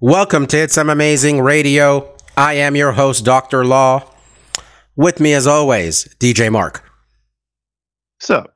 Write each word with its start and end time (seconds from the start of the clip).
Welcome 0.00 0.46
to 0.48 0.58
It's 0.58 0.76
MMAmazing 0.76 1.42
Radio. 1.42 2.14
I 2.36 2.52
am 2.54 2.76
your 2.76 2.92
host, 2.92 3.24
Dr. 3.24 3.64
Law. 3.64 4.04
With 4.94 5.20
me, 5.20 5.32
as 5.32 5.46
always, 5.46 6.04
DJ 6.20 6.52
Mark. 6.52 6.84
So, 8.20 8.46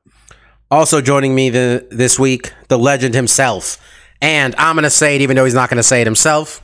Also 0.69 1.01
joining 1.01 1.33
me 1.33 1.49
the, 1.49 1.87
this 1.89 2.19
week, 2.19 2.53
the 2.67 2.77
legend 2.77 3.15
himself. 3.15 3.83
And 4.21 4.53
I'm 4.59 4.75
going 4.75 4.83
to 4.83 4.91
say 4.91 5.15
it 5.15 5.21
even 5.21 5.35
though 5.35 5.45
he's 5.45 5.55
not 5.55 5.67
going 5.67 5.77
to 5.77 5.83
say 5.83 6.01
it 6.01 6.05
himself. 6.05 6.61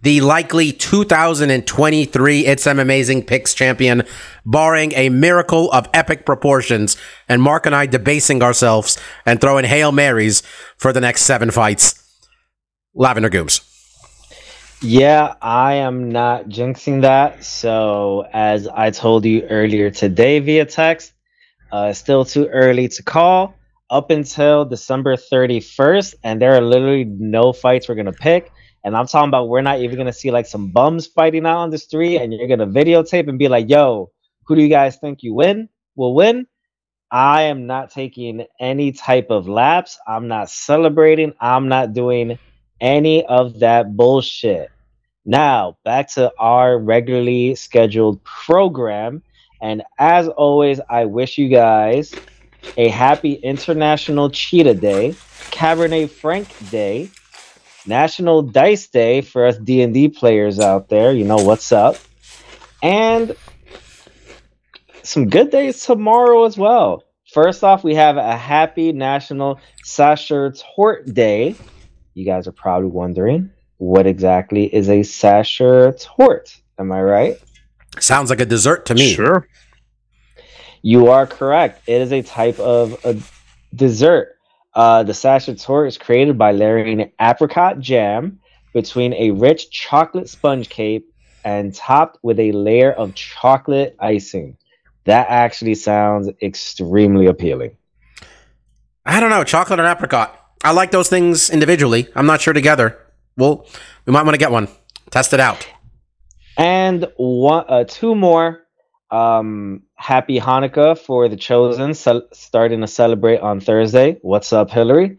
The 0.00 0.22
likely 0.22 0.72
2023 0.72 2.46
It's 2.46 2.64
MMAmazing 2.64 3.26
Picks 3.26 3.52
champion, 3.52 4.02
barring 4.46 4.92
a 4.94 5.10
miracle 5.10 5.70
of 5.72 5.90
epic 5.92 6.24
proportions, 6.24 6.96
and 7.28 7.42
Mark 7.42 7.66
and 7.66 7.74
I 7.74 7.84
debasing 7.84 8.42
ourselves 8.42 8.98
and 9.26 9.42
throwing 9.42 9.66
Hail 9.66 9.92
Marys 9.92 10.42
for 10.78 10.94
the 10.94 11.02
next 11.02 11.24
seven 11.24 11.50
fights. 11.50 12.02
Lavender 12.94 13.28
Gooms. 13.28 13.75
Yeah, 14.82 15.34
I 15.40 15.74
am 15.74 16.10
not 16.10 16.48
jinxing 16.48 17.02
that. 17.02 17.44
So, 17.44 18.26
as 18.32 18.68
I 18.68 18.90
told 18.90 19.24
you 19.24 19.42
earlier 19.48 19.90
today 19.90 20.38
via 20.38 20.66
text, 20.66 21.12
uh, 21.72 21.92
still 21.92 22.24
too 22.24 22.46
early 22.48 22.88
to 22.88 23.02
call 23.02 23.54
up 23.90 24.10
until 24.10 24.64
December 24.66 25.16
31st, 25.16 26.16
and 26.24 26.42
there 26.42 26.54
are 26.54 26.60
literally 26.62 27.04
no 27.04 27.52
fights 27.52 27.88
we're 27.88 27.96
gonna 27.96 28.12
pick. 28.12 28.52
And 28.84 28.96
I'm 28.96 29.06
talking 29.06 29.28
about 29.28 29.48
we're 29.48 29.62
not 29.62 29.80
even 29.80 29.96
gonna 29.98 30.12
see 30.12 30.30
like 30.30 30.46
some 30.46 30.72
bums 30.72 31.06
fighting 31.06 31.46
out 31.46 31.58
on 31.58 31.70
the 31.70 31.78
street, 31.78 32.18
and 32.18 32.32
you're 32.32 32.48
gonna 32.48 32.66
videotape 32.70 33.28
and 33.28 33.38
be 33.38 33.48
like, 33.48 33.70
"Yo, 33.70 34.10
who 34.46 34.56
do 34.56 34.62
you 34.62 34.68
guys 34.70 34.96
think 34.98 35.22
you 35.22 35.34
win? 35.34 35.68
Will 35.96 36.14
win?" 36.14 36.46
I 37.10 37.42
am 37.42 37.66
not 37.66 37.90
taking 37.90 38.46
any 38.60 38.92
type 38.92 39.28
of 39.30 39.48
laps. 39.48 39.98
I'm 40.06 40.28
not 40.28 40.50
celebrating. 40.50 41.34
I'm 41.40 41.68
not 41.68 41.92
doing 41.92 42.38
any 42.80 43.24
of 43.24 43.60
that 43.60 43.96
bullshit. 43.96 44.70
Now, 45.24 45.76
back 45.84 46.08
to 46.10 46.32
our 46.38 46.78
regularly 46.78 47.54
scheduled 47.56 48.22
program. 48.22 49.22
And 49.60 49.82
as 49.98 50.28
always, 50.28 50.80
I 50.88 51.06
wish 51.06 51.38
you 51.38 51.48
guys 51.48 52.14
a 52.76 52.88
happy 52.88 53.34
International 53.34 54.30
Cheetah 54.30 54.74
Day, 54.74 55.10
Cabernet 55.50 56.10
Franc 56.10 56.48
Day, 56.70 57.10
National 57.86 58.42
Dice 58.42 58.88
Day 58.88 59.20
for 59.20 59.46
us 59.46 59.56
D&D 59.58 60.10
players 60.10 60.60
out 60.60 60.88
there. 60.88 61.12
You 61.12 61.24
know 61.24 61.36
what's 61.36 61.72
up. 61.72 61.96
And 62.82 63.36
some 65.02 65.28
good 65.28 65.50
days 65.50 65.82
tomorrow 65.84 66.44
as 66.44 66.56
well. 66.56 67.04
First 67.32 67.64
off, 67.64 67.84
we 67.84 67.94
have 67.94 68.16
a 68.16 68.36
happy 68.36 68.92
National 68.92 69.60
Sachertorte 69.84 71.12
Day. 71.12 71.56
You 72.16 72.24
guys 72.24 72.48
are 72.48 72.52
probably 72.52 72.88
wondering 72.88 73.50
what 73.76 74.06
exactly 74.06 74.74
is 74.74 74.88
a 74.88 75.00
Sachertorte? 75.00 76.58
Am 76.78 76.90
I 76.90 77.02
right? 77.02 77.38
Sounds 78.00 78.30
like 78.30 78.40
a 78.40 78.46
dessert 78.46 78.86
to 78.86 78.94
me. 78.94 79.12
sure. 79.12 79.46
You 80.80 81.08
are 81.08 81.26
correct. 81.26 81.82
It 81.86 82.00
is 82.00 82.12
a 82.14 82.22
type 82.22 82.58
of 82.58 82.98
a 83.04 83.18
dessert. 83.76 84.38
Uh, 84.72 85.02
the 85.02 85.12
Sachertorte 85.12 85.88
is 85.88 85.98
created 85.98 86.38
by 86.38 86.52
layering 86.52 87.12
apricot 87.20 87.80
jam 87.80 88.40
between 88.72 89.12
a 89.12 89.32
rich 89.32 89.70
chocolate 89.70 90.30
sponge 90.30 90.70
cake 90.70 91.04
and 91.44 91.74
topped 91.74 92.18
with 92.22 92.40
a 92.40 92.50
layer 92.52 92.92
of 92.92 93.14
chocolate 93.14 93.94
icing. 94.00 94.56
That 95.04 95.26
actually 95.28 95.74
sounds 95.74 96.30
extremely 96.40 97.26
appealing. 97.26 97.76
I 99.04 99.20
don't 99.20 99.28
know, 99.28 99.44
chocolate 99.44 99.80
and 99.80 99.86
apricot. 99.86 100.44
I 100.66 100.72
like 100.72 100.90
those 100.90 101.08
things 101.08 101.48
individually. 101.48 102.08
I'm 102.16 102.26
not 102.26 102.40
sure 102.40 102.52
together. 102.52 102.98
Well, 103.36 103.68
we 104.04 104.12
might 104.12 104.24
want 104.24 104.34
to 104.34 104.38
get 104.38 104.50
one. 104.50 104.66
Test 105.10 105.32
it 105.32 105.38
out. 105.38 105.64
And 106.56 107.06
one, 107.16 107.64
uh, 107.68 107.84
two 107.84 108.16
more. 108.16 108.62
Um, 109.08 109.84
happy 109.94 110.40
Hanukkah 110.40 110.98
for 110.98 111.28
the 111.28 111.36
chosen, 111.36 111.94
starting 111.94 112.80
to 112.80 112.88
celebrate 112.88 113.38
on 113.38 113.60
Thursday. 113.60 114.18
What's 114.22 114.52
up, 114.52 114.72
Hillary? 114.72 115.18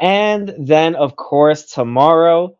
And 0.00 0.54
then, 0.58 0.94
of 0.94 1.14
course, 1.16 1.66
tomorrow, 1.66 2.56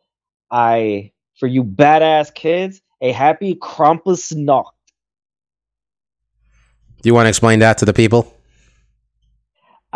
I 0.50 1.12
for 1.40 1.46
you 1.46 1.64
badass 1.64 2.34
kids, 2.34 2.82
a 3.00 3.12
happy 3.12 3.54
Krampusnacht. 3.54 4.72
Do 7.00 7.08
you 7.08 7.14
want 7.14 7.24
to 7.24 7.30
explain 7.30 7.60
that 7.60 7.78
to 7.78 7.86
the 7.86 7.94
people? 7.94 8.35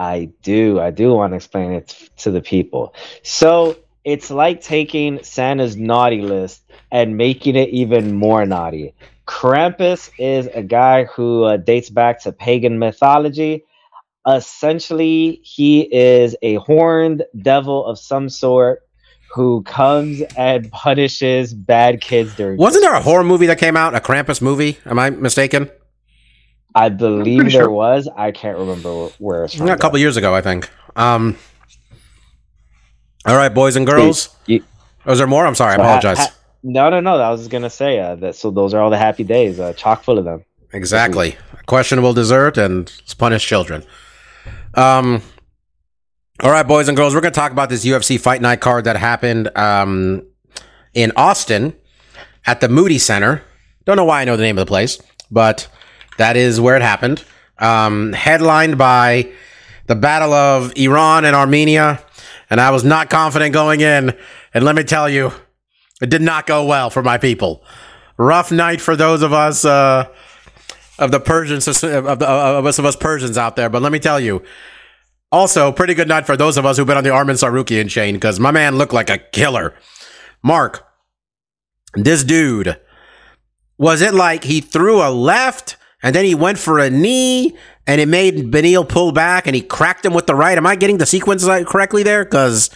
I 0.01 0.31
do. 0.41 0.81
I 0.81 0.91
do 0.91 1.13
want 1.13 1.33
to 1.33 1.37
explain 1.37 1.73
it 1.73 2.11
to 2.17 2.31
the 2.31 2.41
people. 2.41 2.95
So 3.23 3.77
it's 4.03 4.31
like 4.31 4.63
taking 4.63 5.23
Santa's 5.23 5.77
naughty 5.77 6.23
list 6.23 6.63
and 6.91 7.19
making 7.19 7.55
it 7.55 7.69
even 7.69 8.15
more 8.15 8.47
naughty. 8.47 8.95
Krampus 9.27 10.11
is 10.19 10.49
a 10.55 10.63
guy 10.63 11.05
who 11.05 11.45
uh, 11.45 11.59
dates 11.59 11.91
back 11.91 12.23
to 12.23 12.33
pagan 12.33 12.79
mythology. 12.79 13.67
Essentially, 14.27 15.39
he 15.43 15.83
is 15.83 16.35
a 16.41 16.55
horned 16.55 17.25
devil 17.39 17.85
of 17.85 17.99
some 17.99 18.31
sort 18.31 18.83
who 19.35 19.63
comes 19.65 20.23
and 20.35 20.73
punishes 20.73 21.53
bad 21.53 22.01
kids 22.01 22.35
during. 22.37 22.57
Wasn't 22.59 22.83
there 22.83 22.95
a 22.95 23.03
horror 23.03 23.23
movie 23.23 23.47
that 23.47 23.59
came 23.59 23.77
out, 23.77 23.95
a 23.95 24.01
Krampus 24.01 24.41
movie? 24.41 24.79
Am 24.87 24.99
I 24.99 25.11
mistaken? 25.11 25.71
I 26.75 26.89
believe 26.89 27.43
there 27.43 27.51
sure. 27.51 27.71
was. 27.71 28.09
I 28.17 28.31
can't 28.31 28.59
remember 28.59 29.07
where 29.19 29.45
it's 29.45 29.55
from. 29.55 29.69
a 29.69 29.77
couple 29.77 29.99
years 29.99 30.17
ago, 30.17 30.35
I 30.35 30.41
think. 30.41 30.71
Um, 30.97 31.37
all 33.27 33.37
right, 33.37 33.53
boys 33.53 33.77
and 33.77 33.87
girls. 33.87 34.35
You- 34.47 34.65
Was 35.05 35.19
there 35.19 35.27
more? 35.27 35.47
I'm 35.47 35.55
sorry. 35.55 35.75
I 35.75 35.77
So 35.77 35.83
ha- 35.83 35.89
apologize. 35.89 36.19
ha- 36.19 36.35
no, 36.63 36.91
no, 36.91 37.01
no. 37.01 37.17
I 37.17 37.31
was 37.31 37.49
gonna 37.49 37.71
say 37.71 37.99
uh, 37.99 38.15
that. 38.17 38.35
So 38.37 38.51
those 38.51 38.75
are 38.75 38.81
all 38.81 38.91
the 38.91 38.99
happy 38.99 39.25
days, 39.25 39.59
uh, 39.61 39.73
chock 39.75 40.03
full 40.05 40.19
of 40.19 40.25
them. 40.25 40.45
Exactly. 40.73 41.37
Questionable 41.67 42.13
dessert 42.13 42.57
and 42.59 42.91
punish 43.19 43.47
children. 43.47 43.85
Um. 44.75 45.23
All 46.43 46.51
right, 46.51 46.67
boys 46.67 46.89
and 46.89 46.97
girls, 46.97 47.15
we're 47.15 47.21
going 47.21 47.35
to 47.35 47.39
talk 47.39 47.53
about 47.53 47.69
this 47.69 47.85
UFC 47.85 48.19
Fight 48.19 48.41
Night 48.41 48.63
card 48.63 48.85
that 48.85 48.97
happened 48.97 49.55
um, 49.59 50.23
in 50.95 51.13
Austin 51.15 51.75
at 52.47 52.63
the 52.63 52.69
Moody 52.71 52.97
Center. 52.99 53.43
Don't 53.85 53.97
know 53.99 54.07
why 54.07 54.23
I 54.23 54.25
know 54.25 54.39
the 54.39 54.43
name 54.43 54.57
of 54.57 54.63
the 54.63 54.69
place, 54.69 54.99
but 55.31 55.69
that 56.21 56.37
is 56.37 56.61
where 56.61 56.77
it 56.77 56.83
happened. 56.83 57.25
Um, 57.59 58.13
headlined 58.13 58.79
by 58.79 59.31
the 59.87 59.95
Battle 59.95 60.33
of 60.33 60.73
Iran 60.77 61.25
and 61.25 61.35
Armenia, 61.35 62.03
and 62.49 62.61
I 62.61 62.71
was 62.71 62.85
not 62.85 63.11
confident 63.11 63.53
going 63.53 63.81
in. 63.81 64.17
And 64.55 64.65
let 64.65 64.75
me 64.75 64.85
tell 64.85 65.09
you, 65.09 65.33
it 66.01 66.11
did 66.11 66.23
not 66.23 66.47
go 66.47 66.65
well 66.65 66.91
for 66.91 67.03
my 67.03 67.19
people. 67.19 67.65
Rough 68.17 68.53
night 68.53 68.81
for 68.81 68.97
those 68.97 69.23
of 69.23 69.33
us. 69.33 69.65
Uh, 69.65 70.09
of 71.01 71.11
the 71.11 71.19
Persians 71.19 71.67
of, 71.67 71.81
the, 72.19 72.29
of 72.29 72.67
us 72.67 72.79
of 72.79 72.85
us 72.85 72.95
Persians 72.95 73.39
out 73.39 73.57
there. 73.57 73.71
But 73.71 73.83
let 73.83 73.91
me 73.91 73.99
tell 73.99 74.21
you, 74.21 74.43
also 75.33 75.73
pretty 75.73 75.95
good 75.95 76.09
night 76.09 76.27
for 76.27 76.37
those 76.37 76.57
of 76.57 76.67
us 76.67 76.77
who've 76.77 76.87
been 76.87 76.99
on 76.99 77.05
the 77.05 77.11
Arman 77.11 77.37
Tsarukyan 77.41 77.89
chain 77.89 78.15
because 78.15 78.39
my 78.39 78.51
man 78.51 78.77
looked 78.77 78.93
like 78.93 79.09
a 79.09 79.19
killer. 79.19 79.75
Mark, 80.43 80.87
this 81.95 82.23
dude 82.23 82.79
was 83.79 84.03
it 84.03 84.13
like 84.13 84.45
he 84.45 84.61
threw 84.61 85.01
a 85.01 85.09
left 85.09 85.77
and 86.03 86.15
then 86.15 86.25
he 86.25 86.35
went 86.35 86.59
for 86.59 86.79
a 86.79 86.91
knee 86.91 87.57
and 87.87 88.01
it 88.01 88.09
made 88.09 88.51
Beneil 88.51 88.89
pull 88.89 89.13
back 89.13 89.47
and 89.47 89.55
he 89.55 89.63
cracked 89.63 90.05
him 90.05 90.15
with 90.15 90.27
the 90.27 90.35
right. 90.35 90.57
Am 90.57 90.67
I 90.67 90.77
getting 90.77 90.99
the 90.99 91.07
sequence 91.07 91.45
correctly 91.45 92.03
there? 92.03 92.25
Because 92.25 92.71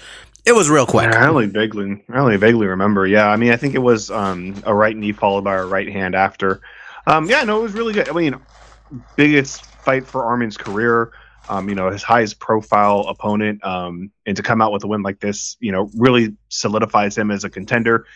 it 0.44 0.52
was 0.52 0.68
real 0.68 0.86
quick. 0.86 1.08
I 1.08 1.28
only 1.28 1.46
vaguely, 1.46 2.04
I 2.10 2.18
only 2.18 2.36
vaguely 2.36 2.66
remember. 2.66 3.06
Yeah, 3.06 3.28
I 3.28 3.36
mean, 3.36 3.52
I 3.52 3.56
think 3.56 3.74
it 3.74 3.78
was 3.82 4.10
um, 4.10 4.54
a 4.64 4.74
right 4.74 4.96
knee 4.96 5.12
followed 5.12 5.44
by 5.44 5.54
a 5.54 5.64
right 5.64 5.90
hand 5.90 6.14
after. 6.14 6.60
Um, 7.06 7.28
yeah, 7.28 7.44
no, 7.44 7.60
it 7.60 7.62
was 7.62 7.72
really 7.72 7.92
good. 7.92 8.08
I 8.08 8.12
mean, 8.12 8.36
biggest 9.16 9.64
fight 9.64 10.06
for 10.06 10.24
Arman's 10.24 10.56
career. 10.56 11.12
Um, 11.48 11.68
you 11.68 11.74
know, 11.74 11.90
his 11.90 12.02
highest 12.02 12.38
profile 12.38 13.00
opponent, 13.00 13.62
um, 13.64 14.10
and 14.24 14.34
to 14.34 14.42
come 14.42 14.62
out 14.62 14.72
with 14.72 14.82
a 14.84 14.86
win 14.86 15.02
like 15.02 15.20
this, 15.20 15.58
you 15.60 15.72
know, 15.72 15.90
really 15.94 16.34
solidifies 16.48 17.18
him 17.18 17.30
as 17.30 17.44
a 17.44 17.50
contender. 17.50 18.06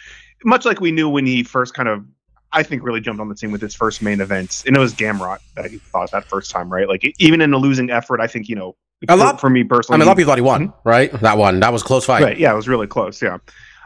Much 0.44 0.64
like 0.64 0.81
we 0.81 0.93
knew 0.93 1.10
when 1.10 1.26
he 1.26 1.43
first 1.43 1.75
kind 1.75 1.90
of, 1.90 2.06
I 2.53 2.62
think, 2.62 2.83
really 2.83 3.00
jumped 3.00 3.21
on 3.21 3.29
the 3.29 3.37
scene 3.37 3.53
with 3.53 3.61
his 3.61 3.75
first 3.75 4.00
main 4.03 4.21
event, 4.21 4.65
and 4.67 4.75
it 4.75 4.79
was 4.79 4.95
Gamrot 4.95 5.39
that 5.56 5.71
he 5.71 5.79
fought 5.79 6.11
that 6.12 6.25
first 6.25 6.50
time, 6.50 6.71
right? 6.71 6.89
Like 6.89 7.05
even 7.19 7.41
in 7.41 7.53
a 7.53 7.59
losing 7.59 7.91
effort, 7.91 8.21
I 8.21 8.27
think 8.27 8.49
you 8.49 8.56
know 8.56 8.77
A 9.09 9.17
lot- 9.17 9.41
for 9.41 9.50
me 9.50 9.65
personally. 9.65 9.97
I 9.97 9.99
mean, 9.99 10.03
a 10.05 10.06
lot 10.06 10.12
of 10.12 10.19
people 10.19 10.31
thought 10.33 10.39
he 10.39 10.43
won, 10.43 10.73
right? 10.85 11.12
That 11.21 11.37
one, 11.39 11.61
that 11.61 11.73
was 11.73 11.83
a 11.83 11.85
close 11.85 12.05
fight. 12.06 12.23
Right. 12.23 12.39
Yeah, 12.39 12.53
it 12.53 12.56
was 12.56 12.69
really 12.69 12.87
close. 12.87 13.21
Yeah. 13.21 13.39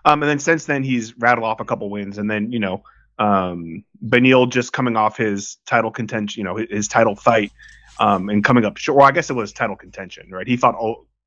Um, 0.04 0.22
and 0.22 0.30
then 0.30 0.38
since 0.38 0.64
then 0.66 0.82
he's 0.82 1.16
rattled 1.18 1.44
off 1.46 1.60
a 1.60 1.64
couple 1.64 1.90
wins, 1.90 2.18
and 2.18 2.30
then 2.30 2.52
you 2.52 2.58
know, 2.58 2.82
um, 3.18 3.84
Beneil 4.06 4.48
just 4.50 4.72
coming 4.72 4.96
off 4.96 5.16
his 5.16 5.58
title 5.66 5.90
contention, 5.90 6.40
you 6.40 6.44
know, 6.44 6.56
his, 6.56 6.68
his 6.70 6.88
title 6.88 7.14
fight, 7.16 7.50
um, 8.00 8.28
and 8.28 8.44
coming 8.44 8.64
up 8.64 8.76
short. 8.76 8.98
Well, 8.98 9.06
I 9.06 9.12
guess 9.12 9.28
it 9.30 9.34
was 9.34 9.52
title 9.52 9.76
contention, 9.76 10.30
right? 10.30 10.46
He 10.46 10.56
fought 10.56 10.76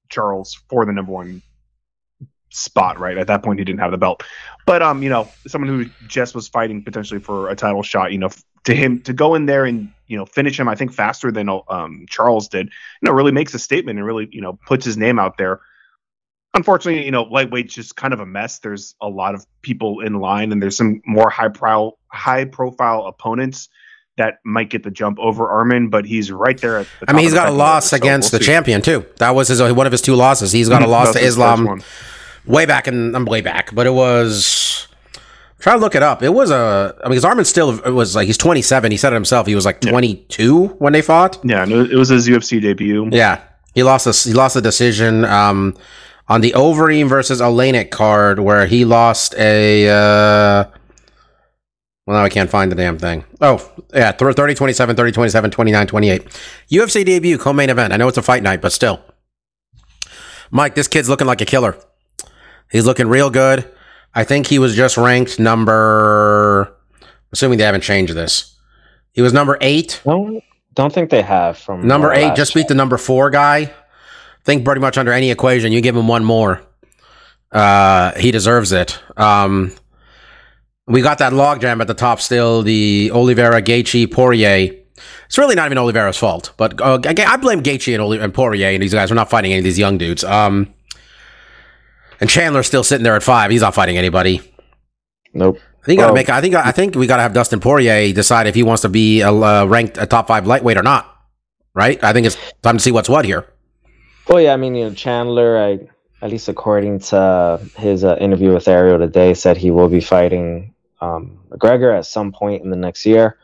Charles 0.09 0.61
for 0.69 0.85
the 0.85 0.91
number 0.93 1.11
one 1.11 1.41
spot, 2.51 2.99
right? 2.99 3.17
At 3.17 3.27
that 3.27 3.43
point, 3.43 3.59
he 3.59 3.65
didn't 3.65 3.79
have 3.79 3.91
the 3.91 3.97
belt, 3.97 4.23
but 4.65 4.81
um, 4.81 5.03
you 5.03 5.09
know, 5.09 5.29
someone 5.47 5.69
who 5.69 5.89
just 6.07 6.35
was 6.35 6.47
fighting 6.47 6.83
potentially 6.83 7.19
for 7.19 7.49
a 7.49 7.55
title 7.55 7.83
shot, 7.83 8.11
you 8.11 8.17
know, 8.17 8.29
to 8.65 8.73
him 8.73 9.01
to 9.01 9.13
go 9.13 9.35
in 9.35 9.45
there 9.45 9.65
and 9.65 9.91
you 10.07 10.17
know 10.17 10.25
finish 10.25 10.59
him, 10.59 10.67
I 10.67 10.75
think 10.75 10.93
faster 10.93 11.31
than 11.31 11.49
um 11.49 12.05
Charles 12.09 12.47
did, 12.47 12.67
you 12.67 13.05
know, 13.07 13.13
really 13.13 13.31
makes 13.31 13.53
a 13.53 13.59
statement 13.59 13.99
and 13.99 14.05
really 14.07 14.27
you 14.31 14.41
know 14.41 14.59
puts 14.65 14.85
his 14.85 14.97
name 14.97 15.19
out 15.19 15.37
there 15.37 15.61
unfortunately, 16.55 17.05
you 17.05 17.11
know, 17.11 17.25
lightweight's 17.25 17.73
just 17.73 17.95
kind 17.95 18.13
of 18.13 18.19
a 18.19 18.25
mess. 18.25 18.59
There's 18.59 18.95
a 19.01 19.07
lot 19.07 19.35
of 19.35 19.45
people 19.61 19.99
in 19.99 20.13
line, 20.15 20.51
and 20.51 20.61
there's 20.61 20.77
some 20.77 21.01
more 21.05 21.29
high 21.29 21.49
pro 21.49 21.97
high 22.07 22.45
profile 22.45 23.05
opponents 23.05 23.69
that 24.17 24.39
might 24.45 24.69
get 24.69 24.81
the 24.81 24.91
jump 24.91 25.19
over 25.19 25.45
Arman, 25.45 25.91
but 25.91 26.05
he's 26.05 26.31
right 26.31 26.59
there. 26.59 26.79
At 26.79 26.87
the 27.01 27.09
I 27.09 27.13
mean, 27.13 27.23
he's 27.23 27.33
got 27.33 27.49
a 27.49 27.51
loss 27.51 27.91
order, 27.91 28.01
so 28.01 28.07
against 28.07 28.31
we'll 28.31 28.39
the 28.39 28.45
see. 28.45 28.51
champion 28.51 28.81
too. 28.81 29.05
That 29.17 29.35
was 29.35 29.49
his 29.49 29.61
one 29.61 29.85
of 29.85 29.91
his 29.91 30.01
two 30.01 30.15
losses. 30.15 30.51
He's 30.51 30.69
got 30.69 30.81
a 30.81 30.87
loss 30.95 31.13
to 31.13 31.19
Islam. 31.19 31.81
Way 32.47 32.65
back 32.65 32.87
in 32.87 33.15
I'm 33.15 33.25
way 33.25 33.41
back, 33.41 33.73
but 33.73 33.87
it 33.87 33.93
was. 33.93 34.87
Try 35.59 35.73
to 35.73 35.79
look 35.79 35.95
it 35.95 36.03
up. 36.03 36.21
It 36.21 36.29
was 36.29 36.51
a. 36.51 36.95
I 37.03 37.09
mean, 37.09 37.19
because 37.19 37.23
Arman 37.23 37.45
still 37.45 37.79
it 37.79 37.91
was 37.91 38.15
like 38.15 38.27
he's 38.27 38.37
27. 38.37 38.91
He 38.91 38.97
said 38.97 39.13
it 39.13 39.15
himself. 39.15 39.47
He 39.47 39.55
was 39.55 39.65
like 39.65 39.81
22 39.81 40.67
when 40.77 40.93
they 40.93 41.01
fought. 41.01 41.39
Yeah, 41.43 41.65
it 41.65 41.95
was 41.95 42.09
his 42.09 42.27
UFC 42.27 42.61
debut. 42.61 43.09
Yeah, 43.11 43.41
he 43.73 43.83
lost 43.83 44.05
a 44.05 44.29
he 44.29 44.33
lost 44.35 44.55
a 44.55 44.61
decision 44.61 45.25
um, 45.25 45.75
on 46.27 46.41
the 46.41 46.51
Overeem 46.51 47.09
versus 47.09 47.41
Oleinik 47.41 47.89
card 47.89 48.39
where 48.39 48.65
he 48.67 48.85
lost 48.85 49.33
a. 49.35 49.87
Uh, 49.89 50.69
well, 52.05 52.17
now 52.17 52.23
I 52.23 52.29
can't 52.29 52.49
find 52.49 52.71
the 52.71 52.75
damn 52.75 52.99
thing. 52.99 53.25
Oh, 53.41 53.67
yeah, 53.91 54.11
th- 54.11 54.35
30 54.35 54.53
27, 54.53 54.95
30 54.95 55.11
27, 55.11 55.49
29 55.51 55.87
28. 55.87 56.41
UFC 56.71 57.03
debut, 57.03 57.37
co 57.39 57.51
main 57.51 57.71
event. 57.71 57.93
I 57.93 57.97
know 57.97 58.07
it's 58.07 58.17
a 58.17 58.21
fight 58.21 58.43
night, 58.43 58.61
but 58.61 58.71
still. 58.71 59.01
Mike, 60.51 60.75
this 60.75 60.87
kid's 60.87 61.09
looking 61.09 61.25
like 61.25 61.41
a 61.41 61.45
killer. 61.45 61.75
He's 62.71 62.85
looking 62.85 63.07
real 63.07 63.29
good. 63.29 63.71
I 64.13 64.23
think 64.23 64.47
he 64.47 64.59
was 64.59 64.75
just 64.75 64.97
ranked 64.97 65.39
number. 65.39 66.75
Assuming 67.31 67.57
they 67.57 67.65
haven't 67.65 67.81
changed 67.81 68.13
this. 68.13 68.55
He 69.13 69.21
was 69.21 69.33
number 69.33 69.57
eight. 69.61 70.01
Don't 70.05 70.43
don't 70.73 70.93
think 70.93 71.09
they 71.09 71.21
have 71.21 71.57
from 71.57 71.87
Number 71.87 72.11
eight 72.13 72.35
just 72.35 72.53
beat 72.53 72.67
the 72.67 72.75
number 72.75 72.97
four 72.97 73.29
guy. 73.29 73.73
Think 74.43 74.63
pretty 74.63 74.81
much 74.81 74.97
under 74.97 75.11
any 75.11 75.31
equation, 75.31 75.71
you 75.71 75.81
give 75.81 75.95
him 75.95 76.07
one 76.07 76.23
more. 76.23 76.61
Uh, 77.51 78.11
he 78.19 78.31
deserves 78.31 78.71
it. 78.73 78.99
Um, 79.17 79.71
we 80.87 81.01
got 81.01 81.17
that 81.19 81.33
logjam 81.33 81.81
at 81.81 81.87
the 81.87 81.93
top 81.93 82.21
still. 82.21 82.61
The 82.61 83.09
Oliveira, 83.13 83.61
Gaethje, 83.61 84.11
Poirier. 84.11 84.71
It's 85.25 85.37
really 85.37 85.55
not 85.55 85.65
even 85.65 85.77
Oliveira's 85.77 86.17
fault, 86.17 86.53
but 86.57 86.79
uh, 86.79 86.99
I 87.03 87.37
blame 87.37 87.63
Gaethje 87.63 87.93
and, 87.93 88.01
Oli- 88.01 88.19
and 88.19 88.33
Poirier 88.33 88.67
and 88.69 88.83
these 88.83 88.93
guys. 88.93 89.09
We're 89.09 89.15
not 89.15 89.29
fighting 89.29 89.51
any 89.51 89.59
of 89.59 89.63
these 89.63 89.79
young 89.79 89.97
dudes. 89.97 90.23
Um, 90.23 90.73
and 92.19 92.29
Chandler's 92.29 92.67
still 92.67 92.83
sitting 92.83 93.03
there 93.03 93.15
at 93.15 93.23
five. 93.23 93.51
He's 93.51 93.61
not 93.61 93.73
fighting 93.73 93.97
anybody. 93.97 94.41
Nope. 95.33 95.59
I 95.83 95.85
think 95.85 95.99
gotta 95.99 96.13
make. 96.13 96.29
I 96.29 96.41
think. 96.41 96.55
I 96.55 96.71
think 96.71 96.95
we 96.95 97.05
gotta 97.05 97.21
have 97.21 97.33
Dustin 97.33 97.59
Poirier 97.59 98.11
decide 98.11 98.47
if 98.47 98.55
he 98.55 98.63
wants 98.63 98.81
to 98.81 98.89
be 98.89 99.21
a, 99.21 99.31
uh, 99.31 99.65
ranked 99.65 99.97
a 99.97 100.07
top 100.07 100.27
five 100.27 100.47
lightweight 100.47 100.77
or 100.77 100.83
not. 100.83 101.11
Right? 101.75 102.03
I 102.03 102.13
think 102.13 102.25
it's 102.25 102.37
time 102.63 102.77
to 102.77 102.83
see 102.83 102.91
what's 102.91 103.09
what 103.09 103.25
here. 103.25 103.45
Well, 104.27 104.41
yeah, 104.41 104.53
I 104.53 104.57
mean, 104.57 104.73
you 104.73 104.85
know, 104.85 104.93
Chandler, 104.95 105.59
I, 105.59 105.79
at 106.23 106.31
least 106.31 106.47
according 106.47 106.99
to 106.99 107.59
his 107.77 108.03
uh, 108.03 108.15
interview 108.19 108.53
with 108.53 108.67
Ariel 108.67 108.97
today, 108.97 109.35
said 109.35 109.57
he 109.57 109.69
will 109.69 109.89
be 109.89 110.01
fighting 110.01 110.73
um, 111.01 111.39
McGregor 111.51 111.95
at 111.95 112.05
some 112.05 112.31
point 112.31 112.63
in 112.63 112.71
the 112.71 112.77
next 112.77 113.05
year. 113.05 113.37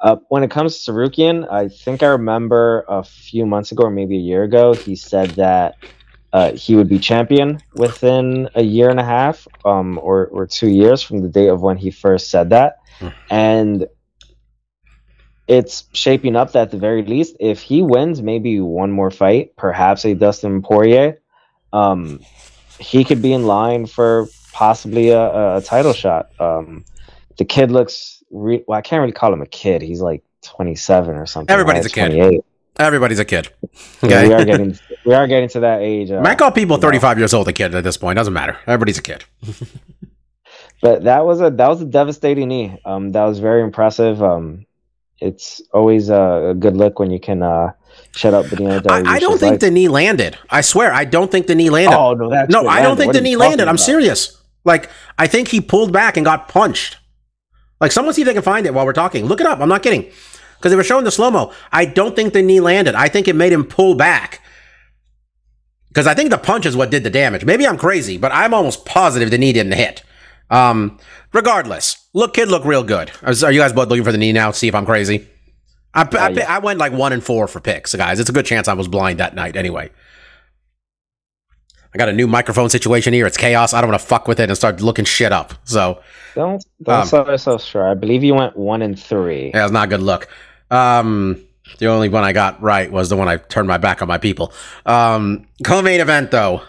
Uh, 0.00 0.16
when 0.28 0.44
it 0.44 0.50
comes 0.50 0.84
to 0.84 0.92
Tsarukyan, 0.92 1.50
I 1.50 1.68
think 1.68 2.04
I 2.04 2.06
remember 2.06 2.84
a 2.88 3.02
few 3.02 3.44
months 3.46 3.72
ago, 3.72 3.84
or 3.84 3.90
maybe 3.90 4.16
a 4.16 4.20
year 4.20 4.44
ago, 4.44 4.74
he 4.74 4.94
said 4.94 5.30
that 5.30 5.74
uh, 6.32 6.52
he 6.52 6.76
would 6.76 6.88
be 6.88 6.98
champion 6.98 7.60
within 7.74 8.48
a 8.54 8.62
year 8.62 8.90
and 8.90 9.00
a 9.00 9.04
half 9.04 9.48
um, 9.64 9.98
or, 10.02 10.26
or 10.26 10.46
two 10.46 10.68
years 10.68 11.02
from 11.02 11.22
the 11.22 11.28
date 11.28 11.48
of 11.48 11.62
when 11.62 11.76
he 11.76 11.90
first 11.90 12.30
said 12.30 12.50
that. 12.50 12.78
Hmm. 12.98 13.08
And 13.30 13.86
it's 15.46 15.84
shaping 15.94 16.36
up 16.36 16.52
that 16.52 16.62
at 16.62 16.70
the 16.70 16.78
very 16.78 17.02
least, 17.02 17.36
if 17.40 17.62
he 17.62 17.80
wins 17.80 18.20
maybe 18.20 18.60
one 18.60 18.90
more 18.90 19.10
fight, 19.10 19.56
perhaps 19.56 20.04
a 20.04 20.14
Dustin 20.14 20.60
Poirier, 20.60 21.20
um, 21.72 22.20
he 22.78 23.04
could 23.04 23.22
be 23.22 23.32
in 23.32 23.46
line 23.46 23.86
for 23.86 24.28
possibly 24.52 25.08
a, 25.10 25.56
a 25.56 25.62
title 25.62 25.94
shot. 25.94 26.28
Um, 26.38 26.84
the 27.38 27.46
kid 27.46 27.70
looks, 27.70 28.22
re- 28.30 28.64
well, 28.68 28.78
I 28.78 28.82
can't 28.82 29.00
really 29.00 29.12
call 29.12 29.32
him 29.32 29.40
a 29.40 29.46
kid. 29.46 29.80
He's 29.80 30.02
like 30.02 30.22
27 30.42 31.16
or 31.16 31.24
something. 31.24 31.52
Everybody's 31.52 31.96
right? 31.96 32.10
a 32.10 32.10
kid. 32.10 32.44
28. 32.78 32.86
Everybody's 32.86 33.18
a 33.18 33.24
kid. 33.24 33.50
Yeah, 34.02 34.26
we 34.26 34.34
are 34.34 34.44
getting 34.44 34.78
we 35.04 35.14
are 35.14 35.26
getting 35.26 35.48
to 35.50 35.60
that 35.60 35.82
age. 35.82 36.10
Uh, 36.10 36.22
I 36.22 36.34
call 36.34 36.50
people 36.50 36.76
you 36.76 36.82
35 36.82 37.18
years 37.18 37.34
old 37.34 37.48
a 37.48 37.52
kid 37.52 37.74
at 37.74 37.84
this 37.84 37.96
point. 37.96 38.16
Doesn't 38.16 38.32
matter. 38.32 38.56
Everybody's 38.66 38.98
a 38.98 39.02
kid. 39.02 39.24
but 40.82 41.04
that 41.04 41.26
was 41.26 41.40
a 41.40 41.50
that 41.50 41.68
was 41.68 41.82
a 41.82 41.86
devastating 41.86 42.48
knee. 42.48 42.80
Um, 42.84 43.12
that 43.12 43.24
was 43.24 43.38
very 43.38 43.62
impressive. 43.62 44.22
Um, 44.22 44.66
it's 45.18 45.60
always 45.72 46.08
a, 46.10 46.50
a 46.50 46.54
good 46.54 46.76
look 46.76 46.98
when 46.98 47.10
you 47.10 47.20
can 47.20 47.42
uh 47.42 47.72
shut 48.12 48.34
up 48.34 48.48
Benito. 48.50 48.88
I, 48.88 49.02
I 49.14 49.18
don't 49.18 49.38
think 49.38 49.60
the 49.60 49.70
knee 49.70 49.88
landed. 49.88 50.38
I 50.48 50.60
swear, 50.60 50.92
I 50.92 51.04
don't 51.04 51.30
think 51.30 51.46
the 51.46 51.54
knee 51.54 51.70
landed. 51.70 51.96
Oh 51.96 52.14
no, 52.14 52.30
that's 52.30 52.50
no, 52.52 52.66
I 52.66 52.82
don't 52.82 52.96
think 52.96 53.08
What 53.08 53.14
the 53.14 53.20
knee 53.20 53.36
landed. 53.36 53.68
I'm 53.68 53.78
serious. 53.78 54.38
Like, 54.64 54.90
I 55.16 55.26
think 55.26 55.48
he 55.48 55.60
pulled 55.60 55.92
back 55.92 56.16
and 56.16 56.24
got 56.24 56.48
punched. 56.48 56.98
Like, 57.80 57.92
someone 57.92 58.12
see 58.12 58.22
if 58.22 58.26
they 58.26 58.34
can 58.34 58.42
find 58.42 58.66
it 58.66 58.74
while 58.74 58.84
we're 58.84 58.92
talking. 58.92 59.24
Look 59.24 59.40
it 59.40 59.46
up. 59.46 59.60
I'm 59.60 59.68
not 59.68 59.82
kidding. 59.82 60.10
Because 60.58 60.72
they 60.72 60.76
were 60.76 60.84
showing 60.84 61.04
the 61.04 61.10
slow 61.10 61.30
mo. 61.30 61.52
I 61.72 61.84
don't 61.84 62.14
think 62.16 62.32
the 62.32 62.42
knee 62.42 62.60
landed. 62.60 62.94
I 62.94 63.08
think 63.08 63.28
it 63.28 63.36
made 63.36 63.52
him 63.52 63.64
pull 63.64 63.94
back. 63.94 64.40
Because 65.88 66.06
I 66.06 66.14
think 66.14 66.30
the 66.30 66.38
punch 66.38 66.66
is 66.66 66.76
what 66.76 66.90
did 66.90 67.04
the 67.04 67.10
damage. 67.10 67.44
Maybe 67.44 67.66
I'm 67.66 67.78
crazy, 67.78 68.18
but 68.18 68.30
I'm 68.32 68.52
almost 68.52 68.84
positive 68.84 69.30
the 69.30 69.38
knee 69.38 69.52
didn't 69.52 69.72
hit. 69.72 70.02
Um, 70.50 70.98
regardless, 71.32 71.96
look, 72.12 72.34
kid, 72.34 72.48
look 72.48 72.64
real 72.64 72.82
good. 72.84 73.10
Are 73.22 73.32
you 73.52 73.60
guys 73.60 73.72
both 73.72 73.88
looking 73.88 74.04
for 74.04 74.12
the 74.12 74.18
knee 74.18 74.32
now? 74.32 74.50
To 74.50 74.56
see 74.56 74.68
if 74.68 74.74
I'm 74.74 74.86
crazy. 74.86 75.26
I, 75.94 76.02
I, 76.12 76.28
yeah. 76.30 76.54
I 76.54 76.58
went 76.58 76.78
like 76.78 76.92
one 76.92 77.12
and 77.12 77.22
four 77.24 77.48
for 77.48 77.60
picks, 77.60 77.94
guys. 77.94 78.20
It's 78.20 78.28
a 78.30 78.32
good 78.32 78.46
chance 78.46 78.68
I 78.68 78.74
was 78.74 78.88
blind 78.88 79.18
that 79.20 79.34
night 79.34 79.56
anyway. 79.56 79.90
I 81.94 81.98
got 81.98 82.08
a 82.10 82.12
new 82.12 82.26
microphone 82.26 82.68
situation 82.68 83.14
here. 83.14 83.26
It's 83.26 83.38
chaos. 83.38 83.72
I 83.72 83.80
don't 83.80 83.90
want 83.90 84.00
to 84.00 84.06
fuck 84.06 84.28
with 84.28 84.38
it 84.40 84.50
and 84.50 84.56
start 84.56 84.80
looking 84.82 85.06
shit 85.06 85.32
up. 85.32 85.54
So 85.64 86.00
Don't 86.34 86.62
don't 86.82 87.00
Um, 87.00 87.06
sell 87.06 87.26
yourself 87.26 87.64
short. 87.64 87.86
I 87.86 87.94
believe 87.94 88.22
you 88.22 88.34
went 88.34 88.56
one 88.56 88.82
and 88.82 88.98
three. 89.00 89.50
yeah, 89.54 89.64
it's 89.64 89.72
not 89.72 89.86
a 89.86 89.88
good 89.88 90.02
look. 90.02 90.28
Um, 90.70 91.44
the 91.78 91.86
only 91.86 92.08
one 92.08 92.24
I 92.24 92.32
got 92.32 92.62
right 92.62 92.90
was 92.90 93.08
the 93.08 93.16
one 93.16 93.28
I 93.28 93.36
turned 93.36 93.68
my 93.68 93.78
back 93.78 94.02
on 94.02 94.08
my 94.08 94.18
people. 94.18 94.52
Um, 94.86 95.46
co-main 95.64 96.00
event 96.00 96.30
though. 96.30 96.62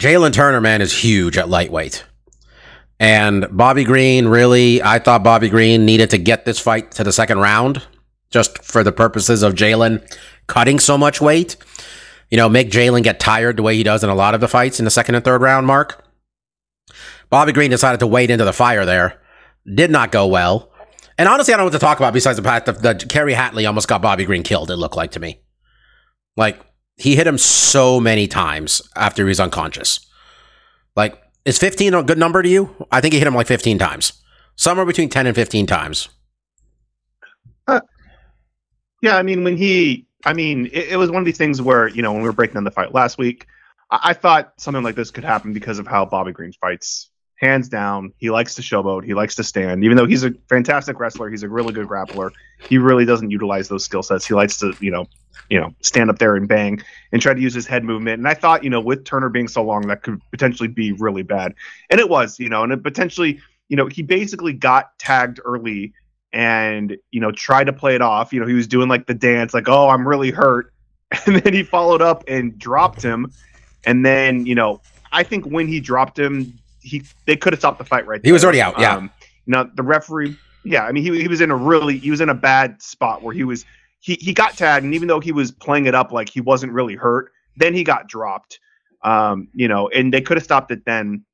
Jalin 0.00 0.32
Turner, 0.32 0.60
man, 0.60 0.82
is 0.82 0.92
huge 0.92 1.38
at 1.38 1.48
lightweight. 1.48 2.04
And 2.98 3.46
Bobby 3.50 3.84
Green, 3.84 4.26
really, 4.26 4.82
I 4.82 4.98
thought 4.98 5.22
Bobby 5.22 5.48
Green 5.48 5.84
needed 5.84 6.10
to 6.10 6.18
get 6.18 6.44
this 6.44 6.58
fight 6.58 6.92
to 6.92 7.04
the 7.04 7.12
second 7.12 7.38
round 7.38 7.82
just 8.30 8.64
for 8.64 8.82
the 8.82 8.92
purposes 8.92 9.42
of 9.42 9.54
Jalin 9.54 10.04
cutting 10.48 10.80
so 10.80 10.98
much 10.98 11.20
weight. 11.20 11.56
You 12.30 12.36
know, 12.36 12.48
make 12.48 12.70
Jalin 12.70 13.04
get 13.04 13.20
tired 13.20 13.56
the 13.56 13.62
way 13.62 13.76
he 13.76 13.84
does 13.84 14.02
in 14.02 14.10
a 14.10 14.14
lot 14.14 14.34
of 14.34 14.40
the 14.40 14.48
fights 14.48 14.78
in 14.80 14.84
the 14.84 14.90
second 14.90 15.14
and 15.14 15.24
third 15.24 15.40
round 15.40 15.66
mark. 15.66 16.04
Bobby 17.30 17.52
Green 17.52 17.70
decided 17.70 18.00
to 18.00 18.06
wade 18.06 18.30
into 18.30 18.44
the 18.44 18.52
fire 18.52 18.84
there. 18.84 19.20
Did 19.72 19.90
not 19.90 20.12
go 20.12 20.26
well. 20.26 20.70
And 21.18 21.28
honestly, 21.28 21.54
I 21.54 21.56
don't 21.56 21.62
know 21.62 21.66
what 21.66 21.72
to 21.74 21.78
talk 21.78 21.98
about 21.98 22.12
besides 22.12 22.36
the 22.36 22.42
fact 22.42 22.66
that, 22.66 22.82
that 22.82 23.08
Kerry 23.08 23.34
Hatley 23.34 23.66
almost 23.66 23.88
got 23.88 24.02
Bobby 24.02 24.24
Green 24.24 24.42
killed, 24.42 24.70
it 24.70 24.76
looked 24.76 24.96
like 24.96 25.12
to 25.12 25.20
me. 25.20 25.40
Like, 26.36 26.60
he 26.96 27.16
hit 27.16 27.26
him 27.26 27.38
so 27.38 28.00
many 28.00 28.26
times 28.26 28.82
after 28.96 29.22
he 29.22 29.28
was 29.28 29.40
unconscious. 29.40 30.06
Like, 30.96 31.20
is 31.44 31.58
15 31.58 31.94
a 31.94 32.02
good 32.02 32.18
number 32.18 32.42
to 32.42 32.48
you? 32.48 32.86
I 32.90 33.00
think 33.00 33.12
he 33.12 33.18
hit 33.18 33.28
him 33.28 33.34
like 33.34 33.46
15 33.46 33.78
times. 33.78 34.14
Somewhere 34.56 34.86
between 34.86 35.08
10 35.08 35.26
and 35.26 35.34
15 35.34 35.66
times. 35.66 36.08
Uh, 37.66 37.80
yeah, 39.02 39.16
I 39.16 39.22
mean, 39.22 39.44
when 39.44 39.56
he, 39.56 40.06
I 40.24 40.32
mean, 40.32 40.66
it, 40.66 40.90
it 40.90 40.96
was 40.96 41.10
one 41.10 41.20
of 41.20 41.26
these 41.26 41.38
things 41.38 41.60
where, 41.60 41.88
you 41.88 42.02
know, 42.02 42.12
when 42.12 42.22
we 42.22 42.28
were 42.28 42.34
breaking 42.34 42.54
down 42.54 42.64
the 42.64 42.70
fight 42.70 42.94
last 42.94 43.18
week, 43.18 43.46
I, 43.90 44.00
I 44.02 44.12
thought 44.14 44.52
something 44.58 44.82
like 44.82 44.94
this 44.94 45.10
could 45.10 45.24
happen 45.24 45.52
because 45.52 45.78
of 45.78 45.86
how 45.86 46.04
Bobby 46.04 46.32
Green 46.32 46.52
fights. 46.52 47.10
Hands 47.36 47.68
down, 47.68 48.12
he 48.18 48.30
likes 48.30 48.54
to 48.54 48.62
showboat. 48.62 49.04
He 49.04 49.14
likes 49.14 49.34
to 49.36 49.44
stand. 49.44 49.84
Even 49.84 49.96
though 49.96 50.06
he's 50.06 50.24
a 50.24 50.32
fantastic 50.48 50.98
wrestler, 51.00 51.30
he's 51.30 51.42
a 51.42 51.48
really 51.48 51.72
good 51.72 51.88
grappler. 51.88 52.30
He 52.68 52.78
really 52.78 53.04
doesn't 53.04 53.30
utilize 53.30 53.68
those 53.68 53.84
skill 53.84 54.02
sets. 54.02 54.26
He 54.26 54.34
likes 54.34 54.56
to, 54.58 54.72
you 54.80 54.90
know, 54.90 55.06
you 55.50 55.60
know, 55.60 55.74
stand 55.82 56.10
up 56.10 56.18
there 56.18 56.36
and 56.36 56.48
bang 56.48 56.80
and 57.12 57.20
try 57.20 57.34
to 57.34 57.40
use 57.40 57.52
his 57.52 57.66
head 57.66 57.84
movement. 57.84 58.18
And 58.18 58.28
I 58.28 58.34
thought, 58.34 58.64
you 58.64 58.70
know, 58.70 58.80
with 58.80 59.04
Turner 59.04 59.28
being 59.28 59.48
so 59.48 59.62
long, 59.62 59.88
that 59.88 60.02
could 60.02 60.20
potentially 60.30 60.68
be 60.68 60.92
really 60.92 61.22
bad. 61.22 61.54
And 61.90 62.00
it 62.00 62.08
was, 62.08 62.38
you 62.38 62.48
know, 62.48 62.62
and 62.62 62.72
it 62.72 62.82
potentially, 62.82 63.40
you 63.68 63.76
know, 63.76 63.86
he 63.86 64.02
basically 64.02 64.52
got 64.52 64.98
tagged 64.98 65.40
early 65.44 65.92
and 66.32 66.96
you 67.12 67.20
know 67.20 67.30
tried 67.30 67.62
to 67.62 67.72
play 67.72 67.94
it 67.94 68.02
off 68.02 68.32
you 68.32 68.40
know 68.40 68.46
he 68.46 68.54
was 68.54 68.66
doing 68.66 68.88
like 68.88 69.06
the 69.06 69.14
dance 69.14 69.54
like 69.54 69.68
oh 69.68 69.88
i'm 69.88 70.08
really 70.08 70.32
hurt 70.32 70.74
and 71.26 71.36
then 71.36 71.52
he 71.52 71.62
followed 71.62 72.02
up 72.02 72.24
and 72.28 72.58
dropped 72.58 73.02
him. 73.02 73.30
And 73.84 74.04
then 74.04 74.46
you 74.46 74.54
know, 74.54 74.80
I 75.12 75.22
think 75.22 75.44
when 75.46 75.68
he 75.68 75.80
dropped 75.80 76.18
him, 76.18 76.58
he 76.84 77.02
they 77.26 77.36
could 77.36 77.52
have 77.52 77.60
stopped 77.60 77.78
the 77.78 77.84
fight 77.84 78.06
right. 78.06 78.22
There. 78.22 78.28
He 78.28 78.32
was 78.32 78.44
already 78.44 78.60
out, 78.60 78.78
yeah. 78.78 78.96
Um, 78.96 79.10
know, 79.46 79.68
the 79.74 79.82
referee. 79.82 80.36
Yeah, 80.64 80.84
I 80.84 80.92
mean, 80.92 81.02
he 81.02 81.20
he 81.20 81.28
was 81.28 81.40
in 81.40 81.50
a 81.50 81.56
really 81.56 81.98
he 81.98 82.10
was 82.10 82.20
in 82.20 82.28
a 82.28 82.34
bad 82.34 82.80
spot 82.80 83.22
where 83.22 83.34
he 83.34 83.44
was 83.44 83.64
he 84.00 84.14
he 84.14 84.32
got 84.32 84.56
tagged, 84.56 84.84
and 84.84 84.94
even 84.94 85.08
though 85.08 85.20
he 85.20 85.32
was 85.32 85.50
playing 85.50 85.86
it 85.86 85.94
up 85.94 86.12
like 86.12 86.28
he 86.28 86.40
wasn't 86.40 86.72
really 86.72 86.94
hurt, 86.94 87.32
then 87.56 87.74
he 87.74 87.84
got 87.84 88.08
dropped. 88.08 88.60
Um, 89.02 89.48
you 89.52 89.68
know, 89.68 89.88
and 89.88 90.12
they 90.12 90.20
could 90.20 90.36
have 90.38 90.44
stopped 90.44 90.70
it 90.70 90.84
then, 90.86 91.24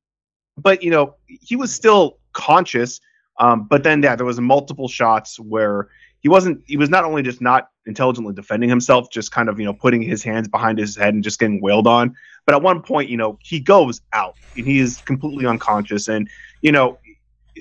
but 0.56 0.82
you 0.82 0.90
know, 0.90 1.14
he 1.26 1.54
was 1.54 1.72
still 1.72 2.18
conscious. 2.32 3.00
Um, 3.38 3.66
but 3.68 3.84
then 3.84 4.02
yeah, 4.02 4.16
there 4.16 4.26
was 4.26 4.40
multiple 4.40 4.88
shots 4.88 5.38
where 5.38 5.88
he 6.20 6.28
wasn't 6.28 6.62
he 6.66 6.76
was 6.76 6.90
not 6.90 7.04
only 7.04 7.22
just 7.22 7.40
not 7.40 7.70
intelligently 7.90 8.32
defending 8.32 8.70
himself, 8.70 9.10
just 9.10 9.32
kind 9.32 9.48
of, 9.48 9.58
you 9.58 9.66
know, 9.66 9.74
putting 9.74 10.00
his 10.00 10.22
hands 10.22 10.48
behind 10.48 10.78
his 10.78 10.96
head 10.96 11.12
and 11.12 11.22
just 11.22 11.38
getting 11.38 11.60
wailed 11.60 11.86
on. 11.86 12.14
But 12.46 12.54
at 12.54 12.62
one 12.62 12.80
point, 12.80 13.10
you 13.10 13.16
know, 13.16 13.38
he 13.42 13.60
goes 13.60 14.00
out 14.12 14.36
and 14.56 14.64
he 14.64 14.78
is 14.78 14.98
completely 15.02 15.44
unconscious. 15.44 16.08
And, 16.08 16.28
you 16.62 16.72
know, 16.72 16.98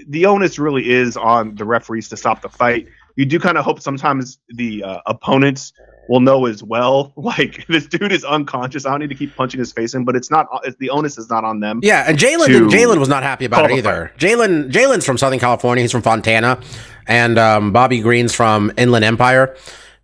the 0.07 0.25
onus 0.25 0.59
really 0.59 0.89
is 0.89 1.17
on 1.17 1.55
the 1.55 1.65
referees 1.65 2.07
to 2.09 2.17
stop 2.17 2.41
the 2.41 2.49
fight. 2.49 2.87
You 3.15 3.25
do 3.25 3.39
kind 3.39 3.57
of 3.57 3.65
hope 3.65 3.81
sometimes 3.81 4.39
the 4.49 4.83
uh, 4.83 4.99
opponents 5.05 5.73
will 6.07 6.19
know 6.19 6.45
as 6.45 6.63
well. 6.63 7.13
Like 7.29 7.67
this 7.67 7.85
dude 7.85 8.11
is 8.11 8.23
unconscious. 8.23 8.87
I 8.87 8.89
don't 8.89 9.01
need 9.01 9.09
to 9.09 9.15
keep 9.15 9.35
punching 9.35 9.59
his 9.59 9.71
face 9.71 9.93
in, 9.93 10.03
but 10.03 10.15
it's 10.15 10.31
not. 10.31 10.47
It's, 10.63 10.75
the 10.77 10.89
onus 10.89 11.19
is 11.19 11.29
not 11.29 11.43
on 11.43 11.59
them. 11.59 11.79
Yeah, 11.83 12.05
and 12.07 12.17
Jalin 12.17 12.69
Jalin 12.69 12.97
was 12.97 13.07
not 13.07 13.21
happy 13.21 13.45
about 13.45 13.69
it 13.69 13.77
either. 13.77 14.11
Jalin 14.17 14.71
Jalin's 14.71 15.05
from 15.05 15.19
Southern 15.19 15.37
California. 15.37 15.83
He's 15.83 15.91
from 15.91 16.01
Fontana, 16.01 16.59
and 17.05 17.37
um, 17.37 17.71
Bobby 17.71 17.99
Green's 17.99 18.33
from 18.33 18.71
Inland 18.77 19.05
Empire. 19.05 19.55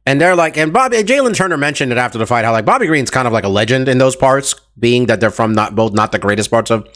And 0.07 0.21
they're 0.21 0.35
like, 0.35 0.55
and 0.57 0.71
Bobby 0.71 0.97
Jalin 0.97 1.35
Turner 1.35 1.57
mentioned 1.57 1.91
it 1.91 1.97
after 1.97 2.17
the 2.19 2.27
fight 2.27 2.45
how 2.45 2.51
like 2.51 2.65
Bobby 2.65 2.85
Green's 2.85 3.09
kind 3.09 3.25
of 3.27 3.33
like 3.33 3.43
a 3.43 3.50
legend 3.50 3.88
in 3.89 3.97
those 3.97 4.15
parts, 4.15 4.53
being 4.77 5.07
that 5.07 5.19
they're 5.19 5.31
from 5.31 5.53
not 5.53 5.75
both 5.75 5.93
not 5.93 6.12
the 6.12 6.19
greatest 6.19 6.51
parts 6.51 6.69
of 6.69 6.88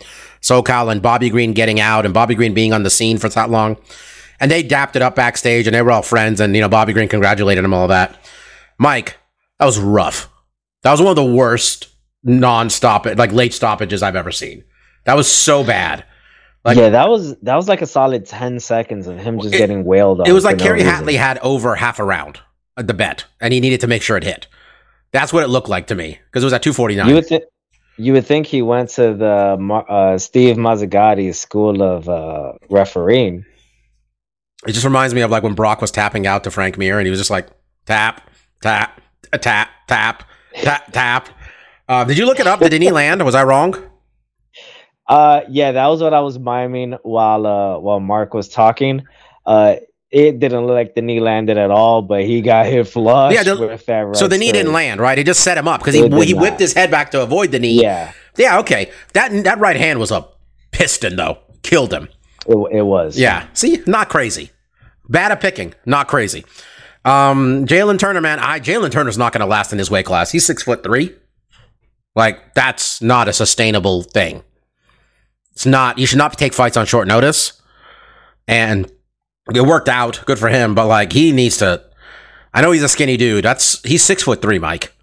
SoCal, 0.41 0.91
and 0.91 1.01
Bobby 1.01 1.29
Green 1.29 1.53
getting 1.53 1.79
out, 1.79 2.05
and 2.05 2.13
Bobby 2.13 2.35
Green 2.35 2.53
being 2.53 2.71
on 2.71 2.83
the 2.83 2.89
scene 2.89 3.17
for 3.17 3.27
that 3.29 3.49
long. 3.49 3.77
And 4.39 4.49
they 4.51 4.61
dapped 4.63 4.95
it 4.95 5.01
up 5.01 5.15
backstage, 5.15 5.65
and 5.67 5.73
they 5.75 5.81
were 5.81 5.91
all 5.91 6.01
friends, 6.03 6.39
and 6.39 6.55
you 6.55 6.61
know 6.61 6.69
Bobby 6.69 6.93
Green 6.93 7.09
congratulated 7.09 7.63
him 7.65 7.73
all 7.73 7.87
that. 7.87 8.15
Mike, 8.77 9.17
that 9.57 9.65
was 9.65 9.79
rough. 9.79 10.29
That 10.83 10.91
was 10.91 11.01
one 11.01 11.09
of 11.09 11.15
the 11.15 11.25
worst 11.25 11.87
non-stop 12.23 13.05
like 13.17 13.31
late 13.31 13.53
stoppages 13.53 14.03
I've 14.03 14.15
ever 14.15 14.31
seen. 14.31 14.63
That 15.05 15.15
was 15.15 15.29
so 15.31 15.63
bad. 15.63 16.05
Like- 16.63 16.77
yeah, 16.77 16.89
that 16.89 17.09
was 17.09 17.35
that 17.39 17.55
was 17.55 17.67
like 17.67 17.81
a 17.81 17.87
solid 17.87 18.25
ten 18.27 18.59
seconds 18.59 19.07
of 19.07 19.17
him 19.17 19.39
just 19.39 19.55
It- 19.55 19.57
getting 19.57 19.83
wailed 19.83 20.21
on. 20.21 20.27
It 20.27 20.33
was 20.33 20.43
like 20.43 20.57
no 20.57 20.63
Kerry 20.63 20.83
reason. 20.83 20.93
Hatley 20.93 21.17
had 21.17 21.39
over 21.39 21.73
half 21.75 21.97
a 21.99 22.03
round 22.03 22.39
the 22.87 22.93
bet, 22.93 23.25
and 23.39 23.53
he 23.53 23.59
needed 23.59 23.81
to 23.81 23.87
make 23.87 24.01
sure 24.01 24.17
it 24.17 24.23
hit. 24.23 24.47
That's 25.11 25.33
what 25.33 25.43
it 25.43 25.47
looked 25.47 25.69
like 25.69 25.87
to 25.87 25.95
me 25.95 26.19
because 26.25 26.43
it 26.43 26.45
was 26.45 26.53
at 26.53 26.63
249. 26.63 27.07
You 27.07 27.15
would 27.15 27.25
think 27.27 27.43
you 27.97 28.13
would 28.13 28.25
think 28.25 28.47
he 28.47 28.61
went 28.61 28.89
to 28.91 29.13
the 29.13 29.85
uh, 29.89 30.17
Steve 30.17 30.55
Mazzagatti 30.55 31.35
school 31.35 31.81
of 31.81 32.07
uh, 32.07 32.53
refereeing. 32.69 33.45
It 34.67 34.71
just 34.71 34.85
reminds 34.85 35.13
me 35.13 35.21
of 35.21 35.31
like 35.31 35.43
when 35.43 35.53
Brock 35.53 35.81
was 35.81 35.91
tapping 35.91 36.25
out 36.25 36.43
to 36.45 36.51
Frank 36.51 36.77
Mir, 36.77 36.97
and 36.97 37.05
he 37.05 37.11
was 37.11 37.19
just 37.19 37.29
like 37.29 37.47
tap, 37.85 38.29
tap, 38.61 39.01
a 39.33 39.37
tap, 39.37 39.69
tap, 39.87 40.23
tap, 40.55 40.91
tap. 40.91 41.29
Uh, 41.87 42.03
did 42.05 42.17
you 42.17 42.25
look 42.25 42.39
it 42.39 42.47
up? 42.47 42.59
Did 42.59 42.73
any 42.73 42.91
land? 42.91 43.23
Was 43.25 43.35
I 43.35 43.43
wrong? 43.43 43.75
Uh, 45.07 45.41
yeah, 45.49 45.71
that 45.71 45.87
was 45.87 46.01
what 46.01 46.13
I 46.13 46.21
was 46.21 46.37
miming 46.37 46.97
while 47.01 47.45
uh 47.45 47.79
while 47.79 47.99
Mark 47.99 48.33
was 48.33 48.47
talking. 48.47 49.05
Uh, 49.45 49.77
it 50.11 50.39
didn't 50.39 50.65
look 50.65 50.73
like 50.75 50.95
the 50.95 51.01
knee 51.01 51.19
landed 51.19 51.57
at 51.57 51.69
all, 51.71 52.01
but 52.01 52.23
he 52.23 52.41
got 52.41 52.65
hit 52.65 52.87
flush. 52.87 53.33
Yeah, 53.33 53.43
the- 53.43 53.57
with 53.59 53.85
that 53.85 53.99
right 54.01 54.15
so 54.15 54.27
the 54.27 54.37
knee 54.37 54.51
didn't 54.51 54.73
land, 54.73 54.99
right? 54.99 55.17
It 55.19 55.25
just 55.25 55.41
set 55.41 55.57
him 55.57 55.67
up 55.67 55.81
because 55.81 55.93
he 55.93 56.01
he 56.01 56.33
not. 56.33 56.41
whipped 56.41 56.59
his 56.59 56.73
head 56.73 56.89
back 56.91 57.11
to 57.11 57.21
avoid 57.21 57.51
the 57.51 57.59
knee. 57.59 57.81
Yeah, 57.81 58.11
yeah, 58.37 58.59
okay. 58.59 58.91
That 59.13 59.43
that 59.43 59.59
right 59.59 59.75
hand 59.77 59.99
was 59.99 60.11
a 60.11 60.27
piston 60.71 61.15
though. 61.15 61.37
Killed 61.61 61.93
him. 61.93 62.07
it, 62.47 62.57
it 62.71 62.81
was. 62.83 63.17
Yeah. 63.19 63.47
See, 63.53 63.83
not 63.85 64.09
crazy. 64.09 64.49
Bad 65.09 65.31
at 65.31 65.41
picking, 65.41 65.73
not 65.85 66.07
crazy. 66.07 66.45
Um, 67.05 67.65
Jalin 67.65 67.97
Turner, 67.99 68.21
man, 68.21 68.39
I 68.39 68.59
Jalin 68.59 68.91
Turner's 68.91 69.17
not 69.17 69.33
going 69.33 69.41
to 69.41 69.45
last 69.47 69.71
in 69.73 69.79
his 69.79 69.89
weight 69.91 70.05
class. 70.05 70.31
He's 70.31 70.45
six 70.45 70.63
foot 70.63 70.83
three. 70.83 71.15
Like 72.15 72.53
that's 72.55 73.01
not 73.01 73.27
a 73.27 73.33
sustainable 73.33 74.03
thing. 74.03 74.43
It's 75.53 75.65
not. 75.65 75.97
You 75.97 76.05
should 76.05 76.17
not 76.17 76.37
take 76.37 76.53
fights 76.53 76.77
on 76.77 76.85
short 76.85 77.07
notice. 77.07 77.61
And 78.47 78.91
it 79.55 79.61
worked 79.61 79.89
out, 79.89 80.21
good 80.25 80.39
for 80.39 80.49
him. 80.49 80.75
But 80.75 80.87
like, 80.87 81.11
he 81.13 81.31
needs 81.31 81.57
to. 81.57 81.83
I 82.53 82.61
know 82.61 82.71
he's 82.71 82.83
a 82.83 82.89
skinny 82.89 83.17
dude. 83.17 83.45
That's 83.45 83.81
he's 83.83 84.03
six 84.03 84.23
foot 84.23 84.41
three, 84.41 84.59
Mike. 84.59 84.93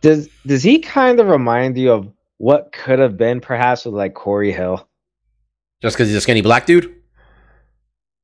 Does 0.00 0.28
does 0.46 0.62
he 0.62 0.78
kind 0.78 1.18
of 1.20 1.26
remind 1.26 1.76
you 1.76 1.92
of 1.92 2.08
what 2.36 2.70
could 2.72 2.98
have 3.00 3.16
been 3.16 3.40
perhaps 3.40 3.84
with 3.84 3.94
like 3.94 4.14
Corey 4.14 4.52
Hill? 4.52 4.86
Just 5.82 5.96
because 5.96 6.08
he's 6.08 6.16
a 6.16 6.20
skinny 6.20 6.40
black 6.40 6.66
dude. 6.66 6.94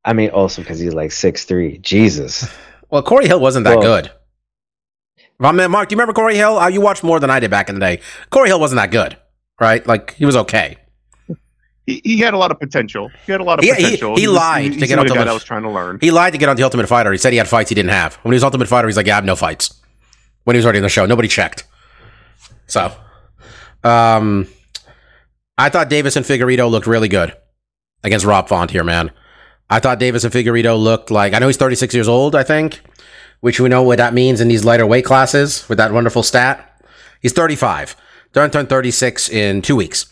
I 0.05 0.13
mean, 0.13 0.31
also 0.31 0.63
because 0.63 0.79
he's 0.79 0.95
like 0.95 1.13
six 1.13 1.45
three. 1.45 1.79
Jesus. 1.79 2.49
Well, 2.91 3.03
Corey 3.03 3.27
Hill 3.27 3.41
wasn't 3.41 3.65
that 3.65 3.81
good. 3.81 4.13
If 5.17 5.45
I'm- 5.45 5.57
Mark, 5.71 5.89
do 5.89 5.95
you 5.95 5.97
remember 5.97 6.13
Corey 6.13 6.37
Hill? 6.37 6.59
Uh, 6.59 6.69
you 6.69 6.81
watched 6.81 7.03
more 7.03 7.19
than 7.19 7.29
I 7.29 7.41
did 7.41 7.51
back 7.51 7.69
in 7.69 7.75
the 7.75 7.81
day. 7.81 8.01
Corey 8.31 8.49
Hill 8.49 8.61
wasn't 8.61 8.77
that 8.77 8.93
good, 8.93 9.17
right? 9.61 9.85
Like 9.85 10.15
he 10.15 10.25
was 10.25 10.37
okay. 10.37 10.77
He, 11.87 12.01
he 12.05 12.19
had 12.19 12.33
a 12.35 12.39
lot 12.39 12.51
of 12.51 12.59
potential. 12.59 13.11
He 13.27 13.33
had 13.33 13.41
a 13.41 13.45
lot 13.45 13.59
of 13.59 13.65
He- 13.65 13.71
he- 13.75 13.83
potential. 13.83 14.17
he 14.17 14.27
was- 14.27 14.37
lied 14.37 14.73
to 14.79 14.87
get 14.87 14.99
on 14.99 15.05
to 15.07 15.13
guy 15.13 15.19
the- 15.21 15.25
that 15.27 15.35
was 15.35 15.45
trying 15.45 15.63
to 15.63 15.71
learn. 15.71 15.99
He 16.01 16.11
lied 16.11 16.33
to 16.33 16.39
get 16.39 16.49
on 16.49 16.57
the 16.57 16.63
Ultimate 16.63 16.89
Fighter. 16.89 17.13
He 17.13 17.19
said 17.19 17.33
he 17.33 17.39
had 17.39 17.49
fights 17.49 17.69
he 17.69 17.75
didn't 17.75 17.91
have. 17.91 18.15
When 18.23 18.33
he 18.33 18.37
was 18.37 18.45
Ultimate 18.45 18.69
Fighter, 18.69 18.89
he's 18.89 18.97
like, 18.97 19.07
"Yeah, 19.07 19.15
I 19.15 19.17
have 19.17 19.25
no 19.25 19.37
fights." 19.37 19.75
When 20.45 20.55
he 20.55 20.59
was 20.59 20.65
already 20.67 20.79
in 20.79 20.83
the 20.83 20.89
show, 20.89 21.05
nobody 21.07 21.29
checked. 21.29 21.65
So, 22.67 22.93
um, 23.83 24.47
I 25.59 25.69
thought 25.69 25.91
Deiveson 25.91 26.23
Figueiredo 26.25 26.71
looked 26.71 26.87
really 26.87 27.09
good 27.09 27.35
against 28.03 28.25
Rob 28.27 28.49
Font 28.49 28.71
here, 28.71 28.85
man. 28.85 29.11
I 29.71 29.79
thought 29.81 30.01
Deiveson 30.01 30.31
Figueiredo 30.31 30.79
looked 30.79 31.11
like 31.11 31.33
I 31.35 31.39
know 31.39 31.47
he's 31.47 31.57
36 31.57 31.95
years 31.95 32.09
old, 32.09 32.35
I 32.35 32.43
think, 32.43 32.81
which 33.41 33.61
we 33.61 33.69
know 33.69 33.83
what 33.83 33.99
that 33.99 34.15
means 34.15 34.41
in 34.41 34.49
these 34.49 34.65
lighter 34.65 34.87
weight 34.87 35.05
classes 35.05 35.67
with 35.69 35.79
that 35.79 35.93
wonderful 35.93 36.23
stat. 36.23 36.71
He's 37.21 37.33
35. 37.33 37.97
Turn 38.35 38.51
turn 38.51 38.67
36 38.67 39.29
in 39.29 39.63
two 39.63 39.77
weeks. 39.77 40.07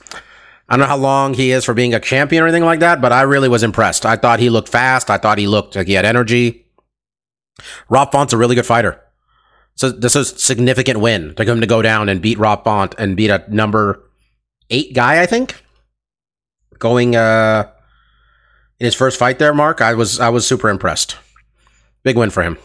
I 0.72 0.76
don't 0.76 0.84
know 0.84 0.88
how 0.88 0.96
long 0.96 1.34
he 1.34 1.50
is 1.50 1.66
for 1.66 1.74
being 1.74 1.92
a 1.92 2.00
champion 2.00 2.42
or 2.42 2.46
anything 2.46 2.64
like 2.64 2.80
that, 2.80 3.02
but 3.02 3.12
I 3.12 3.22
really 3.22 3.50
was 3.50 3.62
impressed. 3.62 4.06
I 4.06 4.16
thought 4.16 4.40
he 4.40 4.48
looked 4.48 4.70
fast. 4.70 5.10
I 5.10 5.18
thought 5.18 5.36
he 5.36 5.46
looked 5.46 5.76
like 5.76 5.86
he 5.86 5.92
had 5.92 6.06
energy. 6.06 6.64
Rob 7.90 8.10
Font's 8.10 8.32
a 8.32 8.38
really 8.38 8.54
good 8.54 8.64
fighter. 8.64 8.98
So 9.74 9.90
this 9.90 10.16
is 10.16 10.32
a 10.32 10.38
significant 10.38 11.00
win 11.00 11.34
to 11.34 11.44
him 11.44 11.60
to 11.60 11.66
go 11.66 11.82
down 11.82 12.08
and 12.08 12.22
beat 12.22 12.38
Rob 12.38 12.64
Font 12.64 12.94
and 12.96 13.18
beat 13.18 13.28
a 13.28 13.44
number 13.48 14.02
eight 14.70 14.94
guy, 14.94 15.20
I 15.20 15.26
think. 15.26 15.62
Going 16.78 17.16
uh 17.16 17.70
in 18.80 18.86
his 18.86 18.94
first 18.94 19.18
fight 19.18 19.38
there, 19.38 19.52
Mark, 19.52 19.82
I 19.82 19.92
was 19.92 20.20
I 20.20 20.30
was 20.30 20.46
super 20.46 20.70
impressed. 20.70 21.18
Big 22.02 22.16
win 22.16 22.30
for 22.30 22.42
him. 22.42 22.56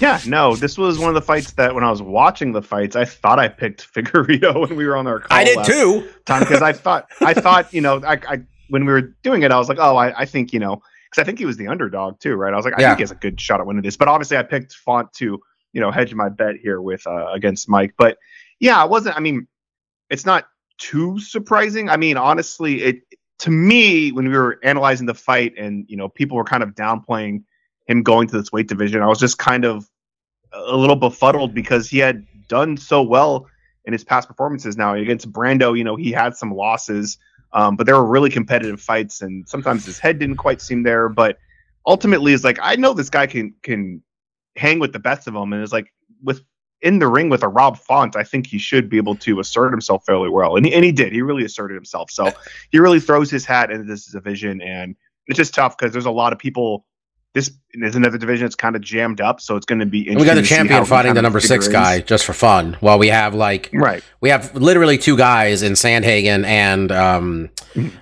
Yeah, 0.00 0.20
no, 0.26 0.56
this 0.56 0.76
was 0.76 0.98
one 0.98 1.08
of 1.08 1.14
the 1.14 1.22
fights 1.22 1.52
that 1.52 1.74
when 1.74 1.84
I 1.84 1.90
was 1.90 2.02
watching 2.02 2.52
the 2.52 2.62
fights, 2.62 2.96
I 2.96 3.04
thought 3.04 3.38
I 3.38 3.48
picked 3.48 3.82
Figueroa 3.94 4.60
when 4.60 4.76
we 4.76 4.86
were 4.86 4.96
on 4.96 5.06
our 5.06 5.20
call 5.20 5.36
I 5.38 5.44
did 5.44 5.64
too. 5.64 6.08
time 6.26 6.42
because 6.42 6.62
I 6.62 6.72
thought 6.72 7.08
I 7.20 7.32
thought 7.44 7.72
you 7.72 7.80
know 7.80 8.02
I, 8.04 8.14
I 8.28 8.40
when 8.68 8.84
we 8.86 8.92
were 8.92 9.14
doing 9.22 9.42
it 9.42 9.52
I 9.52 9.58
was 9.58 9.68
like 9.68 9.78
oh 9.80 9.96
I, 9.96 10.20
I 10.20 10.24
think 10.24 10.52
you 10.52 10.58
know 10.60 10.76
because 11.10 11.22
I 11.22 11.24
think 11.24 11.38
he 11.38 11.44
was 11.44 11.56
the 11.56 11.68
underdog 11.68 12.18
too 12.20 12.34
right 12.34 12.52
I 12.52 12.56
was 12.56 12.64
like 12.64 12.74
I 12.76 12.80
Yeah. 12.80 12.88
think 12.88 12.98
he 12.98 13.02
has 13.02 13.10
a 13.12 13.16
good 13.16 13.40
shot 13.40 13.60
at 13.60 13.66
winning 13.66 13.82
this 13.82 13.96
but 13.96 14.08
obviously 14.08 14.36
I 14.36 14.42
picked 14.42 14.72
Font 14.74 15.12
to 15.14 15.38
you 15.72 15.80
know 15.80 15.90
hedge 15.90 16.12
my 16.14 16.28
bet 16.28 16.56
here 16.56 16.80
with 16.80 17.06
uh, 17.06 17.28
against 17.32 17.68
Mike 17.68 17.94
but 17.96 18.18
yeah 18.60 18.82
it 18.84 18.90
wasn't 18.90 19.16
I 19.16 19.20
mean 19.20 19.46
it's 20.10 20.26
not 20.26 20.46
too 20.78 21.18
surprising 21.20 21.88
I 21.88 21.96
mean 21.98 22.16
honestly 22.16 22.82
it 22.82 23.02
to 23.40 23.50
me 23.50 24.10
when 24.12 24.28
we 24.28 24.36
were 24.36 24.58
analyzing 24.64 25.06
the 25.06 25.14
fight 25.14 25.54
and 25.58 25.84
you 25.88 25.96
know 25.96 26.08
people 26.08 26.36
were 26.36 26.44
kind 26.44 26.62
of 26.62 26.70
downplaying 26.70 27.44
him 27.86 28.02
going 28.02 28.28
to 28.28 28.36
this 28.36 28.52
weight 28.52 28.68
division 28.68 29.02
I 29.02 29.06
was 29.06 29.18
just 29.18 29.38
kind 29.38 29.64
of 29.64 29.88
a 30.52 30.76
little 30.76 30.96
befuddled 30.96 31.54
because 31.54 31.88
he 31.88 31.98
had 31.98 32.26
done 32.48 32.76
so 32.76 33.02
well 33.02 33.46
in 33.84 33.92
his 33.92 34.04
past 34.04 34.28
performances 34.28 34.76
now 34.76 34.94
against 34.94 35.30
Brando, 35.30 35.76
you 35.76 35.84
know, 35.84 35.96
he 35.96 36.10
had 36.10 36.36
some 36.36 36.52
losses, 36.52 37.18
um, 37.52 37.76
but 37.76 37.86
there 37.86 37.96
were 37.96 38.06
really 38.06 38.30
competitive 38.30 38.80
fights, 38.80 39.20
and 39.22 39.48
sometimes 39.48 39.84
his 39.84 39.98
head 39.98 40.18
didn't 40.18 40.36
quite 40.36 40.60
seem 40.60 40.82
there. 40.82 41.08
But 41.08 41.38
ultimately, 41.86 42.32
it's 42.32 42.44
like 42.44 42.58
I 42.62 42.76
know 42.76 42.94
this 42.94 43.10
guy 43.10 43.26
can 43.26 43.54
can 43.62 44.02
hang 44.56 44.78
with 44.78 44.92
the 44.92 44.98
best 44.98 45.28
of 45.28 45.34
them, 45.34 45.52
and 45.52 45.62
it's 45.62 45.72
like 45.72 45.92
with 46.22 46.42
in 46.80 46.98
the 46.98 47.08
ring 47.08 47.28
with 47.28 47.42
a 47.42 47.48
Rob 47.48 47.78
Font, 47.78 48.16
I 48.16 48.24
think 48.24 48.46
he 48.46 48.58
should 48.58 48.90
be 48.90 48.98
able 48.98 49.16
to 49.16 49.40
assert 49.40 49.70
himself 49.70 50.04
fairly 50.04 50.28
well, 50.28 50.56
and 50.56 50.66
he, 50.66 50.74
and 50.74 50.84
he 50.84 50.92
did. 50.92 51.12
He 51.12 51.22
really 51.22 51.44
asserted 51.44 51.74
himself. 51.74 52.10
So 52.10 52.30
he 52.70 52.78
really 52.78 53.00
throws 53.00 53.30
his 53.30 53.44
hat 53.44 53.70
into 53.70 53.84
this 53.84 54.06
division, 54.06 54.60
and 54.60 54.96
it's 55.26 55.36
just 55.36 55.54
tough 55.54 55.76
because 55.76 55.92
there's 55.92 56.06
a 56.06 56.10
lot 56.10 56.32
of 56.32 56.38
people. 56.38 56.86
This 57.34 57.50
is 57.72 57.96
another 57.96 58.16
division 58.16 58.44
that's 58.46 58.54
kind 58.54 58.76
of 58.76 58.82
jammed 58.82 59.20
up, 59.20 59.40
so 59.40 59.56
it's 59.56 59.66
going 59.66 59.80
to 59.80 59.86
be. 59.86 60.08
We 60.08 60.24
got 60.24 60.34
the 60.36 60.42
to 60.42 60.46
champion 60.46 60.84
fighting 60.84 61.14
the 61.14 61.22
number 61.22 61.40
six 61.40 61.66
guy 61.66 62.00
just 62.00 62.24
for 62.24 62.32
fun, 62.32 62.76
while 62.80 62.98
we 62.98 63.08
have 63.08 63.34
like 63.34 63.70
Right. 63.72 64.04
we 64.20 64.30
have 64.30 64.54
literally 64.54 64.98
two 64.98 65.16
guys 65.16 65.62
in 65.62 65.72
Sandhagen 65.72 66.44
and 66.44 66.92
um, 66.92 67.50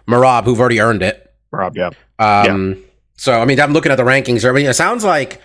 Merab 0.07 0.45
who've 0.45 0.61
already 0.61 0.81
earned 0.81 1.03
it. 1.03 1.33
Rob, 1.51 1.77
yeah. 1.77 1.91
Um, 2.19 2.83
So 3.17 3.41
I 3.41 3.45
mean, 3.47 3.59
I'm 3.59 3.73
looking 3.73 3.91
at 3.91 3.97
the 3.97 4.03
rankings. 4.05 4.47
I 4.49 4.53
mean, 4.53 4.67
it 4.67 4.75
sounds 4.75 5.03
like. 5.05 5.41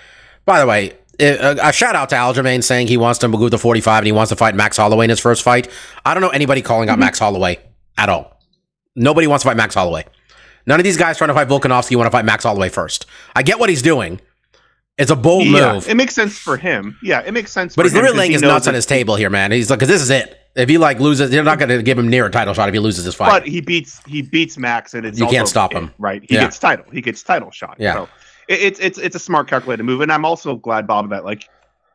By 0.46 0.60
the 0.60 0.66
way, 0.68 0.94
a, 1.20 1.58
a 1.62 1.74
shout 1.74 1.96
out 1.96 2.10
to 2.10 2.16
Aljamain 2.16 2.64
saying 2.64 2.88
he 2.88 2.98
wants 2.98 3.20
to 3.20 3.28
move 3.28 3.52
to 3.52 3.58
45 3.58 4.00
and 4.00 4.06
he 4.06 4.12
wants 4.12 4.30
to 4.30 4.36
fight 4.36 4.56
Max 4.56 4.78
Holloway 4.78 5.06
in 5.06 5.10
his 5.10 5.20
first 5.20 5.44
fight. 5.44 5.70
I 6.06 6.14
don't 6.14 6.22
know 6.22 6.30
anybody 6.30 6.62
calling 6.62 6.90
out 6.90 7.00
Max 7.00 7.20
Holloway 7.20 7.60
at 7.98 8.10
all. 8.10 8.38
Nobody 8.96 9.28
wants 9.28 9.44
to 9.44 9.50
fight 9.50 9.58
Max 9.58 9.76
Holloway. 9.76 10.06
None 10.68 10.80
of 10.80 10.84
these 10.84 10.98
guys 10.98 11.18
trying 11.18 11.30
to 11.30 11.34
fight 11.34 11.48
Volkanovski 11.48 11.96
want 11.96 12.06
to 12.08 12.12
fight 12.12 12.26
Max 12.26 12.44
Holloway 12.44 12.70
first. 12.70 13.06
I 13.36 13.42
get 13.42 13.60
what 13.60 13.70
he's 13.70 13.82
doing. 13.82 14.20
It's 14.98 15.12
a 15.12 15.16
bold 15.16 15.46
yeah, 15.48 15.74
move. 15.74 15.88
it 15.88 15.96
makes 15.96 16.14
sense 16.16 16.38
for 16.38 16.58
him. 16.58 16.98
Yeah, 17.04 17.22
it 17.22 17.32
makes 17.32 17.52
sense. 17.52 17.76
But 17.76 17.84
for 17.84 17.88
he's 17.90 17.94
literally 17.94 18.18
laying 18.18 18.32
he 18.32 18.34
his 18.34 18.42
nuts 18.42 18.68
on 18.68 18.74
his 18.74 18.86
table 18.86 19.16
here, 19.16 19.30
man. 19.30 19.52
He's 19.52 19.70
like, 19.70 19.80
because 19.80 19.90
this 19.90 20.02
is 20.02 20.10
it. 20.10 20.40
If 20.56 20.70
he 20.70 20.80
like 20.80 21.00
loses, 21.00 21.30
they're 21.30 21.44
not 21.44 21.60
going 21.60 21.70
to 21.70 21.84
give 21.84 22.00
him 22.00 22.08
near 22.10 22.26
a 22.26 22.32
title 22.32 22.56
shot 22.56 22.68
if 22.68 22.74
he 22.74 22.80
loses 22.80 23.06
this 23.06 23.14
fight. 23.14 23.30
But 23.30 23.48
he 23.48 23.62
beats 23.62 24.02
he 24.08 24.24
beats 24.24 24.58
Max, 24.58 24.96
and 24.96 25.06
it's 25.06 25.20
You 25.20 25.28
can't 25.28 25.48
stop 25.48 25.72
him. 25.72 25.92
right? 26.00 26.24
He 26.28 26.34
Yeah. 26.34 26.42
gets 26.46 26.58
title. 26.58 26.86
He 26.92 27.02
gets 27.02 27.22
title 27.22 27.52
shot. 27.52 27.78
Yeah. 27.80 27.94
So 27.94 28.10
it, 28.48 28.60
it's 28.60 28.80
it's 28.80 28.98
it's 28.98 29.16
a 29.16 29.20
smart, 29.20 29.48
calculated 29.48 29.84
move, 29.84 30.02
and 30.02 30.12
I'm 30.12 30.26
also 30.26 30.56
glad 30.56 30.88
Bob 30.88 31.12
that 31.12 31.24
like 31.24 31.48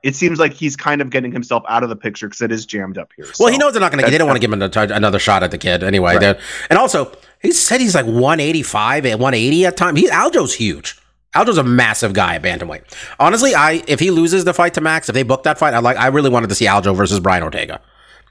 it 0.03 0.17
seems 0.17 0.39
like 0.39 0.53
he's 0.53 0.77
kind 0.77 1.01
of 1.01 1.11
getting 1.11 1.33
himself 1.33 1.63
out 1.69 1.83
of 1.83 1.89
the 1.89 1.97
picture 1.97 2.27
because 2.27 2.41
it 2.41 2.51
is 2.51 2.67
jammed 2.67 2.99
up 2.99 3.11
here. 3.17 3.25
well, 3.27 3.35
So 3.35 3.47
he 3.47 3.59
knows 3.59 3.73
they're 3.73 3.81
not 3.81 3.93
going 3.93 4.05
to. 4.05 4.11
They 4.11 4.19
don't 4.19 4.27
want 4.27 4.37
to 4.37 4.41
give 4.41 4.53
him 4.53 4.61
another, 4.63 4.93
another 4.93 5.19
shot 5.19 5.43
at 5.43 5.51
the 5.51 5.59
kid 5.59 5.83
anyway. 5.83 6.17
Right. 6.17 6.39
And 6.71 6.79
also, 6.79 7.13
he 7.41 7.53
said 7.53 7.81
he's 7.81 7.95
like 7.95 8.07
185 8.07 9.07
at 9.07 9.19
180 9.19 9.67
at 9.67 9.77
time. 9.77 9.97
He 9.97 10.09
Aljo's 10.09 10.55
huge. 10.55 10.99
Aljo's 11.35 11.57
a 11.59 11.65
massive 11.65 12.13
guy 12.13 12.35
at 12.35 12.43
bantamweight. 12.43 12.83
Honestly, 13.19 13.55
I 13.55 13.83
if 13.89 14.01
he 14.01 14.11
loses 14.11 14.45
the 14.45 14.53
fight 14.53 14.75
to 14.75 14.81
Max, 14.81 15.09
if 15.09 15.15
they 15.15 15.23
book 15.23 15.45
that 15.45 15.59
fight, 15.59 15.73
I 15.73 15.79
like. 15.79 15.97
I 15.97 16.09
really 16.09 16.31
wanted 16.31 16.49
to 16.49 16.55
see 16.55 16.67
Aljo 16.67 16.95
versus 16.95 17.21
Brian 17.21 17.43
Ortega. 17.43 17.81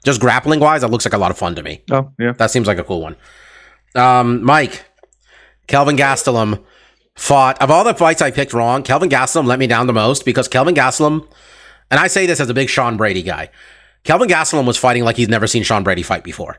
Just 0.04 0.20
grappling 0.20 0.60
wise, 0.60 0.82
that 0.82 0.90
looks 0.90 1.04
like 1.04 1.14
a 1.14 1.18
lot 1.18 1.30
of 1.30 1.38
fun 1.38 1.54
to 1.56 1.62
me. 1.62 1.82
Oh 1.90 2.12
yeah. 2.18 2.32
That 2.32 2.50
seems 2.50 2.66
like 2.66 2.78
a 2.78 2.84
cool 2.84 3.00
one. 3.02 3.16
Um, 3.94 4.42
Mike, 4.44 4.84
Kelvin 5.66 5.96
Gastelum 5.96 6.62
fought 7.16 7.60
of 7.60 7.70
all 7.70 7.84
the 7.84 7.94
fights 7.94 8.22
I 8.22 8.30
picked 8.30 8.52
wrong. 8.52 8.82
Kelvin 8.82 9.08
Gastelum 9.08 9.46
let 9.46 9.58
me 9.58 9.66
down 9.66 9.86
the 9.86 9.92
most 9.92 10.24
because 10.24 10.48
Kelvin 10.48 10.74
Gastelum, 10.74 11.26
and 11.92 12.00
I 12.00 12.06
say 12.08 12.24
this 12.24 12.40
as 12.40 12.48
a 12.48 12.54
big 12.54 12.70
Sean 12.70 12.96
Brady 12.96 13.22
guy. 13.22 13.50
Kelvin 14.02 14.28
Gastelum 14.28 14.66
was 14.66 14.78
fighting 14.78 15.04
like 15.04 15.16
he's 15.16 15.28
never 15.28 15.46
seen 15.46 15.62
Sean 15.62 15.84
Brady 15.84 16.02
fight 16.02 16.24
before. 16.24 16.58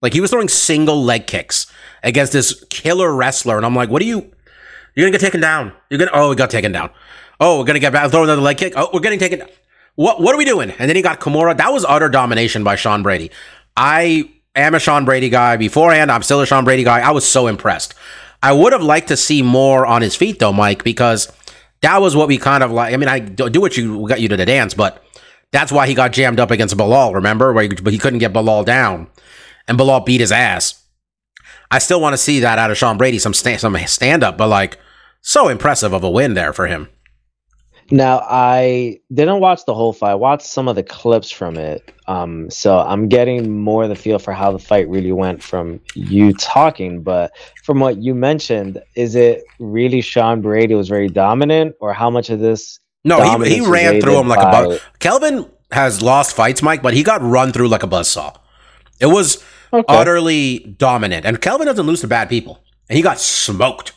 Like 0.00 0.12
he 0.12 0.20
was 0.20 0.30
throwing 0.30 0.48
single 0.48 1.02
leg 1.02 1.26
kicks 1.26 1.66
against 2.04 2.32
this 2.32 2.64
killer 2.70 3.12
wrestler, 3.12 3.56
and 3.56 3.66
I'm 3.66 3.74
like, 3.74 3.90
what 3.90 4.00
are 4.00 4.06
you? 4.06 4.32
You're 4.94 5.06
gonna 5.06 5.10
get 5.10 5.20
taken 5.20 5.40
down. 5.40 5.72
You're 5.90 5.98
gonna. 5.98 6.12
Oh, 6.14 6.30
we 6.30 6.36
got 6.36 6.50
taken 6.50 6.70
down. 6.70 6.90
Oh, 7.40 7.58
we're 7.58 7.64
gonna 7.64 7.80
get 7.80 7.92
back. 7.92 8.08
Throw 8.10 8.22
another 8.22 8.40
leg 8.40 8.56
kick. 8.56 8.74
Oh, 8.76 8.88
we're 8.92 9.00
getting 9.00 9.18
taken. 9.18 9.42
What? 9.96 10.20
What 10.20 10.32
are 10.34 10.38
we 10.38 10.44
doing? 10.44 10.70
And 10.70 10.88
then 10.88 10.94
he 10.94 11.02
got 11.02 11.18
Kimura. 11.18 11.56
That 11.56 11.72
was 11.72 11.84
utter 11.84 12.08
domination 12.08 12.62
by 12.62 12.76
Sean 12.76 13.02
Brady. 13.02 13.32
I 13.76 14.30
am 14.54 14.76
a 14.76 14.78
Sean 14.78 15.04
Brady 15.04 15.28
guy. 15.28 15.56
Beforehand, 15.56 16.10
I'm 16.12 16.22
still 16.22 16.40
a 16.40 16.46
Sean 16.46 16.64
Brady 16.64 16.84
guy. 16.84 17.00
I 17.00 17.10
was 17.10 17.26
so 17.26 17.48
impressed. 17.48 17.94
I 18.44 18.52
would 18.52 18.72
have 18.72 18.82
liked 18.82 19.08
to 19.08 19.16
see 19.16 19.42
more 19.42 19.86
on 19.86 20.02
his 20.02 20.14
feet 20.14 20.38
though, 20.38 20.52
Mike, 20.52 20.84
because 20.84 21.32
that 21.82 22.00
was 22.00 22.16
what 22.16 22.28
we 22.28 22.38
kind 22.38 22.62
of 22.62 22.70
like. 22.70 22.94
I 22.94 22.96
mean, 22.96 23.08
I 23.08 23.18
do 23.18 23.60
what 23.60 23.76
you 23.76 24.08
got 24.08 24.20
you 24.20 24.28
to 24.28 24.36
the 24.36 24.46
dance, 24.46 24.74
but 24.74 25.04
that's 25.50 25.70
why 25.70 25.86
he 25.86 25.94
got 25.94 26.12
jammed 26.12 26.40
up 26.40 26.50
against 26.50 26.76
Belal. 26.76 27.14
Remember, 27.14 27.52
where 27.52 27.64
he, 27.64 27.68
but 27.68 27.92
he 27.92 27.98
couldn't 27.98 28.20
get 28.20 28.32
Belal 28.32 28.64
down, 28.64 29.08
and 29.68 29.78
Belal 29.78 30.04
beat 30.04 30.20
his 30.20 30.32
ass. 30.32 30.82
I 31.70 31.78
still 31.78 32.00
want 32.00 32.12
to 32.14 32.18
see 32.18 32.40
that 32.40 32.58
out 32.58 32.70
of 32.70 32.78
Sean 32.78 32.98
Brady, 32.98 33.18
some 33.18 33.34
sta- 33.34 33.58
some 33.58 33.76
stand 33.86 34.22
up, 34.22 34.38
but 34.38 34.48
like 34.48 34.78
so 35.20 35.48
impressive 35.48 35.92
of 35.92 36.04
a 36.04 36.10
win 36.10 36.34
there 36.34 36.52
for 36.52 36.66
him. 36.66 36.88
Now 37.92 38.20
I 38.26 38.98
didn't 39.12 39.40
watch 39.40 39.66
the 39.66 39.74
whole 39.74 39.92
fight. 39.92 40.12
I 40.12 40.14
watched 40.14 40.46
some 40.46 40.66
of 40.66 40.76
the 40.76 40.82
clips 40.82 41.30
from 41.30 41.58
it. 41.58 41.92
Um, 42.08 42.48
so 42.50 42.78
I'm 42.78 43.06
getting 43.06 43.60
more 43.60 43.86
the 43.86 43.94
feel 43.94 44.18
for 44.18 44.32
how 44.32 44.50
the 44.50 44.58
fight 44.58 44.88
really 44.88 45.12
went 45.12 45.42
from 45.42 45.78
you 45.94 46.32
talking. 46.32 47.02
But 47.02 47.32
from 47.64 47.80
what 47.80 47.98
you 47.98 48.14
mentioned, 48.14 48.82
is 48.96 49.14
it 49.14 49.44
really 49.58 50.00
Sean 50.00 50.40
Brady 50.40 50.74
was 50.74 50.88
very 50.88 51.08
dominant, 51.08 51.76
or 51.80 51.92
how 51.92 52.08
much 52.08 52.30
of 52.30 52.40
this? 52.40 52.80
No, 53.04 53.20
he, 53.42 53.56
he 53.56 53.60
ran 53.60 54.00
through 54.00 54.18
him 54.18 54.26
like 54.28 54.38
a 54.40 54.44
by- 54.50 54.64
buzz. 54.66 54.80
Kelvin 54.98 55.50
has 55.70 56.00
lost 56.00 56.34
fights, 56.34 56.62
Mike, 56.62 56.80
but 56.82 56.94
he 56.94 57.02
got 57.02 57.20
run 57.22 57.52
through 57.52 57.68
like 57.68 57.82
a 57.82 57.88
buzzsaw. 57.88 58.34
It 59.00 59.06
was 59.06 59.44
Okay. 59.74 59.84
utterly 59.88 60.58
dominant. 60.78 61.24
And 61.24 61.40
Kelvin 61.40 61.66
doesn't 61.66 61.86
lose 61.86 62.02
to 62.02 62.06
bad 62.06 62.28
people. 62.28 62.62
And 62.88 62.96
he 62.96 63.02
got 63.02 63.18
smoked. 63.18 63.92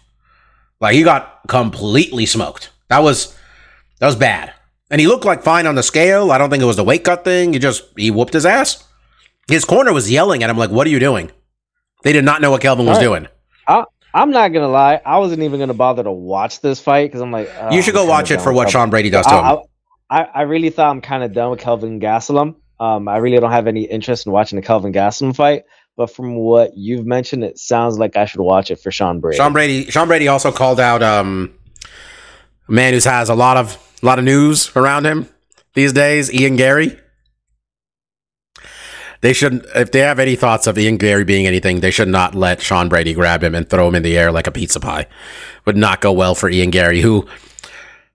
Like 0.79 0.95
he 0.95 1.03
got 1.03 1.41
completely 1.47 2.25
smoked. 2.25 2.71
That 2.87 2.99
was 3.03 3.37
that 3.99 4.07
was 4.07 4.15
bad. 4.15 4.53
And 4.91 5.01
he 5.01 5.07
looked 5.07 5.25
like 5.25 5.43
fine 5.43 5.65
on 5.65 5.75
the 5.75 5.83
scale. 5.83 6.31
I 6.31 6.37
don't 6.37 6.49
think 6.49 6.61
it 6.61 6.67
was 6.67 6.75
the 6.75 6.83
weight 6.83 7.03
cut 7.03 7.23
thing. 7.23 7.53
He 7.53 7.59
just 7.59 7.83
he 7.97 8.11
whooped 8.11 8.33
his 8.33 8.45
ass. 8.45 8.83
His 9.47 9.65
corner 9.65 9.93
was 9.93 10.11
yelling 10.11 10.43
at 10.43 10.49
him 10.49 10.57
like, 10.57 10.69
"What 10.71 10.87
are 10.87 10.91
you 10.91 10.99
doing?" 10.99 11.31
They 12.03 12.13
did 12.13 12.25
not 12.25 12.41
know 12.41 12.51
what 12.51 12.61
Kelvin 12.61 12.85
was 12.85 12.97
right. 12.97 13.03
doing. 13.03 13.27
I'm 14.15 14.31
not 14.31 14.53
gonna 14.53 14.69
lie. 14.69 15.01
I 15.05 15.17
wasn't 15.17 15.43
even 15.43 15.59
gonna 15.59 15.73
bother 15.73 16.01
to 16.01 16.11
watch 16.11 16.61
this 16.61 16.79
fight 16.79 17.09
because 17.09 17.19
I'm 17.19 17.31
like, 17.31 17.51
oh, 17.59 17.73
you 17.73 17.81
should 17.81 17.93
go 17.93 18.05
watch 18.05 18.31
it 18.31 18.41
for 18.41 18.53
what. 18.53 18.69
Sean 18.69 18.89
Brady 18.89 19.09
does 19.09 19.25
to 19.27 19.33
him. 19.37 19.43
I, 19.43 19.57
I, 20.09 20.23
I 20.23 20.41
really 20.43 20.69
thought 20.69 20.89
I'm 20.89 21.01
kind 21.01 21.21
of 21.21 21.33
done 21.33 21.51
with 21.51 21.59
Kelvin 21.59 21.99
Gastelum. 21.99 22.55
Um, 22.79 23.09
I 23.09 23.17
really 23.17 23.37
don't 23.39 23.51
have 23.51 23.67
any 23.67 23.83
interest 23.83 24.25
in 24.25 24.31
watching 24.31 24.55
the 24.55 24.65
Kelvin 24.65 24.93
Gastelum 24.93 25.35
fight. 25.35 25.63
But 25.97 26.07
from 26.07 26.35
what 26.35 26.77
you've 26.77 27.05
mentioned, 27.05 27.43
it 27.43 27.57
sounds 27.59 27.99
like 27.99 28.15
I 28.15 28.23
should 28.23 28.39
watch 28.39 28.71
it 28.71 28.77
for 28.77 28.89
Sean 28.89 29.19
Brady. 29.19 29.37
Sean 29.37 29.51
Brady. 29.51 29.91
Sean 29.91 30.07
Brady 30.07 30.29
also 30.29 30.49
called 30.49 30.79
out 30.79 31.03
um, 31.03 31.53
a 32.67 32.71
man 32.71 32.93
who 32.93 32.99
has 33.09 33.29
a 33.29 33.35
lot 33.35 33.57
of 33.57 33.77
a 34.01 34.05
lot 34.05 34.19
of 34.19 34.25
news 34.25 34.75
around 34.75 35.05
him 35.05 35.29
these 35.73 35.93
days. 35.93 36.33
Ian 36.33 36.55
Garry. 36.55 36.99
They 39.21 39.33
should, 39.33 39.65
if 39.73 39.91
they 39.91 39.99
have 39.99 40.19
any 40.19 40.35
thoughts 40.35 40.67
of 40.67 40.77
Ian 40.77 40.97
Garry 40.97 41.23
being 41.23 41.47
anything, 41.47 41.79
they 41.79 41.89
should 41.89 42.09
not 42.09 42.35
let 42.35 42.61
Sean 42.61 42.89
Brady 42.89 43.13
grab 43.13 43.43
him 43.43 43.55
and 43.55 43.67
throw 43.67 43.87
him 43.87 43.95
in 43.95 44.03
the 44.03 44.15
air 44.15 44.31
like 44.31 44.45
a 44.45 44.51
pizza 44.51 44.79
pie. 44.79 45.07
Would 45.65 45.77
not 45.77 45.99
go 45.99 46.11
well 46.11 46.35
for 46.35 46.49
Ian 46.49 46.69
Garry, 46.69 47.01
who. 47.01 47.27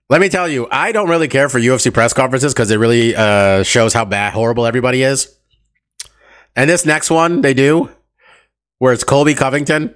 Let 0.09 0.21
me 0.21 0.29
tell 0.29 0.47
you, 0.47 0.67
I 0.71 0.91
don't 0.91 1.09
really 1.09 1.27
care 1.27 1.47
for 1.49 1.59
UFC 1.59 1.93
press 1.93 2.13
conferences 2.13 2.53
because 2.53 2.69
it 2.69 2.77
really 2.77 3.15
uh, 3.15 3.63
shows 3.63 3.93
how 3.93 4.05
bad, 4.05 4.33
horrible 4.33 4.65
everybody 4.65 5.03
is. 5.03 5.33
And 6.55 6.69
this 6.69 6.85
next 6.85 7.09
one 7.09 7.41
they 7.41 7.53
do, 7.53 7.89
where 8.77 8.91
it's 8.91 9.05
Colby 9.05 9.33
Covington 9.33 9.95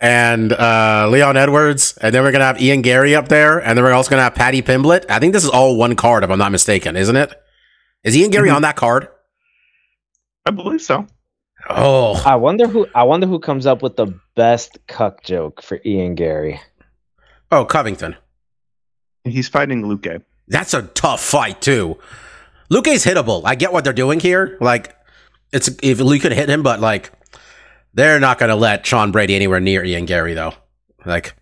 and 0.00 0.52
uh, 0.52 1.08
Leon 1.10 1.36
Edwards, 1.36 1.96
and 2.00 2.14
then 2.14 2.22
we're 2.22 2.32
gonna 2.32 2.44
have 2.44 2.60
Ian 2.60 2.82
Garry 2.82 3.14
up 3.14 3.28
there, 3.28 3.58
and 3.58 3.76
then 3.76 3.84
we're 3.84 3.92
also 3.92 4.10
gonna 4.10 4.22
have 4.22 4.34
Paddy 4.34 4.62
Pimblett. 4.62 5.04
I 5.10 5.18
think 5.18 5.32
this 5.32 5.44
is 5.44 5.50
all 5.50 5.76
one 5.76 5.96
card, 5.96 6.24
if 6.24 6.30
I'm 6.30 6.38
not 6.38 6.52
mistaken, 6.52 6.96
isn't 6.96 7.16
it? 7.16 7.32
Is 8.04 8.16
Ian 8.16 8.30
Garry 8.30 8.48
Mhm. 8.48 8.56
on 8.56 8.62
that 8.62 8.76
card? 8.76 9.08
I 10.46 10.50
believe 10.50 10.80
so. 10.80 11.06
Oh, 11.68 12.20
I 12.24 12.36
wonder 12.36 12.66
who 12.66 12.86
I 12.94 13.02
wonder 13.02 13.26
who 13.26 13.38
comes 13.38 13.66
up 13.66 13.82
with 13.82 13.96
the 13.96 14.18
best 14.34 14.78
cuck 14.88 15.22
joke 15.22 15.62
for 15.62 15.78
Ian 15.84 16.14
Garry. 16.14 16.60
oh, 17.52 17.64
Covington. 17.66 18.16
He's 19.24 19.48
fighting 19.48 19.86
Luke. 19.86 20.06
That's 20.48 20.72
a 20.72 20.82
tough 20.82 21.20
fight 21.22 21.60
too. 21.60 21.98
Luke's 22.70 23.04
hittable. 23.04 23.42
I 23.44 23.54
get 23.54 23.72
what 23.72 23.84
they're 23.84 23.92
doing 23.92 24.18
here. 24.20 24.56
Like, 24.60 24.96
it's 25.52 25.68
if 25.82 26.00
Luke 26.00 26.22
could 26.22 26.32
hit 26.32 26.48
him, 26.48 26.62
but 26.62 26.80
like, 26.80 27.12
they're 27.94 28.20
not 28.20 28.38
gonna 28.38 28.56
let 28.56 28.84
Sean 28.86 29.10
Brady 29.12 29.34
anywhere 29.34 29.60
near 29.60 29.84
Ian 29.84 30.04
Garry 30.06 30.34
though. 30.34 30.54
Like, 31.04 31.34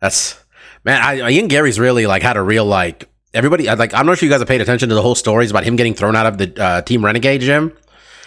that's 0.00 0.38
man. 0.84 1.00
I, 1.02 1.30
Ian 1.30 1.48
Garry's 1.48 1.78
really 1.78 2.06
like 2.06 2.22
had 2.22 2.36
a 2.36 2.42
real 2.42 2.64
like 2.64 3.08
everybody. 3.34 3.66
Like, 3.66 3.92
I'm 3.94 4.06
not 4.06 4.18
sure 4.18 4.26
you 4.26 4.32
guys 4.32 4.40
have 4.40 4.48
paid 4.48 4.60
attention 4.60 4.88
to 4.88 4.94
the 4.94 5.02
whole 5.02 5.14
stories 5.14 5.50
about 5.50 5.64
him 5.64 5.76
getting 5.76 5.94
thrown 5.94 6.16
out 6.16 6.26
of 6.26 6.38
the 6.38 6.62
uh, 6.62 6.82
Team 6.82 7.04
Renegade 7.04 7.40
gym 7.42 7.76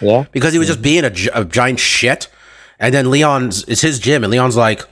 Yeah. 0.00 0.24
because 0.32 0.52
he 0.52 0.58
was 0.58 0.68
just 0.68 0.80
being 0.82 1.04
a, 1.04 1.12
a 1.34 1.44
giant 1.44 1.80
shit. 1.80 2.28
And 2.78 2.92
then 2.94 3.10
Leon's 3.10 3.64
it's 3.64 3.80
his 3.80 3.98
gym, 3.98 4.24
and 4.24 4.30
Leon's 4.30 4.56
like, 4.56 4.82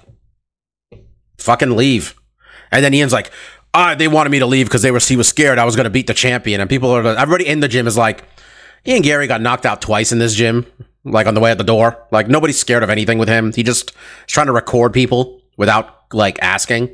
"Fucking 1.39 1.77
leave." 1.77 2.15
And 2.71 2.85
then 2.85 2.95
Ian's 2.95 3.13
like, 3.13 3.31
"Ah, 3.75 3.95
they 3.95 4.09
wanted 4.09 4.31
me 4.31 4.39
to 4.39 4.47
leave 4.47 4.67
because 4.67 4.83
they 4.83 4.91
were 4.91 4.99
he 5.01 5.17
was 5.17 5.29
scared 5.29 5.59
I 5.59 5.65
was 5.65 5.77
going 5.77 5.85
to 5.85 5.91
beat 5.91 6.07
the 6.07 6.15
champion." 6.15 6.61
And 6.61 6.71
people 6.71 6.91
are 6.91 7.05
everybody 7.07 7.47
in 7.49 7.61
the 7.61 7.69
gym 7.69 7.87
is 7.87 7.97
like, 7.97 8.25
"Ian 8.87 9.03
Garry 9.03 9.27
got 9.27 9.41
knocked 9.41 9.67
out 9.67 9.83
twice 9.83 10.13
in 10.13 10.19
this 10.19 10.35
gym, 10.35 10.65
like 11.05 11.27
on 11.27 11.35
the 11.35 11.41
way 11.41 11.51
out 11.51 11.59
the 11.59 11.65
door. 11.65 12.07
Like 12.11 12.29
nobody's 12.29 12.59
scared 12.59 12.83
of 12.83 12.91
anything 12.91 13.19
with 13.19 13.29
him. 13.29 13.53
He 13.53 13.63
just 13.63 13.91
is 13.91 13.97
trying 14.29 14.47
to 14.47 14.53
record 14.53 14.93
people 14.93 15.41
without 15.57 16.13
like 16.13 16.39
asking." 16.43 16.91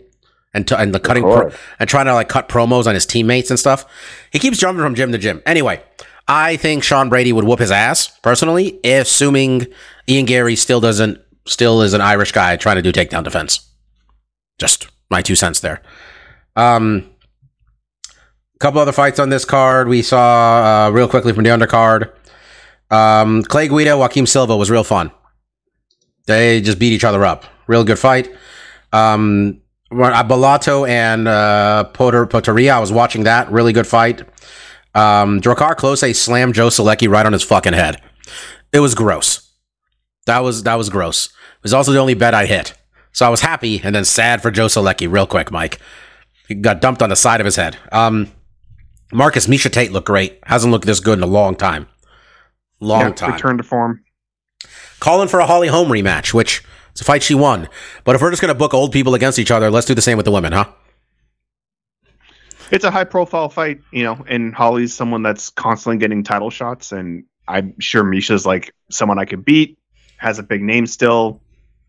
And, 0.54 0.66
t- 0.66 0.74
and 0.74 0.94
the 0.94 0.98
cutting 0.98 1.24
pro- 1.24 1.52
and 1.78 1.88
trying 1.90 2.06
to 2.06 2.14
like 2.14 2.30
cut 2.30 2.48
promos 2.48 2.86
on 2.86 2.94
his 2.94 3.04
teammates 3.04 3.50
and 3.50 3.58
stuff. 3.58 3.84
He 4.32 4.38
keeps 4.38 4.56
jumping 4.56 4.82
from 4.82 4.94
gym 4.94 5.12
to 5.12 5.18
gym. 5.18 5.42
Anyway, 5.44 5.82
I 6.26 6.56
think 6.56 6.82
Sean 6.82 7.10
Brady 7.10 7.34
would 7.34 7.44
whoop 7.44 7.58
his 7.58 7.70
ass 7.70 8.08
personally, 8.22 8.80
assuming 8.82 9.66
Ian 10.08 10.24
Garry 10.24 10.56
still 10.56 10.80
doesn't 10.80 11.20
still 11.46 11.82
is 11.82 11.92
an 11.92 12.00
Irish 12.00 12.32
guy 12.32 12.56
trying 12.56 12.76
to 12.76 12.82
do 12.82 12.92
takedown 12.92 13.24
defense. 13.24 13.68
Just 14.58 14.88
my 15.10 15.22
two 15.22 15.34
cents 15.34 15.60
there. 15.60 15.82
Um, 16.56 17.10
a 18.08 18.58
couple 18.58 18.80
other 18.80 18.92
fights 18.92 19.18
on 19.18 19.28
this 19.28 19.44
card 19.44 19.88
we 19.88 20.02
saw 20.02 20.86
uh, 20.86 20.90
real 20.90 21.08
quickly 21.08 21.32
from 21.32 21.44
the 21.44 21.50
undercard. 21.50 22.10
Um, 22.90 23.42
Clay 23.42 23.68
Guida, 23.68 23.96
Joaquim 23.96 24.27
Silva 24.27 24.57
was 24.57 24.70
real 24.70 24.85
fun. 24.85 25.11
They 26.27 26.61
just 26.61 26.79
beat 26.79 26.92
each 26.92 27.05
other 27.05 27.24
up. 27.24 27.44
Real 27.66 27.85
good 27.85 27.98
fight. 27.98 28.31
Um, 28.92 29.61
Balato 29.90 30.88
and 30.88 31.27
uh, 31.27 31.85
Potter, 31.85 32.27
Poteria, 32.27 32.72
I 32.72 32.79
was 32.81 32.92
watching 32.92 33.24
that. 33.24 33.51
Really 33.51 33.72
good 33.72 33.87
fight. 33.87 34.20
Um, 34.94 35.40
Drakkar 35.40 35.77
Klose 35.77 36.14
slammed 36.14 36.55
Joe 36.55 36.68
Solecki 36.68 37.09
right 37.09 37.24
on 37.24 37.33
his 37.33 37.42
fucking 37.42 37.72
head. 37.72 38.01
It 38.72 38.81
was 38.81 38.94
gross. 38.94 39.51
That 40.27 40.40
was 40.40 40.64
that 40.64 40.74
was 40.74 40.90
gross. 40.90 41.27
It 41.27 41.62
was 41.62 41.72
also 41.72 41.92
the 41.92 41.98
only 41.98 42.14
bet 42.14 42.35
I 42.35 42.46
hit. 42.46 42.74
So 43.12 43.27
I 43.27 43.31
was 43.31 43.40
happy 43.40 43.81
and 43.83 43.94
then 43.94 44.05
sad 44.05 44.42
for 44.42 44.51
Joe 44.51 44.66
Solecki 44.66 45.11
real 45.11 45.27
quick, 45.27 45.51
Mike. 45.51 45.79
He 46.46 46.55
got 46.55 46.81
dumped 46.81 47.03
on 47.03 47.11
the 47.11 47.16
side 47.16 47.40
of 47.40 47.46
his 47.46 47.57
head. 47.57 47.77
Um, 47.92 48.31
Marcus 49.12 49.46
Miesha 49.46 49.70
Tate 49.70 49.92
looked 49.92 50.07
great. 50.07 50.38
Hasn't 50.44 50.70
looked 50.70 50.87
this 50.87 51.01
good 51.01 51.18
in 51.18 51.22
a 51.22 51.27
long 51.27 51.55
time. 51.55 51.87
Long 52.80 53.00
Yeah, 53.00 53.10
time. 53.10 53.32
Return 53.32 53.58
to 53.58 53.64
form. 53.64 54.04
Calling 55.00 55.28
for 55.28 55.40
a 55.40 55.46
Holly 55.46 55.68
Holm 55.68 55.88
rematch, 55.88 56.34
which 56.34 56.62
it's 56.90 57.00
a 57.00 57.04
fight 57.04 57.22
she 57.22 57.34
won. 57.34 57.68
But 58.04 58.16
if 58.16 58.22
we're 58.22 58.30
just 58.30 58.42
gonna 58.42 58.54
book 58.54 58.74
old 58.74 58.92
people 58.92 59.14
against 59.14 59.38
each 59.38 59.50
other, 59.50 59.70
let's 59.70 59.86
do 59.86 59.94
the 59.94 60.02
same 60.02 60.16
with 60.16 60.24
the 60.24 60.32
women, 60.32 60.52
huh? 60.52 60.66
It's 62.70 62.84
a 62.84 62.90
high 62.90 63.04
profile 63.04 63.48
fight, 63.48 63.80
you 63.92 64.02
know, 64.02 64.24
and 64.28 64.54
Holly's 64.54 64.92
someone 64.92 65.22
that's 65.22 65.50
constantly 65.50 65.98
getting 65.98 66.22
title 66.22 66.50
shots, 66.50 66.92
and 66.92 67.24
I'm 67.46 67.78
sure 67.80 68.04
Miesha's 68.04 68.44
like 68.44 68.74
someone 68.90 69.18
I 69.18 69.24
could 69.24 69.44
beat, 69.44 69.78
has 70.18 70.38
a 70.38 70.42
big 70.42 70.62
name 70.62 70.86
still, 70.86 71.40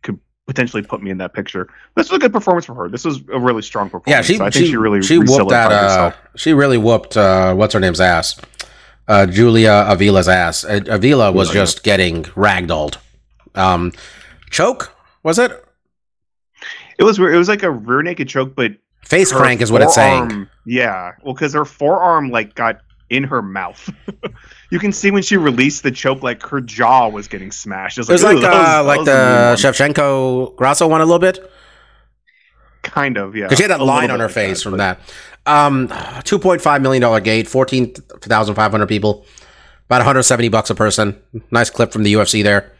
could 0.03 0.19
potentially 0.47 0.81
put 0.81 1.03
me 1.03 1.11
in 1.11 1.17
that 1.17 1.33
picture. 1.33 1.67
This 1.95 2.09
was 2.09 2.17
a 2.17 2.19
good 2.19 2.31
performance 2.31 2.65
for 2.65 2.75
her. 2.75 2.89
This 2.89 3.03
was 3.03 3.21
a 3.31 3.39
really 3.39 3.61
strong 3.61 3.89
performance. 3.89 4.07
Yeah, 4.07 4.21
she 4.21 4.37
So 4.37 4.45
I 4.45 4.51
think 4.51 4.65
she, 4.65 4.71
she, 4.71 4.77
really 4.77 5.01
she 5.01 5.17
whooped 5.17 5.49
that. 5.49 5.71
Uh, 5.71 6.11
she 6.35 6.53
really 6.53 6.77
whooped 6.77 7.17
uh, 7.17 7.53
what's 7.55 7.73
her 7.73 7.79
name's 7.79 7.99
ass. 7.99 8.39
Uh, 9.09 9.25
Julia 9.25 9.87
Avila's 9.89 10.27
ass. 10.29 10.63
Uh, 10.63 10.81
Avila 10.87 11.31
was 11.31 11.49
just 11.49 11.83
getting 11.83 12.23
ragdolled. 12.23 12.97
Um, 13.55 13.91
choke 14.51 14.95
was 15.23 15.39
it? 15.39 15.51
It 16.99 17.03
was 17.03 17.17
weird. 17.17 17.33
It 17.33 17.37
was 17.37 17.49
like 17.49 17.63
a 17.63 17.71
rear 17.71 18.03
naked 18.03 18.29
choke, 18.29 18.55
but 18.55 18.73
Face 19.01 19.31
crank 19.31 19.61
is 19.61 19.71
what 19.71 19.81
it's 19.81 19.95
saying. 19.95 20.47
Yeah, 20.65 21.13
well, 21.23 21.33
because 21.33 21.53
her 21.53 21.65
forearm 21.65 22.29
like 22.29 22.53
got 22.53 22.81
in 23.09 23.23
her 23.23 23.41
mouth. 23.41 23.89
you 24.69 24.77
can 24.77 24.91
see 24.91 25.09
when 25.09 25.23
she 25.23 25.37
released 25.37 25.81
the 25.81 25.89
choke, 25.89 26.21
like 26.21 26.43
her 26.43 26.61
jaw 26.61 27.07
was 27.09 27.27
getting 27.27 27.51
smashed. 27.51 27.97
It 27.97 28.01
was 28.01 28.09
It 28.09 28.13
was 28.13 28.23
like, 28.23 28.35
like 28.35 28.43
"Ooh, 28.43 28.47
that 28.51 28.53
was- 28.53 28.67
uh, 28.67 28.83
like 28.83 28.99
was 28.99 29.07
mean 29.07 29.15
the. 29.15 29.55
Shevchenko 29.57 30.55
Grasso 30.55 30.87
one 30.87 31.01
a 31.01 31.05
little 31.05 31.17
bit 31.17 31.51
kind 32.89 33.17
of 33.17 33.35
yeah. 33.35 33.45
because 33.45 33.57
she 33.57 33.63
had 33.63 33.71
that 33.71 33.79
A 33.79 33.83
line 33.83 34.11
on 34.11 34.19
her 34.19 34.29
face 34.29 34.63
that, 34.63 34.69
from 34.69 34.77
that. 34.77 34.99
Um, 35.45 35.91
two 36.23 36.39
point 36.39 36.61
five 36.61 36.81
million 36.81 37.01
dollar 37.01 37.19
gate, 37.19 37.47
fourteen 37.47 37.93
thousand 37.93 38.55
five 38.55 38.71
hundred 38.71 38.87
people, 38.87 39.25
about 39.85 39.99
one 39.99 40.05
hundred 40.05 40.23
seventy 40.23 40.49
bucks 40.49 40.69
a 40.69 40.75
person. 40.75 41.19
Nice 41.51 41.69
clip 41.69 41.91
from 41.91 42.03
the 42.03 42.13
UFC 42.13 42.43
there. 42.43 42.73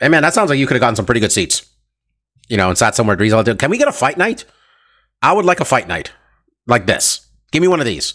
Hey 0.00 0.08
man, 0.08 0.22
that 0.22 0.34
sounds 0.34 0.50
like 0.50 0.58
you 0.58 0.66
could 0.66 0.74
have 0.74 0.80
gotten 0.80 0.96
some 0.96 1.06
pretty 1.06 1.20
good 1.20 1.32
seats. 1.32 1.66
You 2.48 2.56
know, 2.56 2.68
and 2.68 2.78
sat 2.78 2.94
somewhere. 2.94 3.16
Can 3.16 3.70
we 3.70 3.76
get 3.78 3.88
a 3.88 3.92
fight 3.92 4.16
night? 4.16 4.44
I 5.20 5.32
would 5.32 5.44
like 5.44 5.60
a 5.60 5.64
fight 5.64 5.88
night 5.88 6.12
like 6.66 6.86
this. 6.86 7.26
Give 7.50 7.60
me 7.60 7.68
one 7.68 7.80
of 7.80 7.86
these. 7.86 8.14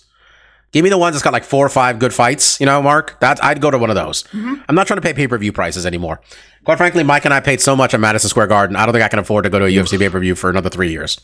Give 0.74 0.84
me 0.84 0.90
the 0.90 0.98
ones 0.98 1.14
that's 1.14 1.24
got 1.24 1.34
like 1.34 1.44
four 1.44 1.66
or 1.66 1.70
five 1.70 2.00
good 2.00 2.14
fights. 2.14 2.60
You 2.60 2.66
know, 2.66 2.82
Mark. 2.82 3.20
That 3.20 3.42
I'd 3.44 3.62
go 3.62 3.72
to 3.72 3.78
one 3.78 3.90
of 3.92 3.96
those. 3.96 4.26
I'm 4.34 4.76
not 4.76 4.88
trying 4.88 4.98
to 4.98 5.02
pay 5.02 5.14
pay 5.14 5.28
per 5.28 5.38
view 5.38 5.54
prices 5.54 5.86
anymore. 5.86 6.20
Quite 6.66 6.78
frankly, 6.78 7.04
Mike 7.04 7.26
and 7.26 7.34
I 7.34 7.40
paid 7.40 7.62
so 7.62 7.76
much 7.76 7.94
at 7.94 8.00
Madison 8.00 8.30
Square 8.30 8.48
Garden. 8.48 8.76
I 8.76 8.86
don't 8.86 8.94
think 8.94 9.06
I 9.06 9.08
can 9.08 9.20
afford 9.20 9.44
to 9.44 9.50
go 9.50 9.60
to 9.60 9.66
a 9.66 9.70
UFC 9.70 10.00
pay 10.00 10.10
per 10.10 10.20
view 10.20 10.34
for 10.36 10.50
another 10.50 10.70
three 10.70 10.92
years. 10.92 11.22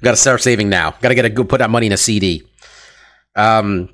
Got 0.00 0.12
to 0.12 0.16
start 0.16 0.40
saving 0.40 0.70
now. 0.70 0.92
Got 1.02 1.10
to 1.10 1.14
get 1.14 1.26
a 1.26 1.30
good 1.30 1.48
put 1.50 1.58
that 1.58 1.68
money 1.68 1.86
in 1.86 1.92
a 1.92 1.98
CD. 1.98 2.42
Um, 3.36 3.90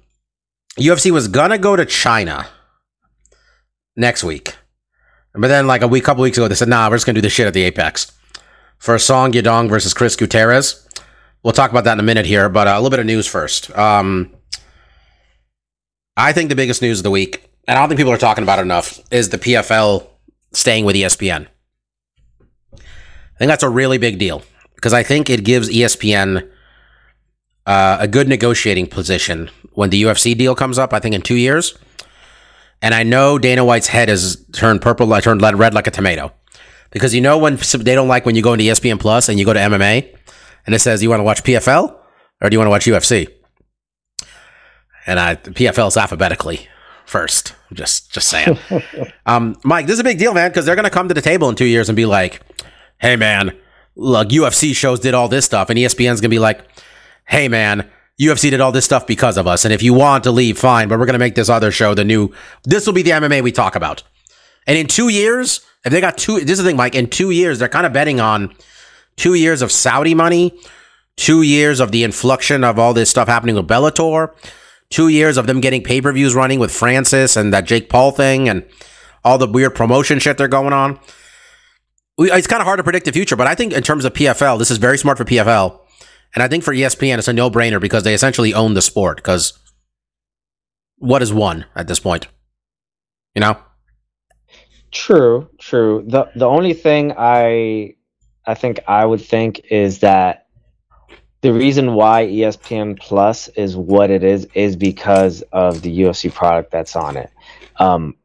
UFC 0.79 1.11
was 1.11 1.27
gonna 1.27 1.59
go 1.59 1.75
to 1.75 1.85
China 1.85 2.47
next 3.97 4.23
week, 4.23 4.55
but 5.35 5.49
then 5.49 5.67
like 5.67 5.83
a 5.83 5.89
week, 5.89 6.05
couple 6.05 6.23
weeks 6.23 6.39
ago, 6.39 6.47
they 6.47 6.55
said, 6.55 6.69
"Nah, 6.69 6.89
we're 6.89 6.97
just 6.97 7.07
gonna 7.07 7.15
do 7.15 7.21
this 7.21 7.33
shit 7.33 7.49
at 7.49 7.55
the 7.55 7.65
Apex 7.65 8.13
for 8.79 8.97
Song 8.99 9.33
Yadong 9.33 9.69
versus 9.69 9.93
Chris 9.93 10.15
Gutierrez." 10.15 10.87
We'll 11.43 11.53
talk 11.53 11.71
about 11.71 11.85
that 11.85 11.95
in 11.95 12.01
a 12.01 12.05
minute 12.05 12.27
here, 12.27 12.49
but 12.49 12.69
uh, 12.69 12.73
a 12.73 12.77
little 12.77 12.91
bit 12.91 13.01
of 13.01 13.07
news 13.07 13.27
first. 13.27 13.77
Um, 13.77 14.33
I 16.19 16.33
think 16.33 16.49
the 16.49 16.57
biggest 16.57 16.83
news 16.83 16.99
of 16.99 17.05
the 17.05 17.13
week, 17.13 17.49
and 17.69 17.79
I 17.79 17.81
don't 17.81 17.89
think 17.89 17.99
people 17.99 18.13
are 18.13 18.19
talking 18.19 18.43
about 18.43 18.59
it 18.59 18.63
enough, 18.63 19.01
is 19.13 19.29
the 19.29 19.39
PFL 19.39 20.05
staying 20.53 20.85
with 20.85 20.97
ESPN. 20.97 21.47
I 22.75 23.39
think 23.39 23.49
that's 23.49 23.63
a 23.63 23.69
really 23.69 23.99
big 23.99 24.19
deal 24.19 24.43
because 24.75 24.93
I 24.93 25.05
think 25.05 25.31
it 25.31 25.45
gives 25.45 25.71
ESPN 25.71 26.51
uh, 27.67 27.99
a 28.01 28.09
good 28.09 28.27
negotiating 28.27 28.89
position 28.89 29.49
when 29.75 29.91
the 29.91 30.03
UFC 30.03 30.37
deal 30.37 30.57
comes 30.57 30.77
up. 30.77 30.93
I 30.93 30.99
think 30.99 31.15
in 31.15 31.23
two 31.23 31.37
years, 31.37 31.79
and 32.83 32.97
I 32.97 33.05
know 33.05 33.39
Dana 33.39 33.65
White's 33.65 33.87
head 33.87 34.09
has 34.09 34.45
turned 34.53 34.83
purple, 34.83 35.09
turned 35.21 35.41
red 35.41 35.73
like 35.73 35.87
a 35.87 35.93
tomato, 35.93 36.33
because 36.91 37.15
you 37.15 37.21
know 37.21 37.39
when 37.39 37.61
they 37.79 37.95
don't 37.95 38.09
like 38.09 38.27
when 38.27 38.35
you 38.35 38.43
go 38.43 38.55
into 38.55 38.65
ESPN 38.65 38.99
Plus 38.99 39.29
and 39.29 39.39
you 39.39 39.45
go 39.45 39.53
to 39.53 39.61
MMA, 39.61 40.17
and 40.67 40.75
it 40.75 40.81
says 40.81 41.01
you 41.01 41.11
want 41.11 41.21
to 41.21 41.25
watch 41.25 41.45
PFL 41.45 41.97
or 42.41 42.51
do 42.51 42.55
you 42.55 42.59
want 42.59 42.67
to 42.67 42.71
watch 42.71 42.87
UFC, 42.87 43.29
and 45.09 45.19
I 45.19 45.35
PFL's 45.37 45.97
alphabetically 45.97 46.69
first. 47.07 47.55
Just 47.73 48.13
just 48.13 48.29
saying. 48.29 48.59
um, 49.27 49.57
Mike, 49.65 49.87
this 49.87 49.95
is 49.95 50.01
a 50.01 50.05
big 50.05 50.19
deal, 50.19 50.35
man, 50.35 50.51
because 50.51 50.67
they're 50.67 50.77
gonna 50.77 50.91
come 50.91 51.09
to 51.09 51.15
the 51.15 51.23
table 51.23 51.49
in 51.49 51.57
two 51.57 51.65
years 51.65 51.89
and 51.89 51.97
be 51.97 52.07
like, 52.07 52.43
"Hey, 52.99 53.17
man, 53.17 53.57
look, 53.97 54.29
UFC 54.29 54.75
shows 54.75 55.01
did 55.01 55.15
all 55.15 55.29
this 55.29 55.45
stuff," 55.45 55.71
and 55.71 55.79
ESPN's 55.79 56.21
gonna 56.21 56.29
be 56.29 56.39
like, 56.39 56.61
"Hey, 57.25 57.49
man." 57.49 57.91
UFC 58.21 58.51
did 58.51 58.61
all 58.61 58.73
this 58.73 58.85
stuff 58.85 59.07
because 59.07 59.37
of 59.37 59.47
us, 59.47 59.65
and 59.65 59.73
if 59.73 59.81
you 59.81 59.95
want 59.95 60.25
to 60.25 60.33
leave, 60.33 60.59
fine. 60.59 60.89
But 60.89 60.99
we're 60.99 61.07
gonna 61.07 61.21
make 61.21 61.37
this 61.37 61.49
other 61.49 61.71
show 61.71 61.95
the 61.95 62.05
new. 62.05 62.33
This 62.65 62.85
will 62.85 62.93
be 62.93 63.03
the 63.03 63.13
MMA 63.13 63.43
we 63.43 63.53
talk 63.53 63.77
about. 63.77 64.03
And 64.67 64.77
in 64.77 64.89
two 64.89 65.09
years, 65.09 65.61
if 65.85 65.93
they 65.93 66.01
got 66.01 66.19
two, 66.19 66.41
this 66.41 66.59
is 66.59 66.59
the 66.59 66.65
thing, 66.65 66.77
Mike. 66.77 66.97
In 66.97 67.07
two 67.07 67.31
years, 67.31 67.61
they're 67.61 67.69
kind 67.69 67.87
of 67.87 67.93
betting 67.93 68.19
on 68.19 68.57
two 69.15 69.35
years 69.35 69.63
of 69.63 69.71
Saudi 69.71 70.17
money, 70.17 70.53
two 71.15 71.43
years 71.43 71.79
of 71.79 71.93
the 71.93 72.03
inflection 72.03 72.65
of 72.65 72.77
all 72.77 72.93
this 72.93 73.09
stuff 73.09 73.29
happening 73.29 73.55
with 73.55 73.69
Bellator, 73.69 74.33
two 74.91 75.09
years 75.09 75.37
of 75.37 75.47
them 75.47 75.61
getting 75.61 75.83
pay 75.83 76.01
per 76.01 76.13
views 76.13 76.35
running 76.35 76.59
with 76.59 76.73
Francis 76.73 77.37
and 77.37 77.53
that 77.53 77.65
Jake 77.65 77.89
Paul 77.89 78.11
thing, 78.11 78.49
and 78.49 78.65
all 79.25 79.39
the 79.39 79.47
weird 79.47 79.75
promotion 79.75 80.19
shit 80.19 80.39
they're 80.39 80.49
going 80.49 80.73
on. 80.73 80.99
We, 82.17 82.33
it's 82.33 82.47
kind 82.47 82.61
of 82.61 82.67
hard 82.67 82.79
to 82.79 82.85
predict 82.85 83.05
the 83.07 83.13
future, 83.13 83.37
but 83.37 83.47
I 83.47 83.55
think 83.55 83.73
in 83.73 83.83
terms 83.83 84.05
of 84.05 84.13
PFL, 84.13 84.59
this 84.59 84.71
is 84.71 84.79
very 84.79 84.99
smart 84.99 85.19
for 85.19 85.25
PFL. 85.25 85.79
And 86.35 86.43
I 86.43 86.49
think 86.49 86.65
for 86.65 86.75
ESPN, 86.75 87.19
it's 87.19 87.29
a 87.29 87.33
no 87.33 87.51
brainer 87.51 87.81
because 87.81 88.03
they 88.03 88.13
essentially 88.13 88.53
own 88.53 88.75
the 88.75 88.83
sport. 88.83 89.17
Because 89.17 89.59
what 90.97 91.23
is 91.23 91.33
one 91.33 91.65
at 91.75 91.89
this 91.89 92.01
point? 92.01 92.29
You 93.35 93.41
know? 93.41 93.57
True, 94.91 95.49
true. 95.59 96.05
The 96.07 96.31
the 96.35 96.47
only 96.47 96.73
thing 96.73 97.13
I 97.17 97.95
I 98.47 98.55
think 98.55 98.81
I 98.89 99.05
would 99.05 99.21
think 99.21 99.61
is 99.71 99.99
that 100.01 100.47
the 101.41 101.53
reason 101.53 101.95
why 101.95 102.27
ESPN 102.27 102.99
Plus 102.99 103.49
is 103.49 103.77
what 103.77 104.11
it 104.11 104.25
is 104.25 104.47
is 104.55 104.77
because 104.77 105.43
of 105.53 105.83
the 105.83 106.01
UFC 106.01 106.33
product 106.33 106.71
that's 106.71 106.97
on 106.97 107.17
it. 107.17 107.31
Um, 107.77 108.17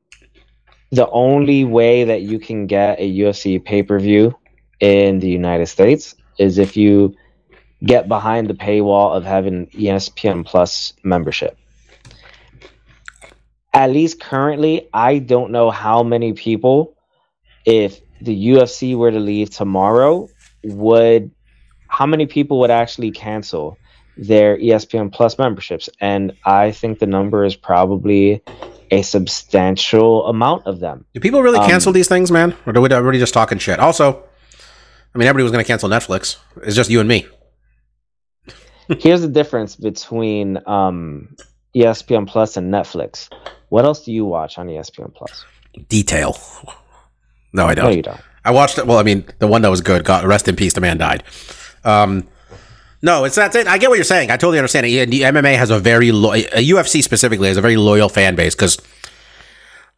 the 0.91 1.09
only 1.09 1.63
way 1.63 2.03
that 2.03 2.21
you 2.21 2.39
can 2.39 2.67
get 2.67 2.99
a 2.99 3.11
UFC 3.19 3.63
pay 3.63 3.83
per 3.83 3.99
view 3.99 4.35
in 4.79 5.19
the 5.19 5.29
United 5.29 5.67
States 5.67 6.15
is 6.37 6.57
if 6.57 6.75
you 6.75 7.15
get 7.85 8.07
behind 8.07 8.47
the 8.47 8.53
paywall 8.53 9.15
of 9.15 9.23
having 9.23 9.67
ESPN 9.67 10.45
Plus 10.45 10.93
membership 11.03 11.57
at 13.73 13.89
least 13.89 14.19
currently, 14.19 14.87
I 14.93 15.19
don't 15.19 15.51
know 15.51 15.71
how 15.71 16.03
many 16.03 16.33
people, 16.33 16.95
if 17.65 17.99
the 18.21 18.49
UFC 18.49 18.95
were 18.95 19.11
to 19.11 19.19
leave 19.19 19.49
tomorrow, 19.49 20.29
would 20.63 21.31
how 21.93 22.07
many 22.07 22.25
people 22.25 22.59
would 22.59 22.71
actually 22.71 23.11
cancel 23.11 23.77
their 24.17 24.57
ESPN 24.57 25.13
Plus 25.13 25.37
memberships? 25.37 25.87
And 26.01 26.33
I 26.43 26.71
think 26.71 26.97
the 26.97 27.05
number 27.05 27.45
is 27.45 27.55
probably 27.55 28.41
a 28.89 29.03
substantial 29.03 30.25
amount 30.25 30.65
of 30.65 30.79
them. 30.79 31.05
Do 31.13 31.19
people 31.19 31.43
really 31.43 31.59
Um, 31.59 31.69
cancel 31.69 31.93
these 31.93 32.07
things, 32.07 32.31
man? 32.31 32.55
Or 32.65 32.75
are 32.75 32.81
we 32.81 32.89
everybody 32.89 33.19
just 33.19 33.33
talking 33.33 33.59
shit? 33.59 33.79
Also, 33.79 34.23
I 35.13 35.17
mean, 35.19 35.27
everybody 35.27 35.43
was 35.43 35.51
going 35.51 35.63
to 35.63 35.67
cancel 35.67 35.87
Netflix. 35.87 36.37
It's 36.63 36.75
just 36.75 36.89
you 36.89 36.99
and 36.99 37.07
me. 37.07 37.27
Here's 38.99 39.21
the 39.21 39.27
difference 39.27 39.75
between 39.75 40.57
um, 40.67 41.35
ESPN 41.75 42.27
Plus 42.27 42.57
and 42.57 42.73
Netflix. 42.73 43.29
What 43.69 43.85
else 43.85 44.03
do 44.03 44.11
you 44.11 44.25
watch 44.25 44.57
on 44.57 44.67
ESPN 44.67 45.13
Plus? 45.13 45.45
Detail. 45.89 46.37
No, 47.53 47.67
I 47.67 47.75
don't. 47.75 47.85
No, 47.85 47.91
you 47.91 48.01
don't. 48.01 48.19
I 48.43 48.51
watched 48.51 48.77
it. 48.79 48.87
Well, 48.87 48.97
I 48.97 49.03
mean, 49.03 49.25
the 49.37 49.47
one 49.47 49.61
that 49.61 49.69
was 49.69 49.81
good. 49.81 50.03
God, 50.03 50.25
rest 50.25 50.47
in 50.47 50.55
peace. 50.55 50.73
The 50.73 50.81
man 50.81 50.97
died. 50.97 51.23
Um, 51.85 52.27
no, 53.01 53.25
it's 53.25 53.35
that's 53.35 53.55
it. 53.55 53.67
I 53.67 53.77
get 53.77 53.89
what 53.89 53.95
you're 53.95 54.03
saying. 54.05 54.31
I 54.31 54.37
totally 54.37 54.59
understand 54.59 54.85
it. 54.85 55.09
The 55.09 55.21
MMA 55.21 55.57
has 55.57 55.69
a 55.69 55.79
very 55.79 56.11
lo- 56.11 56.33
a 56.33 56.41
UFC 56.69 57.03
specifically 57.03 57.49
has 57.49 57.57
a 57.57 57.61
very 57.61 57.75
loyal 57.77 58.07
fan 58.09 58.35
base 58.35 58.55
because 58.55 58.77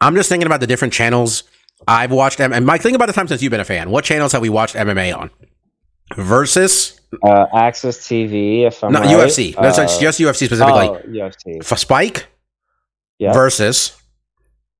I'm 0.01 0.15
just 0.15 0.27
thinking 0.29 0.47
about 0.47 0.59
the 0.59 0.67
different 0.67 0.93
channels 0.93 1.43
I've 1.87 2.11
watched. 2.11 2.39
M- 2.39 2.51
and 2.53 2.65
Mike, 2.65 2.81
think 2.81 2.95
about 2.95 3.05
the 3.07 3.13
time 3.13 3.27
since 3.27 3.43
you've 3.43 3.51
been 3.51 3.59
a 3.59 3.65
fan. 3.65 3.91
What 3.91 4.03
channels 4.05 4.31
have 4.31 4.41
we 4.41 4.49
watched 4.49 4.75
MMA 4.75 5.15
on? 5.15 5.29
Versus 6.15 6.99
Uh, 7.23 7.45
AXS 7.53 7.99
TV, 8.07 8.63
if 8.67 8.83
I'm 8.83 8.91
no 8.91 8.99
right. 9.01 9.09
UFC. 9.09 9.55
No, 9.59 9.67
it's 9.69 9.77
Uh, 9.79 9.85
just 9.99 10.19
UFC 10.19 10.45
specifically. 10.45 10.87
Oh, 10.89 10.99
UFC. 11.07 11.63
For 11.63 11.75
Spike 11.77 12.27
Yeah. 13.19 13.31
versus 13.33 13.93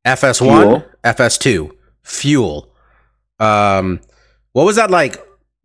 FS1, 0.05 0.61
Fuel. 0.61 0.85
FS2, 1.03 1.71
Fuel. 2.03 2.69
Um, 3.39 3.99
what 4.53 4.65
was 4.65 4.75
that 4.75 4.91
like? 4.91 5.17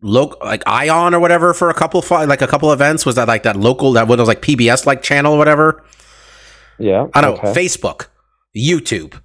Local, 0.03 0.39
like 0.47 0.63
Ion 0.67 1.15
or 1.15 1.21
whatever 1.21 1.53
for 1.53 1.69
a 1.69 1.75
couple 1.75 2.03
like 2.11 2.41
a 2.41 2.47
couple 2.47 2.73
events. 2.73 3.05
Was 3.05 3.17
that 3.17 3.29
like 3.29 3.43
that 3.43 3.57
local 3.57 3.93
that 3.93 4.09
one 4.09 4.19
was 4.19 4.29
like 4.29 4.41
PBS 4.41 4.87
like 4.87 5.03
channel 5.03 5.35
or 5.35 5.39
whatever? 5.39 5.85
Yeah. 6.79 7.09
I 7.13 7.21
don't 7.21 7.43
know. 7.43 7.53
Facebook, 7.53 8.07
YouTube, 8.57 9.21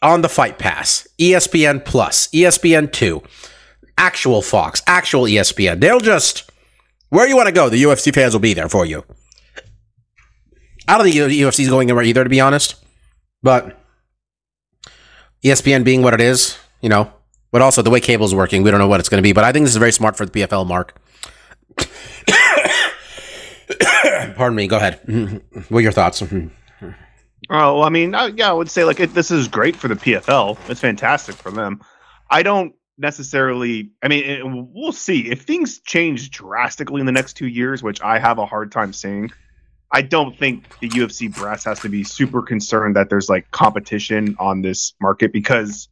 on 0.00 0.22
the 0.22 0.28
Fight 0.30 0.58
Pass, 0.58 1.06
ESPN 1.18 1.84
Plus, 1.84 2.28
ESPN 2.28 2.90
Two, 2.90 3.22
actual 3.98 4.40
Fox, 4.40 4.82
actual 4.86 5.24
ESPN. 5.24 5.80
They'll 5.80 6.00
just 6.00 6.50
Where 7.10 7.28
you 7.28 7.36
want 7.36 7.48
to 7.48 7.52
go, 7.52 7.68
the 7.68 7.82
UFC 7.82 8.14
fans 8.14 8.32
will 8.32 8.40
be 8.40 8.54
there 8.54 8.68
for 8.68 8.86
you. 8.86 9.04
I 10.88 10.96
don't 10.96 11.04
think 11.04 11.16
the 11.16 11.42
UFC 11.42 11.60
is 11.60 11.68
going 11.68 11.88
anywhere 11.88 12.04
either, 12.04 12.24
to 12.24 12.30
be 12.30 12.40
honest. 12.40 12.76
But 13.42 13.78
ESPN 15.44 15.84
being 15.84 16.02
what 16.02 16.14
it 16.14 16.20
is, 16.20 16.56
you 16.80 16.88
know, 16.88 17.12
but 17.50 17.62
also 17.62 17.82
the 17.82 17.90
way 17.90 18.00
cable's 18.00 18.34
working, 18.34 18.62
we 18.62 18.70
don't 18.70 18.80
know 18.80 18.88
what 18.88 19.00
it's 19.00 19.08
going 19.08 19.22
to 19.22 19.26
be. 19.26 19.32
But 19.32 19.44
I 19.44 19.52
think 19.52 19.64
this 19.64 19.72
is 19.72 19.78
very 19.78 19.92
smart 19.92 20.16
for 20.16 20.26
the 20.26 20.32
PFL, 20.32 20.66
Mark. 20.66 21.00
Pardon 24.36 24.56
me. 24.56 24.66
Go 24.66 24.76
ahead. 24.76 25.00
What 25.68 25.78
are 25.78 25.82
your 25.82 25.92
thoughts? 25.92 26.22
Oh, 27.52 27.82
I 27.82 27.88
mean, 27.88 28.14
uh, 28.14 28.30
yeah, 28.36 28.50
I 28.50 28.52
would 28.52 28.70
say 28.70 28.84
like 28.84 29.00
it, 29.00 29.12
this 29.12 29.32
is 29.32 29.48
great 29.48 29.74
for 29.74 29.88
the 29.88 29.96
PFL. 29.96 30.56
It's 30.68 30.80
fantastic 30.80 31.34
for 31.34 31.50
them. 31.50 31.80
I 32.30 32.44
don't 32.44 32.76
necessarily. 32.96 33.90
I 34.02 34.08
mean, 34.08 34.24
it, 34.24 34.42
we'll 34.44 34.92
see 34.92 35.28
if 35.28 35.42
things 35.42 35.80
change 35.80 36.30
drastically 36.30 37.00
in 37.00 37.06
the 37.06 37.12
next 37.12 37.32
two 37.32 37.48
years, 37.48 37.82
which 37.82 38.00
I 38.02 38.20
have 38.20 38.38
a 38.38 38.46
hard 38.46 38.70
time 38.70 38.92
seeing. 38.92 39.32
I 39.90 40.02
don't 40.02 40.38
think 40.38 40.78
the 40.78 40.88
UFC 40.88 41.34
brass 41.34 41.64
has 41.64 41.80
to 41.80 41.88
be 41.88 42.04
super 42.04 42.42
concerned 42.42 42.94
that 42.94 43.10
there's 43.10 43.28
like 43.28 43.50
competition 43.50 44.36
on 44.38 44.62
this 44.62 44.94
market 45.00 45.32
because 45.32 45.88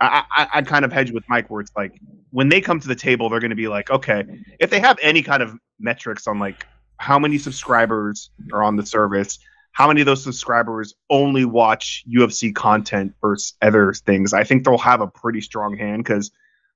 I, 0.00 0.24
I, 0.30 0.48
I 0.54 0.62
kind 0.62 0.84
of 0.84 0.92
hedge 0.92 1.10
with 1.10 1.24
Mike 1.28 1.50
where 1.50 1.60
it's 1.60 1.72
like 1.76 2.00
when 2.30 2.48
they 2.48 2.60
come 2.60 2.80
to 2.80 2.88
the 2.88 2.94
table, 2.94 3.28
they're 3.28 3.40
going 3.40 3.50
to 3.50 3.56
be 3.56 3.68
like, 3.68 3.90
okay, 3.90 4.24
if 4.58 4.70
they 4.70 4.80
have 4.80 4.98
any 5.02 5.22
kind 5.22 5.42
of 5.42 5.54
metrics 5.78 6.26
on 6.26 6.38
like 6.38 6.66
how 6.96 7.18
many 7.18 7.38
subscribers 7.38 8.30
are 8.52 8.62
on 8.62 8.76
the 8.76 8.84
service, 8.84 9.38
how 9.72 9.88
many 9.88 10.00
of 10.00 10.06
those 10.06 10.22
subscribers 10.22 10.94
only 11.08 11.44
watch 11.44 12.04
UFC 12.08 12.54
content 12.54 13.14
versus 13.20 13.54
other 13.62 13.92
things, 13.92 14.32
I 14.32 14.44
think 14.44 14.64
they'll 14.64 14.78
have 14.78 15.00
a 15.00 15.06
pretty 15.06 15.40
strong 15.40 15.76
hand 15.76 16.02
because 16.02 16.32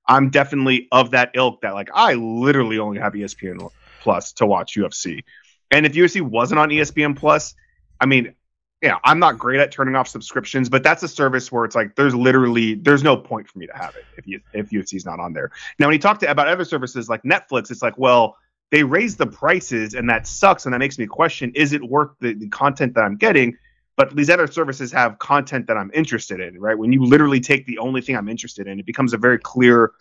I'm 0.07 0.29
definitely 0.29 0.87
of 0.91 1.11
that 1.11 1.31
ilk 1.35 1.61
that 1.61 1.73
like 1.73 1.89
I 1.93 2.13
literally 2.13 2.79
only 2.79 2.99
have 2.99 3.13
ESPN 3.13 3.69
Plus 4.01 4.33
to 4.33 4.45
watch 4.45 4.75
UFC. 4.75 5.23
And 5.71 5.85
if 5.85 5.93
UFC 5.93 6.21
wasn't 6.21 6.59
on 6.59 6.69
ESPN 6.69 7.17
Plus, 7.17 7.55
I 7.99 8.05
mean, 8.05 8.35
yeah, 8.83 8.97
I'm 9.05 9.17
not 9.17 9.39
great 9.39 9.61
at 9.61 9.71
turning 9.71 9.95
off 9.95 10.09
subscriptions, 10.09 10.67
but 10.67 10.83
that's 10.83 11.01
a 11.03 11.07
service 11.07 11.49
where 11.49 11.63
it's 11.63 11.73
like 11.73 11.95
there's 11.95 12.13
literally 12.13 12.75
there's 12.75 13.01
no 13.01 13.15
point 13.15 13.47
for 13.47 13.57
me 13.57 13.65
to 13.65 13.73
have 13.73 13.95
it 13.95 14.03
if 14.17 14.27
you 14.27 14.41
if 14.51 14.71
UFC's 14.71 15.05
not 15.05 15.21
on 15.21 15.31
there. 15.31 15.51
Now, 15.79 15.87
when 15.87 15.93
you 15.93 16.01
talk 16.01 16.19
to 16.19 16.29
about 16.29 16.49
other 16.49 16.65
services 16.65 17.07
like 17.07 17.23
Netflix, 17.23 17.71
it's 17.71 17.81
like, 17.81 17.97
well, 17.97 18.35
they 18.71 18.83
raise 18.83 19.15
the 19.15 19.25
prices 19.25 19.93
and 19.93 20.09
that 20.09 20.27
sucks, 20.27 20.65
and 20.65 20.73
that 20.73 20.79
makes 20.79 20.99
me 20.99 21.07
question: 21.07 21.53
is 21.55 21.71
it 21.71 21.81
worth 21.81 22.09
the, 22.19 22.33
the 22.33 22.49
content 22.49 22.93
that 22.95 23.05
I'm 23.05 23.15
getting? 23.15 23.57
But 23.95 24.13
these 24.17 24.29
other 24.29 24.47
services 24.47 24.91
have 24.91 25.17
content 25.17 25.67
that 25.67 25.77
I'm 25.77 25.89
interested 25.93 26.41
in, 26.41 26.59
right? 26.59 26.77
When 26.77 26.91
you 26.91 27.05
literally 27.05 27.39
take 27.39 27.65
the 27.65 27.77
only 27.77 28.01
thing 28.01 28.17
I'm 28.17 28.27
interested 28.27 28.67
in, 28.67 28.81
it 28.81 28.85
becomes 28.85 29.13
a 29.13 29.17
very 29.17 29.39
clear, 29.39 29.93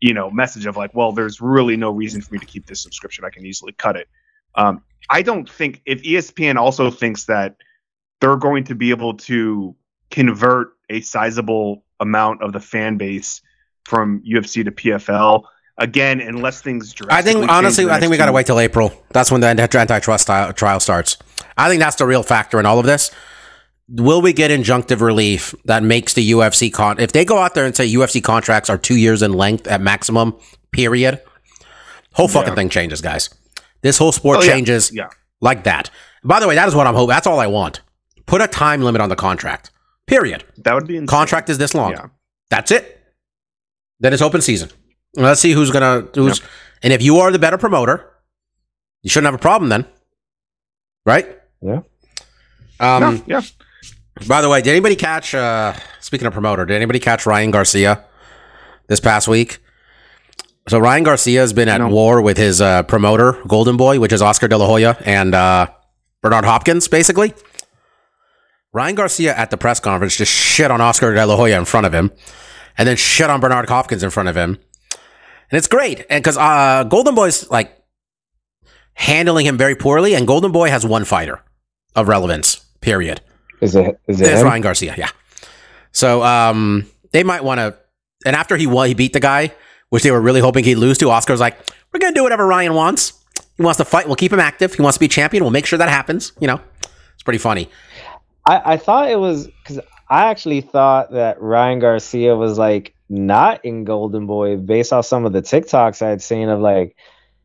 you 0.00 0.12
know, 0.12 0.28
message 0.28 0.66
of 0.66 0.76
like, 0.76 0.92
well, 0.92 1.12
there's 1.12 1.40
really 1.40 1.76
no 1.76 1.90
reason 1.90 2.20
for 2.20 2.34
me 2.34 2.40
to 2.40 2.46
keep 2.46 2.66
this 2.66 2.82
subscription. 2.82 3.24
I 3.24 3.30
can 3.30 3.46
easily 3.46 3.72
cut 3.74 3.96
it. 3.96 4.08
Um, 4.56 4.82
I 5.08 5.22
don't 5.22 5.48
think 5.48 5.82
if 5.86 6.02
ESPN 6.02 6.56
also 6.56 6.90
thinks 6.90 7.26
that 7.26 7.56
they're 8.20 8.36
going 8.36 8.64
to 8.64 8.74
be 8.74 8.90
able 8.90 9.14
to 9.14 9.74
convert 10.10 10.68
a 10.90 11.00
sizable 11.00 11.84
amount 12.00 12.42
of 12.42 12.52
the 12.52 12.60
fan 12.60 12.96
base 12.96 13.40
from 13.84 14.22
UFC 14.22 14.64
to 14.64 14.70
PFL 14.70 15.44
again, 15.78 16.20
unless 16.20 16.60
things. 16.62 16.94
I 17.10 17.22
think 17.22 17.48
honestly, 17.50 17.82
change 17.84 17.84
in 17.84 17.86
the 17.88 17.94
I 17.94 18.00
think 18.00 18.10
we 18.10 18.16
got 18.16 18.26
to 18.26 18.32
wait 18.32 18.46
till 18.46 18.60
April. 18.60 18.92
That's 19.10 19.30
when 19.30 19.40
the 19.40 19.48
antitrust 19.48 20.26
trial 20.56 20.80
starts. 20.80 21.16
I 21.56 21.68
think 21.68 21.80
that's 21.80 21.96
the 21.96 22.06
real 22.06 22.22
factor 22.22 22.58
in 22.60 22.66
all 22.66 22.78
of 22.78 22.86
this. 22.86 23.10
Will 23.88 24.22
we 24.22 24.32
get 24.32 24.50
injunctive 24.50 25.00
relief 25.02 25.54
that 25.66 25.82
makes 25.82 26.14
the 26.14 26.30
UFC 26.32 26.72
con? 26.72 26.98
If 26.98 27.12
they 27.12 27.24
go 27.24 27.38
out 27.38 27.54
there 27.54 27.66
and 27.66 27.76
say 27.76 27.86
UFC 27.92 28.22
contracts 28.22 28.70
are 28.70 28.78
two 28.78 28.96
years 28.96 29.20
in 29.22 29.34
length 29.34 29.66
at 29.66 29.80
maximum, 29.82 30.34
period, 30.72 31.20
whole 32.14 32.28
fucking 32.28 32.50
Yeah. 32.50 32.54
thing 32.54 32.68
changes, 32.70 33.02
guys. 33.02 33.28
This 33.82 33.98
whole 33.98 34.12
sport 34.12 34.38
Oh, 34.38 34.42
yeah. 34.42 34.52
changes 34.52 34.90
Yeah. 34.92 35.08
like 35.42 35.64
that. 35.64 35.90
By 36.24 36.40
the 36.40 36.48
way, 36.48 36.54
that 36.54 36.66
is 36.66 36.74
what 36.74 36.86
I'm 36.86 36.94
hoping. 36.94 37.10
That's 37.10 37.26
all 37.26 37.38
I 37.40 37.46
want. 37.46 37.80
Put 38.26 38.40
a 38.40 38.46
time 38.48 38.82
limit 38.82 39.00
on 39.00 39.08
the 39.08 39.16
contract. 39.16 39.70
Period. 40.06 40.44
That 40.58 40.74
would 40.74 40.86
be 40.86 40.96
insane. 40.96 41.06
Contract 41.06 41.48
is 41.50 41.58
this 41.58 41.74
long. 41.74 41.92
Yeah. 41.92 42.06
That's 42.50 42.70
it. 42.70 43.00
Then 44.00 44.12
it's 44.12 44.22
open 44.22 44.40
season. 44.40 44.70
Let's 45.16 45.40
see 45.40 45.52
who's 45.52 45.70
gonna 45.70 46.08
who's 46.14 46.40
and 46.82 46.92
if 46.92 47.00
you 47.02 47.18
are 47.18 47.30
the 47.32 47.38
better 47.38 47.56
promoter, 47.58 48.10
you 49.02 49.10
shouldn't 49.10 49.26
have 49.26 49.34
a 49.34 49.42
problem 49.42 49.68
then. 49.68 49.86
Right? 51.06 51.26
Yeah. 51.62 51.80
Um 52.80 53.22
yeah. 53.26 53.42
by 54.26 54.42
the 54.42 54.48
way, 54.48 54.60
did 54.62 54.70
anybody 54.70 54.96
catch 54.96 55.34
uh 55.34 55.74
speaking 56.00 56.26
of 56.26 56.32
promoter, 56.32 56.64
did 56.66 56.74
anybody 56.74 56.98
catch 56.98 57.24
Ryan 57.26 57.50
Garcia 57.50 58.04
this 58.88 59.00
past 59.00 59.28
week? 59.28 59.58
So 60.68 60.78
Ryan 60.78 61.04
Garcia 61.04 61.40
has 61.40 61.52
been 61.52 61.68
at 61.68 61.78
No. 61.78 61.88
war 61.88 62.22
with 62.22 62.38
his 62.38 62.62
uh, 62.62 62.84
promoter, 62.84 63.34
Golden 63.46 63.76
Boy, 63.76 64.00
which 64.00 64.12
is 64.14 64.22
Oscar 64.22 64.48
De 64.48 64.56
La 64.56 64.66
Hoya 64.66 64.96
and 65.04 65.34
uh, 65.34 65.66
Bernard 66.22 66.46
Hopkins, 66.46 66.88
basically. 66.88 67.34
Ryan 68.74 68.96
Garcia 68.96 69.34
at 69.34 69.50
the 69.50 69.56
press 69.56 69.80
conference 69.80 70.16
just 70.16 70.32
shit 70.32 70.70
on 70.70 70.80
Oscar 70.80 71.14
De 71.14 71.24
La 71.24 71.36
Hoya 71.36 71.56
in 71.56 71.64
front 71.64 71.86
of 71.86 71.94
him, 71.94 72.10
and 72.76 72.86
then 72.86 72.96
shit 72.96 73.30
on 73.30 73.40
Bernard 73.40 73.68
Hopkins 73.68 74.02
in 74.02 74.10
front 74.10 74.28
of 74.28 74.36
him, 74.36 74.58
and 75.50 75.56
it's 75.56 75.68
great. 75.68 76.04
And 76.10 76.22
because 76.22 76.36
uh, 76.36 76.84
Golden 76.84 77.14
Boy's 77.14 77.48
like 77.50 77.72
handling 78.94 79.46
him 79.46 79.56
very 79.56 79.76
poorly, 79.76 80.14
and 80.14 80.26
Golden 80.26 80.52
Boy 80.52 80.68
has 80.70 80.84
one 80.84 81.04
fighter 81.04 81.40
of 81.94 82.08
relevance. 82.08 82.56
Period. 82.80 83.20
Is 83.60 83.76
it? 83.76 83.98
Is 84.08 84.20
it? 84.20 84.28
Him? 84.28 84.44
Ryan 84.44 84.62
Garcia, 84.62 84.94
yeah. 84.98 85.08
So 85.92 86.22
um, 86.22 86.86
they 87.12 87.22
might 87.22 87.44
want 87.44 87.60
to. 87.60 87.76
And 88.26 88.34
after 88.34 88.56
he 88.56 88.66
won, 88.66 88.88
he 88.88 88.94
beat 88.94 89.12
the 89.12 89.20
guy, 89.20 89.54
which 89.90 90.02
they 90.02 90.10
were 90.10 90.20
really 90.20 90.40
hoping 90.40 90.64
he'd 90.64 90.74
lose 90.74 90.98
to. 90.98 91.10
Oscar's 91.10 91.40
like, 91.40 91.56
we're 91.92 92.00
gonna 92.00 92.14
do 92.14 92.24
whatever 92.24 92.46
Ryan 92.46 92.74
wants. 92.74 93.12
He 93.56 93.62
wants 93.62 93.78
to 93.78 93.84
fight. 93.84 94.06
We'll 94.06 94.16
keep 94.16 94.32
him 94.32 94.40
active. 94.40 94.74
He 94.74 94.82
wants 94.82 94.96
to 94.96 95.00
be 95.00 95.06
champion. 95.06 95.44
We'll 95.44 95.52
make 95.52 95.66
sure 95.66 95.78
that 95.78 95.88
happens. 95.88 96.32
You 96.40 96.48
know, 96.48 96.60
it's 97.14 97.22
pretty 97.22 97.38
funny. 97.38 97.70
I, 98.46 98.74
I 98.74 98.76
thought 98.76 99.10
it 99.10 99.18
was 99.18 99.46
because 99.46 99.80
I 100.08 100.26
actually 100.30 100.60
thought 100.60 101.12
that 101.12 101.40
Ryan 101.40 101.78
Garcia 101.78 102.36
was 102.36 102.58
like 102.58 102.94
not 103.08 103.64
in 103.64 103.84
Golden 103.84 104.26
Boy 104.26 104.56
based 104.56 104.92
off 104.92 105.06
some 105.06 105.24
of 105.24 105.32
the 105.32 105.42
TikToks 105.42 106.02
I 106.02 106.10
had 106.10 106.22
seen 106.22 106.48
of 106.48 106.60
like 106.60 106.96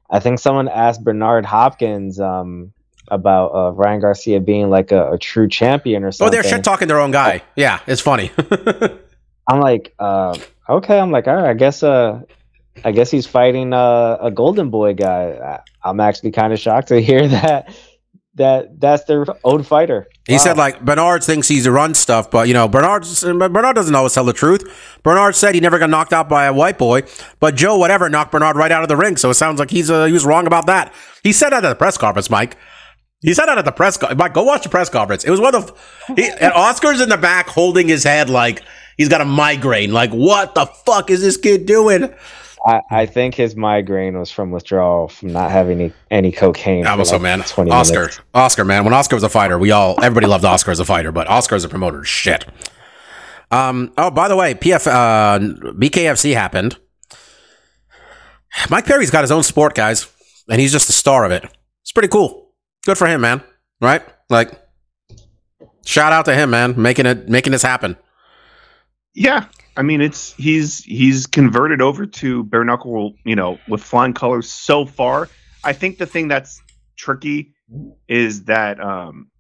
I 0.09 0.19
think 0.19 0.39
someone 0.39 0.67
asked 0.67 1.03
Bernard 1.03 1.45
Hopkins 1.45 2.19
um 2.19 2.73
about 3.12 3.55
uh, 3.55 3.71
Ryan 3.71 4.01
Garcia 4.01 4.39
being 4.39 4.69
like 4.69 4.91
a, 4.91 5.13
a 5.13 5.17
true 5.17 5.47
champion 5.47 6.03
or 6.03 6.12
something. 6.12 6.38
Oh, 6.38 6.41
they're 6.41 6.49
shit 6.49 6.63
talking 6.63 6.88
their 6.88 6.99
own 6.99 7.12
guy. 7.12 7.43
Yeah, 7.55 7.79
it's 7.88 8.01
funny. 8.01 8.31
I'm 9.47 9.59
like, 9.59 9.93
uh, 9.99 10.38
okay. 10.69 10.99
I'm 10.99 11.12
like, 11.12 11.27
all 11.27 11.35
right. 11.35 11.49
I 11.49 11.53
guess, 11.53 11.81
uh, 11.81 12.21
I 12.85 12.91
guess 12.91 13.09
he's 13.09 13.25
fighting 13.25 13.73
uh, 13.73 14.17
a 14.21 14.31
Golden 14.31 14.69
Boy 14.69 14.93
guy. 14.93 15.31
I, 15.31 15.59
I'm 15.89 15.99
actually 15.99 16.31
kind 16.31 16.53
of 16.53 16.59
shocked 16.59 16.89
to 16.89 17.01
hear 17.01 17.27
that 17.29 17.73
that 18.39 18.80
that's 18.82 19.04
their 19.06 19.25
own 19.43 19.63
fighter. 19.63 20.08
He 20.25 20.34
Wow. 20.34 20.39
said 20.39 20.58
like 20.58 20.84
Bernard 20.84 21.23
thinks 21.23 21.47
he's 21.47 21.65
a 21.65 21.71
run 21.71 21.93
stuff, 21.93 22.30
but 22.32 22.47
you 22.47 22.54
know 22.54 22.67
Bernard 22.67 23.06
Bernard 23.21 23.75
doesn't 23.75 23.93
always 23.95 24.13
tell 24.13 24.25
the 24.25 24.34
truth. 24.34 24.63
Bernard 25.04 25.36
said 25.36 25.54
he 25.56 25.62
never 25.62 25.78
got 25.80 25.89
knocked 25.89 26.12
out 26.13 26.28
by 26.28 26.45
a 26.45 26.54
white 26.54 26.78
boy, 26.78 27.04
but 27.39 27.56
Joe 27.56 27.78
whatever 27.78 28.10
knocked 28.10 28.32
Bernard 28.32 28.56
right 28.56 28.71
out 28.71 28.82
of 28.84 28.89
the 28.89 28.97
ring. 28.97 29.15
So 29.17 29.30
it 29.30 29.36
sounds 29.36 29.60
like 29.60 29.69
he's 29.69 29.89
uh, 29.91 30.06
he 30.06 30.13
was 30.13 30.25
wrong 30.25 30.47
about 30.47 30.65
that. 30.65 30.93
He 31.23 31.32
said 31.32 31.52
that 31.52 31.63
at 31.63 31.69
the 31.69 31.75
press 31.75 31.97
conference, 31.97 32.30
Mike. 32.30 32.58
He 33.21 33.34
said 33.34 33.47
that 33.47 33.58
at 33.58 33.65
the 33.65 33.71
press. 33.73 33.97
Co- 33.97 34.15
Mike, 34.15 34.34
go 34.34 34.43
watch 34.43 34.63
the 34.63 34.69
press 34.69 34.89
conference. 34.89 35.23
It 35.25 35.30
was 35.32 35.41
one 35.41 35.54
of 35.54 35.71
he, 36.15 36.30
and 36.30 36.54
Oscar's 36.54 37.02
in 37.02 37.10
the 37.10 37.17
back 37.17 37.47
holding 37.49 37.88
his 37.89 38.04
head 38.04 38.30
like 38.30 38.63
he's 38.97 39.10
got 39.10 39.19
a 39.21 39.25
migraine. 39.25 39.91
Like 39.91 40.12
what 40.12 40.56
the 40.56 40.65
fuck 40.65 41.10
is 41.10 41.21
this 41.21 41.36
kid 41.38 41.65
doing? 41.65 42.13
I, 42.65 42.82
I 42.91 43.06
think 43.06 43.36
his 43.36 43.56
migraine 43.56 44.17
was 44.17 44.30
from 44.30 44.52
withdrawal 44.52 45.08
from 45.08 45.32
not 45.32 45.52
having 45.52 45.80
any, 45.80 45.93
any 46.12 46.32
cocaine. 46.32 46.84
for, 46.84 46.89
Also, 46.89 47.15
like, 47.15 47.22
man, 47.22 47.41
Oscar, 47.41 48.00
minutes. 48.00 48.19
Oscar, 48.34 48.65
man. 48.65 48.84
When 48.84 48.93
Oscar 48.93 49.15
was 49.15 49.24
a 49.24 49.30
fighter, 49.30 49.58
we 49.58 49.72
all 49.72 49.95
everybody 50.04 50.28
loved 50.28 50.45
Oscar 50.45 50.72
as 50.72 50.80
a 50.80 50.86
fighter, 50.86 51.12
but 51.12 51.28
Oscar 51.28 51.56
as 51.56 51.63
a 51.63 51.69
promoter, 51.69 52.04
shit. 52.04 52.45
Um. 53.52 53.91
Oh, 53.98 54.12
by 54.12 54.28
the 54.28 54.36
way, 54.36 54.54
PF 54.54 54.86
uh, 54.88 55.39
BKFC 55.74 56.34
happened. 56.34 56.78
Mike 58.69 58.86
Perry's 58.86 59.10
got 59.12 59.22
his 59.24 59.32
own 59.32 59.43
sport, 59.43 59.74
guys, 59.76 60.08
and 60.50 60.60
he's 60.60 60.72
just 60.72 60.88
the 60.88 60.93
star 60.93 61.24
of 61.26 61.32
it. 61.32 61.43
It's 61.82 61.91
pretty 61.91 62.10
cool. 62.10 62.52
Good 62.86 62.98
for 62.98 63.08
him, 63.08 63.22
man. 63.22 63.41
Right? 63.82 64.04
Like, 64.30 64.52
shout 65.86 66.12
out 66.13 66.26
to 66.26 66.36
him, 66.36 66.50
man, 66.52 66.80
making 66.80 67.06
it 67.06 67.30
making 67.30 67.52
this 67.52 67.62
happen. 67.63 67.95
Yeah, 69.15 69.45
I 69.80 69.82
mean 69.82 70.02
it's 70.02 70.34
he's 70.34 70.84
he's 70.84 71.26
converted 71.26 71.82
over 71.82 72.06
to 72.06 72.44
bare 72.44 72.65
knuckle, 72.65 73.13
you 73.24 73.38
know, 73.38 73.58
with 73.70 73.82
flying 73.82 74.13
colors 74.13 74.50
so 74.50 74.86
far. 74.86 75.30
I 75.63 75.72
think 75.72 76.00
the 76.00 76.06
thing 76.06 76.28
that's 76.28 76.62
tricky 76.98 77.54
is 78.10 78.44
that 78.44 78.82
um, 78.82 79.32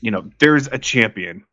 you 0.00 0.10
know, 0.10 0.28
there's 0.40 0.66
a 0.66 0.78
champion 0.78 1.44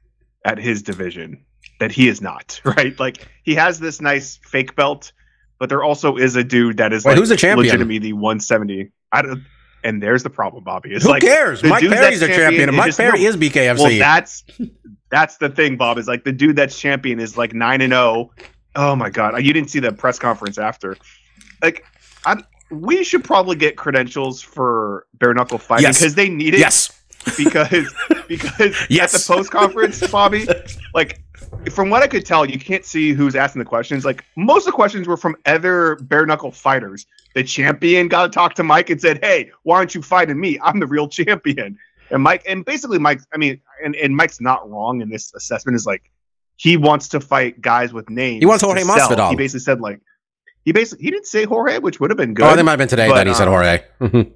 at 0.44 0.58
his 0.58 0.82
division 0.82 1.46
that 1.80 1.92
he 1.92 2.08
is 2.08 2.22
not, 2.22 2.60
right? 2.66 3.00
Like 3.00 3.28
he 3.44 3.54
has 3.54 3.80
this 3.80 4.02
nice 4.02 4.40
fake 4.44 4.76
belt, 4.76 5.12
but 5.60 5.70
there 5.70 5.84
also 5.84 6.18
is 6.18 6.36
a 6.36 6.44
dude 6.44 6.78
that 6.78 6.92
is 6.92 7.06
Wait, 7.06 7.12
like 7.12 7.20
who's 7.20 7.30
the 7.30 7.38
champion? 7.38 7.68
legitimately 7.68 8.00
the 8.00 8.14
170. 8.14 8.90
I 9.12 9.22
don't 9.22 9.44
and 9.84 10.02
there's 10.02 10.24
the 10.24 10.30
problem, 10.30 10.64
Bobby. 10.64 10.94
It's 10.94 11.06
Who 11.06 11.12
like 11.12 11.22
cares? 11.22 11.64
Mike 11.64 11.82
Perry's 11.82 12.20
that's 12.20 12.36
champion, 12.36 12.70
and 12.70 12.78
Mike 12.78 12.96
Perry 12.96 13.22
no, 13.24 13.30
is 13.30 13.38
BKFC. 13.38 13.80
well, 13.80 14.00
that's 14.00 14.44
that's 15.10 15.38
the 15.38 15.50
thing, 15.50 15.78
Bob. 15.78 15.98
Is 15.98 16.08
like 16.08 16.24
the 16.24 16.32
dude 16.32 16.56
that's 16.56 16.80
champion 16.80 17.20
is 17.20 17.38
like 17.38 17.54
nine 17.54 17.82
and 17.82 17.92
zero. 17.94 18.32
Oh 18.76 18.96
my 18.96 19.10
god, 19.10 19.44
you 19.44 19.54
didn't 19.54 19.70
see 19.70 19.80
the 19.80 19.92
press 19.92 20.18
conference 20.20 20.58
after. 20.58 20.98
Like, 21.62 21.86
I'm 22.26 22.44
we 22.72 23.04
should 23.04 23.24
probably 23.24 23.56
get 23.56 23.78
credentials 23.78 24.42
for 24.42 25.06
bare 25.16 25.34
knuckle 25.34 25.58
fighting 25.60 25.84
Yes. 25.84 26.00
because 26.00 26.16
they 26.16 26.30
need 26.30 26.54
it. 26.56 26.60
Yes. 26.60 26.92
because 27.38 27.94
because 28.28 28.76
Yes. 28.90 29.14
at 29.14 29.22
the 29.22 29.34
post 29.34 29.52
conference, 29.52 30.06
Bobby, 30.08 30.48
like 30.94 31.23
from 31.72 31.90
what 31.90 32.04
I 32.04 32.08
could 32.08 32.26
tell, 32.26 32.46
you 32.46 32.60
can't 32.60 32.86
see 32.86 33.14
who's 33.14 33.36
asking 33.36 33.60
the 33.60 33.66
questions. 33.66 34.06
Like 34.06 34.24
most 34.36 34.62
of 34.62 34.66
the 34.68 34.72
questions 34.74 35.08
were 35.08 35.18
from 35.18 35.36
other 35.46 35.96
bare 36.02 36.26
knuckle 36.26 36.52
fighters. 36.52 37.06
The 37.36 37.44
champion 37.44 38.08
got 38.08 38.24
to 38.24 38.30
talk 38.30 38.54
to 38.56 38.64
Mike 38.64 38.90
and 38.90 39.00
said, 39.00 39.24
"Hey, 39.24 39.52
why 39.64 39.78
aren't 39.78 39.96
you 39.96 40.02
fighting 40.02 40.40
me? 40.40 40.60
I'm 40.62 40.80
the 40.80 40.88
real 40.88 41.08
champion." 41.08 41.78
And 42.12 42.22
Mike, 42.22 42.44
and 42.48 42.64
basically 42.64 43.00
Mike, 43.00 43.22
I 43.34 43.38
mean, 43.38 43.62
and, 43.84 43.96
and 43.96 44.16
Mike's 44.16 44.40
not 44.40 44.70
wrong 44.70 45.02
in 45.02 45.10
this 45.10 45.34
assessment. 45.34 45.76
Is 45.76 45.86
like 45.86 46.12
he 46.58 46.78
wants 46.78 47.10
to 47.10 47.20
fight 47.20 47.62
guys 47.62 47.94
with 47.94 48.10
names. 48.10 48.42
He 48.42 48.46
wants 48.46 48.64
Jorge. 48.64 48.84
Masvidal. 48.84 49.30
He 49.30 49.36
basically 49.36 49.62
said 49.62 49.82
like 49.82 50.00
he 50.66 50.72
basically 50.72 51.06
he 51.06 51.12
didn't 51.12 51.28
say 51.28 51.46
Jorge, 51.46 51.80
which 51.80 52.00
would 52.00 52.10
have 52.10 52.18
been 52.18 52.34
good. 52.34 52.46
Oh, 52.46 52.56
they 52.56 52.62
might 52.62 52.72
have 52.72 52.80
been 52.80 52.88
today 52.88 53.10
But, 53.10 53.16
that 53.16 53.28
he 53.28 53.34
said 53.34 53.48
um, 53.48 53.54
Jorge. 53.54 54.30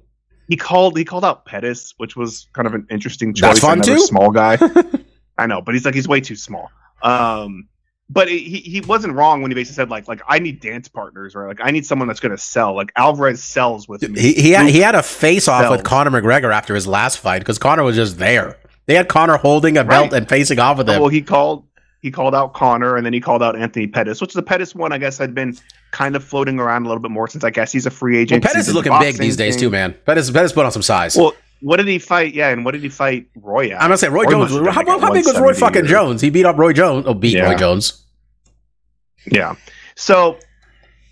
he 0.48 0.56
called 0.56 0.96
he 0.96 1.04
called 1.04 1.24
out 1.24 1.44
Pettis, 1.44 1.94
which 1.98 2.16
was 2.16 2.48
kind 2.52 2.66
of 2.66 2.74
an 2.74 2.86
interesting 2.90 3.34
choice. 3.34 3.48
That's 3.48 3.60
fun, 3.60 3.78
Another 3.78 3.94
too? 3.94 4.00
Small 4.00 4.30
guy. 4.30 4.58
I 5.38 5.46
know, 5.46 5.62
but 5.62 5.74
he's 5.74 5.84
like 5.84 5.94
he's 5.94 6.08
way 6.08 6.20
too 6.20 6.36
small. 6.36 6.70
Um, 7.02 7.68
but 8.10 8.28
he 8.28 8.38
he 8.38 8.80
wasn't 8.80 9.12
wrong 9.14 9.42
when 9.42 9.50
he 9.50 9.54
basically 9.54 9.74
said 9.74 9.90
like 9.90 10.08
like 10.08 10.22
I 10.26 10.38
need 10.38 10.60
dance 10.60 10.88
partners 10.88 11.34
or 11.36 11.46
like 11.46 11.58
I 11.62 11.70
need 11.70 11.84
someone 11.84 12.08
that's 12.08 12.20
going 12.20 12.32
to 12.32 12.38
sell. 12.42 12.74
Like 12.74 12.90
Alvarez 12.96 13.42
sells 13.44 13.86
with 13.86 14.08
me. 14.08 14.18
he 14.20 14.32
he 14.32 14.50
had, 14.52 14.66
he 14.68 14.80
had 14.80 14.94
a 14.94 15.02
face 15.02 15.46
off 15.46 15.70
with 15.70 15.84
Conor 15.84 16.10
McGregor 16.10 16.52
after 16.52 16.74
his 16.74 16.86
last 16.86 17.18
fight 17.18 17.40
because 17.40 17.58
Conor 17.58 17.82
was 17.82 17.96
just 17.96 18.18
there. 18.18 18.56
They 18.86 18.94
had 18.94 19.08
Conor 19.08 19.36
holding 19.36 19.76
a 19.76 19.84
belt 19.84 20.12
Right. 20.12 20.18
and 20.22 20.28
facing 20.28 20.58
off 20.58 20.78
with 20.78 20.88
him. 20.88 21.00
well, 21.00 21.10
he 21.10 21.20
called 21.20 21.66
he 22.00 22.10
called 22.10 22.34
out 22.34 22.54
Connor 22.54 22.96
and 22.96 23.04
then 23.04 23.12
he 23.12 23.20
called 23.20 23.42
out 23.42 23.56
Anthony 23.58 23.86
Pettis, 23.86 24.22
which 24.22 24.32
the 24.32 24.42
Pettis 24.42 24.74
one 24.74 24.90
I 24.92 24.96
guess 24.98 25.18
had 25.18 25.34
been 25.34 25.54
kind 25.90 26.16
of 26.16 26.24
floating 26.24 26.58
around 26.58 26.86
a 26.86 26.88
little 26.88 27.02
bit 27.02 27.10
more 27.10 27.28
since 27.28 27.44
I 27.44 27.50
guess 27.50 27.72
he's 27.72 27.84
a 27.84 27.90
free 27.90 28.14
Well, 28.14 28.22
agent. 28.22 28.42
Pettis 28.44 28.68
is 28.68 28.74
looking 28.74 28.98
big 29.00 29.18
these 29.18 29.36
days 29.36 29.56
thing. 29.56 29.60
too, 29.64 29.70
man. 29.70 29.94
Pettis 30.06 30.30
Pettis 30.30 30.52
put 30.52 30.64
on 30.64 30.72
some 30.72 30.80
size. 30.82 31.14
Well, 31.14 31.34
what 31.60 31.78
did 31.78 31.88
he 31.88 31.98
fight? 31.98 32.34
Yeah, 32.34 32.48
and 32.50 32.64
what 32.64 32.72
did 32.72 32.82
he 32.82 32.88
fight 32.88 33.28
Roy 33.36 33.70
at? 33.70 33.80
I'm 33.80 33.88
gonna 33.88 33.98
say 33.98 34.08
Roy, 34.08 34.24
Roy 34.24 34.46
Jones. 34.46 34.74
How, 34.74 34.98
how 35.00 35.12
big 35.12 35.26
was 35.26 35.38
Roy 35.40 35.54
fucking 35.54 35.86
Jones? 35.86 36.20
He 36.20 36.30
beat 36.30 36.44
up 36.46 36.56
Roy 36.56 36.72
Jones. 36.72 37.04
Oh, 37.06 37.14
beat 37.14 37.34
Yeah. 37.36 37.50
Roy 37.50 37.56
Jones. 37.56 38.04
Yeah. 39.30 39.56
So 39.96 40.38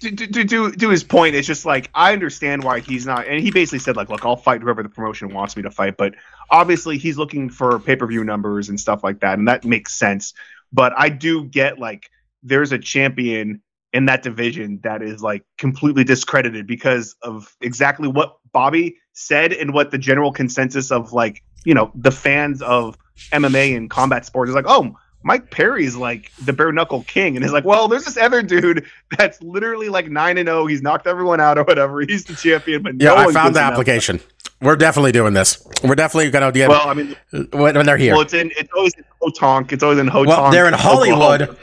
to, 0.00 0.14
to, 0.14 0.44
to, 0.44 0.72
to 0.72 0.88
his 0.90 1.02
point, 1.02 1.34
it's 1.34 1.46
just 1.46 1.64
like 1.64 1.90
I 1.94 2.12
understand 2.12 2.62
why 2.62 2.80
he's 2.80 3.06
not, 3.06 3.26
and 3.26 3.40
he 3.40 3.50
basically 3.50 3.78
said 3.78 3.96
like, 3.96 4.08
look, 4.08 4.24
I'll 4.24 4.36
fight 4.36 4.62
whoever 4.62 4.82
the 4.82 4.88
promotion 4.88 5.32
wants 5.32 5.56
me 5.56 5.62
to 5.62 5.70
fight, 5.70 5.96
but 5.96 6.14
obviously 6.50 6.98
he's 6.98 7.16
looking 7.18 7.50
for 7.50 7.78
pay 7.78 7.96
per 7.96 8.06
view 8.06 8.22
numbers 8.22 8.68
and 8.68 8.78
stuff 8.78 9.02
like 9.02 9.20
that, 9.20 9.38
and 9.38 9.48
that 9.48 9.64
makes 9.64 9.94
sense. 9.94 10.34
But 10.72 10.92
I 10.96 11.08
do 11.08 11.44
get 11.44 11.78
like 11.78 12.10
there's 12.42 12.72
a 12.72 12.78
champion 12.78 13.62
in 13.96 14.04
that 14.04 14.22
division 14.22 14.78
that 14.82 15.00
is 15.02 15.22
like 15.22 15.42
completely 15.56 16.04
discredited 16.04 16.66
because 16.66 17.16
of 17.22 17.56
exactly 17.62 18.08
what 18.08 18.36
Bobby 18.52 18.96
said 19.14 19.54
and 19.54 19.72
what 19.72 19.90
the 19.90 19.96
general 19.96 20.32
consensus 20.32 20.90
of 20.90 21.14
like 21.14 21.42
you 21.64 21.72
know 21.72 21.90
the 21.94 22.10
fans 22.10 22.60
of 22.60 22.98
MMA 23.32 23.74
and 23.74 23.88
combat 23.90 24.26
sports 24.26 24.50
is 24.50 24.54
like, 24.54 24.66
oh. 24.68 24.96
Mike 25.22 25.50
Perry's 25.50 25.96
like 25.96 26.30
the 26.44 26.52
bare 26.52 26.70
knuckle 26.70 27.02
king, 27.02 27.34
and 27.34 27.44
he's 27.44 27.52
like, 27.52 27.64
well, 27.64 27.88
there's 27.88 28.04
this 28.04 28.16
other 28.16 28.42
dude 28.42 28.86
that's 29.18 29.42
literally 29.42 29.88
like 29.88 30.08
nine 30.08 30.38
and 30.38 30.46
zero. 30.46 30.66
He's 30.66 30.82
knocked 30.82 31.08
everyone 31.08 31.40
out 31.40 31.58
or 31.58 31.64
whatever. 31.64 32.00
He's 32.02 32.24
the 32.26 32.34
champion, 32.34 32.84
but 32.84 32.94
Yeah, 33.00 33.08
no 33.08 33.16
I 33.16 33.32
found 33.32 33.56
the 33.56 33.60
application. 33.60 34.20
We're 34.62 34.76
definitely 34.76 35.10
doing 35.10 35.34
this. 35.34 35.66
We're 35.82 35.96
definitely 35.96 36.30
gonna 36.30 36.52
get 36.52 36.68
Well, 36.68 36.88
I 36.88 36.94
mean, 36.94 37.16
when, 37.50 37.74
when 37.74 37.86
they're 37.86 37.96
here. 37.96 38.12
well, 38.12 38.20
it's 38.20 38.34
in 38.34 38.52
it's 38.56 38.70
always 38.76 38.92
in 38.94 39.04
Hotonk. 39.20 39.72
It's 39.72 39.82
always 39.82 39.98
in 39.98 40.06
Hotonk. 40.06 40.28
Well, 40.28 40.52
they're 40.52 40.68
in 40.68 40.74
Hollywood. 40.74 41.42
Oklahoma. 41.42 41.58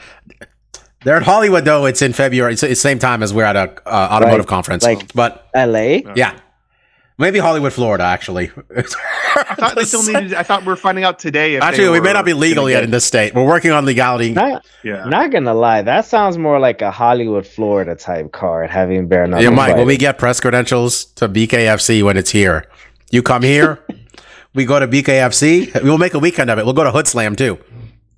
They're 1.04 1.16
in 1.16 1.22
Hollywood 1.22 1.64
though. 1.64 1.84
It's 1.86 2.02
in 2.02 2.12
February. 2.12 2.52
It's 2.54 2.62
the 2.62 2.74
same 2.74 2.98
time 2.98 3.22
as 3.22 3.32
we're 3.34 3.44
at 3.44 3.56
a 3.56 3.72
uh, 3.86 4.08
automotive 4.12 4.40
Like- 4.40 4.48
conference. 4.48 4.84
like- 4.84 5.12
but 5.14 5.46
LA. 5.54 6.00
yeah, 6.16 6.38
maybe 7.18 7.38
Hollywood, 7.38 7.72
Florida. 7.72 8.04
Actually, 8.04 8.50
I 8.76 9.54
thought 9.56 9.74
they 9.76 9.84
still 9.84 10.02
needed. 10.02 10.34
I 10.34 10.42
thought 10.42 10.64
we 10.64 10.72
are 10.72 10.76
finding 10.76 11.04
out 11.04 11.18
today. 11.18 11.56
If 11.56 11.62
Actually, 11.62 11.90
we 11.90 12.00
may 12.00 12.12
not 12.12 12.24
be 12.24 12.32
legal 12.32 12.68
yet 12.70 12.76
get- 12.78 12.84
in 12.84 12.90
this 12.90 13.04
state. 13.04 13.34
We're 13.34 13.46
working 13.46 13.70
on 13.70 13.84
legality. 13.84 14.32
Not, 14.32 14.64
Yeah. 14.82 15.04
not 15.04 15.30
gonna 15.30 15.54
lie, 15.54 15.82
that 15.82 16.04
sounds 16.06 16.38
more 16.38 16.58
like 16.58 16.80
a 16.82 16.90
Hollywood, 16.90 17.46
Florida 17.46 17.94
type 17.94 18.32
card 18.32 18.70
having 18.70 19.06
bare 19.08 19.26
knuckle. 19.26 19.44
Yeah, 19.44 19.50
Mike, 19.50 19.76
when 19.76 19.86
we 19.86 19.96
get 19.96 20.18
press 20.18 20.40
credentials 20.40 21.04
to 21.16 21.28
BKFC 21.28 22.02
when 22.02 22.16
it's 22.16 22.30
here, 22.30 22.64
you 23.10 23.22
come 23.22 23.42
here, 23.42 23.78
we 24.54 24.64
go 24.64 24.80
to 24.80 24.88
BKFC, 24.88 25.82
we'll 25.82 25.98
make 25.98 26.14
a 26.14 26.18
weekend 26.18 26.48
of 26.50 26.58
it. 26.58 26.64
We'll 26.64 26.74
go 26.74 26.84
to 26.84 26.90
Hood 26.92 27.06
Slam 27.06 27.36
too. 27.36 27.58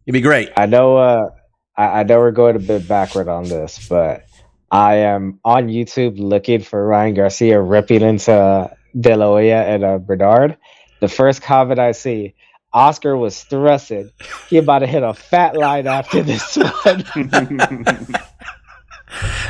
It'd 0.07 0.13
be 0.13 0.21
great. 0.21 0.51
I 0.57 0.67
know 0.67 0.97
uh 0.99 1.31
I, 1.77 2.01
I 2.01 2.03
know 2.05 2.19
we're 2.19 2.31
going 2.33 2.57
a 2.57 2.61
bit 2.61 2.89
backward 2.89 3.29
on 3.29 3.45
this, 3.45 3.89
but 3.89 4.27
I 4.71 4.97
am 4.97 5.41
on 5.45 5.69
YouTube 5.69 6.19
looking 6.19 6.61
for 6.61 6.85
Ryan 6.85 7.15
Garcia 7.15 7.61
ripping 7.61 8.03
into 8.03 8.71
De 8.99 9.17
La 9.17 9.27
Hoya 9.27 9.63
and 9.63 9.85
uh, 9.85 9.99
Bernard. 9.99 10.57
The 11.01 11.09
first 11.09 11.43
comment 11.43 11.79
I 11.79 11.93
see, 11.93 12.35
Oscar 12.73 13.17
was 13.17 13.37
stressing. 13.37 14.11
He 14.49 14.59
about 14.59 14.81
to 14.81 14.87
hit 14.87 15.03
a 15.03 15.15
fat 15.15 15.57
line 15.57 15.87
after 15.87 16.23
this 16.23 16.57
one. 16.85 17.05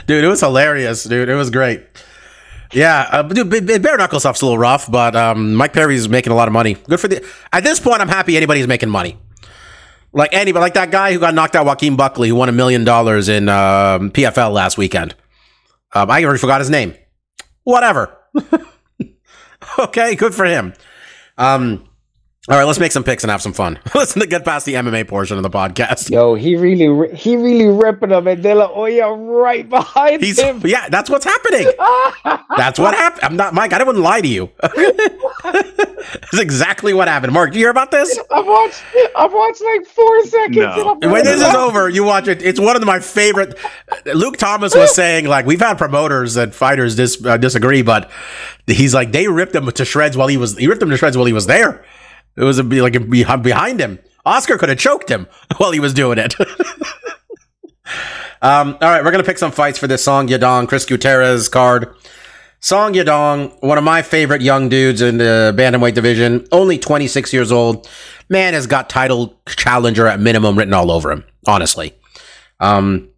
Dude, 0.06 0.22
it 0.22 0.28
was 0.28 0.40
hilarious, 0.40 1.02
dude. 1.04 1.28
It 1.28 1.34
was 1.34 1.50
great. 1.50 1.82
Yeah, 2.72 3.08
uh, 3.10 3.22
dude, 3.22 3.50
bare 3.82 3.96
knuckle 3.96 4.20
stuff's 4.20 4.42
a 4.42 4.44
little 4.46 4.58
rough, 4.58 4.90
but 4.90 5.16
um, 5.16 5.54
Mike 5.54 5.72
Perry's 5.72 6.08
making 6.08 6.32
a 6.32 6.36
lot 6.36 6.46
of 6.46 6.52
money. 6.52 6.74
Good 6.74 7.00
for 7.00 7.08
the. 7.08 7.26
At 7.52 7.64
this 7.64 7.80
point, 7.80 8.00
I'm 8.00 8.08
happy 8.08 8.36
anybody's 8.36 8.66
making 8.66 8.90
money. 8.90 9.18
Like 10.16 10.32
anybody, 10.32 10.62
like 10.62 10.74
that 10.74 10.90
guy 10.90 11.12
who 11.12 11.18
got 11.18 11.34
knocked 11.34 11.54
out, 11.54 11.66
Joaquin 11.66 11.94
Buckley, 11.94 12.30
who 12.30 12.34
won 12.34 12.48
a 12.48 12.52
million 12.52 12.84
dollars 12.84 13.28
in 13.28 13.50
um, 13.50 14.10
PFL 14.10 14.50
last 14.50 14.78
weekend. 14.78 15.14
Um, 15.94 16.10
I 16.10 16.24
already 16.24 16.38
forgot 16.38 16.62
his 16.62 16.70
name. 16.70 16.94
Whatever. 17.64 18.16
okay, 19.78 20.14
good 20.14 20.34
for 20.34 20.46
him. 20.46 20.72
Um, 21.36 21.85
all 22.48 22.56
right, 22.56 22.64
let's 22.64 22.78
make 22.78 22.92
some 22.92 23.02
picks 23.02 23.24
and 23.24 23.30
have 23.30 23.42
some 23.42 23.52
fun. 23.52 23.78
let's 23.94 24.14
get 24.26 24.44
past 24.44 24.66
the 24.66 24.74
MMA 24.74 25.08
portion 25.08 25.36
of 25.36 25.42
the 25.42 25.50
podcast. 25.50 26.10
Yo, 26.10 26.34
he 26.34 26.54
really 26.54 26.86
ri- 26.88 27.14
he 27.14 27.34
really 27.36 27.66
ripping 27.66 28.10
him 28.10 28.26
and 28.28 28.42
De 28.42 28.54
La 28.54 28.68
Hoya 28.68 29.10
right 29.12 29.68
behind 29.68 30.22
He's 30.22 30.38
him. 30.38 30.62
yeah, 30.64 30.88
that's 30.88 31.10
what's 31.10 31.24
happening. 31.24 31.66
That's 32.56 32.78
what 32.78 32.94
happened. 32.94 33.22
I'm 33.22 33.36
not 33.36 33.52
Mike. 33.52 33.72
I 33.74 33.78
didn't 33.78 34.00
lie 34.00 34.20
to 34.20 34.26
you. 34.28 34.50
That's 34.62 36.38
exactly 36.38 36.94
what 36.94 37.06
happened. 37.08 37.32
Mark, 37.32 37.52
do 37.52 37.58
you 37.58 37.64
hear 37.64 37.70
about 37.70 37.90
this? 37.90 38.18
I've 38.30 38.46
watched 38.46 38.82
I've 39.14 39.32
watched 39.32 39.62
like 39.62 39.86
four 39.86 40.24
seconds 40.24 40.56
No. 40.56 40.94
When 41.02 41.24
this 41.24 41.36
is 41.42 41.54
over, 41.54 41.88
you 41.88 42.04
watch 42.04 42.28
it. 42.28 42.42
It's 42.42 42.58
one 42.58 42.76
of 42.76 42.84
my 42.84 43.00
favorite. 43.00 43.58
Luke 44.06 44.36
Thomas 44.38 44.74
was 44.74 44.94
saying 44.94 45.26
like 45.26 45.44
we've 45.46 45.60
had 45.60 45.76
promoters 45.78 46.36
and 46.36 46.54
fighters 46.54 46.96
dis, 46.96 47.22
uh, 47.24 47.36
disagree, 47.36 47.82
but 47.82 48.10
he's 48.66 48.94
like 48.94 49.12
they 49.12 49.28
ripped 49.28 49.54
him 49.54 49.70
to 49.70 49.84
shreds 49.84 50.16
while 50.16 50.28
he 50.28 50.36
was 50.36 50.56
he 50.56 50.66
ripped 50.66 50.82
him 50.82 50.90
to 50.90 50.96
shreds 50.96 51.16
while 51.16 51.26
he 51.26 51.32
was 51.32 51.46
there. 51.46 51.84
It 52.36 52.44
was 52.44 52.58
a, 52.58 52.64
be 52.64 52.82
like 52.82 52.94
a, 52.94 53.00
behind 53.38 53.80
him. 53.80 53.98
Oscar 54.24 54.58
could 54.58 54.68
have 54.68 54.78
choked 54.78 55.08
him 55.08 55.26
while 55.56 55.72
he 55.72 55.80
was 55.80 55.94
doing 55.94 56.18
it. 56.18 56.38
um, 58.42 58.76
all 58.80 58.90
right, 58.90 59.04
we're 59.04 59.10
gonna 59.10 59.24
pick 59.24 59.38
some 59.38 59.52
fights 59.52 59.78
for 59.78 59.86
this 59.86 60.04
Song 60.04 60.28
Yadong 60.28 60.68
Chris 60.68 60.84
Gutierrez 60.84 61.48
card. 61.48 61.94
Song 62.60 62.94
Yadong, 62.94 63.62
one 63.62 63.78
of 63.78 63.84
my 63.84 64.02
favorite 64.02 64.42
young 64.42 64.68
dudes 64.68 65.00
in 65.00 65.18
the 65.18 65.54
bantamweight 65.56 65.94
division, 65.94 66.46
only 66.50 66.78
26 66.78 67.32
years 67.32 67.52
old. 67.52 67.88
Man 68.28 68.54
has 68.54 68.66
got 68.66 68.90
title 68.90 69.40
challenger 69.46 70.06
at 70.06 70.18
minimum 70.18 70.58
written 70.58 70.74
all 70.74 70.90
over 70.90 71.12
him, 71.12 71.24
honestly. 71.46 71.94
Um, 72.58 73.10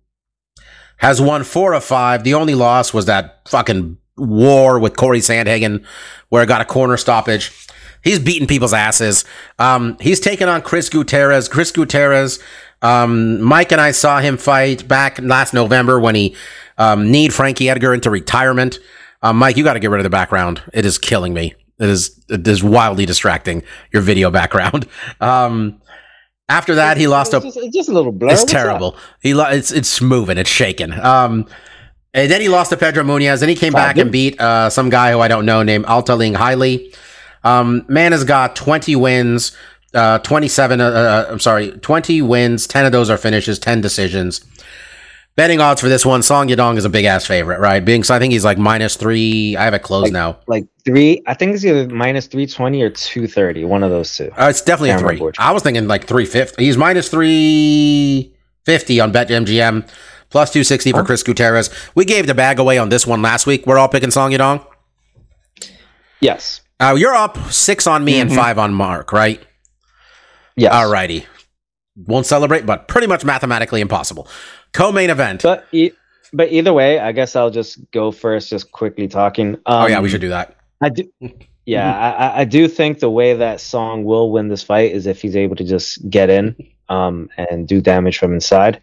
has 0.98 1.22
won 1.22 1.44
four 1.44 1.72
of 1.72 1.84
five. 1.84 2.24
The 2.24 2.34
only 2.34 2.54
loss 2.54 2.92
was 2.92 3.06
that 3.06 3.48
fucking 3.48 3.96
war 4.16 4.78
with 4.78 4.96
Corey 4.96 5.20
Sandhagen, 5.20 5.84
where 6.28 6.42
it 6.42 6.46
got 6.46 6.60
a 6.60 6.64
corner 6.64 6.96
stoppage. 6.96 7.67
He's 8.02 8.18
beating 8.18 8.46
people's 8.46 8.74
asses. 8.74 9.24
Um, 9.58 9.96
he's 10.00 10.20
taken 10.20 10.48
on 10.48 10.62
Chris 10.62 10.88
Gutierrez. 10.88 11.48
Chris 11.48 11.70
Gutierrez, 11.72 12.38
um, 12.82 13.40
Mike 13.40 13.72
and 13.72 13.80
I 13.80 13.90
saw 13.90 14.20
him 14.20 14.36
fight 14.36 14.86
back 14.86 15.18
last 15.20 15.52
November 15.52 15.98
when 15.98 16.14
he 16.14 16.36
um, 16.78 17.10
kneed 17.10 17.34
Frankie 17.34 17.68
Edgar 17.68 17.94
into 17.94 18.10
retirement. 18.10 18.78
Um, 19.22 19.36
Mike, 19.38 19.56
you 19.56 19.64
got 19.64 19.74
to 19.74 19.80
get 19.80 19.90
rid 19.90 19.98
of 19.98 20.04
the 20.04 20.10
background. 20.10 20.62
It 20.72 20.84
is 20.84 20.98
killing 20.98 21.34
me. 21.34 21.54
It 21.80 21.88
is 21.88 22.24
it 22.28 22.46
is 22.46 22.62
wildly 22.62 23.06
distracting. 23.06 23.62
Your 23.92 24.02
video 24.02 24.30
background. 24.30 24.86
Um, 25.20 25.80
after 26.50 26.76
that, 26.76 26.96
he 26.96 27.08
lost 27.08 27.34
a 27.34 27.38
it's 27.38 27.54
just, 27.54 27.72
just 27.74 27.88
a 27.90 27.92
little 27.92 28.10
blur. 28.12 28.30
it's 28.30 28.40
What's 28.40 28.52
terrible. 28.52 28.96
He 29.20 29.34
lo- 29.34 29.50
it's 29.50 29.70
it's 29.70 30.00
moving. 30.00 30.38
It's 30.38 30.48
shaking. 30.48 30.92
Um, 30.92 31.46
and 32.14 32.30
then 32.30 32.40
he 32.40 32.48
lost 32.48 32.70
to 32.70 32.76
Pedro 32.78 33.04
Munhoz. 33.04 33.40
Then 33.40 33.50
he 33.50 33.54
came 33.54 33.74
back 33.74 33.98
and 33.98 34.10
beat 34.10 34.40
uh, 34.40 34.70
some 34.70 34.88
guy 34.88 35.12
who 35.12 35.20
I 35.20 35.28
don't 35.28 35.44
know 35.44 35.62
named 35.62 35.84
Alatengheili. 35.84 36.96
Um, 37.44 37.84
man 37.88 38.12
has 38.12 38.24
got 38.24 38.56
20 38.56 38.96
wins, 38.96 39.52
uh, 39.94 40.18
27. 40.18 40.80
Uh, 40.80 40.84
uh, 40.84 41.26
I'm 41.30 41.40
sorry, 41.40 41.70
20 41.72 42.22
wins. 42.22 42.66
10 42.66 42.84
of 42.86 42.92
those 42.92 43.10
are 43.10 43.16
finishes. 43.16 43.58
10 43.58 43.80
decisions. 43.80 44.40
Betting 45.36 45.60
odds 45.60 45.80
for 45.80 45.88
this 45.88 46.04
one, 46.04 46.20
Song 46.24 46.48
Yadong 46.48 46.76
is 46.78 46.84
a 46.84 46.88
big 46.88 47.04
ass 47.04 47.24
favorite, 47.24 47.60
right? 47.60 47.78
Being 47.84 48.02
so, 48.02 48.12
I 48.12 48.18
think 48.18 48.32
he's 48.32 48.44
like 48.44 48.58
minus 48.58 48.96
three. 48.96 49.56
I 49.56 49.62
have 49.64 49.72
it 49.74 49.84
closed 49.84 50.06
Like- 50.06 50.12
now. 50.12 50.38
Like 50.48 50.66
three, 50.84 51.22
I 51.28 51.34
think 51.34 51.54
it's 51.54 51.64
either 51.64 51.86
minus 51.94 52.26
three 52.26 52.44
twenty 52.48 52.82
or 52.82 52.90
two 52.90 53.28
thirty. 53.28 53.64
One 53.64 53.84
of 53.84 53.90
those 53.90 54.16
two. 54.16 54.32
Uh, 54.36 54.48
it's 54.50 54.62
definitely 54.62 54.90
a 54.90 54.98
three. 54.98 55.22
I 55.38 55.52
was 55.52 55.62
thinking 55.62 55.86
like 55.86 56.08
350. 56.08 56.64
He's 56.64 56.76
minus 56.76 57.08
350 57.08 59.00
on 59.00 59.12
BetMGM, 59.12 59.88
plus 60.30 60.50
260 60.50 60.90
for 60.90 60.98
Huh? 60.98 61.04
Chris 61.04 61.22
Gutierrez. 61.22 61.70
We 61.94 62.04
gave 62.04 62.26
the 62.26 62.34
bag 62.34 62.58
away 62.58 62.78
on 62.78 62.88
this 62.88 63.06
one 63.06 63.22
last 63.22 63.46
week. 63.46 63.64
We're 63.64 63.78
all 63.78 63.88
picking 63.88 64.10
Song 64.10 64.32
Yadong. 64.32 64.66
Yes. 66.20 66.62
Uh, 66.80 66.94
you're 66.98 67.14
up 67.14 67.36
six 67.50 67.86
on 67.86 68.04
me 68.04 68.20
and 68.20 68.30
Mhm. 68.30 68.36
five 68.36 68.58
on 68.58 68.72
Mark, 68.72 69.12
right? 69.12 69.40
Yes. 70.56 70.72
Alrighty. 70.72 71.24
Won't 72.06 72.26
celebrate, 72.26 72.66
but 72.66 72.86
pretty 72.88 73.06
much 73.08 73.24
mathematically 73.24 73.80
impossible. 73.80 74.28
Co-main 74.72 75.10
event. 75.10 75.42
But 75.42 75.66
e- 75.72 75.90
but 76.32 76.52
either 76.52 76.72
way, 76.74 76.98
I 77.00 77.12
guess 77.12 77.34
I'll 77.34 77.50
just 77.50 77.90
go 77.90 78.12
first, 78.12 78.50
just 78.50 78.70
quickly 78.70 79.08
talking. 79.08 79.54
Um, 79.66 79.84
oh 79.84 79.86
yeah, 79.86 80.00
we 80.00 80.08
should 80.08 80.20
do 80.20 80.28
that. 80.28 80.54
I 80.80 80.90
do. 80.90 81.08
Yeah, 81.66 81.92
I, 81.98 82.10
I- 82.26 82.40
I 82.40 82.44
do 82.44 82.68
think 82.68 83.00
the 83.00 83.10
way 83.10 83.34
that 83.34 83.60
Song 83.60 84.04
will 84.04 84.30
win 84.30 84.48
this 84.48 84.62
fight 84.62 84.92
is 84.92 85.06
if 85.06 85.20
he's 85.20 85.36
able 85.36 85.56
to 85.56 85.64
just 85.64 86.08
get 86.08 86.30
in 86.30 86.54
um, 86.88 87.28
and 87.36 87.66
do 87.66 87.80
damage 87.80 88.18
from 88.18 88.32
inside. 88.34 88.80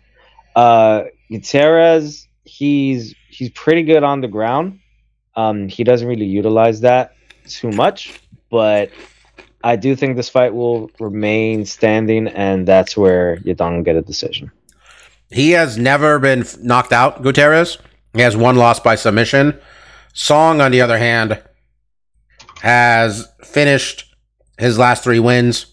Uh, 0.56 1.04
Gutierrez, 1.30 2.28
he's 2.44 3.16
he's 3.30 3.50
pretty 3.52 3.84
good 3.84 4.04
on 4.04 4.22
the 4.22 4.28
ground. 4.28 4.80
Um, 5.36 5.68
he 5.68 5.84
doesn't 5.84 6.08
really 6.08 6.26
utilize 6.26 6.82
that 6.82 7.14
too 7.48 7.72
much, 7.72 8.20
but 8.50 8.92
I 9.64 9.76
do 9.76 9.96
think 9.96 10.16
this 10.16 10.30
fight 10.30 10.54
will 10.54 10.92
remain 11.00 11.66
standing, 11.66 12.28
and 12.28 12.68
that's 12.68 12.96
where 12.96 13.38
Yadong 13.38 13.78
will 13.78 13.84
get 13.84 13.96
a 13.96 14.02
decision. 14.02 14.52
He 15.32 15.52
has 15.52 15.78
never 15.78 16.20
been 16.20 16.46
knocked 16.62 16.94
out, 16.94 17.24
Gutierrez. 17.24 17.80
He 18.14 18.22
has 18.22 18.38
one 18.38 18.56
loss 18.56 18.80
by 18.80 18.96
submission. 18.96 19.60
Song, 20.14 20.62
on 20.62 20.72
the 20.72 20.82
other 20.82 20.98
hand, 20.98 21.42
has 22.62 23.28
finished 23.44 24.16
his 24.58 24.78
last 24.78 25.04
three 25.04 25.20
wins. 25.20 25.66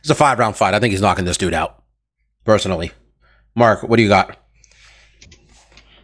It's 0.00 0.10
a 0.10 0.14
five 0.14 0.38
round 0.38 0.56
fight. 0.56 0.74
I 0.74 0.78
think 0.78 0.92
he's 0.92 1.00
knocking 1.00 1.24
this 1.24 1.36
dude 1.36 1.54
out, 1.54 1.82
personally. 2.44 2.92
Mark, 3.54 3.82
what 3.82 3.96
do 3.96 4.02
you 4.02 4.08
got? 4.08 4.36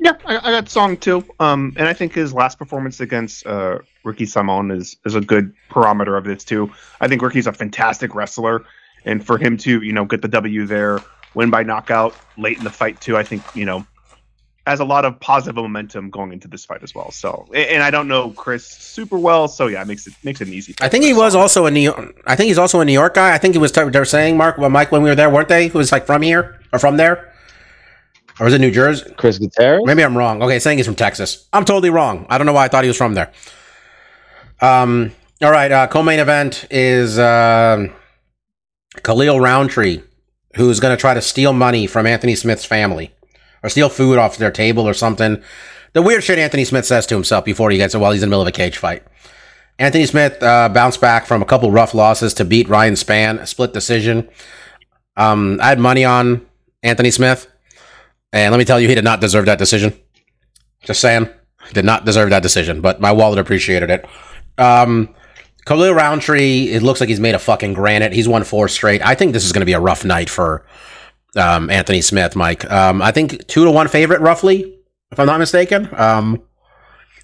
Yeah, 0.01 0.15
I, 0.27 0.37
I 0.37 0.51
got 0.51 0.69
Song 0.69 0.97
too. 0.97 1.25
Um, 1.39 1.75
and 1.77 1.87
I 1.87 1.93
think 1.93 2.13
his 2.13 2.33
last 2.33 2.59
performance 2.59 3.01
against 3.01 3.47
uh, 3.47 3.79
Ricky 4.05 4.27
Simon 4.27 4.71
is 4.71 4.97
is 5.05 5.15
a 5.15 5.21
good 5.21 5.55
parameter 5.71 6.17
of 6.17 6.25
this 6.25 6.45
too. 6.45 6.71
I 7.01 7.09
think 7.09 7.23
Ricky's 7.23 7.47
a 7.47 7.53
fantastic 7.53 8.15
wrestler, 8.15 8.65
and 9.05 9.25
for 9.25 9.39
him 9.39 9.57
to 9.59 9.83
you 9.83 9.93
know 9.93 10.05
get 10.05 10.23
the 10.23 10.29
W 10.29 10.67
there, 10.67 11.01
win 11.35 11.51
by 11.51 11.63
knockout 11.63 12.15
late 12.37 12.59
in 12.59 12.65
the 12.65 12.71
fight 12.71 13.01
too, 13.01 13.17
I 13.17 13.23
think 13.23 13.43
you 13.55 13.65
know 13.65 13.87
has 14.67 14.81
a 14.81 14.85
lot 14.85 15.05
of 15.05 15.21
positive 15.21 15.57
momentum 15.57 16.09
going 16.09 16.33
into 16.33 16.49
this 16.49 16.65
fight 16.65 16.83
as 16.83 16.95
well. 16.95 17.11
So, 17.11 17.47
and, 17.49 17.69
and 17.69 17.83
I 17.83 17.91
don't 17.91 18.09
know 18.09 18.31
Chris 18.31 18.67
super 18.67 19.19
well, 19.19 19.47
so 19.49 19.67
yeah, 19.67 19.83
it 19.83 19.89
makes 19.89 20.07
it 20.07 20.15
makes 20.23 20.41
it 20.41 20.49
an 20.49 20.55
easy. 20.55 20.75
I 20.81 20.89
think 20.89 21.05
for 21.05 21.09
he 21.09 21.15
was 21.15 21.35
also 21.35 21.67
a 21.67 21.71
New 21.71 21.81
York. 21.81 22.23
I 22.27 22.37
think 22.37 22.49
he's 22.49 22.59
also 22.59 22.81
a 22.81 22.85
New 22.85 22.93
York 22.93 23.15
guy. 23.15 23.35
I 23.35 23.39
think 23.39 23.55
he 23.55 23.59
was. 23.59 23.73
They 23.73 23.85
were 23.85 24.05
saying 24.05 24.37
Mark, 24.37 24.59
well, 24.59 24.71
Mike, 24.71 24.93
when 24.93 25.03
we 25.03 25.11
were 25.11 25.17
there, 25.17 25.31
weren't 25.31 25.49
they? 25.49 25.69
Who 25.69 25.79
was 25.79 25.93
like 25.93 26.07
from 26.07 26.23
here 26.23 26.61
or 26.73 26.79
from 26.79 26.97
there, 26.97 27.33
or 28.41 28.45
was 28.45 28.55
it 28.55 28.61
New 28.61 28.71
Jersey? 28.71 29.13
Chris 29.17 29.39
Gutierrez. 29.39 29.83
Maybe 29.85 30.03
I'm 30.03 30.17
wrong. 30.17 30.43
Okay, 30.43 30.59
saying 30.59 30.79
he's 30.79 30.87
from 30.87 30.97
Texas. 30.97 31.47
I'm 31.53 31.65
totally 31.65 31.91
wrong. 31.91 32.27
I 32.31 32.39
don't 32.39 32.47
know 32.47 32.53
why 32.53 32.65
I 32.65 32.69
thought 32.69 32.85
he 32.85 32.89
was 32.89 32.97
from 32.97 33.15
there. 33.15 33.33
Um. 34.65 35.13
All 35.43 35.51
right. 35.51 35.71
Uh, 35.71 35.87
co-main 35.89 36.21
event 36.21 36.67
is 36.71 37.19
um 37.19 37.93
Khalil 39.03 39.39
Rountree, 39.39 40.01
who's 40.57 40.81
going 40.81 40.97
to 40.97 41.01
try 41.01 41.13
to 41.13 41.21
steal 41.21 41.53
money 41.53 41.87
from 41.87 42.07
Anthony 42.07 42.35
Smith's 42.35 42.65
family, 42.65 43.13
or 43.63 43.69
steal 43.69 43.91
food 43.91 44.17
off 44.17 44.39
their 44.39 44.51
table 44.51 44.89
or 44.89 44.95
something. 44.95 45.43
The 45.93 46.01
weird 46.01 46.25
shit 46.25 46.39
Anthony 46.39 46.65
Smith 46.65 46.87
says 46.87 47.07
to 47.07 47.15
himself 47.15 47.45
before 47.45 47.71
he 47.71 47.77
gets 47.77 47.95
it 47.95 47.99
while 47.99 48.13
he's 48.13 48.23
in 48.23 48.29
the 48.29 48.31
middle 48.31 48.43
of 48.43 48.49
a 48.49 48.53
cage 48.53 48.79
fight. 48.79 49.03
Anthony 49.79 50.07
Smith 50.07 50.43
uh, 50.43 50.69
bounced 50.71 51.01
back 51.01 51.27
from 51.27 51.43
a 51.43 51.45
couple 51.45 51.71
rough 51.71 51.93
losses 51.93 52.33
to 52.35 52.45
beat 52.45 52.69
Ryan 52.69 52.95
Spann, 52.95 53.41
a 53.41 53.47
split 53.47 53.73
decision. 53.73 54.29
Um, 55.17 55.59
I 55.61 55.69
had 55.69 55.79
money 55.79 56.05
on 56.05 56.47
Anthony 56.83 57.11
Smith, 57.11 57.51
and 58.33 58.51
let 58.51 58.59
me 58.59 58.65
tell 58.65 58.81
you, 58.81 58.89
he 58.89 58.95
did 58.95 59.05
not 59.05 59.21
deserve 59.21 59.47
that 59.47 59.59
decision. 59.59 59.93
Just 60.85 61.01
saying, 61.01 61.29
did 61.73 61.85
not 61.85 62.05
deserve 62.05 62.31
that 62.31 62.43
decision, 62.43 62.81
but 62.81 63.01
my 63.01 63.13
wallet 63.13 63.39
appreciated 63.39 63.91
it. 63.91 64.07
Um, 64.59 65.15
Khalil 65.67 65.95
Rountree, 65.95 66.69
it 66.73 66.83
looks 66.83 67.01
like 67.01 67.09
he's 67.09 67.21
made 67.21 67.35
a 67.35 67.39
fucking 67.39 67.73
granite. 67.73 68.13
He's 68.13 68.29
won 68.29 68.45
four 68.45 68.69
straight. 68.69 69.03
I 69.03 69.15
think 69.15 69.33
this 69.33 69.45
is 69.45 69.53
going 69.53 69.61
to 69.63 69.67
be 69.67 69.73
a 69.73 69.81
rough 69.81 70.05
night 70.05 70.29
for 70.29 70.67
um, 71.37 71.71
Anthony 71.71 72.03
Smith, 72.03 72.37
Mike. 72.37 72.71
Um, 72.71 73.01
I 73.01 73.11
think 73.11 73.47
two 73.47 73.65
to 73.65 73.71
one 73.71 73.89
favorite, 73.89 74.21
roughly, 74.21 74.79
if 75.11 75.19
I'm 75.19 75.27
not 75.27 75.39
mistaken. 75.41 75.89
Um, 75.95 76.43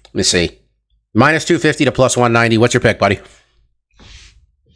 let 0.05 0.15
me 0.15 0.23
see. 0.23 0.59
Minus 1.13 1.45
250 1.45 1.85
to 1.85 1.91
plus 1.91 2.17
190. 2.17 2.57
What's 2.57 2.73
your 2.73 2.81
pick, 2.81 2.97
buddy? 2.99 3.19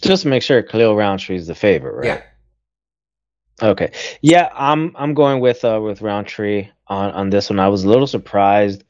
Just 0.01 0.23
to 0.23 0.29
make 0.29 0.43
sure 0.43 0.61
Khalil 0.61 0.95
Rountree 0.95 1.37
is 1.37 1.47
the 1.47 1.55
favorite, 1.55 1.95
right? 1.95 2.05
Yeah. 2.05 2.21
Okay. 3.69 3.91
Yeah, 4.21 4.49
I'm 4.53 4.93
I'm 4.97 5.13
going 5.13 5.39
with 5.39 5.63
uh 5.63 5.79
with 5.81 6.01
Rountree 6.01 6.67
on 6.87 7.11
on 7.11 7.29
this 7.29 7.49
one. 7.49 7.59
I 7.59 7.69
was 7.69 7.85
a 7.85 7.89
little 7.89 8.05
surprised 8.07 8.83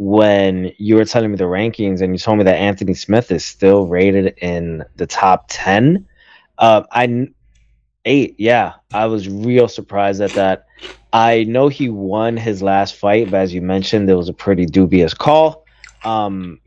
when 0.00 0.72
you 0.78 0.96
were 0.96 1.04
telling 1.04 1.30
me 1.30 1.36
the 1.36 1.44
rankings 1.44 2.00
and 2.00 2.14
you 2.14 2.18
told 2.18 2.38
me 2.38 2.44
that 2.44 2.56
Anthony 2.56 2.94
Smith 2.94 3.30
is 3.30 3.44
still 3.44 3.86
rated 3.86 4.32
in 4.38 4.82
the 4.96 5.06
top 5.06 5.44
10. 5.50 6.06
Uh 6.56 6.84
I 6.90 7.28
8. 8.06 8.34
Yeah, 8.38 8.72
I 8.94 9.04
was 9.06 9.28
real 9.28 9.68
surprised 9.68 10.22
at 10.22 10.32
that. 10.34 10.64
I 11.12 11.44
know 11.44 11.68
he 11.68 11.90
won 11.90 12.38
his 12.38 12.62
last 12.62 12.96
fight, 12.96 13.30
but 13.30 13.40
as 13.40 13.52
you 13.52 13.60
mentioned, 13.60 14.08
it 14.08 14.14
was 14.14 14.30
a 14.30 14.32
pretty 14.32 14.64
dubious 14.64 15.12
call. 15.12 15.66
Um 16.02 16.60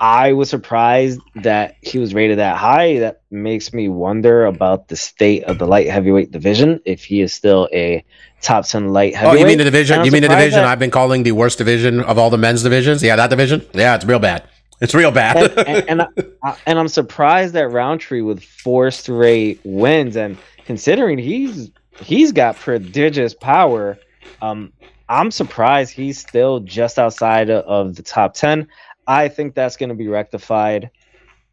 I 0.00 0.32
was 0.32 0.48
surprised 0.48 1.20
that 1.36 1.76
he 1.80 1.98
was 1.98 2.14
rated 2.14 2.38
that 2.38 2.56
high. 2.56 3.00
That 3.00 3.22
makes 3.30 3.72
me 3.72 3.88
wonder 3.88 4.46
about 4.46 4.88
the 4.88 4.96
state 4.96 5.44
of 5.44 5.58
the 5.58 5.66
light 5.66 5.88
heavyweight 5.88 6.30
division. 6.30 6.80
If 6.84 7.04
he 7.04 7.20
is 7.20 7.32
still 7.32 7.68
a 7.72 8.04
top 8.40 8.66
ten 8.66 8.88
light 8.88 9.16
heavyweight. 9.16 9.36
Oh, 9.36 9.40
you 9.40 9.46
mean 9.46 9.58
the 9.58 9.64
division? 9.64 10.04
You 10.04 10.12
mean 10.12 10.22
the 10.22 10.28
division 10.28 10.60
I've 10.60 10.78
been 10.78 10.92
calling 10.92 11.24
the 11.24 11.32
worst 11.32 11.58
division 11.58 12.00
of 12.00 12.18
all 12.18 12.30
the 12.30 12.38
men's 12.38 12.62
divisions? 12.62 13.02
Yeah, 13.02 13.16
that 13.16 13.30
division? 13.30 13.66
Yeah, 13.74 13.96
it's 13.96 14.04
real 14.04 14.20
bad. 14.20 14.44
It's 14.80 14.94
real 14.94 15.10
bad. 15.10 15.36
and, 15.58 15.88
and, 15.88 16.08
and, 16.16 16.32
I, 16.44 16.56
and 16.66 16.78
I'm 16.78 16.88
surprised 16.88 17.54
that 17.54 17.68
Rountree 17.68 18.20
with 18.20 18.42
four 18.42 18.92
straight 18.92 19.60
wins, 19.64 20.16
and 20.16 20.38
considering 20.66 21.18
he's 21.18 21.70
he's 22.00 22.30
got 22.30 22.56
prodigious 22.56 23.34
power, 23.34 23.98
um, 24.40 24.72
I'm 25.08 25.32
surprised 25.32 25.92
he's 25.92 26.18
still 26.18 26.60
just 26.60 26.98
outside 26.98 27.50
of, 27.50 27.64
of 27.64 27.96
the 27.96 28.02
top 28.02 28.34
ten. 28.34 28.68
I 29.08 29.28
think 29.28 29.54
that's 29.54 29.78
going 29.78 29.88
to 29.88 29.94
be 29.94 30.06
rectified 30.06 30.90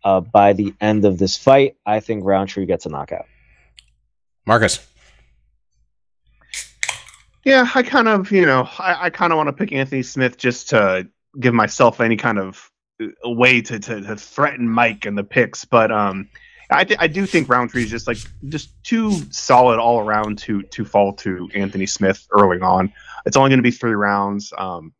uh, 0.03 0.20
by 0.20 0.53
the 0.53 0.74
end 0.82 1.06
of 1.06 1.18
this 1.18 1.38
fight. 1.38 1.78
I 1.86 2.01
think 2.01 2.26
Rountree 2.26 2.66
gets 2.66 2.86
a 2.86 2.89
knockout. 2.89 3.26
Marcus. 4.45 4.86
Yeah, 7.45 7.68
I 7.74 7.84
kind 7.84 8.08
of, 8.08 8.32
you 8.32 8.45
know, 8.45 8.68
I, 8.78 9.06
I 9.06 9.10
kind 9.10 9.32
of 9.32 9.38
want 9.38 9.47
to 9.47 9.53
pick 9.53 9.72
Anthony 9.72 10.03
Smith 10.03 10.38
just 10.38 10.70
to 10.70 11.08
give 11.39 11.53
myself 11.53 12.01
any 12.01 12.18
kind 12.18 12.39
of 12.39 12.72
uh, 13.01 13.08
way 13.24 13.62
to, 13.62 13.80
to, 13.80 14.01
to 14.01 14.16
threaten 14.16 14.68
Mike 14.68 15.06
and 15.06 15.18
the 15.18 15.24
picks. 15.24 15.64
But 15.64 15.91
um, 15.91 16.28
I, 16.70 16.84
th- 16.84 16.99
I 16.99 17.08
do 17.08 17.26
think 17.26 17.47
Rountree 17.47 17.84
is 17.84 17.89
just 17.89 18.08
like 18.08 18.18
just 18.49 18.72
too 18.84 19.12
solid 19.32 19.80
all 19.80 19.99
around 19.99 20.39
to 20.39 20.64
to 20.64 20.86
fall 20.86 21.14
to 21.14 21.47
Anthony 21.53 21.86
Smith 21.86 22.28
early 22.32 22.60
on. 22.60 22.91
It's 23.26 23.38
only 23.38 23.49
going 23.49 23.60
to 23.60 23.64
be 23.64 23.72
three 23.72 23.93
rounds. 23.93 24.51
Um, 24.58 24.93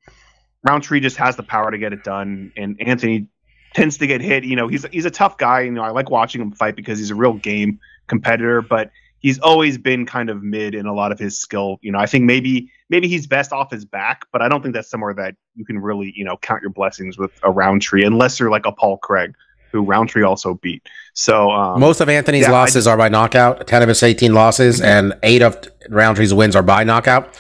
Rountree 0.66 1.00
just 1.00 1.18
has 1.18 1.36
the 1.36 1.44
power 1.44 1.72
to 1.72 1.78
get 1.78 1.94
it 1.94 2.04
done, 2.04 2.52
and 2.58 2.82
Anthony 2.82 3.28
tends 3.74 3.98
to 3.98 4.08
get 4.08 4.22
hit. 4.22 4.44
You 4.44 4.56
know, 4.56 4.68
he's 4.68 4.86
he's 4.92 5.06
a 5.06 5.12
tough 5.12 5.38
guy. 5.38 5.62
You 5.62 5.72
know, 5.72 5.84
I 5.84 5.92
like 5.92 6.10
watching 6.10 6.42
him 6.42 6.52
fight 6.52 6.76
because 6.76 6.98
he's 6.98 7.12
a 7.12 7.16
real 7.16 7.34
game 7.34 7.80
competitor, 8.08 8.62
but 8.62 8.92
he's 9.20 9.40
always 9.40 9.78
been 9.78 10.06
kind 10.06 10.30
of 10.30 10.44
mid 10.44 10.76
in 10.76 10.86
a 10.86 10.94
lot 10.94 11.12
of 11.12 11.20
his 11.20 11.40
skill. 11.40 11.78
You 11.82 11.92
know, 11.92 12.00
I 12.00 12.06
think 12.06 12.26
maybe 12.26 12.72
maybe 12.90 13.08
he's 13.08 13.28
best 13.28 13.52
off 13.52 13.72
his 13.72 13.86
back, 13.86 14.26
but 14.32 14.42
I 14.42 14.50
don't 14.50 14.62
think 14.62 14.74
that's 14.74 14.90
somewhere 14.90 15.14
that 15.14 15.36
you 15.56 15.66
can 15.66 15.78
really 15.80 16.12
you 16.16 16.26
know 16.26 16.38
count 16.38 16.62
your 16.62 16.72
blessings 16.72 17.18
with 17.18 17.32
a 17.44 17.52
Rountree 17.52 18.04
unless 18.04 18.40
you're 18.40 18.52
like 18.52 18.66
a 18.66 18.72
Paul 18.72 18.98
Craig, 18.98 19.36
who 19.72 19.82
Rountree 19.84 20.24
also 20.24 20.56
beat. 20.56 20.88
So 21.14 21.52
um, 21.52 21.80
Most 21.80 22.02
of 22.02 22.10
Anthony's 22.10 22.44
yeah, 22.44 22.50
I 22.50 22.62
losses 22.62 22.88
are 22.88 22.98
by 22.98 23.10
knockout. 23.10 23.68
10 23.68 23.82
of 23.82 23.90
his 23.90 24.02
18 24.02 24.34
losses 24.34 24.82
and 24.82 25.14
8 25.22 25.42
of 25.42 25.68
Rountree's 25.90 26.34
wins 26.34 26.56
are 26.56 26.64
by 26.64 26.84
knockout. 26.84 27.36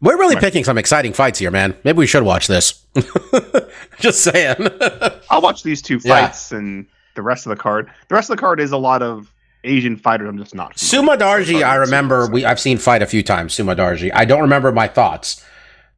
We're 0.00 0.16
really 0.16 0.36
Right. 0.36 0.44
picking 0.44 0.64
some 0.64 0.78
exciting 0.78 1.12
fights 1.12 1.38
here, 1.40 1.50
man. 1.50 1.74
Maybe 1.84 1.98
we 1.98 2.06
should 2.06 2.22
watch 2.22 2.46
this. 2.46 2.82
Just 4.00 4.22
saying. 4.22 4.56
I'll 5.30 5.40
watch 5.40 5.62
these 5.62 5.82
two 5.82 5.98
Yeah. 6.04 6.26
fights 6.26 6.52
and 6.52 6.86
the 7.16 7.22
rest 7.22 7.46
of 7.46 7.50
the 7.50 7.56
card. 7.56 7.90
The 8.08 8.14
rest 8.14 8.30
of 8.30 8.36
the 8.36 8.40
card 8.40 8.60
is 8.60 8.70
a 8.72 8.76
lot 8.76 9.02
of 9.02 9.32
Asian 9.64 9.96
fighters. 9.96 10.28
I'm 10.28 10.38
just 10.38 10.54
not. 10.54 10.78
Su 10.78 11.02
Mudaerji, 11.02 11.64
I 11.64 11.74
remember 11.76 12.28
we 12.30 12.44
I've 12.44 12.60
seen 12.60 12.78
fight 12.78 13.02
a 13.02 13.06
few 13.06 13.22
times. 13.24 13.54
Su 13.54 13.64
Mudaerji, 13.64 14.10
I 14.14 14.24
don't 14.24 14.42
remember 14.42 14.70
my 14.70 14.86
thoughts, 14.86 15.44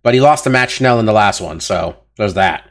but 0.03 0.15
he 0.15 0.21
lost 0.21 0.45
to 0.45 0.51
Matt 0.51 0.71
Schnell 0.71 0.99
in 0.99 1.05
the 1.05 1.13
last 1.13 1.43
one, 1.43 1.61
so 1.61 1.97
there's 2.17 2.35
that. 2.35 2.65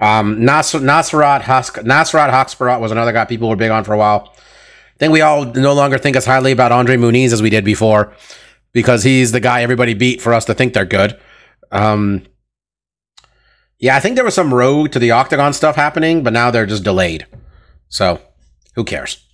Um, 0.00 0.44
Nas- 0.44 0.72
Nasrat 0.72 1.42
Nasrat 1.42 2.30
Haqparast 2.30 2.80
was 2.80 2.90
another 2.90 3.12
guy 3.12 3.24
people 3.24 3.48
were 3.48 3.56
big 3.56 3.70
on 3.70 3.84
for 3.84 3.94
a 3.94 3.98
while. 3.98 4.32
I 4.36 4.98
think 4.98 5.12
we 5.12 5.20
all 5.20 5.44
no 5.44 5.74
longer 5.74 5.96
think 5.96 6.16
as 6.16 6.26
highly 6.26 6.50
about 6.52 6.72
Andre 6.72 6.96
Muniz 6.96 7.32
as 7.32 7.40
we 7.40 7.50
did 7.50 7.64
before 7.64 8.12
because 8.76 9.02
he's 9.02 9.32
the 9.32 9.40
guy 9.40 9.62
everybody 9.62 9.94
beat 9.94 10.20
for 10.20 10.34
us 10.34 10.44
to 10.44 10.52
think 10.52 10.74
they're 10.74 10.84
good. 10.84 11.18
Um, 11.72 12.26
yeah, 13.78 13.96
I 13.96 14.00
think 14.00 14.16
there 14.16 14.24
was 14.24 14.34
some 14.34 14.52
road 14.52 14.92
to 14.92 14.98
the 14.98 15.12
octagon 15.12 15.54
stuff 15.54 15.76
happening, 15.76 16.22
but 16.22 16.34
now 16.34 16.50
they're 16.50 16.66
just 16.66 16.84
delayed. 16.84 17.26
So 17.88 18.20
who 18.74 18.84
cares? 18.84 19.26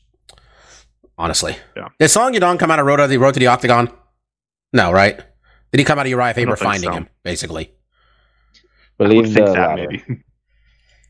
Honestly. 1.18 1.57
Yeah. 1.76 1.88
Did 1.99 2.09
Song 2.11 2.34
Yadong 2.34 2.61
come 2.61 2.70
out 2.70 2.78
of 2.78 2.86
road 2.86 2.99
to 2.99 3.09
the 3.09 3.16
road 3.16 3.34
to 3.34 3.40
the 3.40 3.49
octagon? 3.49 3.90
No, 4.72 4.93
right? 4.93 5.16
Did 5.72 5.80
he 5.80 5.84
come 5.84 5.99
out 5.99 6.07
of 6.07 6.11
Uriah 6.11 6.34
Faber 6.34 6.51
don't 6.51 6.61
finding 6.61 6.90
so. 6.90 6.95
him, 6.99 7.09
basically? 7.24 7.72
I 9.01 9.09
Believe 9.09 9.24
think 9.24 9.34
the 9.34 9.53
that 9.55 9.59
latter. 9.59 9.88
maybe. 9.90 10.22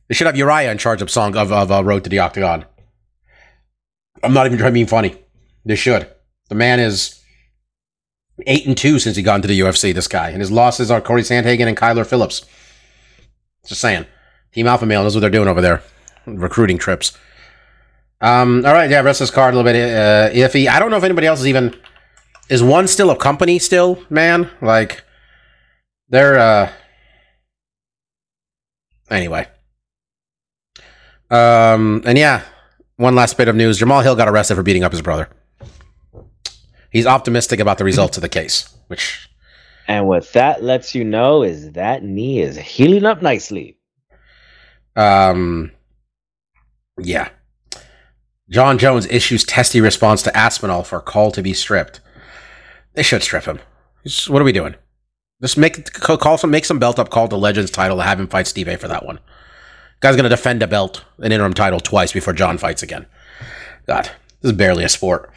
They 0.09 0.15
should 0.15 0.27
have 0.27 0.39
Uriah 0.39 0.73
in 0.73 0.79
charge 0.79 1.03
of 1.03 1.11
song 1.11 1.37
of, 1.37 1.53
of 1.53 1.71
uh, 1.71 1.85
Road 1.85 2.05
to 2.05 2.11
the 2.11 2.21
Octagon. 2.21 2.65
I'm 4.23 4.33
not 4.33 4.47
even 4.47 4.59
trying 4.59 4.71
to 4.71 4.75
be 4.75 4.85
funny. 4.85 5.17
They 5.67 5.77
should. 5.77 6.11
The 6.49 6.55
man 6.55 6.81
is 6.81 7.22
eight 8.47 8.67
and 8.67 8.77
two 8.77 8.99
since 8.99 9.17
he 9.17 9.23
got 9.23 9.37
into 9.37 9.49
the 9.49 9.61
UFC. 9.61 9.95
This 9.95 10.09
guy 10.09 10.31
and 10.31 10.41
his 10.41 10.51
losses 10.51 10.91
are 10.91 11.01
Corey 11.01 11.23
Sandhagen 11.23 11.67
and 11.67 11.77
Kyler 11.77 12.07
Phillips. 12.07 12.45
Just 13.67 13.81
saying, 13.81 14.07
Team 14.53 14.67
Alpha 14.67 14.87
Male 14.87 15.03
knows 15.03 15.15
what 15.15 15.21
they're 15.21 15.31
doing 15.31 15.49
over 15.49 15.61
there, 15.61 15.83
recruiting 16.27 16.79
trips. 16.79 17.17
Um, 18.21 18.65
all 18.65 18.73
right, 18.73 18.91
yeah, 18.91 19.01
rest 19.01 19.21
of 19.21 19.27
this 19.27 19.35
card 19.35 19.55
a 19.55 19.57
little 19.57 19.71
bit 19.71 19.77
uh, 19.77 20.31
iffy. 20.31 20.69
I 20.69 20.79
don't 20.79 20.91
know 20.91 20.97
if 20.97 21.05
anybody 21.05 21.27
else 21.27 21.41
is 21.41 21.49
even 21.49 21.75
is 22.49 22.63
one 22.63 22.87
still 22.87 23.11
a 23.11 23.17
company 23.17 23.59
still, 23.59 24.03
man. 24.11 24.49
Like 24.61 25.05
they're 26.09 26.39
uh 26.39 26.73
anyway. 29.11 29.49
Um, 31.31 32.03
and 32.05 32.19
yeah, 32.19 32.43
one 32.97 33.15
last 33.15 33.37
bit 33.37 33.49
of 33.49 33.57
news: 33.57 33.81
Jamahal 33.81 34.03
Hill 34.03 34.17
got 34.17 34.29
arrested 34.29 34.55
for 34.55 34.63
beating 34.63 34.85
up 34.85 34.93
his 34.93 35.03
brother. 35.03 35.29
He's 36.93 37.07
optimistic 37.07 37.59
about 37.59 37.79
the 37.79 37.85
results 37.85 38.19
of 38.19 38.21
the 38.21 38.29
case, 38.29 38.69
which 38.89 39.29
And 39.89 40.07
what 40.07 40.31
that 40.35 40.63
lets 40.63 40.95
you 40.95 41.05
know 41.05 41.43
is 41.43 41.73
that 41.73 42.05
knee 42.05 42.41
is 42.41 42.57
healing 42.57 43.05
up 43.07 43.23
nicely. 43.23 43.79
Um, 44.95 45.73
yeah. 47.01 47.31
Jon 48.51 48.77
Jones 48.77 49.07
issues 49.07 49.45
testy 49.45 49.81
response 49.81 50.23
to 50.23 50.37
Aspinall 50.37 50.85
for 50.85 51.01
call 51.01 51.31
to 51.33 51.43
be 51.43 51.55
stripped. 51.55 52.01
They 52.93 53.03
should 53.03 53.23
strip 53.23 53.45
him. 53.45 53.59
Just- 54.05 54.29
what 54.29 54.43
are 54.43 54.45
we 54.45 54.53
doing? 54.53 54.75
Just 55.41 55.57
make 55.59 55.93
call 55.95 56.39
some 56.39 56.53
make 56.53 56.65
some 56.65 56.79
belt 56.79 57.01
up 57.01 57.11
call 57.11 57.27
the 57.27 57.39
Legends 57.39 57.71
title 57.73 57.97
to 57.97 58.03
have 58.05 58.21
him 58.21 58.29
fight 58.29 58.47
Steve 58.47 58.69
A 58.69 58.77
for 58.77 58.87
that 58.87 59.05
one. 59.05 59.19
Guy's 59.99 60.15
gonna 60.15 60.29
defend 60.29 60.63
a 60.63 60.69
belt, 60.69 61.05
an 61.19 61.33
interim 61.33 61.55
title 61.55 61.81
twice 61.81 62.13
before 62.13 62.33
Jon 62.33 62.59
fights 62.59 62.83
again. 62.83 63.07
God, 63.87 64.05
this 64.41 64.53
is 64.53 64.57
barely 64.57 64.85
a 64.85 64.89
sport. 64.89 65.33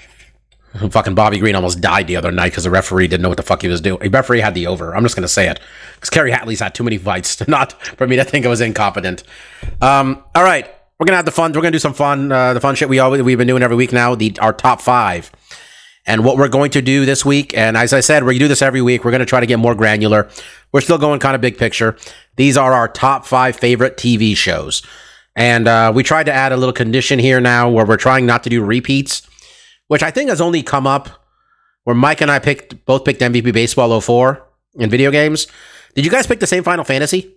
Fucking 0.91 1.15
Bobby 1.15 1.37
Green 1.37 1.55
almost 1.55 1.81
died 1.81 2.07
the 2.07 2.15
other 2.15 2.31
night 2.31 2.49
because 2.49 2.63
the 2.63 2.71
referee 2.71 3.07
didn't 3.07 3.21
know 3.21 3.29
what 3.29 3.37
the 3.37 3.43
fuck 3.43 3.61
he 3.61 3.67
was 3.67 3.81
doing. 3.81 3.99
The 3.99 4.09
referee 4.09 4.41
had 4.41 4.53
the 4.55 4.67
over. 4.67 4.95
I'm 4.95 5.03
just 5.03 5.15
gonna 5.15 5.27
say 5.27 5.47
it 5.47 5.59
because 5.95 6.09
Kerry 6.09 6.31
Hatley's 6.31 6.59
had 6.59 6.75
too 6.75 6.83
many 6.83 6.97
fights 6.97 7.35
to 7.37 7.45
not 7.49 7.73
for 7.97 8.07
me 8.07 8.15
to 8.17 8.23
think 8.23 8.45
it 8.45 8.49
was 8.49 8.61
incompetent. 8.61 9.23
Um, 9.81 10.23
all 10.33 10.43
right, 10.43 10.69
we're 10.99 11.05
gonna 11.05 11.17
have 11.17 11.25
the 11.25 11.31
fun. 11.31 11.51
We're 11.51 11.61
gonna 11.61 11.71
do 11.71 11.79
some 11.79 11.93
fun, 11.93 12.31
uh, 12.31 12.53
the 12.53 12.59
fun 12.59 12.75
shit 12.75 12.89
we 12.89 12.99
always 12.99 13.21
we've 13.21 13.37
been 13.37 13.47
doing 13.47 13.63
every 13.63 13.75
week 13.75 13.93
now. 13.93 14.15
The 14.15 14.37
our 14.39 14.53
top 14.53 14.81
five, 14.81 15.31
and 16.05 16.23
what 16.23 16.37
we're 16.37 16.49
going 16.49 16.71
to 16.71 16.81
do 16.81 17.05
this 17.05 17.23
week. 17.23 17.55
And 17.57 17.77
as 17.77 17.93
I 17.93 18.01
said, 18.01 18.23
we 18.23 18.37
do 18.39 18.47
this 18.47 18.61
every 18.61 18.81
week. 18.81 19.05
We're 19.05 19.11
gonna 19.11 19.25
try 19.25 19.39
to 19.39 19.45
get 19.45 19.59
more 19.59 19.75
granular. 19.75 20.29
We're 20.71 20.81
still 20.81 20.97
going 20.97 21.19
kind 21.19 21.35
of 21.35 21.41
big 21.41 21.57
picture. 21.57 21.97
These 22.35 22.57
are 22.57 22.73
our 22.73 22.87
top 22.87 23.25
five 23.25 23.55
favorite 23.55 23.97
TV 23.97 24.35
shows, 24.35 24.83
and 25.35 25.67
uh, 25.67 25.91
we 25.95 26.03
tried 26.03 26.25
to 26.25 26.33
add 26.33 26.51
a 26.51 26.57
little 26.57 26.73
condition 26.73 27.19
here 27.19 27.39
now 27.39 27.69
where 27.69 27.85
we're 27.85 27.97
trying 27.97 28.25
not 28.25 28.43
to 28.43 28.49
do 28.49 28.63
repeats, 28.63 29.27
which 29.87 30.03
I 30.03 30.11
think 30.11 30.29
has 30.29 30.41
only 30.41 30.63
come 30.63 30.87
up 30.87 31.09
where 31.83 31.95
Mike 31.95 32.21
and 32.21 32.31
I 32.31 32.39
picked 32.39 32.85
both 32.85 33.05
picked 33.05 33.21
MVP 33.21 33.53
Baseball 33.53 33.99
04 34.01 34.43
in 34.75 34.89
video 34.89 35.11
games. 35.11 35.47
Did 35.93 36.03
you 36.03 36.11
guys 36.11 36.27
pick 36.27 36.39
the 36.39 36.47
same 36.47 36.63
Final 36.63 36.83
Fantasy? 36.83 37.31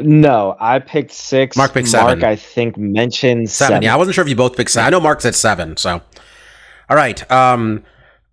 No, 0.00 0.56
I 0.58 0.78
picked 0.78 1.12
six. 1.12 1.56
Mark 1.56 1.74
picked 1.74 1.88
seven. 1.88 2.18
Mark, 2.20 2.22
I 2.24 2.36
think, 2.36 2.78
mentioned 2.78 3.50
Seven. 3.50 3.74
seven. 3.74 3.82
Yeah, 3.82 3.94
I 3.94 3.98
wasn't 3.98 4.14
sure 4.14 4.22
if 4.22 4.28
you 4.28 4.36
both 4.36 4.56
picked 4.56 4.70
seven. 4.70 4.86
I 4.86 4.90
know 4.90 5.00
Mark 5.00 5.20
said 5.20 5.34
seven. 5.34 5.76
So, 5.76 6.00
all 6.88 6.96
right. 6.96 7.30
Um, 7.30 7.84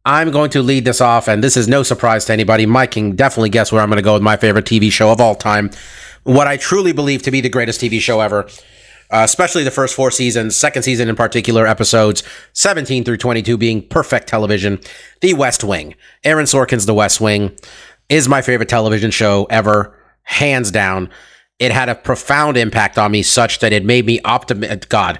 I'm 0.05 0.31
going 0.31 0.49
to 0.51 0.61
lead 0.61 0.85
this 0.85 1.01
off, 1.01 1.27
and 1.27 1.43
this 1.43 1.57
is 1.57 1.67
no 1.67 1.83
surprise 1.83 2.23
to 2.25 2.33
anybody. 2.33 2.65
Mike 2.65 2.91
can 2.91 3.15
definitely 3.15 3.49
guess 3.49 3.71
where 3.71 3.81
I'm 3.81 3.89
going 3.89 3.97
to 3.97 4.03
go 4.03 4.13
with 4.13 4.21
my 4.23 4.37
favorite 4.37 4.65
TV 4.65 4.89
show 4.89 5.11
of 5.11 5.19
all 5.19 5.35
time. 5.35 5.69
What 6.23 6.47
I 6.47 6.55
truly 6.55 6.93
believe 6.93 7.23
to 7.23 7.31
be 7.31 7.41
the 7.41 7.49
greatest 7.49 7.81
TV 7.81 7.99
show 7.99 8.21
ever, 8.21 8.47
uh, 9.11 9.21
especially 9.23 9.63
the 9.63 9.71
first 9.71 9.95
four 9.95 10.11
seasons, 10.11 10.55
second 10.55 10.83
season 10.83 11.09
in 11.09 11.15
particular, 11.15 11.65
episodes 11.65 12.23
17 12.53 13.03
through 13.03 13.17
22 13.17 13.57
being 13.57 13.87
perfect 13.87 14.27
television. 14.27 14.79
The 15.21 15.33
West 15.33 15.63
Wing. 15.63 15.95
Aaron 16.23 16.45
Sorkin's 16.45 16.85
The 16.85 16.93
West 16.93 17.19
Wing 17.19 17.57
is 18.07 18.27
my 18.27 18.41
favorite 18.41 18.69
television 18.69 19.11
show 19.11 19.47
ever, 19.49 19.97
hands 20.23 20.69
down. 20.71 21.09
It 21.57 21.71
had 21.71 21.89
a 21.89 21.95
profound 21.95 22.55
impact 22.55 22.97
on 22.97 23.11
me, 23.11 23.23
such 23.23 23.59
that 23.59 23.73
it 23.73 23.83
made 23.83 24.05
me 24.05 24.19
optimistic. 24.23 24.89
God, 24.89 25.19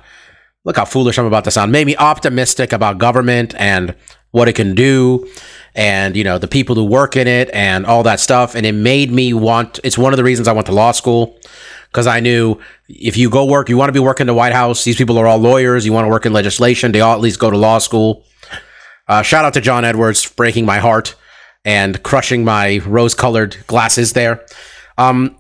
look 0.64 0.78
how 0.78 0.86
foolish 0.86 1.18
I'm 1.18 1.26
about 1.26 1.44
to 1.46 1.52
sound. 1.52 1.72
Made 1.72 1.88
me 1.88 1.98
optimistic 1.98 2.72
about 2.72 2.98
government 2.98 3.56
and 3.58 3.96
what 4.32 4.48
it 4.48 4.54
can 4.54 4.76
do, 4.76 5.28
and 5.74 6.16
you 6.16 6.24
know 6.24 6.38
the 6.38 6.48
people 6.48 6.76
who 6.76 6.86
work 6.86 7.16
in 7.16 7.28
it 7.28 7.50
and 7.52 7.86
all 7.86 8.04
that 8.04 8.20
stuff. 8.20 8.56
And 8.56 8.66
it 8.66 8.74
made 8.74 9.12
me 9.12 9.34
want. 9.34 9.80
It's 9.84 9.98
one 9.98 10.14
of 10.14 10.18
the 10.18 10.24
reasons 10.24 10.48
I 10.48 10.54
went 10.54 10.68
to 10.68 10.74
law 10.74 10.92
school 10.92 11.40
because 11.92 12.08
I 12.08 12.20
knew 12.20 12.60
if 12.88 13.18
you 13.18 13.30
go 13.30 13.46
work, 13.46 13.70
you 13.70 13.78
want 13.78 13.90
to 13.90 13.94
be 13.94 14.00
working 14.00 14.24
in 14.24 14.28
the 14.28 14.34
White 14.34 14.54
House. 14.54 14.84
These 14.84 14.96
people 14.96 15.18
are 15.18 15.28
all 15.28 15.38
lawyers. 15.38 15.86
You 15.86 15.94
want 15.94 16.06
to 16.06 16.10
work 16.10 16.26
in 16.26 16.34
legislation. 16.34 16.92
They 16.92 17.02
all 17.02 17.14
at 17.14 17.22
least 17.22 17.40
go 17.40 17.50
to 17.50 17.58
law 17.58 17.80
school. 17.80 18.24
Uh, 19.08 19.24
shout 19.24 19.44
out 19.44 19.54
to 19.56 19.62
John 19.62 19.86
Edwards 19.86 20.30
breaking 20.30 20.66
my 20.66 20.78
heart 20.78 21.16
and 21.66 22.02
crushing 22.04 22.46
my 22.46 22.78
rose-colored 22.86 23.58
glasses 23.68 24.14
there. 24.14 24.46
Um, 24.98 25.36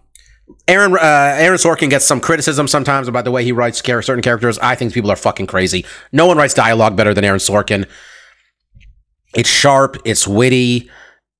Aaron 0.67 0.93
uh, 0.93 0.97
Aaron 1.37 1.57
Sorkin 1.57 1.89
gets 1.89 2.05
some 2.05 2.19
criticism 2.19 2.67
sometimes 2.67 3.07
about 3.07 3.25
the 3.25 3.31
way 3.31 3.43
he 3.43 3.51
writes 3.51 3.81
char- 3.81 4.01
certain 4.01 4.23
characters. 4.23 4.57
I 4.59 4.75
think 4.75 4.93
people 4.93 5.11
are 5.11 5.15
fucking 5.15 5.47
crazy. 5.47 5.85
No 6.11 6.25
one 6.25 6.37
writes 6.37 6.53
dialogue 6.53 6.95
better 6.95 7.13
than 7.13 7.23
Aaron 7.23 7.39
Sorkin. 7.39 7.87
It's 9.35 9.49
sharp. 9.49 9.97
It's 10.05 10.27
witty. 10.27 10.89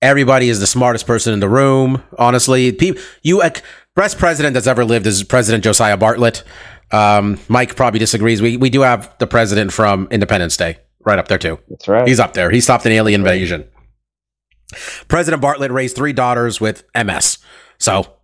Everybody 0.01 0.49
is 0.49 0.59
the 0.59 0.67
smartest 0.67 1.05
person 1.05 1.33
in 1.33 1.41
the 1.41 1.49
room. 1.49 2.03
Honestly, 2.17 2.71
people, 2.71 3.01
you 3.21 3.41
best 3.99 4.17
president 4.17 4.53
that's 4.53 4.65
ever 4.65 4.85
lived 4.85 5.05
is 5.05 5.23
President 5.23 5.61
Josiah 5.61 5.97
Bartlet. 5.97 6.43
Um, 6.91 7.37
Mike 7.49 7.75
probably 7.75 7.99
disagrees. 7.99 8.41
We 8.41 8.55
we 8.55 8.69
do 8.69 8.81
have 8.81 9.13
the 9.19 9.27
president 9.27 9.73
from 9.73 10.07
Independence 10.09 10.55
Day 10.55 10.77
right 11.01 11.19
up 11.19 11.27
there 11.27 11.37
too. 11.37 11.59
That's 11.69 11.87
right. 11.87 12.07
He's 12.07 12.19
up 12.19 12.33
there. 12.33 12.49
He 12.49 12.61
stopped 12.61 12.85
an 12.85 12.93
alien 12.93 13.21
invasion. 13.21 13.67
President 15.09 15.43
Bartlet 15.43 15.71
raised 15.71 15.97
three 15.97 16.13
daughters 16.13 16.61
with 16.61 16.83
MS. 16.95 17.39
So 17.77 18.15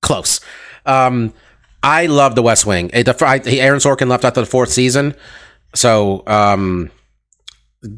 close. 0.00 0.40
Um, 0.84 1.34
I 1.82 2.06
love 2.06 2.36
the 2.36 2.42
West 2.42 2.64
Wing. 2.64 2.90
It, 2.92 3.08
I, 3.22 3.40
Aaron 3.46 3.80
Sorkin 3.80 4.08
left 4.08 4.24
after 4.24 4.40
the 4.40 4.46
fourth 4.46 4.70
season, 4.70 5.14
so 5.74 6.22
um, 6.26 6.90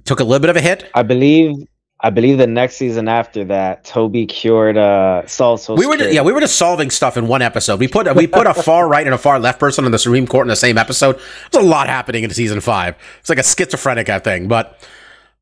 took 0.04 0.20
a 0.20 0.24
little 0.24 0.40
bit 0.40 0.50
of 0.50 0.56
a 0.56 0.62
hit. 0.62 0.90
I 0.94 1.02
believe. 1.02 1.56
I 2.00 2.10
believe 2.10 2.38
the 2.38 2.46
next 2.46 2.76
season 2.76 3.08
after 3.08 3.44
that, 3.46 3.84
Toby 3.84 4.24
cured 4.26 4.76
uh 4.76 5.26
Saul 5.26 5.58
We 5.76 5.86
were 5.86 5.96
yeah, 5.96 6.22
we 6.22 6.32
were 6.32 6.40
just 6.40 6.56
solving 6.56 6.90
stuff 6.90 7.16
in 7.16 7.26
one 7.26 7.42
episode. 7.42 7.80
We 7.80 7.88
put 7.88 8.14
we 8.14 8.26
put 8.26 8.46
a 8.46 8.54
far 8.54 8.88
right 8.88 9.06
and 9.06 9.14
a 9.14 9.18
far 9.18 9.40
left 9.40 9.58
person 9.58 9.84
on 9.84 9.90
the 9.90 9.98
Supreme 9.98 10.26
Court 10.26 10.44
in 10.44 10.48
the 10.48 10.56
same 10.56 10.78
episode. 10.78 11.20
There's 11.50 11.64
a 11.64 11.68
lot 11.68 11.88
happening 11.88 12.22
in 12.22 12.30
season 12.30 12.60
five. 12.60 12.94
It's 13.20 13.28
like 13.28 13.38
a 13.38 13.42
schizophrenic 13.42 14.06
thing, 14.22 14.46
but 14.46 14.80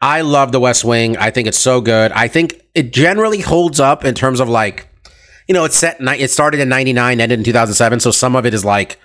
I 0.01 0.23
love 0.23 0.53
the 0.53 0.61
West 0.61 0.85
Wing. 0.85 1.17
I 1.17 1.31
think 1.31 1.49
it's 1.49 1.59
so 1.59 1.81
good. 1.81 2.13
I 2.13 2.29
think 2.29 2.63
it 2.75 2.93
generally 2.93 3.41
holds 3.41 3.81
up 3.81 4.05
in 4.05 4.15
terms 4.15 4.41
of 4.41 4.49
like, 4.49 4.89
you 5.49 5.55
know, 5.55 5.65
it's 5.65 5.77
set. 5.77 5.99
It 6.01 6.31
started 6.31 6.61
in 6.61 6.69
'99, 6.69 7.21
ended 7.21 7.39
in 7.39 7.45
2007, 7.45 8.01
so 8.01 8.11
some 8.11 8.37
of 8.37 8.47
it 8.47 8.55
is 8.55 8.65
like, 8.65 8.99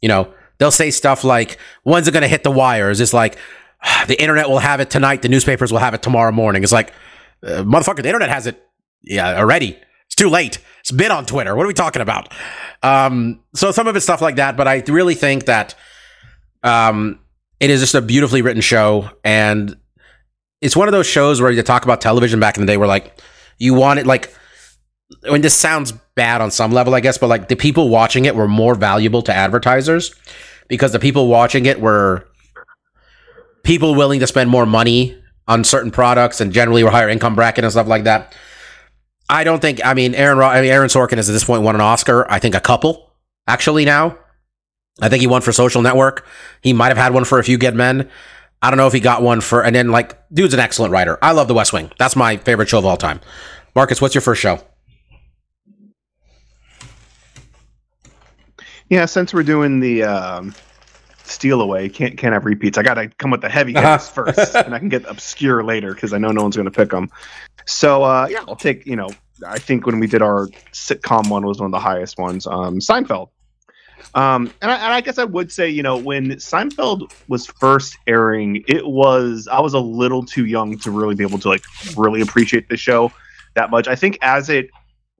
you 0.00 0.08
know, 0.08 0.32
they'll 0.58 0.70
say 0.70 0.90
stuff 0.90 1.22
like, 1.22 1.58
"When's 1.84 2.08
it 2.08 2.12
going 2.12 2.22
to 2.22 2.28
hit 2.28 2.42
the 2.42 2.50
wires?" 2.50 3.00
It's 3.00 3.14
like, 3.14 3.38
the 4.06 4.20
internet 4.20 4.48
will 4.48 4.58
have 4.58 4.80
it 4.80 4.90
tonight. 4.90 5.22
The 5.22 5.28
newspapers 5.28 5.72
will 5.72 5.78
have 5.78 5.94
it 5.94 6.02
tomorrow 6.02 6.32
morning. 6.32 6.62
It's 6.62 6.72
like, 6.72 6.92
uh, 7.42 7.62
motherfucker, 7.62 8.02
the 8.02 8.08
internet 8.08 8.30
has 8.30 8.46
it, 8.46 8.62
yeah, 9.02 9.38
already. 9.38 9.78
It's 10.06 10.14
too 10.14 10.28
late. 10.28 10.58
It's 10.80 10.90
been 10.90 11.12
on 11.12 11.26
Twitter. 11.26 11.54
What 11.54 11.64
are 11.64 11.68
we 11.68 11.74
talking 11.74 12.02
about? 12.02 12.32
Um, 12.82 13.40
so 13.54 13.70
some 13.70 13.86
of 13.86 13.96
it's 13.96 14.04
stuff 14.04 14.20
like 14.20 14.36
that, 14.36 14.56
but 14.56 14.66
I 14.66 14.82
really 14.88 15.14
think 15.14 15.44
that 15.44 15.74
um, 16.62 17.20
it 17.60 17.70
is 17.70 17.80
just 17.80 17.94
a 17.94 18.02
beautifully 18.02 18.42
written 18.42 18.62
show, 18.62 19.10
and 19.24 19.76
it's 20.60 20.76
one 20.76 20.88
of 20.88 20.92
those 20.92 21.06
shows 21.06 21.40
where 21.40 21.50
you 21.50 21.62
talk 21.62 21.84
about 21.84 22.00
television 22.00 22.40
back 22.40 22.56
in 22.56 22.62
the 22.62 22.66
day, 22.66 22.76
where 22.76 22.88
like 22.88 23.20
you 23.58 23.74
want 23.74 24.00
it 24.00 24.06
like. 24.06 24.34
I 25.26 25.32
mean, 25.32 25.42
this 25.42 25.56
sounds 25.56 25.92
bad 26.14 26.40
on 26.40 26.52
some 26.52 26.70
level, 26.70 26.94
I 26.94 27.00
guess, 27.00 27.18
but 27.18 27.26
like 27.26 27.48
the 27.48 27.56
people 27.56 27.88
watching 27.88 28.26
it 28.26 28.36
were 28.36 28.46
more 28.46 28.76
valuable 28.76 29.22
to 29.22 29.34
advertisers 29.34 30.14
because 30.68 30.92
the 30.92 31.00
people 31.00 31.26
watching 31.26 31.66
it 31.66 31.80
were 31.80 32.28
people 33.62 33.94
willing 33.94 34.20
to 34.20 34.26
spend 34.26 34.50
more 34.50 34.66
money 34.66 35.16
on 35.48 35.64
certain 35.64 35.90
products 35.90 36.40
and 36.40 36.52
generally 36.52 36.84
were 36.84 36.90
higher 36.90 37.08
income 37.08 37.34
bracket 37.34 37.64
and 37.64 37.72
stuff 37.72 37.86
like 37.86 38.04
that. 38.04 38.34
I 39.28 39.44
don't 39.44 39.60
think. 39.60 39.84
I 39.84 39.94
mean, 39.94 40.14
Aaron. 40.14 40.40
I 40.40 40.60
mean, 40.60 40.70
Aaron 40.70 40.88
Sorkin 40.88 41.16
has 41.16 41.28
at 41.28 41.32
this 41.32 41.44
point 41.44 41.62
won 41.62 41.74
an 41.74 41.80
Oscar. 41.80 42.30
I 42.30 42.38
think 42.38 42.54
a 42.54 42.60
couple 42.60 43.12
actually 43.46 43.84
now. 43.84 44.18
I 45.00 45.08
think 45.08 45.20
he 45.20 45.26
won 45.26 45.42
for 45.42 45.52
Social 45.52 45.82
Network. 45.82 46.26
He 46.62 46.72
might 46.72 46.88
have 46.88 46.96
had 46.96 47.14
one 47.14 47.24
for 47.24 47.38
A 47.38 47.44
Few 47.44 47.58
Good 47.58 47.74
Men. 47.74 48.10
I 48.62 48.70
don't 48.70 48.76
know 48.76 48.86
if 48.86 48.92
he 48.92 49.00
got 49.00 49.22
one 49.22 49.40
for. 49.40 49.64
And 49.64 49.74
then 49.74 49.90
like, 49.90 50.18
dude's 50.32 50.52
an 50.52 50.60
excellent 50.60 50.92
writer. 50.92 51.18
I 51.22 51.32
love 51.32 51.48
The 51.48 51.54
West 51.54 51.72
Wing. 51.72 51.90
That's 51.98 52.16
my 52.16 52.36
favorite 52.36 52.68
show 52.68 52.78
of 52.78 52.84
all 52.84 52.96
time. 52.96 53.20
Marcus, 53.74 54.00
what's 54.00 54.14
your 54.14 54.22
first 54.22 54.42
show? 54.42 54.60
Yeah, 58.88 59.06
since 59.06 59.32
we're 59.32 59.44
doing 59.44 59.80
the 59.80 60.02
um, 60.02 60.54
steal 61.30 61.60
away, 61.60 61.88
can't 61.88 62.18
can't 62.18 62.32
have 62.34 62.44
repeats. 62.44 62.76
I 62.78 62.82
gotta 62.82 63.08
come 63.18 63.30
with 63.30 63.40
the 63.40 63.48
heavy 63.48 63.74
Uh-huh. 63.76 63.98
first, 63.98 64.54
and 64.66 64.74
I 64.74 64.78
can 64.78 64.88
get 64.88 65.04
obscure 65.06 65.62
later 65.64 65.94
because 65.94 66.12
I 66.12 66.18
know 66.18 66.30
no 66.32 66.42
one's 66.42 66.56
gonna 66.56 66.70
pick 66.70 66.90
them. 66.90 67.08
So 67.66 68.02
uh, 68.02 68.26
yeah, 68.30 68.44
I'll 68.48 68.56
take 68.56 68.86
you 68.86 68.96
know 68.96 69.08
I 69.46 69.58
think 69.58 69.86
when 69.86 69.98
we 70.00 70.06
did 70.06 70.22
our 70.22 70.48
sitcom 70.72 71.28
one 71.30 71.46
was 71.46 71.58
one 71.58 71.66
of 71.66 71.72
the 71.72 71.78
highest 71.80 72.18
ones. 72.18 72.46
Um, 72.46 72.78
Seinfeld. 72.78 73.28
Um, 74.14 74.52
and 74.60 74.70
I, 74.72 74.74
and 74.74 74.92
I 74.92 75.00
guess 75.02 75.18
I 75.18 75.24
would 75.24 75.52
say, 75.52 75.68
you 75.68 75.82
know, 75.84 75.96
when 75.96 76.30
Seinfeld 76.32 77.12
was 77.28 77.46
first 77.46 77.96
airing, 78.08 78.64
it 78.66 78.84
was 78.86 79.46
I 79.50 79.60
was 79.60 79.72
a 79.72 79.78
little 79.78 80.24
too 80.24 80.46
young 80.46 80.78
to 80.78 80.90
really 80.90 81.14
be 81.14 81.22
able 81.22 81.38
to 81.38 81.48
like 81.48 81.62
really 81.96 82.20
appreciate 82.20 82.68
the 82.68 82.76
show 82.76 83.12
that 83.54 83.70
much. 83.70 83.86
I 83.88 83.94
think 83.94 84.18
as 84.22 84.48
it 84.48 84.70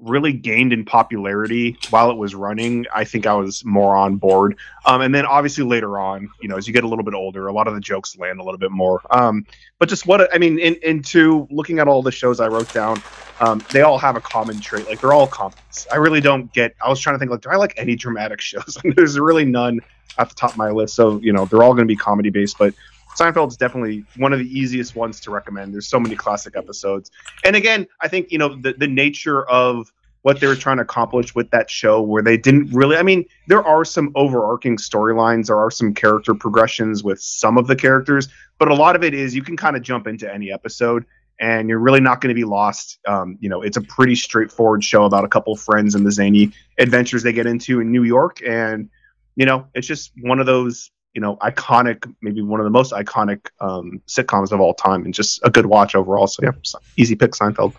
really 0.00 0.32
gained 0.32 0.72
in 0.72 0.84
popularity 0.84 1.76
while 1.90 2.10
it 2.10 2.16
was 2.16 2.34
running, 2.34 2.86
I 2.92 3.04
think 3.04 3.26
I 3.26 3.34
was 3.34 3.64
more 3.64 3.94
on 3.94 4.16
board. 4.16 4.56
Um, 4.86 5.00
and 5.02 5.14
then 5.14 5.26
obviously 5.26 5.64
later 5.64 5.98
on, 5.98 6.30
you 6.40 6.48
know, 6.48 6.56
as 6.56 6.66
you 6.66 6.72
get 6.72 6.84
a 6.84 6.88
little 6.88 7.04
bit 7.04 7.14
older, 7.14 7.46
a 7.46 7.52
lot 7.52 7.68
of 7.68 7.74
the 7.74 7.80
jokes 7.80 8.16
land 8.16 8.40
a 8.40 8.42
little 8.42 8.58
bit 8.58 8.70
more. 8.70 9.02
Um, 9.10 9.46
but 9.78 9.88
just 9.88 10.06
what 10.06 10.34
I 10.34 10.38
mean, 10.38 10.58
in, 10.58 10.76
into 10.82 11.46
looking 11.50 11.78
at 11.78 11.88
all 11.88 12.02
the 12.02 12.12
shows 12.12 12.40
I 12.40 12.48
wrote 12.48 12.72
down, 12.72 13.02
um, 13.40 13.62
they 13.72 13.82
all 13.82 13.98
have 13.98 14.16
a 14.16 14.20
common 14.20 14.60
trait. 14.60 14.88
Like 14.88 15.00
they're 15.00 15.12
all 15.12 15.26
comedies. 15.26 15.86
I 15.92 15.96
really 15.96 16.20
don't 16.20 16.52
get. 16.52 16.74
I 16.84 16.88
was 16.88 17.00
trying 17.00 17.14
to 17.14 17.18
think 17.18 17.30
like, 17.30 17.42
do 17.42 17.50
I 17.50 17.56
like 17.56 17.74
any 17.76 17.96
dramatic 17.96 18.40
shows? 18.40 18.78
And 18.82 18.94
There's 18.94 19.18
really 19.18 19.44
none 19.44 19.80
at 20.18 20.28
the 20.28 20.34
top 20.34 20.52
of 20.52 20.56
my 20.56 20.70
list. 20.70 20.94
So 20.94 21.18
you 21.20 21.32
know, 21.32 21.44
they're 21.46 21.62
all 21.62 21.74
going 21.74 21.86
to 21.86 21.92
be 21.92 21.96
comedy 21.96 22.30
based, 22.30 22.56
but. 22.58 22.74
Seinfeld's 23.16 23.56
definitely 23.56 24.04
one 24.16 24.32
of 24.32 24.38
the 24.38 24.46
easiest 24.46 24.96
ones 24.96 25.20
to 25.20 25.30
recommend. 25.30 25.74
There's 25.74 25.88
so 25.88 26.00
many 26.00 26.16
classic 26.16 26.56
episodes. 26.56 27.10
And 27.44 27.56
again, 27.56 27.86
I 28.00 28.08
think, 28.08 28.30
you 28.30 28.38
know, 28.38 28.54
the, 28.54 28.72
the 28.72 28.86
nature 28.86 29.48
of 29.48 29.92
what 30.22 30.40
they 30.40 30.46
were 30.46 30.54
trying 30.54 30.76
to 30.76 30.82
accomplish 30.82 31.34
with 31.34 31.50
that 31.50 31.70
show 31.70 32.00
where 32.02 32.22
they 32.22 32.36
didn't 32.36 32.70
really 32.72 32.96
I 32.96 33.02
mean, 33.02 33.24
there 33.48 33.64
are 33.66 33.84
some 33.84 34.12
overarching 34.14 34.76
storylines, 34.76 35.46
there 35.46 35.58
are 35.58 35.70
some 35.70 35.94
character 35.94 36.34
progressions 36.34 37.02
with 37.02 37.20
some 37.20 37.56
of 37.56 37.66
the 37.66 37.76
characters, 37.76 38.28
but 38.58 38.68
a 38.68 38.74
lot 38.74 38.96
of 38.96 39.02
it 39.02 39.14
is 39.14 39.34
you 39.34 39.42
can 39.42 39.56
kind 39.56 39.76
of 39.76 39.82
jump 39.82 40.06
into 40.06 40.32
any 40.32 40.52
episode 40.52 41.06
and 41.40 41.70
you're 41.70 41.78
really 41.78 42.00
not 42.00 42.20
going 42.20 42.28
to 42.28 42.34
be 42.34 42.44
lost. 42.44 42.98
Um, 43.08 43.38
you 43.40 43.48
know, 43.48 43.62
it's 43.62 43.78
a 43.78 43.80
pretty 43.80 44.14
straightforward 44.14 44.84
show 44.84 45.04
about 45.04 45.24
a 45.24 45.28
couple 45.28 45.56
friends 45.56 45.94
and 45.94 46.04
the 46.04 46.12
zany 46.12 46.52
adventures 46.78 47.22
they 47.22 47.32
get 47.32 47.46
into 47.46 47.80
in 47.80 47.90
New 47.90 48.04
York 48.04 48.40
and 48.46 48.90
you 49.36 49.46
know, 49.46 49.66
it's 49.74 49.86
just 49.86 50.12
one 50.20 50.38
of 50.38 50.44
those 50.44 50.90
you 51.14 51.20
know, 51.20 51.36
iconic, 51.36 52.12
maybe 52.22 52.40
one 52.42 52.60
of 52.60 52.64
the 52.64 52.70
most 52.70 52.92
iconic 52.92 53.48
um, 53.60 54.00
sitcoms 54.06 54.52
of 54.52 54.60
all 54.60 54.74
time, 54.74 55.04
and 55.04 55.12
just 55.12 55.40
a 55.42 55.50
good 55.50 55.66
watch 55.66 55.94
overall. 55.94 56.26
So 56.26 56.42
yeah, 56.42 56.52
easy 56.96 57.16
pick 57.16 57.32
Seinfeld. 57.32 57.74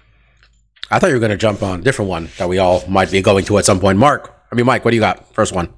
I 0.90 1.00
thought 1.00 1.08
you 1.08 1.14
were 1.14 1.20
going 1.20 1.32
to 1.32 1.38
jump 1.38 1.64
on 1.64 1.80
a 1.80 1.84
different 1.84 2.10
one 2.10 2.30
that 2.38 2.50
we 2.50 2.58
all 2.58 2.84
might 2.88 3.10
be 3.12 3.22
going 3.22 3.46
to 3.46 3.58
at 3.58 3.66
some 3.66 3.80
point. 3.80 3.98
Mark, 3.98 4.34
I 4.52 4.56
mean 4.56 4.66
Mike, 4.66 4.84
what 4.84 4.92
do 4.92 4.96
you 4.96 5.02
got? 5.02 5.34
First 5.34 5.54
one. 5.54 5.70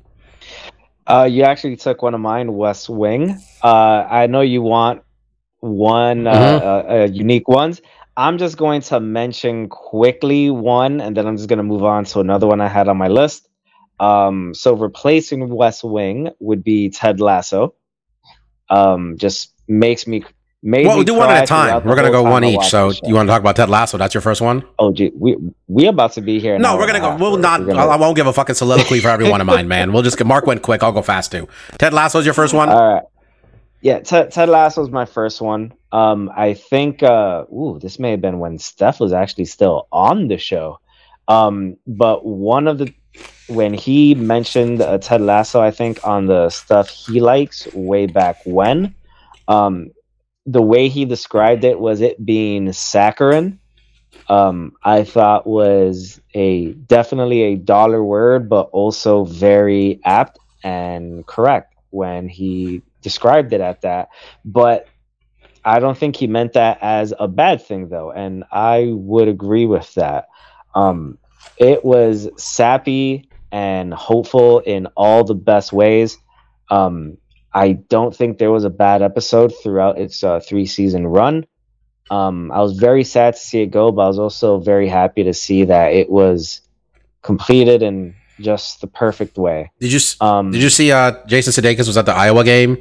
Uh, 1.05 1.27
you 1.29 1.43
actually 1.43 1.75
took 1.75 2.01
one 2.01 2.13
of 2.13 2.21
mine, 2.21 2.53
West 2.53 2.89
Wing. 2.89 3.37
Uh, 3.63 4.07
I 4.09 4.27
know 4.27 4.41
you 4.41 4.61
want 4.61 5.03
one 5.59 6.27
uh, 6.27 6.31
Mhm. 6.33 6.61
uh, 6.61 6.65
uh, 7.03 7.07
unique 7.11 7.47
ones. 7.47 7.81
I'm 8.15 8.37
just 8.37 8.57
going 8.57 8.81
to 8.81 8.99
mention 8.99 9.69
quickly 9.69 10.49
one, 10.49 11.01
and 11.01 11.15
then 11.17 11.25
I'm 11.27 11.35
just 11.35 11.49
going 11.49 11.57
to 11.57 11.63
move 11.63 11.83
on 11.83 12.05
to 12.05 12.19
another 12.19 12.47
one 12.47 12.61
I 12.61 12.67
had 12.67 12.87
on 12.87 12.97
my 12.97 13.07
list. 13.07 13.47
Um, 13.99 14.53
so 14.53 14.75
replacing 14.75 15.49
West 15.49 15.83
Wing 15.83 16.29
would 16.39 16.63
be 16.63 16.89
Ted 16.89 17.19
Lasso. 17.19 17.75
Um, 18.69 19.17
just 19.17 19.53
makes 19.67 20.07
me. 20.07 20.23
Made 20.65 20.85
Well, 20.85 20.95
me 20.95 20.99
we'll 20.99 21.03
do 21.05 21.13
one 21.15 21.29
at 21.29 21.43
a 21.43 21.45
time. 21.45 21.83
We're 21.83 21.95
gonna 21.95 22.09
go 22.09 22.23
one 22.23 22.45
each. 22.45 22.63
So 22.67 22.93
you 23.03 23.15
want 23.15 23.27
to 23.27 23.31
talk 23.33 23.41
about 23.41 23.57
Ted 23.57 23.69
Lasso? 23.69 23.97
That's 23.97 24.13
your 24.13 24.21
first 24.21 24.39
one. 24.39 24.63
Oh, 24.79 24.93
gee, 24.93 25.11
we 25.13 25.35
we 25.67 25.87
about 25.87 26.13
to 26.13 26.21
be 26.21 26.39
here. 26.39 26.57
No, 26.57 26.77
we're 26.77 26.87
gonna 26.87 27.01
go. 27.01 27.17
We'll 27.17 27.35
not. 27.35 27.65
gonna- 27.65 27.81
I, 27.85 27.97
won't 27.97 28.15
give 28.15 28.27
a 28.27 28.33
fucking 28.33 28.55
soliloquy 28.55 29.01
for 29.01 29.09
every 29.09 29.29
one 29.29 29.41
of 29.41 29.47
mine, 29.47 29.67
man. 29.67 29.91
We'll 29.91 30.03
just 30.03 30.17
get 30.17 30.25
Mark 30.25 30.47
went 30.47 30.61
quick. 30.61 30.81
I'll 30.81 30.93
go 30.93 31.01
fast 31.01 31.33
too. 31.33 31.49
Ted 31.79 31.93
Lasso's 31.93 32.23
your 32.23 32.33
first 32.33 32.53
one. 32.53 32.69
All 32.69 32.93
right. 32.93 33.03
Yeah, 33.81 33.99
Ted, 33.99 34.31
Ted 34.31 34.47
Lasso's 34.47 34.89
my 34.89 35.03
first 35.03 35.41
one. 35.41 35.73
Um, 35.91 36.31
I 36.33 36.53
think. 36.53 37.03
Uh, 37.03 37.43
ooh, 37.51 37.77
this 37.81 37.99
may 37.99 38.11
have 38.11 38.21
been 38.21 38.39
when 38.39 38.57
Steph 38.57 39.01
was 39.01 39.11
actually 39.11 39.45
still 39.45 39.89
on 39.91 40.29
the 40.29 40.37
show. 40.37 40.79
Um, 41.27 41.75
but 41.85 42.25
one 42.25 42.69
of 42.69 42.77
the 42.77 42.93
when 43.53 43.73
he 43.73 44.15
mentioned 44.15 44.81
uh, 44.81 44.97
Ted 44.97 45.21
Lasso, 45.21 45.61
I 45.61 45.71
think 45.71 46.05
on 46.05 46.27
the 46.27 46.49
stuff 46.49 46.89
he 46.89 47.21
likes 47.21 47.67
way 47.73 48.05
back 48.05 48.37
when, 48.45 48.95
um, 49.47 49.91
the 50.45 50.61
way 50.61 50.89
he 50.89 51.05
described 51.05 51.63
it 51.63 51.79
was 51.79 52.01
it 52.01 52.23
being 52.23 52.71
saccharine. 52.73 53.59
Um, 54.27 54.73
I 54.83 55.03
thought 55.03 55.47
was 55.47 56.21
a 56.33 56.73
definitely 56.73 57.41
a 57.43 57.55
dollar 57.55 58.03
word, 58.03 58.49
but 58.49 58.69
also 58.71 59.25
very 59.25 59.99
apt 60.03 60.39
and 60.63 61.25
correct 61.25 61.75
when 61.89 62.27
he 62.27 62.81
described 63.01 63.53
it 63.53 63.61
at 63.61 63.81
that. 63.81 64.09
But 64.45 64.87
I 65.65 65.79
don't 65.79 65.97
think 65.97 66.15
he 66.15 66.27
meant 66.27 66.53
that 66.53 66.79
as 66.81 67.13
a 67.19 67.27
bad 67.27 67.61
thing, 67.61 67.89
though, 67.89 68.11
and 68.11 68.43
I 68.51 68.91
would 68.93 69.27
agree 69.27 69.65
with 69.65 69.93
that. 69.95 70.27
Um, 70.75 71.17
it 71.57 71.85
was 71.85 72.29
sappy 72.37 73.29
and 73.53 73.93
hopeful 73.93 74.59
in 74.59 74.87
all 74.97 75.23
the 75.23 75.35
best 75.35 75.71
ways. 75.71 76.17
Um, 76.71 77.17
I 77.53 77.73
don't 77.73 78.13
think 78.13 78.39
there 78.39 78.51
was 78.51 78.63
a 78.63 78.69
bad 78.71 79.03
episode 79.03 79.53
throughout 79.61 79.99
its 79.99 80.23
uh, 80.23 80.39
three 80.39 80.65
season 80.65 81.05
run. 81.05 81.45
Um, 82.09 82.51
I 82.51 82.61
was 82.61 82.79
very 82.79 83.03
sad 83.03 83.35
to 83.35 83.39
see 83.39 83.61
it 83.61 83.67
go, 83.67 83.91
but 83.91 84.01
I 84.01 84.07
was 84.07 84.17
also 84.17 84.59
very 84.59 84.89
happy 84.89 85.23
to 85.23 85.33
see 85.35 85.65
that 85.65 85.93
it 85.93 86.09
was 86.09 86.61
completed 87.21 87.83
in 87.83 88.15
just 88.39 88.81
the 88.81 88.87
perfect 88.87 89.37
way. 89.37 89.71
Did 89.79 89.93
you 89.93 89.99
Um, 90.19 90.51
Did 90.51 90.63
you 90.63 90.69
see? 90.71 90.91
Uh, 90.91 91.11
Jason 91.27 91.53
Sudeikis 91.53 91.85
was 91.85 91.95
at 91.95 92.07
the 92.07 92.13
Iowa 92.13 92.43
game, 92.43 92.77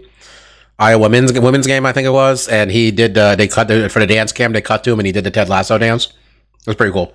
Iowa 0.78 1.10
men's 1.10 1.38
women's 1.38 1.66
game, 1.66 1.84
I 1.84 1.92
think 1.92 2.06
it 2.06 2.12
was, 2.12 2.48
and 2.48 2.70
he 2.70 2.90
did. 2.90 3.16
Uh, 3.16 3.36
they 3.36 3.46
cut 3.46 3.68
the, 3.68 3.90
for 3.90 4.00
the 4.00 4.06
dance 4.06 4.32
cam. 4.32 4.52
They 4.52 4.62
cut 4.62 4.82
to 4.84 4.92
him, 4.92 5.00
and 5.00 5.06
he 5.06 5.12
did 5.12 5.24
the 5.24 5.30
Ted 5.30 5.50
Lasso 5.50 5.76
dance. 5.76 6.06
It 6.06 6.66
was 6.66 6.76
pretty 6.76 6.92
cool. 6.92 7.14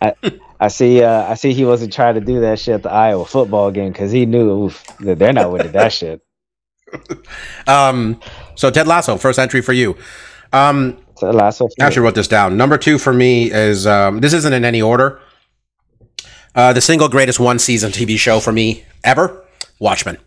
I 0.00 0.14
see. 0.68 1.02
Uh, 1.02 1.30
I 1.30 1.34
see. 1.34 1.52
He 1.52 1.64
wasn't 1.64 1.92
trying 1.92 2.14
to 2.14 2.20
do 2.20 2.40
that 2.40 2.58
shit 2.58 2.74
at 2.74 2.82
the 2.82 2.90
Iowa 2.90 3.24
football 3.24 3.70
game 3.70 3.92
because 3.92 4.12
he 4.12 4.26
knew 4.26 4.64
oof, 4.64 4.84
that 5.00 5.18
they're 5.18 5.32
not 5.32 5.50
winning 5.52 5.72
that 5.72 5.92
shit. 5.92 6.20
Um, 7.66 8.20
so 8.54 8.70
Ted 8.70 8.86
Lasso, 8.86 9.16
first 9.16 9.38
entry 9.38 9.60
for 9.62 9.72
you. 9.72 9.96
Um, 10.52 10.96
So 11.16 11.30
Lasso. 11.30 11.66
I 11.80 11.86
actually 11.86 12.02
wrote 12.02 12.14
this 12.14 12.28
down. 12.28 12.56
Number 12.56 12.78
two 12.78 12.98
for 12.98 13.12
me 13.12 13.50
is 13.50 13.84
um, 13.86 14.20
this 14.20 14.32
isn't 14.32 14.52
in 14.52 14.64
any 14.64 14.80
order. 14.80 15.20
Uh, 16.54 16.72
the 16.72 16.80
single 16.80 17.08
greatest 17.08 17.40
one 17.40 17.58
season 17.58 17.90
TV 17.90 18.16
show 18.16 18.38
for 18.38 18.52
me 18.52 18.84
ever, 19.02 19.44
Watchmen. 19.80 20.18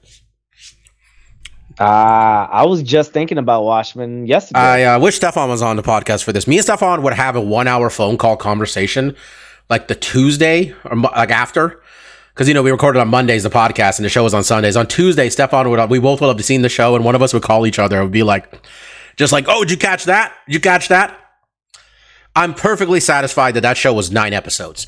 Ah, 1.80 2.50
I 2.50 2.66
was 2.66 2.82
just 2.82 3.14
thinking 3.14 3.38
about 3.38 3.64
Watchmen 3.64 4.26
yesterday. 4.26 4.60
I 4.60 4.84
uh, 4.96 5.00
wish 5.00 5.16
Stefan 5.16 5.48
was 5.48 5.62
on 5.62 5.76
the 5.76 5.84
podcast 5.84 6.24
for 6.24 6.34
this. 6.34 6.48
Me 6.48 6.58
and 6.58 6.64
Stefan 6.64 7.04
would 7.04 7.14
have 7.14 7.36
a 7.36 7.42
one 7.42 7.68
hour 7.68 7.90
phone 7.90 8.18
call 8.18 8.36
conversation 8.36 9.16
like 9.70 9.88
the 9.88 9.96
Tuesday 9.96 10.74
or 10.86 10.98
like 10.98 11.32
after. 11.32 11.82
Because, 12.34 12.48
you 12.48 12.54
know, 12.54 12.62
we 12.62 12.70
recorded 12.70 13.00
on 13.00 13.08
Mondays 13.08 13.44
the 13.44 13.50
podcast 13.50 13.98
and 13.98 14.06
the 14.06 14.10
show 14.10 14.24
was 14.24 14.34
on 14.34 14.44
Sundays. 14.44 14.78
On 14.78 14.86
Tuesday, 14.86 15.30
Stefan 15.30 15.70
would, 15.70 15.90
we 15.90 16.00
both 16.00 16.22
would 16.22 16.28
have 16.28 16.46
seen 16.46 16.62
the 16.62 16.70
show 16.70 16.96
and 16.96 17.04
one 17.04 17.16
of 17.16 17.22
us 17.24 17.34
would 17.34 17.42
call 17.42 17.66
each 17.66 17.80
other 17.80 17.96
and 17.98 18.06
would 18.06 18.12
be 18.12 18.24
like, 18.24 18.68
just 19.16 19.34
like, 19.34 19.46
oh, 19.48 19.64
did 19.64 19.72
you 19.72 19.78
catch 19.78 20.06
that? 20.06 20.34
Did 20.46 20.54
you 20.54 20.60
catch 20.60 20.88
that? 20.90 21.20
I'm 22.36 22.54
perfectly 22.54 23.00
satisfied 23.00 23.56
that 23.56 23.62
that 23.62 23.78
show 23.78 23.92
was 23.94 24.12
nine 24.12 24.34
episodes. 24.34 24.86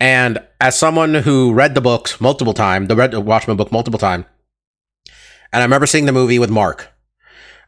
And 0.00 0.38
as 0.60 0.78
someone 0.78 1.12
who 1.12 1.52
read 1.52 1.74
the 1.74 1.82
books 1.82 2.20
multiple 2.20 2.54
times, 2.54 2.88
the 2.88 2.96
read 2.96 3.10
the 3.10 3.20
Watchmen 3.20 3.58
book 3.58 3.70
multiple 3.70 3.98
times, 3.98 4.24
and 5.52 5.62
I 5.62 5.64
remember 5.64 5.86
seeing 5.86 6.06
the 6.06 6.12
movie 6.12 6.38
with 6.38 6.50
Mark. 6.50 6.92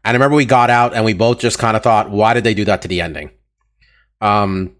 And 0.04 0.14
I 0.14 0.16
remember 0.16 0.36
we 0.36 0.46
got 0.46 0.70
out 0.70 0.94
and 0.94 1.04
we 1.04 1.12
both 1.12 1.38
just 1.38 1.58
kind 1.58 1.76
of 1.76 1.82
thought, 1.82 2.10
why 2.10 2.34
did 2.34 2.44
they 2.44 2.54
do 2.54 2.64
that 2.64 2.82
to 2.82 2.88
the 2.88 3.00
ending? 3.00 3.30
Um, 4.20 4.76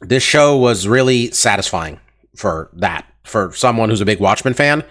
this 0.00 0.22
show 0.22 0.56
was 0.56 0.86
really 0.86 1.30
satisfying 1.30 2.00
for 2.36 2.70
that, 2.74 3.06
for 3.24 3.52
someone 3.54 3.88
who's 3.88 4.00
a 4.00 4.04
big 4.06 4.20
Watchmen 4.20 4.54
fan. 4.54 4.84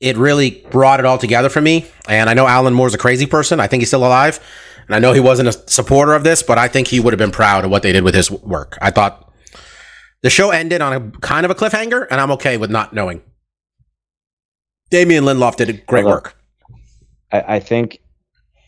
It 0.00 0.16
really 0.16 0.64
brought 0.70 1.00
it 1.00 1.06
all 1.06 1.18
together 1.18 1.48
for 1.48 1.60
me. 1.60 1.86
And 2.08 2.28
I 2.28 2.34
know 2.34 2.46
Alan 2.46 2.74
Moore's 2.74 2.94
a 2.94 2.98
crazy 2.98 3.26
person. 3.26 3.60
I 3.60 3.66
think 3.66 3.80
he's 3.80 3.88
still 3.88 4.06
alive. 4.06 4.40
And 4.86 4.94
I 4.94 4.98
know 4.98 5.12
he 5.12 5.20
wasn't 5.20 5.48
a 5.48 5.52
supporter 5.70 6.12
of 6.14 6.22
this, 6.22 6.42
but 6.42 6.58
I 6.58 6.68
think 6.68 6.88
he 6.88 7.00
would 7.00 7.12
have 7.12 7.18
been 7.18 7.30
proud 7.30 7.64
of 7.64 7.70
what 7.70 7.82
they 7.82 7.92
did 7.92 8.04
with 8.04 8.14
his 8.14 8.30
work. 8.30 8.76
I 8.80 8.90
thought 8.90 9.32
the 10.22 10.30
show 10.30 10.50
ended 10.50 10.80
on 10.80 10.92
a 10.92 11.10
kind 11.20 11.44
of 11.44 11.50
a 11.50 11.54
cliffhanger, 11.54 12.06
and 12.10 12.20
I'm 12.20 12.30
okay 12.32 12.56
with 12.56 12.70
not 12.70 12.92
knowing. 12.92 13.22
Damon 14.90 15.24
Lindelof 15.24 15.56
did 15.56 15.84
great 15.86 16.04
Although- 16.04 16.14
work. 16.16 16.36
I, 17.32 17.56
I 17.56 17.60
think. 17.60 17.98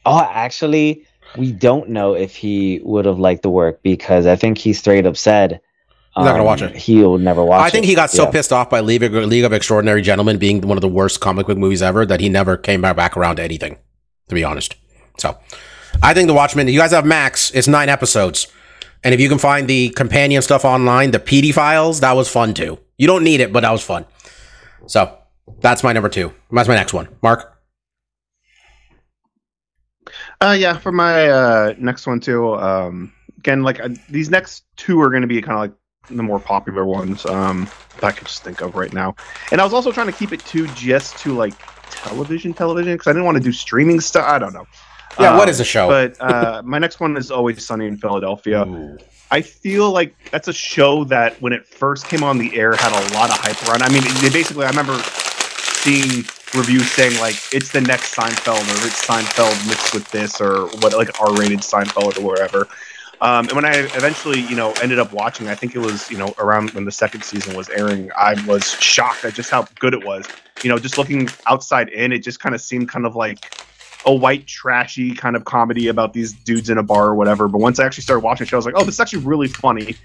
Oh, 0.04 0.20
actually, 0.32 1.06
we 1.36 1.52
don't 1.52 1.88
know 1.90 2.14
if 2.14 2.34
he 2.34 2.80
would 2.82 3.04
have 3.04 3.18
liked 3.18 3.42
the 3.42 3.50
work 3.50 3.82
because 3.82 4.26
I 4.26 4.36
think 4.36 4.58
he 4.58 4.72
straight 4.72 5.06
up 5.06 5.16
said 5.16 5.60
He's 6.16 6.24
not 6.24 6.32
gonna 6.32 6.44
watch 6.44 6.62
um, 6.62 6.70
it. 6.70 6.76
He'll 6.76 7.18
never 7.18 7.44
watch. 7.44 7.60
I 7.60 7.70
think 7.70 7.84
it. 7.84 7.88
he 7.88 7.94
got 7.94 8.10
so 8.10 8.24
Yeah. 8.24 8.30
pissed 8.30 8.52
off 8.52 8.68
by 8.70 8.80
League 8.80 9.04
of, 9.04 9.12
League 9.12 9.44
of 9.44 9.52
Extraordinary 9.52 10.02
Gentlemen 10.02 10.36
being 10.36 10.60
one 10.62 10.76
of 10.76 10.80
the 10.82 10.88
worst 10.88 11.20
comic 11.20 11.46
book 11.46 11.58
movies 11.58 11.80
ever 11.80 12.04
that 12.06 12.18
he 12.20 12.28
never 12.28 12.56
came 12.56 12.80
back 12.80 13.16
around 13.16 13.36
to 13.36 13.42
anything, 13.42 13.76
to 14.28 14.34
be 14.34 14.42
honest. 14.42 14.74
So 15.18 15.38
I 16.02 16.14
think 16.14 16.26
The 16.26 16.34
Watchmen, 16.34 16.66
you 16.66 16.78
guys 16.78 16.90
have 16.90 17.04
Max, 17.04 17.52
it's 17.52 17.68
nine 17.68 17.88
episodes. 17.88 18.48
And 19.04 19.14
if 19.14 19.20
you 19.20 19.28
can 19.28 19.38
find 19.38 19.68
the 19.68 19.90
companion 19.90 20.42
stuff 20.42 20.64
online, 20.64 21.12
the 21.12 21.20
PD 21.20 21.52
files, 21.52 22.00
that 22.00 22.16
was 22.16 22.28
fun 22.28 22.52
too. 22.52 22.80
You 22.96 23.06
don't 23.06 23.22
need 23.22 23.40
it, 23.40 23.52
but 23.52 23.60
that 23.60 23.70
was 23.70 23.82
fun. 23.82 24.04
So 24.86 25.16
that's 25.60 25.84
my 25.84 25.92
number 25.92 26.08
two. 26.08 26.32
That's 26.50 26.68
my 26.68 26.74
next 26.74 26.92
one. 26.92 27.08
Mark? 27.22 27.57
Uh, 30.40 30.56
yeah, 30.58 30.78
for 30.78 30.92
my 30.92 31.28
uh, 31.28 31.74
next 31.78 32.06
one 32.06 32.20
too. 32.20 32.54
Um, 32.54 33.12
again, 33.38 33.62
like 33.62 33.80
uh, 33.80 33.88
these 34.08 34.30
next 34.30 34.64
two 34.76 35.00
are 35.00 35.10
going 35.10 35.22
to 35.22 35.28
be 35.28 35.40
kind 35.42 35.54
of 35.54 35.60
like 35.60 36.16
the 36.16 36.22
more 36.22 36.38
popular 36.38 36.84
ones 36.84 37.26
um, 37.26 37.68
that 37.96 38.04
I 38.04 38.12
could 38.12 38.28
just 38.28 38.42
think 38.44 38.60
of 38.60 38.74
right 38.76 38.92
now. 38.92 39.14
And 39.52 39.60
I 39.60 39.64
was 39.64 39.72
also 39.74 39.90
trying 39.92 40.06
to 40.06 40.12
keep 40.12 40.32
it 40.32 40.40
to 40.46 40.66
just 40.68 41.18
to 41.18 41.34
like 41.34 41.54
television, 41.90 42.54
television, 42.54 42.94
because 42.94 43.08
I 43.08 43.12
didn't 43.12 43.24
want 43.24 43.36
to 43.36 43.42
do 43.42 43.52
streaming 43.52 44.00
stuff. 44.00 44.24
I 44.26 44.38
don't 44.38 44.52
know. 44.52 44.64
Yeah, 45.18 45.36
what 45.36 45.44
Um, 45.44 45.48
is 45.50 45.58
the 45.58 45.64
show? 45.64 45.88
But 45.88 46.16
uh, 46.20 46.62
my 46.64 46.78
next 46.78 47.00
one 47.00 47.16
is 47.16 47.30
always 47.30 47.64
Sunny 47.66 47.86
in 47.86 47.96
Philadelphia. 47.96 48.64
I 49.30 49.42
feel 49.42 49.90
like 49.90 50.14
that's 50.30 50.48
a 50.48 50.52
show 50.52 51.04
that 51.04 51.40
when 51.42 51.52
it 51.52 51.66
first 51.66 52.06
came 52.06 52.22
on 52.22 52.38
the 52.38 52.56
air 52.56 52.74
had 52.74 52.92
a 52.92 53.14
lot 53.14 53.28
of 53.30 53.36
hype 53.36 53.60
around. 53.68 53.82
I 53.82 53.88
mean, 53.92 54.02
they 54.22 54.30
basically, 54.30 54.64
I 54.64 54.70
remember 54.70 54.96
seeing 55.82 56.24
reviews 56.54 56.90
saying 56.90 57.18
like 57.20 57.36
it's 57.52 57.70
the 57.70 57.80
next 57.80 58.14
Seinfeld 58.14 58.60
or 58.60 58.86
it's 58.86 59.04
Seinfeld 59.06 59.68
mixed 59.68 59.94
with 59.94 60.08
this 60.10 60.40
or 60.40 60.66
what 60.80 60.92
like 60.94 61.20
R-rated 61.20 61.60
Seinfeld 61.60 62.18
or 62.18 62.26
whatever. 62.26 62.68
Um, 63.20 63.46
and 63.48 63.52
when 63.52 63.64
I 63.64 63.72
eventually, 63.72 64.40
you 64.40 64.54
know, 64.54 64.72
ended 64.80 64.98
up 64.98 65.12
watching, 65.12 65.48
I 65.48 65.54
think 65.54 65.74
it 65.74 65.80
was, 65.80 66.08
you 66.10 66.16
know, 66.16 66.32
around 66.38 66.70
when 66.70 66.84
the 66.84 66.92
second 66.92 67.24
season 67.24 67.56
was 67.56 67.68
airing, 67.68 68.10
I 68.16 68.40
was 68.46 68.70
shocked 68.80 69.24
at 69.24 69.34
just 69.34 69.50
how 69.50 69.66
good 69.80 69.92
it 69.92 70.04
was. 70.04 70.24
You 70.62 70.70
know, 70.70 70.78
just 70.78 70.98
looking 70.98 71.28
outside 71.46 71.88
in, 71.88 72.12
it 72.12 72.20
just 72.20 72.38
kind 72.38 72.54
of 72.54 72.60
seemed 72.60 72.88
kind 72.88 73.06
of 73.06 73.16
like 73.16 73.60
a 74.06 74.14
white 74.14 74.46
trashy 74.46 75.14
kind 75.14 75.34
of 75.34 75.44
comedy 75.44 75.88
about 75.88 76.12
these 76.12 76.32
dudes 76.32 76.70
in 76.70 76.78
a 76.78 76.82
bar 76.82 77.06
or 77.06 77.14
whatever. 77.16 77.48
But 77.48 77.58
once 77.58 77.80
I 77.80 77.86
actually 77.86 78.04
started 78.04 78.20
watching 78.20 78.44
the 78.44 78.48
show, 78.48 78.56
I 78.56 78.58
was 78.58 78.66
like, 78.66 78.76
oh, 78.76 78.84
this 78.84 78.94
is 78.94 79.00
actually 79.00 79.24
really 79.24 79.48
funny. 79.48 79.96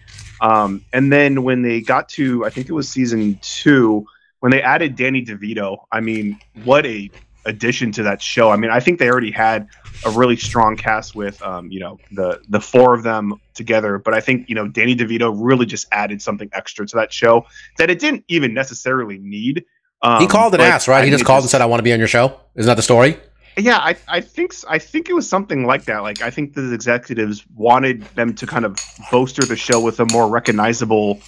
Um, 0.41 0.83
and 0.91 1.11
then 1.11 1.43
when 1.43 1.61
they 1.61 1.81
got 1.81 2.09
to, 2.09 2.45
I 2.45 2.49
think 2.49 2.67
it 2.67 2.73
was 2.73 2.89
season 2.89 3.39
two, 3.41 4.07
when 4.43 4.51
they 4.51 4.61
added 4.61 4.97
Danny 4.97 5.23
DeVito, 5.23 5.85
I 5.89 6.01
mean, 6.01 6.37
what 6.65 6.85
a 6.85 7.09
addition 7.45 7.93
to 7.93 8.03
that 8.03 8.21
show. 8.21 8.49
I 8.49 8.57
mean, 8.57 8.71
I 8.71 8.81
think 8.81 8.99
they 8.99 9.07
already 9.07 9.31
had 9.31 9.69
a 10.05 10.09
really 10.09 10.35
strong 10.35 10.75
cast 10.75 11.15
with, 11.15 11.41
um, 11.41 11.71
you 11.71 11.79
know, 11.79 11.97
the 12.11 12.41
the 12.49 12.59
four 12.59 12.93
of 12.93 13.03
them 13.03 13.39
together. 13.53 13.99
But 13.99 14.13
I 14.13 14.19
think 14.19 14.49
you 14.49 14.55
know 14.55 14.67
Danny 14.67 14.97
DeVito 14.97 15.33
really 15.33 15.65
just 15.65 15.87
added 15.93 16.21
something 16.21 16.49
extra 16.51 16.85
to 16.85 16.95
that 16.97 17.13
show 17.13 17.45
that 17.77 17.89
it 17.89 17.99
didn't 17.99 18.25
even 18.27 18.53
necessarily 18.53 19.17
need. 19.17 19.63
Um, 20.01 20.19
he 20.19 20.27
called 20.27 20.53
and 20.55 20.59
but 20.59 20.67
asked, 20.67 20.89
right? 20.89 21.03
I 21.03 21.05
He 21.05 21.11
just 21.11 21.23
called 21.23 21.43
and 21.43 21.49
said, 21.49 21.61
"I 21.61 21.65
want 21.65 21.79
to 21.79 21.83
be 21.83 21.93
on 21.93 21.99
your 21.99 22.09
show." 22.09 22.37
Isn't 22.55 22.67
that 22.67 22.75
the 22.75 22.81
story? 22.81 23.15
yeah, 23.57 23.77
I, 23.77 23.95
I 24.07 24.19
think 24.19 24.53
I 24.67 24.79
think 24.79 25.09
it 25.09 25.13
was 25.13 25.29
something 25.29 25.65
like 25.65 25.85
that. 25.85 25.99
Like 25.99 26.21
I 26.21 26.29
think 26.29 26.53
the 26.53 26.73
executives 26.73 27.45
wanted 27.55 28.01
them 28.15 28.33
to 28.35 28.47
kind 28.47 28.65
of 28.65 28.77
bolster 29.11 29.43
the 29.45 29.55
show 29.55 29.79
with 29.79 29.99
a 29.99 30.05
more 30.07 30.27
recognizable 30.27 31.21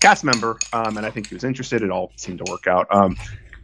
cast 0.00 0.24
member, 0.24 0.58
um, 0.72 0.96
and 0.96 1.06
I 1.06 1.10
think 1.10 1.28
he 1.28 1.34
was 1.34 1.44
interested. 1.44 1.82
It 1.82 1.90
all 1.90 2.12
seemed 2.16 2.38
to 2.38 2.50
work 2.50 2.66
out. 2.66 2.86
Um, 2.90 3.16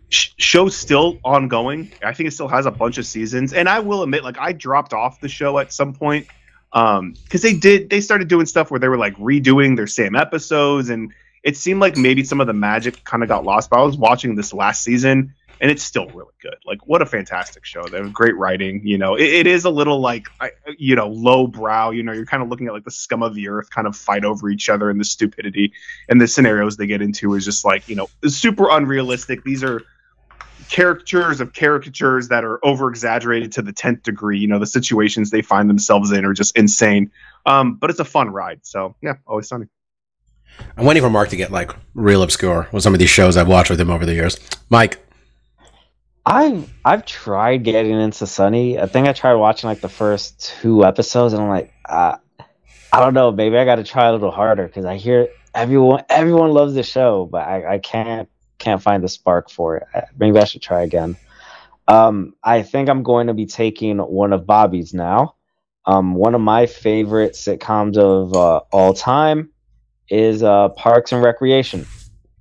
sh- 0.09 0.31
show's 0.37 0.77
still 0.77 1.19
ongoing. 1.25 1.93
I 2.03 2.13
think 2.13 2.29
it 2.29 2.33
still 2.33 2.49
has 2.49 2.67
a 2.67 2.71
bunch 2.71 2.99
of 2.99 3.07
seasons, 3.07 3.53
and 3.53 3.69
I 3.69 3.81
will 3.81 4.03
admit, 4.03 4.25
like 4.25 4.39
I 4.39 4.53
dropped 4.53 4.93
off 4.93 5.21
the 5.21 5.29
show 5.29 5.59
at 5.59 5.73
some 5.73 5.95
point 5.95 6.27
because 6.73 7.43
they 7.43 7.55
did 7.55 7.89
they 7.89 8.01
started 8.01 8.29
doing 8.29 8.47
stuff 8.47 8.71
where 8.71 8.81
they 8.81 8.89
were 8.89 8.99
like 8.99 9.15
redoing 9.17 9.77
their 9.77 9.87
same 9.87 10.17
episodes, 10.17 10.89
and 10.91 11.13
it 11.43 11.57
seemed 11.57 11.81
like 11.81 11.97
maybe 11.97 12.25
some 12.25 12.41
of 12.41 12.47
the 12.47 12.53
magic 12.53 13.05
kind 13.05 13.23
of 13.23 13.29
got 13.29 13.45
lost. 13.45 13.71
But 13.71 13.81
I 13.81 13.83
was 13.83 13.97
watching 13.97 14.35
this 14.35 14.53
last 14.53 14.83
season 14.83 15.35
and 15.61 15.71
it's 15.71 15.83
still 15.83 16.07
really 16.09 16.33
good. 16.43 16.57
Like, 16.67 16.87
what 16.87 17.01
a 17.03 17.07
fantastic 17.07 17.65
show! 17.65 17.85
They 17.85 17.99
have 17.99 18.13
great 18.13 18.37
writing. 18.37 18.87
You 18.87 18.99
know, 18.99 19.15
it, 19.15 19.25
it 19.29 19.47
is 19.47 19.65
a 19.65 19.71
little 19.71 20.01
like, 20.01 20.27
I- 20.41 20.51
you 20.79 20.97
know, 20.97 21.09
low 21.09 21.47
brow. 21.47 21.91
You 21.91 22.03
know, 22.03 22.13
you're 22.13 22.27
kind 22.27 22.43
of 22.43 22.49
looking 22.49 22.67
at 22.67 22.73
like 22.73 22.85
the 22.85 22.91
scum 22.91 23.23
of 23.23 23.35
the 23.35 23.49
earth 23.49 23.71
kind 23.71 23.87
of 23.87 23.97
fight 23.97 24.25
over 24.25 24.49
each 24.51 24.69
other 24.69 24.91
and 24.91 24.99
the 25.01 25.05
stupidity 25.05 25.73
and 26.09 26.21
the 26.21 26.27
scenarios 26.29 26.77
they 26.77 26.87
get 26.87 27.01
into 27.03 27.35
is 27.35 27.45
just 27.45 27.65
like, 27.65 27.89
you 27.89 27.97
know, 27.97 28.09
super 28.27 28.69
unrealistic. 28.71 29.45
These 29.45 29.63
are 29.65 29.83
caricatures 30.71 31.41
of 31.41 31.53
caricatures 31.53 32.29
that 32.29 32.45
are 32.45 32.65
over 32.65 32.89
exaggerated 32.89 33.53
to 33.53 33.63
the 33.63 33.73
10th 33.73 34.03
degree. 34.03 34.39
You 34.39 34.47
know, 34.49 34.59
the 34.59 34.67
situations 34.67 35.31
they 35.31 35.43
find 35.43 35.69
themselves 35.69 36.11
in 36.13 36.25
are 36.25 36.33
just 36.33 36.57
insane. 36.57 37.11
Um, 37.47 37.75
but 37.77 37.91
it's 37.91 38.01
a 38.01 38.05
fun 38.05 38.31
ride. 38.31 38.61
So 38.63 38.97
yeah, 39.03 39.15
always 39.27 39.49
sunny. 39.49 39.67
I'm 40.77 40.85
waiting 40.87 41.03
for 41.03 41.11
Mark 41.11 41.29
to 41.31 41.37
get 41.37 41.51
like 41.51 41.73
real 41.95 42.23
obscure 42.23 42.69
with 42.73 42.83
some 42.83 42.95
of 42.95 43.01
these 43.01 43.11
shows 43.11 43.37
I've 43.37 43.49
watched 43.49 43.71
with 43.71 43.81
him 43.81 43.91
over 43.91 44.07
the 44.07 44.15
years. 44.15 44.39
Mike, 44.71 45.05
I've 46.27 46.73
I've 46.85 47.05
tried 47.05 47.65
getting 47.65 48.01
into 48.01 48.27
Sunny. 48.27 48.79
I 48.79 48.87
think 48.87 49.09
I 49.09 49.13
tried 49.13 49.35
watching 49.35 49.69
like 49.69 49.81
the 49.81 49.89
first 49.89 50.41
two 50.61 50.85
episodes, 50.85 51.35
and 51.35 51.43
I'm 51.43 51.49
like, 51.49 51.73
uh, 51.85 52.17
I 52.93 53.01
don't 53.01 53.15
know. 53.15 53.31
Maybe 53.33 53.59
I 53.59 53.65
got 53.65 53.77
to 53.77 53.85
try 53.85 54.07
a 54.09 54.13
little 54.13 54.31
harder 54.31 54.67
because 54.67 54.85
I 54.87 54.97
hear 54.97 55.29
everyone 55.55 56.05
everyone 56.09 56.51
loves 56.53 56.75
the 56.75 56.83
show, 56.83 57.27
but 57.31 57.47
I, 57.47 57.75
I 57.75 57.79
can't 57.79 58.29
can't 58.59 58.81
find 58.83 59.03
the 59.05 59.09
spark 59.09 59.51
for 59.51 59.77
it. 59.77 59.87
I- 59.95 60.05
Maybe 60.19 60.39
I 60.39 60.45
should 60.45 60.63
try 60.63 60.83
again. 60.83 61.17
Um, 61.87 62.35
I 62.43 62.63
think 62.63 62.89
I'm 62.89 63.03
going 63.03 63.27
to 63.27 63.35
be 63.35 63.45
taking 63.45 63.99
one 63.99 64.33
of 64.33 64.47
Bobby's 64.47 64.95
now. 64.95 65.35
Um, 65.85 66.15
one 66.15 66.35
of 66.35 66.41
my 66.41 66.65
favorite 66.65 67.33
sitcoms 67.35 67.99
of 67.99 68.33
uh, 68.33 68.61
all 68.73 68.95
time 68.95 69.51
is 70.09 70.43
uh, 70.43 70.71
Parks 70.71 71.13
and 71.13 71.23
Recreation. 71.23 71.87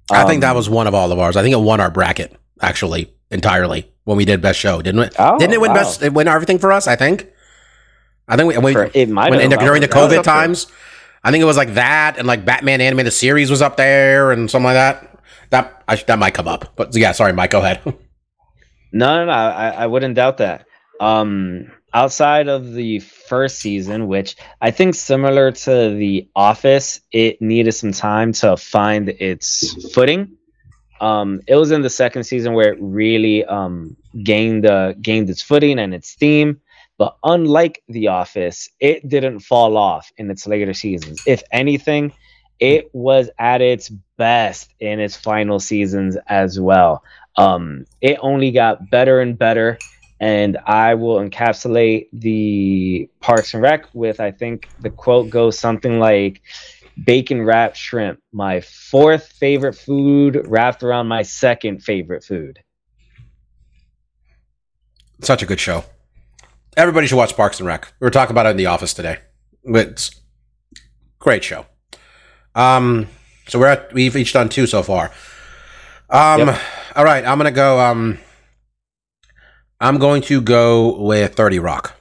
I 0.09 0.23
think 0.23 0.41
that 0.41 0.51
Um, 0.51 0.55
was 0.55 0.69
one 0.69 0.87
of 0.87 0.93
all 0.93 1.11
of 1.11 1.19
ours. 1.19 1.35
I 1.35 1.41
think 1.41 1.51
it 1.53 1.59
won 1.59 1.81
our 1.81 1.91
bracket 1.91 2.33
actually 2.61 3.12
entirely 3.33 3.91
when 4.05 4.15
we 4.17 4.25
did 4.25 4.41
best 4.41 4.59
show, 4.59 4.81
didn't 4.81 5.01
it? 5.01 5.15
Oh, 5.19 5.37
didn't 5.37 5.53
it 5.53 5.61
win 5.61 5.71
wow. 5.71 5.77
best? 5.77 6.01
It 6.01 6.13
win 6.13 6.27
everything 6.27 6.59
for 6.59 6.71
us. 6.71 6.87
I 6.87 6.95
think. 6.95 7.29
I 8.27 8.37
think 8.37 8.47
we, 8.53 8.57
we 8.57 8.73
For- 8.73 8.89
it 8.93 9.09
might 9.09 9.31
when, 9.31 9.41
in 9.41 9.51
have. 9.51 9.59
the, 9.59 9.65
during 9.65 9.81
the 9.81 9.87
was- 9.87 9.95
I 9.95 10.01
was 10.03 10.07
COVID 10.11 10.15
there. 10.15 10.23
times. 10.23 10.67
I 11.25 11.31
think 11.31 11.41
it 11.41 11.45
was 11.45 11.57
like 11.57 11.73
that 11.75 12.17
and 12.17 12.27
like 12.27 12.45
Batman 12.45 12.81
animated 12.81 13.13
series 13.13 13.49
was 13.49 13.61
up 13.61 13.77
there 13.77 14.31
and 14.31 14.49
something 14.51 14.65
like 14.65 14.75
that. 14.75 15.09
That 15.49 15.83
I, 15.87 15.95
that 15.95 16.19
might 16.19 16.33
come 16.33 16.47
up, 16.47 16.73
but 16.75 16.95
yeah, 16.95 17.11
sorry, 17.11 17.33
Mike. 17.33 17.51
Go 17.51 17.59
ahead. 17.59 17.81
No, 18.95 19.15
no, 19.15 19.25
no. 19.25 19.31
I, 19.31 19.69
I 19.69 19.87
wouldn't 19.87 20.13
doubt 20.13 20.37
that. 20.37 20.67
Um, 20.99 21.71
outside 21.95 22.47
of 22.47 22.73
the 22.73 22.99
first 22.99 23.57
season, 23.57 24.07
which 24.07 24.35
I 24.61 24.69
think 24.69 24.93
similar 24.93 25.51
to 25.51 25.95
The 25.95 26.29
Office, 26.35 27.01
it 27.11 27.41
needed 27.41 27.71
some 27.71 27.91
time 27.91 28.33
to 28.33 28.55
find 28.55 29.09
its 29.09 29.91
footing. 29.93 30.37
Um, 31.03 31.41
it 31.47 31.55
was 31.57 31.71
in 31.71 31.81
the 31.81 31.89
second 31.89 32.23
season 32.23 32.53
where 32.53 32.71
it 32.71 32.77
really 32.79 33.43
um, 33.43 33.97
gained 34.23 34.65
uh, 34.65 34.93
gained 34.93 35.29
its 35.29 35.41
footing 35.41 35.77
and 35.77 35.93
its 35.93 36.13
theme. 36.13 36.61
But 36.97 37.17
unlike 37.25 37.83
The 37.89 38.07
Office, 38.07 38.69
it 38.79 39.09
didn't 39.09 39.39
fall 39.39 39.75
off 39.75 40.13
in 40.15 40.31
its 40.31 40.47
later 40.47 40.73
seasons. 40.73 41.21
If 41.27 41.43
anything, 41.51 42.13
it 42.57 42.89
was 42.93 43.29
at 43.37 43.61
its 43.61 43.89
best 44.17 44.73
in 44.79 45.01
its 45.01 45.17
final 45.17 45.59
seasons 45.59 46.17
as 46.27 46.57
well. 46.57 47.03
Um, 47.35 47.85
it 47.99 48.17
only 48.21 48.51
got 48.51 48.89
better 48.89 49.19
and 49.19 49.37
better, 49.37 49.77
and 50.21 50.57
I 50.65 50.93
will 50.93 51.17
encapsulate 51.17 52.07
the 52.13 53.09
Parks 53.19 53.53
and 53.53 53.61
Rec 53.61 53.93
with 53.93 54.21
I 54.21 54.31
think 54.31 54.69
the 54.79 54.89
quote 54.89 55.29
goes 55.29 55.59
something 55.59 55.99
like 55.99 56.41
bacon 57.01 57.41
wrapped 57.43 57.77
shrimp, 57.77 58.19
my 58.31 58.61
fourth 58.61 59.27
favorite 59.27 59.73
food, 59.73 60.45
wrapped 60.47 60.83
around 60.83 61.07
my 61.07 61.21
second 61.23 61.83
favorite 61.83 62.23
food. 62.23 62.59
Such 65.21 65.41
a 65.41 65.45
good 65.45 65.59
show. 65.59 65.85
Everybody 66.75 67.07
should 67.07 67.15
watch 67.17 67.35
Parks 67.35 67.59
and 67.59 67.67
Rec. 67.67 67.93
We 67.99 68.05
were 68.05 68.11
talking 68.11 68.31
about 68.33 68.45
it 68.45 68.49
in 68.49 68.57
the 68.57 68.65
office 68.65 68.93
today. 68.93 69.19
It's 69.63 70.11
great 71.19 71.43
show. 71.43 71.65
Um, 72.55 73.07
so 73.47 73.59
we're 73.59 73.67
at 73.67 73.93
we've 73.93 74.15
each 74.15 74.33
done 74.33 74.49
two 74.49 74.67
so 74.67 74.83
far. 74.83 75.11
Um, 76.09 76.47
Yep. 76.47 76.61
all 76.95 77.03
right, 77.05 77.25
I'm 77.25 77.37
gonna 77.37 77.51
go. 77.51 77.79
Um, 77.79 78.19
I'm 79.79 79.97
going 79.97 80.21
to 80.23 80.41
go 80.41 81.01
with 81.01 81.35
Thirty 81.35 81.59
Rock. 81.59 81.95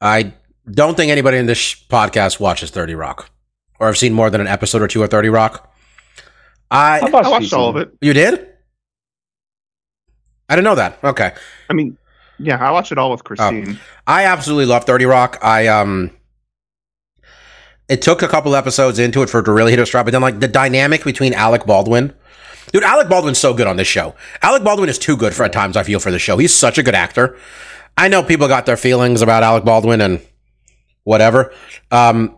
I 0.00 0.32
don't 0.70 0.96
think 0.96 1.10
anybody 1.10 1.38
in 1.38 1.46
this 1.46 1.58
sh- 1.58 1.84
podcast 1.88 2.40
watches 2.40 2.70
Thirty 2.70 2.94
Rock, 2.94 3.30
or 3.80 3.86
have 3.86 3.98
seen 3.98 4.12
more 4.12 4.30
than 4.30 4.40
an 4.40 4.46
episode 4.46 4.82
or 4.82 4.88
two 4.88 5.02
of 5.02 5.10
Thirty 5.10 5.28
Rock. 5.28 5.72
I 6.70 7.00
I 7.00 7.10
watched, 7.10 7.26
I 7.26 7.30
watched 7.30 7.52
all 7.52 7.68
of 7.68 7.76
it. 7.76 7.92
you 8.00 8.12
did? 8.12 8.48
I 10.48 10.56
didn't 10.56 10.64
know 10.64 10.74
that. 10.74 10.98
Okay. 11.02 11.32
I 11.70 11.72
mean, 11.72 11.96
yeah, 12.38 12.56
I 12.56 12.70
watched 12.70 12.92
it 12.92 12.98
all 12.98 13.10
with 13.10 13.24
Christine. 13.24 13.78
I 14.06 14.24
absolutely 14.24 14.66
love 14.66 14.84
30 14.84 15.04
Rock. 15.06 15.38
I 15.42 15.66
um 15.68 16.10
it 17.88 18.02
took 18.02 18.22
a 18.22 18.28
couple 18.28 18.54
episodes 18.56 18.98
into 18.98 19.22
it 19.22 19.30
for 19.30 19.40
it 19.40 19.44
to 19.44 19.52
really 19.52 19.70
hit 19.70 19.78
a 19.80 19.86
stride, 19.86 20.04
but 20.06 20.12
then 20.12 20.22
like 20.22 20.40
the 20.40 20.48
dynamic 20.48 21.04
between 21.04 21.34
Alec 21.34 21.66
Baldwin. 21.66 22.14
Dude, 22.72 22.84
Alec 22.84 23.08
Baldwin's 23.08 23.38
so 23.38 23.52
good 23.52 23.66
on 23.66 23.76
this 23.76 23.88
show. 23.88 24.14
Alec 24.40 24.64
Baldwin 24.64 24.88
is 24.88 24.98
too 24.98 25.16
good 25.16 25.34
for 25.34 25.44
at 25.44 25.52
times, 25.52 25.76
I 25.76 25.82
feel, 25.82 26.00
for 26.00 26.10
the 26.10 26.18
show. 26.18 26.38
He's 26.38 26.54
such 26.54 26.78
a 26.78 26.82
good 26.82 26.94
actor. 26.94 27.36
I 27.98 28.08
know 28.08 28.22
people 28.22 28.48
got 28.48 28.64
their 28.64 28.78
feelings 28.78 29.20
about 29.20 29.42
Alec 29.42 29.64
Baldwin 29.64 30.00
and 30.00 30.20
whatever. 31.04 31.52
Um 31.90 32.36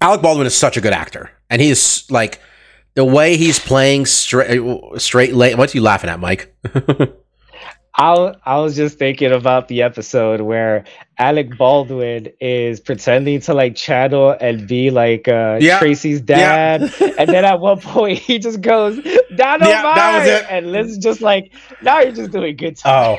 Alec 0.00 0.20
Baldwin 0.22 0.46
is 0.46 0.54
such 0.56 0.76
a 0.76 0.80
good 0.80 0.92
actor. 0.92 1.30
And 1.50 1.62
he's 1.62 2.10
like 2.10 2.40
the 2.94 3.04
way 3.04 3.36
he's 3.36 3.58
playing 3.58 4.06
straight 4.06 4.60
straight 5.00 5.34
late. 5.34 5.56
What's 5.58 5.74
you 5.74 5.80
laughing 5.82 6.10
at, 6.10 6.20
Mike? 6.20 6.54
I 7.98 8.34
I 8.44 8.58
was 8.58 8.76
just 8.76 8.98
thinking 8.98 9.32
about 9.32 9.68
the 9.68 9.80
episode 9.82 10.42
where 10.42 10.84
Alec 11.18 11.56
Baldwin 11.56 12.28
is 12.40 12.78
pretending 12.78 13.40
to 13.40 13.54
like 13.54 13.74
channel 13.74 14.36
and 14.38 14.68
be 14.68 14.90
like 14.90 15.28
uh, 15.28 15.56
Yeah. 15.62 15.78
Tracy's 15.78 16.20
dad, 16.20 16.82
and 17.18 17.28
then 17.30 17.46
at 17.46 17.58
one 17.58 17.80
point 17.80 18.18
he 18.18 18.38
just 18.38 18.60
goes 18.60 18.96
dynamite, 19.34 19.68
Yeah, 19.68 19.82
that 19.94 20.18
was 20.18 20.28
it. 20.28 20.46
and 20.50 20.72
Liz 20.72 20.90
is 20.92 20.98
just 20.98 21.22
like, 21.22 21.52
now 21.82 22.00
you're 22.00 22.12
just 22.12 22.32
doing 22.32 22.54
good 22.56 22.78
Oh. 22.84 23.18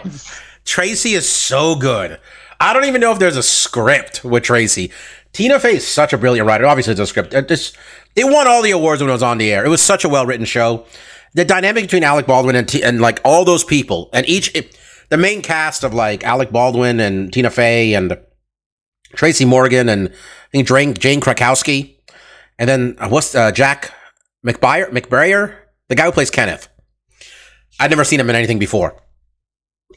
Tracy 0.64 1.14
is 1.14 1.28
so 1.28 1.76
good. 1.76 2.20
I 2.60 2.74
don't 2.74 2.86
even 2.86 3.02
know 3.02 3.12
if 3.12 3.20
there's 3.20 3.38
a 3.38 3.44
script 3.44 4.24
with 4.24 4.44
Tracy. 4.44 4.92
Tina 5.34 5.60
Fey 5.60 5.76
is 5.76 5.88
such 5.88 6.14
a 6.14 6.18
brilliant 6.18 6.48
writer. 6.48 6.66
Obviously, 6.66 6.92
it's 6.92 7.00
a 7.00 7.08
script. 7.08 7.34
It, 7.34 7.48
just, 7.48 7.78
it 8.16 8.26
won 8.26 8.48
all 8.48 8.62
the 8.64 8.72
awards 8.72 9.02
when 9.02 9.10
it 9.10 9.14
was 9.14 9.24
on 9.24 9.38
the 9.38 9.52
air. 9.52 9.66
It 9.66 9.70
was 9.70 9.82
such 9.82 10.04
a 10.04 10.10
well 10.10 10.26
written 10.26 10.46
show. 10.46 10.86
The 11.34 11.46
dynamic 11.46 11.84
between 11.84 12.04
Alec 12.04 12.26
Baldwin 12.26 12.56
and 12.56 12.68
T- 12.68 12.82
and 12.82 13.00
like 13.00 13.20
all 13.24 13.46
those 13.46 13.64
people 13.64 14.10
and 14.14 14.28
each 14.28 14.54
it, 14.56 14.78
the 15.10 15.18
main 15.18 15.42
cast 15.42 15.84
of 15.84 15.94
like 15.94 16.24
Alec 16.24 16.52
Baldwin 16.52 17.00
and 17.00 17.32
Tina 17.32 17.52
Fey 17.52 17.94
and 17.94 18.18
Tracy 19.16 19.46
Morgan 19.46 19.90
and 19.90 20.10
I 20.10 20.50
think 20.52 20.68
Jane, 20.68 20.94
Jane 20.94 21.22
Krakowski, 21.22 21.98
and 22.58 22.68
then 22.68 22.96
uh, 23.00 23.10
what's 23.10 23.36
uh, 23.36 23.52
Jack 23.52 23.94
McBrayer, 24.46 24.90
McBrayer, 24.90 25.56
the 25.90 25.96
guy 25.96 26.06
who 26.06 26.12
plays 26.12 26.32
Kenneth. 26.32 26.70
I'd 27.80 27.92
never 27.92 28.04
seen 28.04 28.20
him 28.20 28.30
in 28.30 28.36
anything 28.36 28.60
before. 28.60 29.00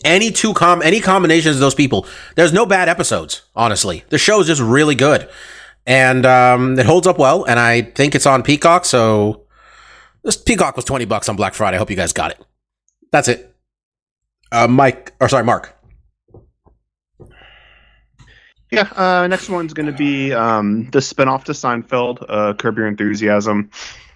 Any 0.04 0.30
two 0.30 0.54
com 0.54 0.80
any 0.82 1.00
combinations 1.00 1.56
of 1.56 1.60
those 1.60 1.74
people, 1.74 2.06
there's 2.34 2.52
no 2.52 2.64
bad 2.64 2.88
episodes. 2.88 3.42
Honestly, 3.54 4.04
the 4.08 4.18
show 4.18 4.40
is 4.40 4.46
just 4.46 4.60
really 4.62 4.94
good, 4.94 5.28
and 5.86 6.24
um, 6.24 6.78
it 6.78 6.86
holds 6.86 7.06
up 7.06 7.18
well. 7.18 7.44
And 7.44 7.60
I 7.60 7.82
think 7.82 8.14
it's 8.14 8.26
on 8.26 8.42
Peacock. 8.42 8.86
So 8.86 9.44
this 10.24 10.36
Peacock 10.36 10.76
was 10.76 10.86
twenty 10.86 11.04
bucks 11.04 11.28
on 11.28 11.36
Black 11.36 11.52
Friday. 11.52 11.76
I 11.76 11.78
hope 11.78 11.90
you 11.90 11.96
guys 11.96 12.12
got 12.14 12.30
it. 12.30 12.44
That's 13.12 13.28
it. 13.28 13.54
Uh, 14.50 14.68
Mike, 14.68 15.12
or 15.20 15.28
sorry, 15.28 15.44
Mark. 15.44 15.76
Yeah, 18.70 18.88
uh, 18.94 19.26
next 19.26 19.48
one's 19.48 19.74
going 19.74 19.86
to 19.86 19.92
be 19.92 20.32
um, 20.32 20.88
the 20.92 21.00
spinoff 21.00 21.44
to 21.44 21.52
Seinfeld, 21.52 22.24
uh, 22.28 22.54
Curb 22.54 22.78
Your 22.78 22.86
Enthusiasm. 22.86 23.68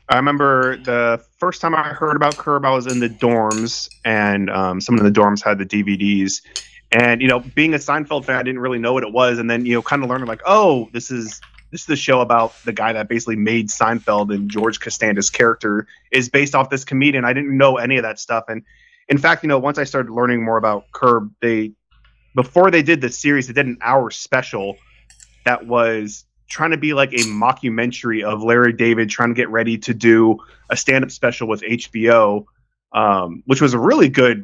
I 0.09 0.17
remember 0.17 0.77
the 0.77 1.21
first 1.45 1.61
time 1.61 1.75
I 1.75 1.89
heard 1.89 2.17
about 2.17 2.39
Curb, 2.39 2.65
I 2.65 2.71
was 2.71 2.87
in 2.87 3.01
the 3.01 3.09
dorms, 3.11 3.91
and 4.03 4.49
um, 4.49 4.81
someone 4.81 5.05
in 5.05 5.13
the 5.13 5.21
dorms 5.21 5.45
had 5.45 5.59
the 5.59 5.67
DVDs. 5.67 6.41
And 6.91 7.21
you 7.21 7.29
know, 7.29 7.41
being 7.41 7.75
a 7.75 7.77
Seinfeld 7.77 8.25
fan, 8.25 8.37
I 8.37 8.43
didn't 8.43 8.61
really 8.61 8.79
know 8.79 8.95
what 8.95 9.03
it 9.03 9.13
was, 9.13 9.39
and 9.39 9.51
then 9.51 9.67
you 9.67 9.75
know, 9.75 9.83
kind 9.83 10.03
of 10.03 10.09
learning 10.09 10.27
like, 10.27 10.41
oh, 10.47 10.89
this 10.95 11.11
is 11.11 11.43
this 11.71 11.83
is 11.83 11.87
the 11.87 11.97
show 11.97 12.23
about 12.23 12.55
the 12.65 12.73
guy 12.73 12.95
that 12.95 13.11
basically 13.11 13.37
made 13.37 13.69
Seinfeld, 13.69 14.35
and 14.35 14.51
George 14.51 14.81
Costanza's 14.81 15.29
character 15.29 15.87
is 16.11 16.31
based 16.31 16.55
off 16.55 16.71
this 16.71 16.83
comedian. 16.83 17.27
I 17.27 17.35
didn't 17.35 17.55
know 17.55 17.77
any 17.77 17.99
of 17.99 18.05
that 18.05 18.19
stuff, 18.19 18.45
and 18.49 18.63
in 19.11 19.19
fact, 19.19 19.43
you 19.43 19.51
know, 19.51 19.59
once 19.59 19.77
I 19.77 19.85
started 19.85 20.11
learning 20.11 20.43
more 20.43 20.57
about 20.57 20.91
Curb, 20.93 21.31
they 21.43 21.73
before 22.35 22.71
they 22.71 22.83
did 22.83 23.03
the 23.03 23.11
series, 23.11 23.49
they 23.49 23.53
did 23.53 23.67
an 23.67 23.77
hour 23.83 24.11
special 24.11 24.79
that 25.45 25.67
was 25.67 26.25
trying 26.49 26.71
to 26.71 26.79
be 26.79 26.95
like 26.95 27.13
a 27.13 27.25
mockumentary 27.27 28.23
of 28.23 28.43
Larry 28.43 28.73
David 28.73 29.11
trying 29.11 29.29
to 29.29 29.35
get 29.35 29.51
ready 29.51 29.77
to 29.77 29.93
do 29.93 30.39
a 30.75 30.77
stand-up 30.77 31.11
special 31.11 31.49
with 31.49 31.63
HBO, 31.63 32.45
um, 32.93 33.43
which 33.47 33.61
was 33.61 33.73
a 33.75 33.79
really 33.79 34.09
good 34.09 34.43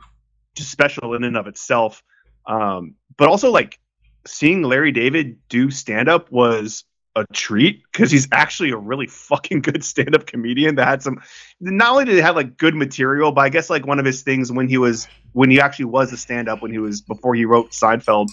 special 0.56 1.14
in 1.14 1.24
and 1.24 1.36
of 1.36 1.46
itself. 1.46 2.02
Um, 2.46 2.94
but 3.18 3.28
also 3.28 3.50
like 3.50 3.78
seeing 4.26 4.62
Larry 4.62 4.92
David 4.92 5.38
do 5.48 5.70
stand-up 5.70 6.30
was 6.30 6.84
a 7.16 7.26
treat 7.32 7.82
because 7.90 8.10
he's 8.10 8.28
actually 8.30 8.70
a 8.70 8.76
really 8.76 9.08
fucking 9.08 9.60
good 9.60 9.84
stand-up 9.84 10.26
comedian 10.26 10.76
that 10.76 10.86
had 10.86 11.02
some 11.02 11.20
not 11.60 11.90
only 11.90 12.04
did 12.04 12.14
he 12.14 12.20
have 12.20 12.36
like 12.36 12.56
good 12.56 12.76
material 12.76 13.32
but 13.32 13.40
i 13.40 13.48
guess 13.48 13.68
like 13.68 13.84
one 13.84 13.98
of 13.98 14.04
his 14.04 14.22
things 14.22 14.52
when 14.52 14.68
he 14.68 14.78
was 14.78 15.08
when 15.32 15.50
he 15.50 15.60
actually 15.60 15.86
was 15.86 16.12
a 16.12 16.16
stand-up 16.16 16.62
when 16.62 16.70
he 16.70 16.78
was 16.78 17.00
before 17.00 17.34
he 17.34 17.44
wrote 17.44 17.72
seinfeld 17.72 18.28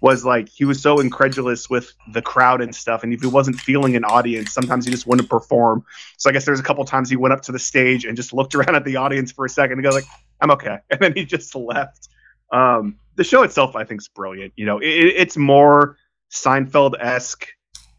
was 0.00 0.24
like 0.24 0.48
he 0.48 0.64
was 0.64 0.80
so 0.80 1.00
incredulous 1.00 1.70
with 1.70 1.92
the 2.12 2.22
crowd 2.22 2.60
and 2.60 2.74
stuff 2.74 3.02
and 3.02 3.12
if 3.12 3.20
he 3.20 3.26
wasn't 3.26 3.58
feeling 3.58 3.96
an 3.96 4.04
audience 4.04 4.52
sometimes 4.52 4.84
he 4.84 4.90
just 4.90 5.06
wouldn't 5.06 5.28
perform. 5.28 5.84
So 6.18 6.30
i 6.30 6.32
guess 6.32 6.44
there's 6.44 6.60
a 6.60 6.62
couple 6.62 6.84
times 6.84 7.10
he 7.10 7.16
went 7.16 7.32
up 7.32 7.42
to 7.42 7.52
the 7.52 7.58
stage 7.58 8.04
and 8.04 8.16
just 8.16 8.32
looked 8.32 8.54
around 8.54 8.74
at 8.74 8.84
the 8.84 8.96
audience 8.96 9.32
for 9.32 9.44
a 9.44 9.48
second 9.48 9.78
and 9.78 9.82
go 9.82 9.90
like 9.90 10.04
i'm 10.40 10.50
okay. 10.50 10.78
And 10.90 11.00
then 11.00 11.14
he 11.14 11.24
just 11.24 11.54
left. 11.54 12.08
Um, 12.52 12.98
the 13.16 13.24
show 13.24 13.42
itself 13.42 13.74
i 13.74 13.84
think 13.84 14.00
is 14.00 14.08
brilliant 14.08 14.52
you 14.56 14.66
know 14.66 14.78
it, 14.78 14.86
it's 14.86 15.36
more 15.36 15.96
seinfeld-esque 16.30 17.46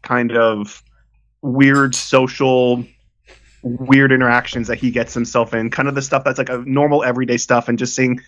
kind 0.02 0.32
of 0.32 0.82
weird 1.42 1.94
social 1.94 2.84
weird 3.62 4.12
interactions 4.12 4.68
that 4.68 4.76
he 4.76 4.90
gets 4.90 5.12
himself 5.12 5.52
in 5.52 5.70
kind 5.70 5.88
of 5.88 5.94
the 5.94 6.02
stuff 6.02 6.24
that's 6.24 6.38
like 6.38 6.48
a 6.48 6.58
normal 6.58 7.02
everyday 7.04 7.36
stuff 7.36 7.68
and 7.68 7.78
just 7.78 7.94
seeing 7.94 8.20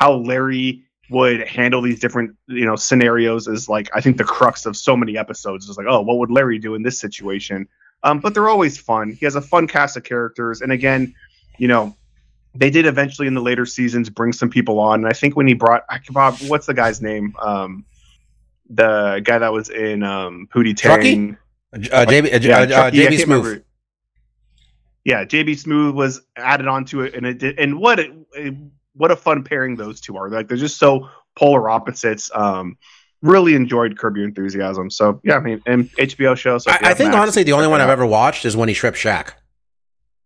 how 0.00 0.14
larry 0.14 0.82
would 1.10 1.46
handle 1.48 1.80
these 1.80 1.98
different 2.00 2.36
you 2.46 2.66
know 2.66 2.76
scenarios 2.76 3.48
is 3.48 3.68
like 3.68 3.88
i 3.94 4.00
think 4.00 4.16
the 4.18 4.24
crux 4.24 4.66
of 4.66 4.76
so 4.76 4.96
many 4.96 5.16
episodes 5.16 5.68
is 5.68 5.76
like 5.78 5.86
oh 5.88 6.00
what 6.02 6.18
would 6.18 6.30
larry 6.30 6.58
do 6.58 6.74
in 6.74 6.82
this 6.82 6.98
situation? 6.98 7.66
Um, 8.04 8.20
but 8.20 8.32
they're 8.32 8.48
always 8.48 8.78
fun. 8.78 9.10
He 9.12 9.24
has 9.26 9.34
a 9.34 9.40
fun 9.40 9.66
cast 9.66 9.96
of 9.96 10.04
characters. 10.04 10.60
And 10.60 10.70
again 10.72 11.14
you 11.58 11.68
know 11.68 11.96
they 12.54 12.70
did 12.70 12.86
eventually 12.86 13.26
in 13.28 13.34
the 13.34 13.40
later 13.42 13.66
seasons 13.66 14.08
bring 14.10 14.32
some 14.32 14.50
people 14.50 14.78
on. 14.80 15.00
And 15.00 15.08
i 15.08 15.12
think 15.12 15.36
when 15.36 15.46
he 15.46 15.54
brought 15.54 15.84
bob 16.10 16.36
what's 16.46 16.66
the 16.66 16.74
guy's 16.74 17.00
name? 17.02 17.34
Um, 17.40 17.84
the 18.70 19.20
guy 19.24 19.38
that 19.38 19.52
was 19.52 19.70
in 19.70 20.02
um, 20.02 20.48
Pootie 20.52 20.76
Tang. 20.76 21.36
Uh, 21.72 21.78
JB, 21.78 22.34
uh, 22.34 22.38
Yeah, 22.40 22.58
uh, 22.60 22.66
Chucky, 22.66 22.98
JB 22.98 23.02
can't 23.02 23.14
Smoove. 23.14 23.28
remember. 23.44 23.64
Yeah, 25.04 25.24
JB 25.24 25.50
Smoove 25.64 25.94
was 25.94 26.20
added 26.36 26.66
onto 26.68 27.00
it, 27.00 27.14
and 27.14 27.24
it 27.26 27.38
did, 27.38 27.58
and 27.58 27.78
what 27.78 27.98
it, 27.98 28.12
it- 28.34 28.54
what 28.98 29.10
a 29.10 29.16
fun 29.16 29.42
pairing 29.42 29.76
those 29.76 30.00
two 30.00 30.16
are. 30.16 30.28
Like 30.28 30.48
they're 30.48 30.56
just 30.58 30.78
so 30.78 31.08
polar 31.36 31.70
opposites. 31.70 32.30
Um, 32.34 32.76
really 33.22 33.54
enjoyed 33.54 33.98
Curb 33.98 34.16
Your 34.16 34.26
Enthusiasm. 34.26 34.90
So 34.90 35.20
yeah, 35.24 35.36
I 35.36 35.40
mean, 35.40 35.62
and 35.66 35.90
HBO 35.92 36.36
show. 36.36 36.58
So 36.58 36.70
I, 36.70 36.78
I 36.90 36.94
think 36.94 37.12
Max, 37.12 37.22
honestly 37.22 37.42
the 37.44 37.52
only 37.52 37.68
one 37.68 37.80
I've 37.80 37.88
ever 37.88 38.06
watched 38.06 38.44
is 38.44 38.56
when 38.56 38.68
he 38.68 38.74
stripped 38.74 38.98
Shaq. 38.98 39.32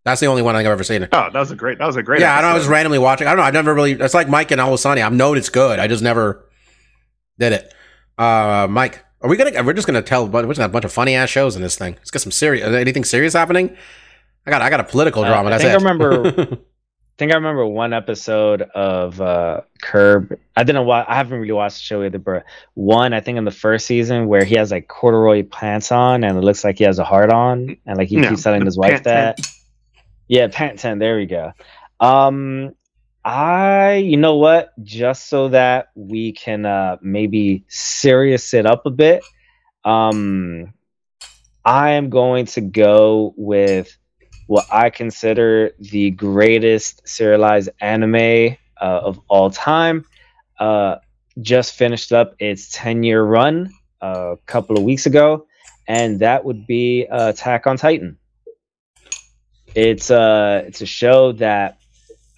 That's 0.05 0.21
the 0.21 0.27
only 0.27 0.43
one 0.43 0.57
I've 0.57 0.67
ever 0.67 0.83
seen. 0.83 1.05
Oh, 1.13 1.31
that 1.33 1.33
was 1.35 1.53
a 1.53 1.55
great. 1.57 1.79
That 1.79 1.87
was 1.87 1.95
a 1.95 2.03
great. 2.03 2.21
yeah, 2.21 2.37
I 2.37 2.43
know. 2.43 2.49
I 2.49 2.55
was 2.55 2.67
randomly 2.67 2.99
watching. 2.99 3.29
I 3.29 3.31
don't 3.31 3.37
know. 3.39 3.45
I've 3.45 3.55
never 3.55 3.73
really. 3.73 3.93
It's 3.93 4.15
like 4.15 4.29
Mike 4.29 4.51
and 4.51 4.61
Always 4.61 4.85
I've 4.85 5.13
known 5.13 5.37
it's 5.37 5.49
good. 5.49 5.79
I 5.79 5.87
just 5.87 6.03
never 6.03 6.45
did 7.39 7.53
it. 7.53 7.73
Uh, 8.19 8.67
Mike, 8.69 9.05
are 9.21 9.31
we 9.31 9.37
gonna? 9.37 9.63
We're 9.63 9.73
just 9.75 9.87
gonna 9.87 10.03
tell. 10.03 10.27
We're 10.27 10.43
just 10.43 10.57
gonna 10.59 10.63
have 10.65 10.71
a 10.71 10.73
bunch 10.73 10.85
of 10.85 10.93
funny 10.93 11.15
ass 11.15 11.29
shows 11.31 11.55
in 11.55 11.63
this 11.63 11.77
thing. 11.77 11.95
Let's 11.95 12.11
get 12.11 12.19
some 12.21 12.33
serious. 12.33 12.67
Anything 12.67 13.05
serious 13.05 13.33
happening? 13.35 13.77
I 14.45 14.51
got. 14.51 14.61
I 14.61 14.71
got 14.71 14.81
a 14.81 14.85
political 14.85 15.23
Uh, 15.25 15.29
drama. 15.29 15.51
I 15.51 15.59
That's 15.59 15.63
think 15.63 15.73
it. 15.73 15.87
I 15.87 15.91
remember- 15.91 16.53
I 16.53 16.59
think 17.19 17.33
I 17.33 17.37
remember 17.37 17.67
one 17.67 17.93
episode 17.93 18.63
of 18.63 19.21
uh, 19.21 19.61
Curb. 19.81 20.39
I 20.57 20.65
didn't 20.65 20.87
watch. 20.87 21.07
I 21.09 21.15
haven't 21.17 21.39
really 21.39 21.53
watched 21.53 21.77
the 21.77 21.83
show 21.83 22.03
either, 22.03 22.19
but 22.19 22.45
one 22.75 23.13
I 23.13 23.21
think 23.21 23.39
in 23.39 23.45
the 23.45 23.51
first 23.51 23.87
season 23.87 24.27
where 24.27 24.45
he 24.45 24.57
has 24.57 24.71
like 24.71 24.89
corduroy 24.89 25.43
pants 25.45 25.93
on 25.93 26.25
and 26.25 26.37
it 26.37 26.41
looks 26.43 26.65
like 26.65 26.79
he 26.79 26.85
has 26.85 26.99
a 26.99 27.05
heart 27.05 27.31
on, 27.33 27.77
and 27.87 27.99
like 27.99 28.09
he 28.09 28.17
No, 28.17 28.29
keeps 28.31 28.43
telling 28.43 28.65
his 28.65 28.77
wife 28.85 29.03
that. 29.05 29.37
tent. 29.37 29.47
Yeah, 30.29 30.49
pant 30.51 30.79
ten. 30.79 30.99
There 30.99 31.17
we 31.17 31.27
go. 31.27 31.53
Um, 32.01 32.75
I, 33.25 33.95
you 33.97 34.17
know 34.17 34.37
what? 34.37 34.73
Just 34.83 35.29
so 35.29 35.49
that 35.51 35.91
we 35.95 36.33
can 36.33 36.67
uh 36.67 36.97
maybe 37.03 37.65
serious 37.69 38.53
it 38.55 38.67
up 38.67 38.87
a 38.87 38.91
bit. 38.91 39.23
Um, 39.85 40.73
I 41.65 41.91
am 41.91 42.11
going 42.11 42.47
to 42.47 42.61
go 42.61 43.35
with 43.37 43.97
what 44.47 44.67
I 44.71 44.91
consider 44.91 45.73
the 45.79 46.11
greatest 46.11 47.07
serialized 47.07 47.71
anime 47.81 48.57
uh, 48.81 49.01
of 49.03 49.21
all 49.29 49.51
time. 49.51 50.05
Uh, 50.59 50.97
just 51.41 51.75
finished 51.75 52.13
up 52.13 52.35
its 52.39 52.69
10 52.71 53.03
year 53.03 53.23
run 53.23 53.73
uh, 54.03 54.33
a 54.33 54.37
couple 54.47 54.77
of 54.77 54.85
weeks 54.85 55.07
ago, 55.07 55.47
and 55.89 56.21
that 56.21 56.45
would 56.45 56.67
be 56.67 57.07
uh, 57.07 57.31
Attack 57.31 57.67
on 57.67 57.77
Titan. 57.77 58.19
It's 59.75 60.11
a 60.11 60.65
it's 60.67 60.83
a 60.83 60.87
show 60.87 61.33
that 61.33 61.79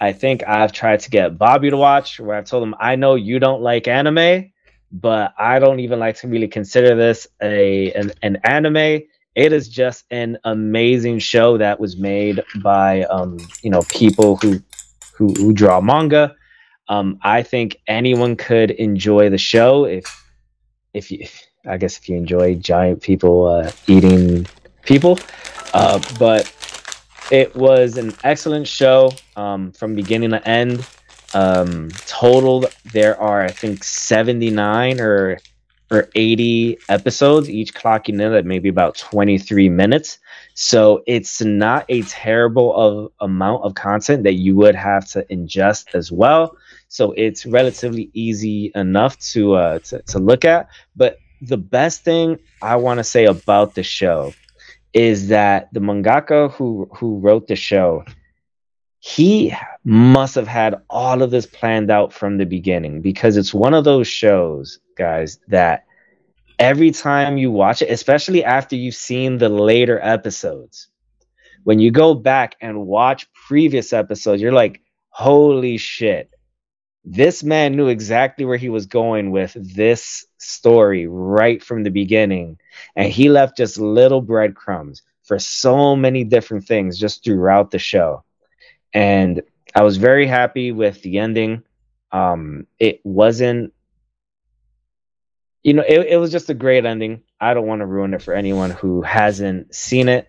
I 0.00 0.12
think 0.12 0.46
I've 0.46 0.72
tried 0.72 1.00
to 1.00 1.11
get 1.11 1.36
Bobby 1.36 1.70
to 1.70 1.76
watch. 1.76 2.20
Where 2.20 2.36
I've 2.36 2.44
told 2.44 2.62
him 2.62 2.76
I 2.78 2.94
know 2.96 3.16
you 3.16 3.40
don't 3.40 3.61
like 3.61 3.88
anime, 3.88 4.52
but 4.92 5.34
I 5.36 5.59
don't 5.59 5.80
even 5.80 5.98
like 5.98 6.16
to 6.18 6.28
really 6.28 6.46
consider 6.46 6.94
this 6.94 7.26
a 7.42 7.92
an, 7.92 8.12
an 8.22 8.36
anime. 8.44 9.02
It 9.35 9.53
is 9.53 9.68
just 9.68 10.05
an 10.11 10.39
amazing 10.45 11.18
show 11.18 11.59
that 11.59 11.80
was 11.80 11.97
made 11.97 12.43
by 12.62 13.03
um, 13.05 13.39
you 13.62 13.70
know 13.70 13.82
people 13.89 14.37
who 14.37 14.61
who, 15.16 15.32
who 15.32 15.53
draw 15.53 15.80
manga. 15.80 16.37
Um, 16.89 17.18
I 17.22 17.43
think 17.43 17.80
anyone 17.87 18.37
could 18.37 18.70
enjoy 18.72 19.30
the 19.30 19.39
show 19.39 19.85
if 19.87 20.05
if 20.93 21.11
you 21.11 21.26
I 21.66 21.78
guess 21.78 21.99
if 21.99 22.09
you 22.09 22.16
enjoy 22.16 22.55
giant 22.57 23.03
people 23.03 23.47
uh, 23.47 23.70
eating 23.87 24.47
people. 24.82 25.18
Uh, 25.72 26.01
but 26.18 26.53
it 27.30 27.55
was 27.57 27.97
an 27.97 28.14
excellent 28.22 28.68
show 28.68 29.11
um, 29.35 29.72
from 29.72 29.95
beginning 29.95 30.30
to 30.30 30.49
end. 30.49 30.87
Um, 31.32 31.89
total, 32.07 32.66
there 32.93 33.20
are 33.20 33.43
I 33.43 33.51
think 33.51 33.82
seventy 33.82 34.51
nine 34.51 35.01
or 35.01 35.39
or 35.95 36.09
eighty 36.14 36.78
episodes, 36.88 37.49
each 37.49 37.74
clocking 37.74 38.20
in 38.20 38.32
at 38.34 38.45
maybe 38.45 38.68
about 38.68 38.97
twenty 38.97 39.38
three 39.38 39.68
minutes. 39.68 40.18
So 40.55 41.03
it's 41.07 41.40
not 41.40 41.86
a 41.88 42.03
terrible 42.03 42.74
of 42.74 43.12
amount 43.20 43.64
of 43.64 43.74
content 43.74 44.24
that 44.24 44.34
you 44.34 44.57
would 44.57 44.74
have 44.74 45.07
to 45.11 45.24
ingest 45.24 45.95
as 45.95 46.12
well. 46.12 46.57
So 46.88 47.12
it's 47.12 47.47
relatively 47.47 48.11
easy 48.12 48.70
enough 48.74 49.18
to 49.32 49.55
uh, 49.55 49.78
to, 49.80 50.03
to 50.03 50.18
look 50.18 50.45
at. 50.45 50.68
But 50.97 51.18
the 51.40 51.57
best 51.59 52.05
thing 52.05 52.38
I 52.62 52.76
want 52.76 52.99
to 52.99 53.05
say 53.05 53.24
about 53.24 53.74
the 53.74 53.82
show 53.82 54.34
is 54.92 55.28
that 55.28 55.68
the 55.72 55.80
mangaka 55.80 56.51
who 56.53 56.88
who 56.95 57.18
wrote 57.18 57.47
the 57.47 57.57
show 57.57 58.05
he 59.07 59.55
must 59.84 60.34
have 60.34 60.49
had 60.49 60.80
all 60.88 61.20
of 61.20 61.30
this 61.30 61.45
planned 61.45 61.90
out 61.90 62.11
from 62.11 62.38
the 62.38 62.47
beginning 62.47 63.03
because 63.03 63.36
it's 63.36 63.53
one 63.53 63.74
of 63.74 63.84
those 63.84 64.09
shows 64.09 64.78
guys 64.97 65.38
that 65.49 65.84
every 66.59 66.90
time 66.90 67.38
you 67.38 67.51
watch 67.51 67.82
it, 67.82 67.90
especially 67.90 68.45
after 68.45 68.76
you've 68.76 68.95
seen 68.95 69.38
the 69.38 69.49
later 69.49 70.01
episodes, 70.03 70.88
when 71.64 71.78
you 71.78 71.90
go 71.90 72.14
back 72.14 72.57
and 72.61 72.86
watch 72.86 73.26
previous 73.49 73.92
episodes, 73.92 74.40
you're 74.40 74.53
like, 74.53 74.80
holy 75.09 75.76
shit. 75.76 76.30
This 77.05 77.42
man 77.42 77.76
knew 77.76 77.88
exactly 77.88 78.45
where 78.47 78.57
he 78.57 78.70
was 78.70 78.86
going 78.86 79.30
with 79.30 79.55
this 79.55 80.24
story 80.38 81.07
right 81.07 81.62
from 81.62 81.82
the 81.82 81.90
beginning. 81.90 82.59
And 82.97 83.12
he 83.12 83.28
left 83.28 83.59
just 83.59 83.78
little 83.78 84.22
breadcrumbs 84.22 85.03
for 85.22 85.38
so 85.38 85.95
many 85.97 86.24
different 86.24 86.66
things 86.66 86.99
just 86.99 87.24
throughout 87.24 87.70
the 87.70 87.78
show. 87.78 88.24
And 88.95 89.42
I 89.74 89.82
was 89.82 89.97
very 89.97 90.26
happy 90.26 90.72
with 90.72 91.03
the 91.03 91.18
ending. 91.18 91.62
Um, 92.12 92.66
it 92.78 93.01
wasn't 93.05 93.74
you 95.64 95.72
know, 95.72 95.82
it, 95.86 96.06
it 96.06 96.16
was 96.18 96.30
just 96.30 96.50
a 96.50 96.54
great 96.54 96.84
ending. 96.84 97.22
I 97.40 97.54
don't 97.54 97.66
want 97.66 97.80
to 97.80 97.86
ruin 97.86 98.12
it 98.12 98.22
for 98.22 98.34
anyone 98.34 98.70
who 98.70 99.00
hasn't 99.00 99.74
seen 99.74 100.08
it. 100.08 100.28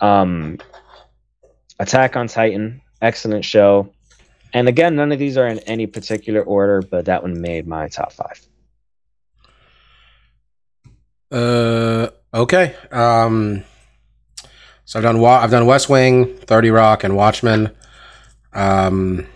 Um, 0.00 0.58
Attack 1.78 2.16
on 2.16 2.28
Titan, 2.28 2.80
excellent 3.02 3.44
show. 3.44 3.92
And 4.54 4.68
again, 4.68 4.96
none 4.96 5.12
of 5.12 5.18
these 5.18 5.36
are 5.36 5.46
in 5.46 5.58
any 5.60 5.86
particular 5.86 6.40
order, 6.40 6.80
but 6.80 7.06
that 7.06 7.22
one 7.22 7.40
made 7.40 7.66
my 7.66 7.88
top 7.88 8.12
five. 8.12 8.40
Uh, 11.30 12.08
okay. 12.32 12.74
Um, 12.90 13.64
so 14.84 15.00
I've 15.00 15.02
done 15.02 15.22
I've 15.22 15.50
done 15.50 15.66
West 15.66 15.90
Wing, 15.90 16.36
Thirty 16.38 16.70
Rock, 16.70 17.04
and 17.04 17.16
Watchmen. 17.16 17.72
Um, 18.54 19.26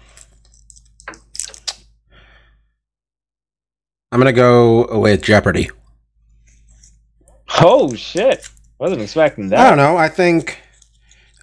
I'm 4.13 4.19
gonna 4.19 4.33
go 4.33 4.99
with 4.99 5.23
Jeopardy. 5.23 5.71
Oh 7.61 7.95
shit! 7.95 8.49
Wasn't 8.79 9.01
expecting 9.01 9.51
that. 9.51 9.61
I 9.61 9.69
don't 9.69 9.79
know. 9.79 9.97
I 9.97 10.09
think 10.09 10.59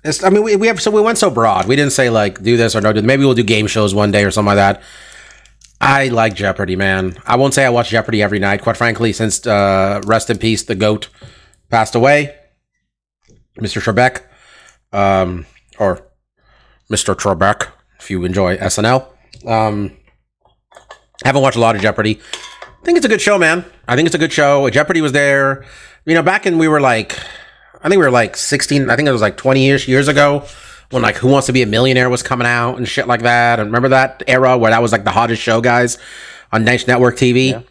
it's. 0.03 0.23
I 0.23 0.29
mean, 0.29 0.43
we, 0.43 0.55
we 0.57 0.67
have 0.67 0.81
so 0.81 0.91
we 0.91 1.01
went 1.01 1.17
so 1.17 1.29
broad. 1.29 1.65
We 1.65 1.75
didn't 1.75 1.93
say 1.93 2.09
like 2.09 2.41
do 2.43 2.57
this 2.57 2.75
or 2.75 2.81
no. 2.81 2.91
do 2.91 3.01
Maybe 3.01 3.23
we'll 3.23 3.35
do 3.35 3.43
game 3.43 3.67
shows 3.67 3.95
one 3.95 4.11
day 4.11 4.25
or 4.25 4.31
something 4.31 4.47
like 4.47 4.57
that. 4.57 4.83
I 5.79 6.07
like 6.07 6.33
Jeopardy, 6.35 6.75
man. 6.75 7.17
I 7.25 7.35
won't 7.35 7.53
say 7.53 7.63
I 7.65 7.69
watch 7.69 7.89
Jeopardy 7.89 8.21
every 8.21 8.39
night. 8.39 8.61
Quite 8.61 8.77
frankly, 8.77 9.13
since 9.13 9.45
uh, 9.45 10.01
rest 10.05 10.29
in 10.29 10.37
peace, 10.37 10.63
the 10.63 10.75
goat 10.75 11.07
passed 11.69 11.95
away, 11.95 12.35
Mr. 13.59 13.81
Trebek, 13.81 14.23
um, 14.97 15.45
or 15.77 16.01
Mr. 16.91 17.15
Trebek, 17.15 17.69
if 17.99 18.09
you 18.09 18.25
enjoy 18.25 18.57
SNL. 18.57 19.07
Um, 19.45 19.95
haven't 21.23 21.41
watched 21.41 21.57
a 21.57 21.61
lot 21.61 21.75
of 21.75 21.81
Jeopardy. 21.81 22.19
I 22.87 22.89
think 22.89 22.99
it's 22.99 23.05
a 23.05 23.09
good 23.09 23.19
show, 23.19 23.37
man. 23.37 23.65
I 23.85 23.97
think 23.97 24.05
it's 24.05 24.15
a 24.15 24.17
good 24.17 24.31
show. 24.31 24.69
Jeopardy 24.69 25.01
was 25.01 25.11
there. 25.11 25.65
You 26.05 26.13
know, 26.13 26.21
back 26.23 26.45
in 26.45 26.57
we 26.57 26.69
were 26.69 26.79
like, 26.79 27.19
I 27.83 27.89
think 27.89 27.99
we 27.99 28.05
were 28.05 28.11
like 28.11 28.37
16. 28.37 28.89
I 28.89 28.95
think 28.95 29.09
it 29.09 29.11
was 29.11 29.19
like 29.19 29.35
20 29.35 29.61
years 29.61 29.89
years 29.89 30.07
ago 30.07 30.45
when 30.91 31.03
like 31.03 31.17
Who 31.17 31.27
Wants 31.27 31.47
to 31.47 31.53
Be 31.53 31.61
a 31.61 31.65
Millionaire 31.65 32.09
was 32.09 32.23
coming 32.23 32.47
out 32.47 32.77
and 32.77 32.87
shit 32.87 33.05
like 33.05 33.23
that. 33.23 33.59
And 33.59 33.67
remember 33.67 33.89
that 33.89 34.23
era 34.25 34.57
where 34.57 34.71
that 34.71 34.81
was 34.81 34.93
like 34.93 35.03
the 35.03 35.11
hottest 35.11 35.41
show, 35.41 35.59
guys, 35.59 35.97
on 36.53 36.63
Dice 36.63 36.87
Network 36.87 37.17
TV. 37.17 37.51
Yeah. 37.51 37.61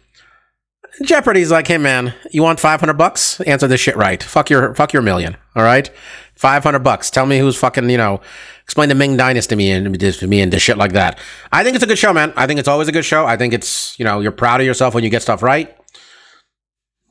Jeopardy's 1.01 1.49
like, 1.49 1.67
hey 1.67 1.79
man, 1.79 2.13
you 2.29 2.43
want 2.43 2.59
500 2.59 2.93
bucks? 2.93 3.41
Answer 3.41 3.67
this 3.67 3.81
shit 3.81 3.97
right. 3.97 4.21
Fuck 4.21 4.51
your 4.51 4.75
fuck 4.75 4.93
your 4.93 5.01
million. 5.01 5.35
All 5.55 5.63
right, 5.63 5.89
500 6.35 6.77
bucks. 6.79 7.09
Tell 7.09 7.25
me 7.25 7.39
who's 7.39 7.57
fucking 7.57 7.89
you 7.89 7.97
know. 7.97 8.21
Explain 8.67 8.89
the 8.89 8.95
Ming 8.95 9.15
Dynasty 9.15 9.47
to 9.51 9.55
me 9.55 9.71
and 9.71 9.97
to 9.97 10.27
me 10.27 10.41
and 10.41 10.51
to 10.51 10.59
shit 10.59 10.77
like 10.77 10.91
that. 10.91 11.17
I 11.53 11.63
think 11.63 11.75
it's 11.75 11.85
a 11.85 11.87
good 11.87 11.97
show, 11.97 12.11
man. 12.11 12.33
I 12.35 12.45
think 12.47 12.59
it's 12.59 12.67
always 12.67 12.89
a 12.89 12.91
good 12.91 13.05
show. 13.05 13.25
I 13.25 13.37
think 13.37 13.53
it's 13.53 13.97
you 13.97 14.03
know 14.03 14.19
you're 14.19 14.33
proud 14.33 14.59
of 14.59 14.67
yourself 14.67 14.93
when 14.93 15.05
you 15.05 15.09
get 15.09 15.21
stuff 15.21 15.41
right. 15.41 15.73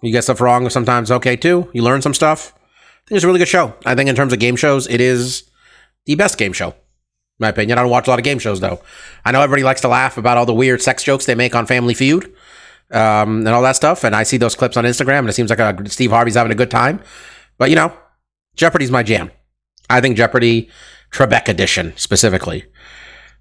You 0.02 0.12
get 0.12 0.24
stuff 0.24 0.42
wrong 0.42 0.68
sometimes 0.68 1.10
okay 1.10 1.34
too. 1.34 1.70
You 1.72 1.82
learn 1.82 2.02
some 2.02 2.12
stuff. 2.12 2.52
I 2.54 3.08
think 3.08 3.16
it's 3.16 3.24
a 3.24 3.26
really 3.26 3.38
good 3.38 3.48
show. 3.48 3.74
I 3.86 3.94
think 3.94 4.10
in 4.10 4.14
terms 4.14 4.34
of 4.34 4.38
game 4.38 4.54
shows, 4.56 4.86
it 4.86 5.00
is 5.00 5.44
the 6.04 6.14
best 6.14 6.36
game 6.36 6.52
show. 6.52 6.68
In 6.68 6.74
my 7.38 7.48
opinion. 7.48 7.78
I 7.78 7.82
don't 7.82 7.90
watch 7.90 8.06
a 8.06 8.10
lot 8.10 8.18
of 8.18 8.24
game 8.24 8.38
shows 8.38 8.60
though. 8.60 8.82
I 9.24 9.32
know 9.32 9.40
everybody 9.40 9.62
likes 9.62 9.80
to 9.80 9.88
laugh 9.88 10.18
about 10.18 10.36
all 10.36 10.44
the 10.44 10.52
weird 10.52 10.82
sex 10.82 11.02
jokes 11.02 11.24
they 11.24 11.34
make 11.34 11.54
on 11.54 11.64
Family 11.64 11.94
Feud 11.94 12.26
um, 12.90 13.38
and 13.38 13.48
all 13.48 13.62
that 13.62 13.76
stuff. 13.76 14.04
And 14.04 14.14
I 14.14 14.24
see 14.24 14.36
those 14.36 14.54
clips 14.54 14.76
on 14.76 14.84
Instagram, 14.84 15.20
and 15.20 15.30
it 15.30 15.32
seems 15.32 15.48
like 15.48 15.58
a, 15.58 15.88
Steve 15.88 16.10
Harvey's 16.10 16.34
having 16.34 16.52
a 16.52 16.56
good 16.56 16.70
time. 16.70 17.00
But 17.56 17.70
you 17.70 17.76
know, 17.76 17.96
Jeopardy's 18.56 18.90
my 18.90 19.02
jam. 19.02 19.30
I 19.88 20.02
think 20.02 20.18
Jeopardy 20.18 20.68
Trebek 21.10 21.48
edition 21.48 21.92
specifically, 21.96 22.64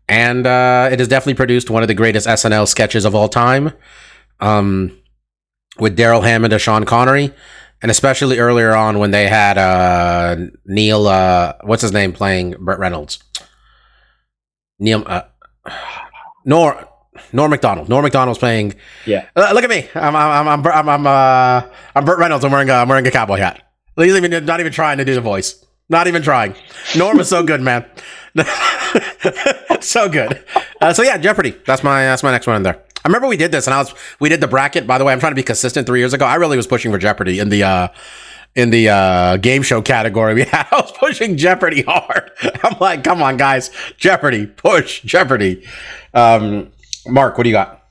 and 0.07 0.45
uh, 0.45 0.89
it 0.91 0.99
has 0.99 1.07
definitely 1.07 1.35
produced 1.35 1.69
one 1.69 1.81
of 1.81 1.87
the 1.87 1.93
greatest 1.93 2.27
SNL 2.27 2.67
sketches 2.67 3.05
of 3.05 3.15
all 3.15 3.29
time, 3.29 3.73
um, 4.39 4.97
with 5.79 5.95
Darrell 5.95 6.21
Hammond 6.21 6.53
and 6.53 6.61
Sean 6.61 6.85
Connery. 6.85 7.33
And 7.81 7.91
especially 7.91 8.39
earlier 8.39 8.73
on 8.73 8.99
when 8.99 9.11
they 9.11 9.27
had 9.27 9.57
uh, 9.57 10.37
Neil, 10.65 11.07
uh, 11.07 11.53
what's 11.65 11.81
his 11.81 11.91
name, 11.91 12.13
playing 12.13 12.55
Burt 12.57 12.79
Reynolds. 12.79 13.19
Neil, 14.79 15.03
uh, 15.05 15.23
Nor, 16.45 16.87
Norm 17.33 17.51
Macdonald. 17.51 17.89
Norm 17.89 18.03
Macdonald's 18.03 18.39
playing. 18.39 18.75
Yeah. 19.05 19.27
Uh, 19.35 19.51
look 19.53 19.63
at 19.63 19.69
me. 19.69 19.89
I'm 19.95 20.15
I'm 20.15 20.47
I'm 20.47 20.65
I'm 20.65 20.89
I'm, 20.89 21.07
uh, 21.07 21.69
I'm 21.95 22.05
Burt 22.05 22.19
Reynolds. 22.19 22.45
I'm 22.45 22.51
wearing 22.51 22.69
a, 22.69 22.73
I'm 22.73 22.87
wearing 22.87 23.05
a 23.07 23.11
cowboy 23.11 23.37
hat. 23.37 23.61
He's 23.97 24.15
even 24.15 24.45
not 24.45 24.59
even 24.59 24.71
trying 24.71 24.97
to 24.97 25.05
do 25.05 25.15
the 25.15 25.21
voice. 25.21 25.64
Not 25.89 26.07
even 26.07 26.21
trying. 26.21 26.55
Norm 26.97 27.19
is 27.19 27.29
so 27.29 27.43
good, 27.43 27.61
man. 27.61 27.85
so 29.81 30.09
good. 30.09 30.43
Uh, 30.81 30.93
so 30.93 31.03
yeah, 31.03 31.17
Jeopardy. 31.17 31.55
That's 31.65 31.83
my 31.83 32.01
that's 32.03 32.23
my 32.23 32.31
next 32.31 32.47
one 32.47 32.55
in 32.55 32.63
there. 32.63 32.81
I 33.03 33.07
remember 33.07 33.27
we 33.27 33.37
did 33.37 33.51
this, 33.51 33.67
and 33.67 33.73
I 33.73 33.77
was 33.77 33.93
we 34.19 34.29
did 34.29 34.41
the 34.41 34.47
bracket. 34.47 34.87
By 34.87 34.97
the 34.97 35.05
way, 35.05 35.13
I'm 35.13 35.19
trying 35.19 35.31
to 35.31 35.35
be 35.35 35.43
consistent. 35.43 35.85
Three 35.85 35.99
years 35.99 36.13
ago, 36.13 36.25
I 36.25 36.35
really 36.35 36.57
was 36.57 36.65
pushing 36.65 36.91
for 36.91 36.97
Jeopardy 36.97 37.39
in 37.39 37.49
the 37.49 37.63
uh, 37.63 37.87
in 38.55 38.71
the 38.71 38.89
uh, 38.89 39.37
game 39.37 39.61
show 39.61 39.81
category. 39.81 40.33
We 40.35 40.43
had 40.43 40.67
I 40.71 40.81
was 40.81 40.91
pushing 40.91 41.37
Jeopardy 41.37 41.83
hard. 41.83 42.31
I'm 42.63 42.79
like, 42.79 43.03
come 43.03 43.21
on, 43.21 43.37
guys, 43.37 43.69
Jeopardy, 43.97 44.47
push 44.47 45.01
Jeopardy. 45.01 45.65
Um, 46.15 46.71
Mark, 47.05 47.37
what 47.37 47.43
do 47.43 47.49
you 47.49 47.55
got? 47.55 47.83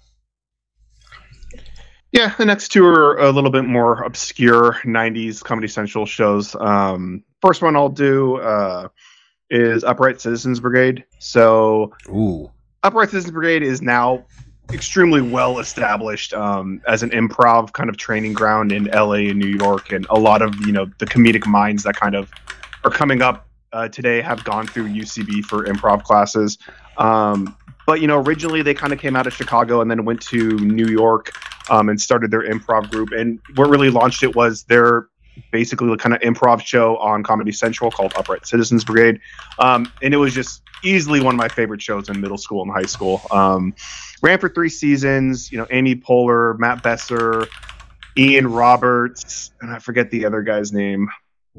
Yeah, 2.10 2.34
the 2.36 2.44
next 2.44 2.68
two 2.68 2.84
are 2.84 3.18
a 3.18 3.30
little 3.30 3.50
bit 3.50 3.64
more 3.64 4.02
obscure 4.02 4.80
'90s 4.84 5.44
Comedy 5.44 5.68
Central 5.68 6.06
shows. 6.06 6.56
Um, 6.56 7.22
first 7.44 7.60
one 7.60 7.76
I'll 7.76 7.88
do 7.88 8.36
uh, 8.36 8.88
is 9.50 9.84
Upright 9.84 10.20
Citizens 10.20 10.60
Brigade. 10.60 11.04
So, 11.18 11.92
Ooh, 12.08 12.50
Upright 12.82 13.10
Citizens 13.10 13.32
Brigade 13.32 13.62
is 13.62 13.82
now 13.82 14.24
extremely 14.72 15.20
well 15.20 15.58
established 15.58 16.32
um, 16.32 16.80
as 16.88 17.02
an 17.02 17.10
improv 17.10 17.72
kind 17.72 17.90
of 17.90 17.98
training 17.98 18.32
ground 18.32 18.72
in 18.72 18.84
LA 18.84 19.28
and 19.28 19.38
New 19.38 19.48
York, 19.48 19.92
and 19.92 20.06
a 20.08 20.18
lot 20.18 20.40
of 20.40 20.54
you 20.66 20.72
know 20.72 20.86
the 20.98 21.06
comedic 21.06 21.46
minds 21.46 21.82
that 21.82 21.96
kind 21.96 22.14
of 22.14 22.30
are 22.82 22.90
coming 22.90 23.20
up 23.20 23.46
uh, 23.72 23.88
today 23.88 24.22
have 24.22 24.42
gone 24.44 24.66
through 24.66 24.88
UCB 24.88 25.44
for 25.44 25.64
improv 25.64 26.02
classes. 26.02 26.56
Um, 26.96 27.56
but 27.86 28.00
you 28.00 28.06
know, 28.06 28.20
originally 28.20 28.62
they 28.62 28.72
kind 28.72 28.92
of 28.94 28.98
came 28.98 29.16
out 29.16 29.26
of 29.26 29.34
Chicago 29.34 29.82
and 29.82 29.90
then 29.90 30.06
went 30.06 30.22
to 30.22 30.56
New 30.60 30.86
York 30.86 31.32
um, 31.68 31.90
and 31.90 32.00
started 32.00 32.30
their 32.30 32.42
improv 32.42 32.90
group. 32.90 33.12
And 33.12 33.38
what 33.56 33.68
really 33.68 33.90
launched 33.90 34.22
it 34.22 34.34
was 34.34 34.64
their 34.64 35.08
basically 35.50 35.88
the 35.88 35.96
kind 35.96 36.14
of 36.14 36.20
improv 36.20 36.60
show 36.60 36.96
on 36.98 37.22
Comedy 37.22 37.52
Central 37.52 37.90
called 37.90 38.12
Upright 38.16 38.46
Citizens 38.46 38.84
Brigade. 38.84 39.20
Um, 39.58 39.90
and 40.02 40.14
it 40.14 40.16
was 40.16 40.34
just 40.34 40.62
easily 40.82 41.20
one 41.20 41.34
of 41.34 41.38
my 41.38 41.48
favorite 41.48 41.82
shows 41.82 42.08
in 42.08 42.20
middle 42.20 42.38
school 42.38 42.62
and 42.62 42.70
high 42.70 42.86
school. 42.86 43.22
Um, 43.30 43.74
ran 44.22 44.38
for 44.38 44.48
three 44.48 44.68
seasons. 44.68 45.50
You 45.50 45.58
know, 45.58 45.66
Amy 45.70 45.96
Poehler, 45.96 46.58
Matt 46.58 46.82
Besser, 46.82 47.46
Ian 48.16 48.46
Roberts, 48.48 49.52
and 49.60 49.70
I 49.70 49.78
forget 49.78 50.10
the 50.10 50.26
other 50.26 50.42
guy's 50.42 50.72
name. 50.72 51.08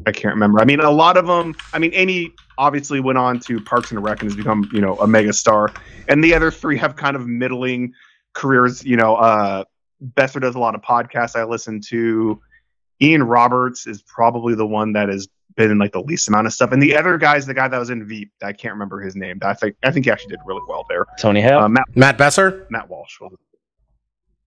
I 0.06 0.12
can't 0.12 0.34
remember. 0.34 0.60
I 0.60 0.66
mean, 0.66 0.82
a 0.82 0.92
lot 0.92 1.16
of 1.18 1.26
them. 1.26 1.56
I 1.74 1.80
mean, 1.80 1.92
Amy 1.94 2.34
obviously 2.58 3.00
went 3.00 3.18
on 3.18 3.40
to 3.42 3.62
Parks 3.62 3.92
and 3.92 4.04
Rec 4.04 4.22
and 4.22 4.30
has 4.30 4.36
become, 4.36 4.70
you 4.74 4.82
know, 4.82 4.96
a 4.96 5.08
mega 5.08 5.32
star, 5.32 5.72
and 6.10 6.24
the 6.24 6.34
other 6.34 6.52
three 6.52 6.78
have 6.78 6.96
kind 6.96 7.16
of 7.16 7.28
middling 7.28 7.94
careers. 8.34 8.84
You 8.84 8.98
know, 8.98 9.16
uh, 9.16 9.64
Besser 10.02 10.40
does 10.40 10.56
a 10.56 10.60
lot 10.60 10.76
of 10.76 10.82
podcasts 10.82 11.36
I 11.36 11.46
listen 11.46 11.82
to. 11.90 12.42
Ian 13.02 13.24
Roberts 13.24 13.88
is 13.88 14.02
probably 14.02 14.56
the 14.56 14.66
one 14.66 14.94
that 14.94 15.10
has 15.10 15.28
been 15.56 15.72
in 15.72 15.78
like 15.78 15.92
the 15.94 16.02
least 16.02 16.28
amount 16.28 16.48
of 16.48 16.54
stuff, 16.54 16.72
and 16.72 16.82
the 16.82 16.96
other 16.98 17.18
guy's 17.18 17.46
the 17.46 17.54
guy 17.54 17.68
that 17.68 17.78
was 17.78 17.90
in 17.90 18.06
Veep. 18.08 18.32
I 18.44 18.52
can't 18.54 18.74
remember 18.74 19.00
his 19.02 19.16
name. 19.16 19.40
I 19.42 19.54
think 19.54 19.76
I 19.84 19.92
think 19.92 20.06
he 20.06 20.12
actually 20.12 20.32
did 20.32 20.40
really 20.46 20.62
well 20.68 20.86
there. 20.90 21.06
Tony 21.20 21.42
Hale. 21.42 21.60
Uh, 21.60 21.70
Matt 21.70 21.86
Matt 21.96 22.18
Besser. 22.18 22.68
Matt 22.70 22.90
Walsh. 22.90 23.20
Was? 23.22 23.34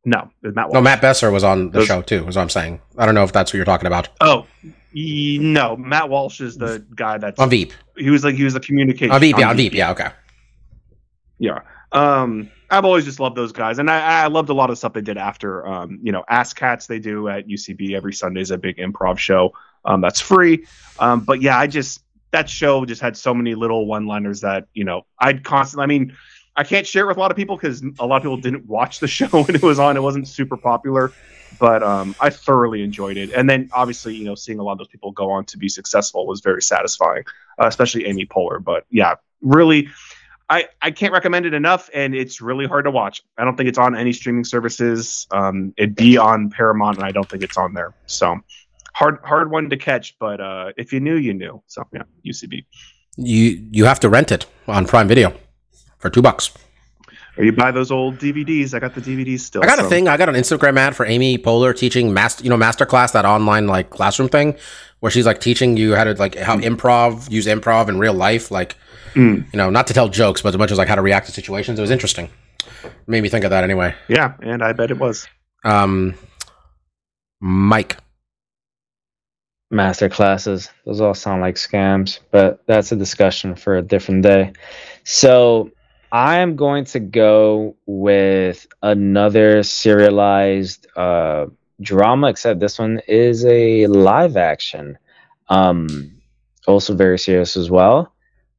No, 0.05 0.31
it 0.43 0.47
was 0.49 0.55
Matt 0.55 0.67
Walsh. 0.69 0.75
No, 0.75 0.81
Matt 0.81 1.01
Besser 1.01 1.31
was 1.31 1.45
on 1.45 1.71
the 1.71 1.79
Those- 1.81 1.87
show 1.87 2.03
too. 2.03 2.27
Is 2.29 2.37
what 2.37 2.43
I'm 2.43 2.49
saying. 2.51 2.81
I 2.97 3.07
don't 3.07 3.15
know 3.15 3.25
if 3.25 3.33
that's 3.33 3.53
what 3.53 3.57
you're 3.57 3.65
talking 3.65 3.87
about 3.87 4.09
Oh, 4.21 4.47
ye- 4.93 5.39
no, 5.39 5.77
Matt 5.77 6.09
Walsh 6.09 6.41
is 6.41 6.57
the 6.57 6.85
guy 6.95 7.19
that's 7.19 7.39
on 7.41 7.51
Veep. 7.51 7.73
he 7.97 8.11
was 8.11 8.25
like 8.25 8.35
he 8.35 8.45
was 8.45 8.55
a 8.55 8.61
communication 8.61 9.11
On 9.13 9.21
Veep, 9.21 9.39
yeah, 9.39 9.51
on 9.51 9.57
Veep, 9.57 9.75
yeah, 9.75 9.91
okay. 9.91 10.09
Yeah. 11.39 11.61
Um, 11.93 12.51
I've 12.71 12.85
always 12.85 13.05
just 13.05 13.19
loved 13.19 13.37
those 13.37 13.53
guys, 13.53 13.79
and 13.79 13.91
I, 13.91 14.25
I 14.25 14.27
loved 14.27 14.51
a 14.51 14.55
lot 14.55 14.69
of 14.71 14.77
stuff 14.77 14.93
they 14.93 15.01
did 15.01 15.17
after. 15.17 15.67
Um, 15.67 16.01
you 16.03 16.13
know, 16.13 16.25
Ass 16.29 16.53
Cats 16.53 16.87
they 16.87 16.99
do 16.99 17.29
at 17.29 17.49
UCB 17.49 17.95
every 17.95 18.13
Sunday 18.13 18.43
is 18.43 18.51
a 18.51 18.59
big 18.59 18.77
improv 18.77 19.19
show. 19.19 19.53
Um, 19.85 20.01
that's 20.01 20.21
free. 20.21 20.67
Um, 20.99 21.21
but 21.21 21.41
yeah, 21.41 21.59
I 21.59 21.67
just 21.67 22.03
that 22.31 22.51
show 22.51 22.85
just 22.85 23.01
had 23.01 23.17
so 23.17 23.33
many 23.33 23.55
little 23.55 23.87
one-liners 23.87 24.43
that 24.43 24.67
you 24.75 24.85
know 24.85 25.07
I'd 25.19 25.45
constantly. 25.45 25.85
I 25.85 25.87
mean, 25.87 26.17
I 26.57 26.65
can't 26.65 26.87
share 26.87 27.05
it 27.05 27.09
with 27.09 27.17
a 27.17 27.21
lot 27.21 27.31
of 27.31 27.37
people 27.37 27.57
because 27.57 27.83
a 28.01 28.07
lot 28.07 28.17
of 28.17 28.23
people 28.23 28.37
didn't 28.37 28.67
watch 28.67 29.01
the 29.01 29.09
show 29.19 29.29
when 29.29 29.55
it 29.55 29.63
was 29.63 29.79
on. 29.79 29.97
It 29.97 30.03
wasn't 30.03 30.29
super 30.29 30.57
popular, 30.57 31.13
but 31.59 31.83
um, 31.83 32.15
I 32.21 32.31
thoroughly 32.31 32.83
enjoyed 32.83 33.17
it. 33.17 33.33
And 33.33 33.49
then 33.49 33.71
obviously, 33.73 34.17
you 34.17 34.25
know, 34.25 34.35
seeing 34.35 34.59
a 34.59 34.63
lot 34.63 34.73
of 34.73 34.79
those 34.79 34.89
people 34.89 35.13
go 35.13 35.31
on 35.31 35.45
to 35.47 35.59
be 35.59 35.69
successful 35.69 36.27
was 36.27 36.41
very 36.41 36.61
satisfying, 36.61 37.25
uh, 37.59 37.67
especially 37.67 38.07
Amy 38.07 38.27
Poehler. 38.27 38.63
But 38.63 38.85
yeah, 38.91 39.15
really, 39.41 39.89
I 40.51 40.69
I 40.81 40.91
can't 40.91 41.13
recommend 41.13 41.47
it 41.47 41.55
enough, 41.55 41.91
and 41.93 42.15
it's 42.15 42.41
really 42.41 42.67
hard 42.67 42.85
to 42.87 42.91
watch. 42.91 43.23
I 43.37 43.45
don't 43.45 43.57
think 43.57 43.69
it's 43.69 43.79
on 43.79 43.97
any 43.97 44.13
streaming 44.13 44.45
services. 44.45 45.27
Um, 45.31 45.75
it'd 45.77 45.95
be 45.95 46.17
on 46.17 46.51
Paramount, 46.51 46.97
and 46.97 47.05
I 47.05 47.11
don't 47.11 47.29
think 47.29 47.43
it's 47.43 47.57
on 47.59 47.75
there. 47.75 47.95
So 48.07 48.39
hard 48.95 49.19
hard 49.23 49.51
one 49.51 49.71
to 49.71 49.77
catch, 49.77 50.19
but 50.19 50.41
uh, 50.41 50.73
if 50.77 50.93
you 50.93 51.01
knew, 51.01 51.17
you 51.17 51.35
knew. 51.35 51.63
So 51.67 51.87
yeah, 51.93 52.03
UCB. 52.27 52.65
You 53.17 53.69
you 53.71 53.85
have 53.85 54.01
to 54.01 54.09
rent 54.09 54.33
it 54.33 54.47
on 54.67 54.87
Prime 54.87 55.09
Video 55.09 55.35
for 55.99 56.09
two 56.09 56.23
bucks. 56.23 56.53
Or 57.37 57.45
you 57.45 57.53
buy 57.53 57.71
those 57.71 57.93
old 57.93 58.19
DVDs. 58.19 58.75
I 58.75 58.81
got 58.81 58.97
the 58.97 59.01
DVDs 59.01 59.41
still. 59.41 59.63
I 59.63 59.67
got 59.67 59.79
a 59.79 59.85
thing. 59.85 60.09
I 60.09 60.17
got 60.17 60.29
an 60.29 60.35
Instagram 60.35 60.77
ad 60.77 60.97
for 60.97 61.07
Amy 61.07 61.39
Poehler 61.39 61.77
teaching 61.77 62.13
master, 62.13 62.43
you 62.43 62.51
know, 62.51 62.57
masterclass, 62.57 63.13
that 63.13 63.25
online 63.25 63.69
like 63.69 63.91
classroom 63.91 64.29
thing, 64.29 64.57
where 64.99 65.11
she's 65.11 65.25
like 65.25 65.41
teaching 65.41 65.77
you 65.77 65.95
how 65.95 66.03
to 66.03 66.15
like 66.15 66.35
how 66.35 66.59
improv, 66.59 67.31
use 67.31 67.47
improv 67.47 67.89
in 67.89 67.99
real 68.01 68.15
life, 68.15 68.51
like 68.51 68.77
Mm. 69.15 69.53
you 69.53 69.57
know, 69.57 69.71
not 69.71 69.87
to 69.89 69.95
tell 69.95 70.09
jokes, 70.09 70.43
but 70.43 70.51
as 70.51 70.59
much 70.59 70.71
as 70.71 70.79
like 70.79 70.89
how 70.89 70.95
to 70.95 71.03
react 71.03 71.27
to 71.27 71.33
situations. 71.33 71.79
It 71.79 71.83
was 71.83 71.91
interesting. 71.91 72.31
Made 73.07 73.23
me 73.23 73.29
think 73.29 73.45
of 73.45 73.51
that 73.51 73.65
anyway. 73.65 73.95
Yeah, 74.09 74.35
and 74.41 74.63
I 74.63 74.73
bet 74.73 74.91
it 74.91 74.99
was. 74.99 75.27
Um, 75.65 76.15
Mike, 77.41 77.97
master 79.71 80.09
classes. 80.09 80.71
Those 80.85 81.01
all 81.01 81.15
sound 81.15 81.41
like 81.41 81.57
scams, 81.57 82.21
but 82.31 82.63
that's 82.67 82.93
a 82.93 82.97
discussion 82.97 83.55
for 83.55 83.77
a 83.77 83.83
different 83.83 84.23
day. 84.23 84.53
So 85.05 85.71
I 86.13 86.39
am 86.39 86.57
going 86.57 86.85
to 86.87 87.01
go 87.01 87.77
with 87.87 88.67
another 88.83 89.63
serialized 89.63 90.87
uh, 90.97 91.47
drama, 91.81 92.29
except 92.29 92.61
this 92.61 92.79
one 92.79 93.01
is 93.07 93.45
a 93.45 93.87
live 93.87 94.37
action. 94.37 94.99
Um, 95.49 96.13
also 96.67 96.95
very 96.95 97.19
serious 97.19 97.57
as 97.57 97.71
well. 97.71 98.13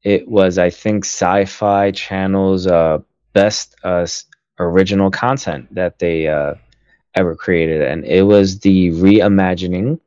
It 0.04 0.28
was, 0.28 0.58
I 0.58 0.70
think, 0.70 1.06
Sci-Fi 1.06 1.92
Channel's 1.92 2.68
uh, 2.68 3.00
best 3.34 3.76
uh, 3.84 4.08
original 4.58 5.12
content 5.12 5.74
that 5.76 6.00
they 6.00 6.28
uh, 6.28 6.56
ever 7.16 7.36
created, 7.36 7.82
and 7.82 8.06
it 8.06 8.24
was 8.24 8.60
the 8.60 8.92
reimagining 8.92 10.00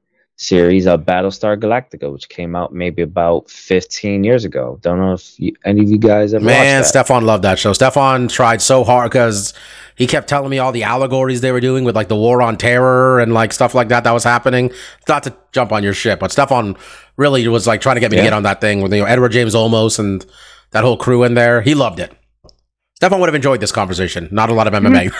series 0.42 0.86
of 0.86 1.02
Battlestar 1.02 1.56
Galactica, 1.56 2.12
which 2.12 2.28
came 2.28 2.54
out 2.56 2.72
maybe 2.72 3.00
about 3.02 3.48
15 3.50 4.24
years 4.24 4.44
ago. 4.44 4.78
Don't 4.82 4.98
know 4.98 5.12
if 5.12 5.38
you, 5.38 5.54
any 5.64 5.82
of 5.82 5.88
you 5.90 5.98
guys 5.98 6.34
ever 6.34 6.44
man, 6.44 6.80
watched 6.80 6.92
that. 6.92 7.06
Stefan 7.06 7.24
loved 7.24 7.44
that 7.44 7.58
show. 7.58 7.72
Stefan 7.72 8.28
tried 8.28 8.60
so 8.60 8.84
hard 8.84 9.10
because 9.10 9.54
he 9.96 10.06
kept 10.06 10.28
telling 10.28 10.50
me 10.50 10.58
all 10.58 10.72
the 10.72 10.82
allegories 10.82 11.40
they 11.40 11.52
were 11.52 11.60
doing 11.60 11.84
with 11.84 11.94
like 11.94 12.08
the 12.08 12.16
war 12.16 12.42
on 12.42 12.56
terror 12.56 13.20
and 13.20 13.32
like 13.32 13.52
stuff 13.52 13.74
like 13.74 13.88
that 13.88 14.04
that 14.04 14.12
was 14.12 14.24
happening. 14.24 14.70
Not 15.08 15.22
to 15.24 15.36
jump 15.52 15.72
on 15.72 15.82
your 15.82 15.94
ship, 15.94 16.18
but 16.20 16.32
Stefan 16.32 16.76
really 17.16 17.46
was 17.48 17.66
like 17.66 17.80
trying 17.80 17.96
to 17.96 18.00
get 18.00 18.10
me 18.10 18.16
to 18.16 18.22
get 18.22 18.32
on 18.32 18.42
that 18.42 18.60
thing 18.60 18.80
with 18.82 18.92
you 18.92 19.00
know 19.00 19.06
Edward 19.06 19.30
James 19.32 19.54
Olmos 19.54 19.98
and 19.98 20.24
that 20.72 20.82
whole 20.84 20.96
crew 20.96 21.22
in 21.22 21.34
there. 21.34 21.62
He 21.62 21.74
loved 21.74 22.00
it. 22.00 22.12
Stefan 22.96 23.20
would 23.20 23.28
have 23.28 23.34
enjoyed 23.34 23.60
this 23.60 23.72
conversation. 23.72 24.28
Not 24.32 24.48
a 24.50 24.54
lot 24.54 24.66
of 24.66 24.74
MMA. 24.74 25.12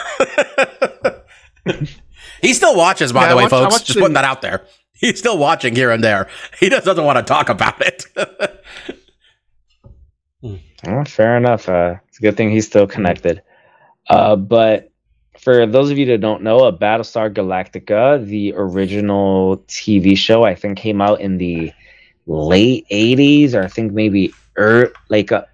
he 2.41 2.55
still 2.55 2.77
watches, 2.77 3.13
by 3.13 3.23
Yeah, 3.25 3.29
the 3.31 3.37
way, 3.37 3.43
watched- 3.45 3.51
folks. 3.51 3.73
watched 3.75 3.87
Just 3.87 3.97
the- 3.97 4.01
putting 4.03 4.15
that 4.15 4.25
out 4.25 4.43
there. 4.43 4.63
He's 5.03 5.19
still 5.19 5.37
watching 5.37 5.75
here 5.75 5.91
and 5.91 6.03
there. 6.03 6.29
He 6.59 6.71
just 6.71 6.87
doesn't 6.87 7.05
want 7.05 7.19
to 7.19 7.25
talk 7.25 7.49
about 7.49 7.83
it. 7.83 8.07
Oh, 10.85 11.05
fair 11.05 11.37
enough. 11.37 11.69
Uh, 11.69 11.95
it's 12.09 12.19
a 12.19 12.23
good 12.23 12.37
thing 12.37 12.51
he's 12.51 12.67
still 12.67 12.89
connected. 12.89 13.41
Uh, 14.09 14.35
but 14.35 14.91
for 15.39 15.65
those 15.65 15.91
of 15.91 15.99
you 15.99 16.07
that 16.07 16.21
don't 16.21 16.43
know, 16.43 16.65
a 16.65 16.73
Battlestar 16.73 17.33
Galactica, 17.33 18.25
the 18.27 18.53
original 18.57 19.59
TV 19.69 20.17
show, 20.17 20.43
I 20.43 20.55
think 20.55 20.79
came 20.79 21.01
out 21.01 21.21
in 21.21 21.39
the 21.39 21.73
late 22.27 22.85
'80s, 22.91 23.55
or 23.55 23.63
I 23.63 23.69
think 23.69 23.93
maybe 23.93 24.35
er, 24.59 24.93
like 25.09 25.31
uh, 25.31 25.45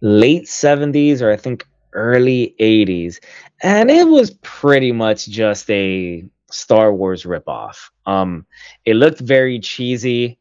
late 0.00 0.44
'70s, 0.44 1.22
or 1.22 1.32
I 1.32 1.36
think 1.36 1.66
early 1.92 2.54
'80s, 2.60 3.18
and 3.62 3.90
it 3.90 4.06
was 4.06 4.30
pretty 4.42 4.92
much 4.92 5.26
just 5.26 5.68
a 5.70 6.24
Star 6.50 6.92
Wars 6.92 7.24
ripoff. 7.24 7.90
Um, 8.04 8.46
it 8.84 8.94
looked 8.94 9.20
very 9.20 9.60
cheesy. 9.60 10.38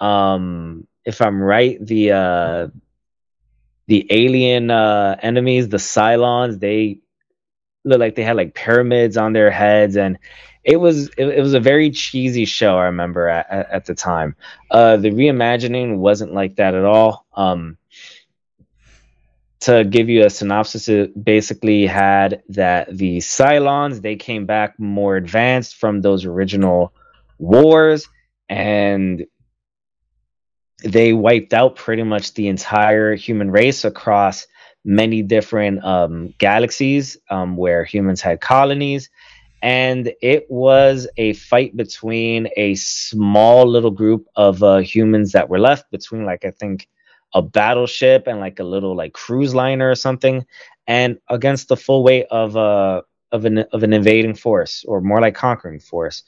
Um, 0.00 0.86
if 1.04 1.20
I'm 1.20 1.40
right, 1.40 1.84
the 1.84 2.12
uh, 2.12 2.68
the 3.86 4.06
alien 4.10 4.70
uh, 4.70 5.16
enemies, 5.22 5.68
the 5.68 5.78
Cylons, 5.78 6.60
they 6.60 7.00
look 7.84 7.98
like 7.98 8.14
they 8.14 8.22
had 8.22 8.36
like 8.36 8.54
pyramids 8.54 9.16
on 9.16 9.32
their 9.32 9.50
heads, 9.50 9.96
and 9.96 10.18
it 10.62 10.76
was 10.76 11.08
it, 11.16 11.26
it 11.26 11.40
was 11.40 11.54
a 11.54 11.60
very 11.60 11.90
cheesy 11.90 12.44
show. 12.44 12.76
I 12.76 12.84
remember 12.84 13.28
at, 13.28 13.50
at, 13.50 13.70
at 13.70 13.84
the 13.86 13.94
time. 13.94 14.36
Uh, 14.70 14.98
the 14.98 15.10
reimagining 15.10 15.96
wasn't 15.96 16.34
like 16.34 16.56
that 16.56 16.74
at 16.74 16.84
all. 16.84 17.26
Um, 17.32 17.77
to 19.60 19.84
give 19.84 20.08
you 20.08 20.24
a 20.24 20.30
synopsis, 20.30 20.88
it 20.88 21.24
basically 21.24 21.86
had 21.86 22.42
that 22.50 22.96
the 22.96 23.18
Cylons 23.18 24.00
they 24.00 24.16
came 24.16 24.46
back 24.46 24.78
more 24.78 25.16
advanced 25.16 25.76
from 25.76 26.00
those 26.00 26.24
original 26.24 26.92
wars, 27.38 28.08
and 28.48 29.26
they 30.84 31.12
wiped 31.12 31.52
out 31.52 31.74
pretty 31.74 32.04
much 32.04 32.34
the 32.34 32.48
entire 32.48 33.16
human 33.16 33.50
race 33.50 33.84
across 33.84 34.46
many 34.84 35.22
different 35.22 35.84
um, 35.84 36.32
galaxies 36.38 37.16
um, 37.30 37.56
where 37.56 37.84
humans 37.84 38.20
had 38.20 38.40
colonies. 38.40 39.10
And 39.60 40.12
it 40.22 40.46
was 40.48 41.08
a 41.16 41.32
fight 41.32 41.76
between 41.76 42.48
a 42.56 42.76
small 42.76 43.66
little 43.66 43.90
group 43.90 44.28
of 44.36 44.62
uh, 44.62 44.76
humans 44.78 45.32
that 45.32 45.48
were 45.48 45.58
left 45.58 45.90
between, 45.90 46.24
like, 46.24 46.44
I 46.44 46.52
think 46.52 46.88
a 47.34 47.42
battleship 47.42 48.26
and 48.26 48.40
like 48.40 48.58
a 48.58 48.64
little 48.64 48.96
like 48.96 49.12
cruise 49.12 49.54
liner 49.54 49.90
or 49.90 49.94
something, 49.94 50.44
and 50.86 51.18
against 51.28 51.68
the 51.68 51.76
full 51.76 52.02
weight 52.02 52.26
of 52.30 52.56
a 52.56 53.02
of 53.32 53.44
an 53.44 53.58
of 53.72 53.82
an 53.82 53.92
invading 53.92 54.34
force 54.34 54.84
or 54.88 55.00
more 55.00 55.20
like 55.20 55.34
conquering 55.34 55.80
force. 55.80 56.22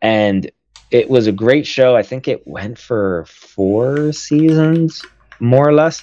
And 0.00 0.50
it 0.90 1.10
was 1.10 1.26
a 1.26 1.32
great 1.32 1.66
show. 1.66 1.96
I 1.96 2.02
think 2.02 2.28
it 2.28 2.46
went 2.46 2.78
for 2.78 3.24
four 3.26 4.12
seasons, 4.12 5.04
more 5.40 5.68
or 5.68 5.72
less. 5.74 6.02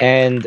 And 0.00 0.46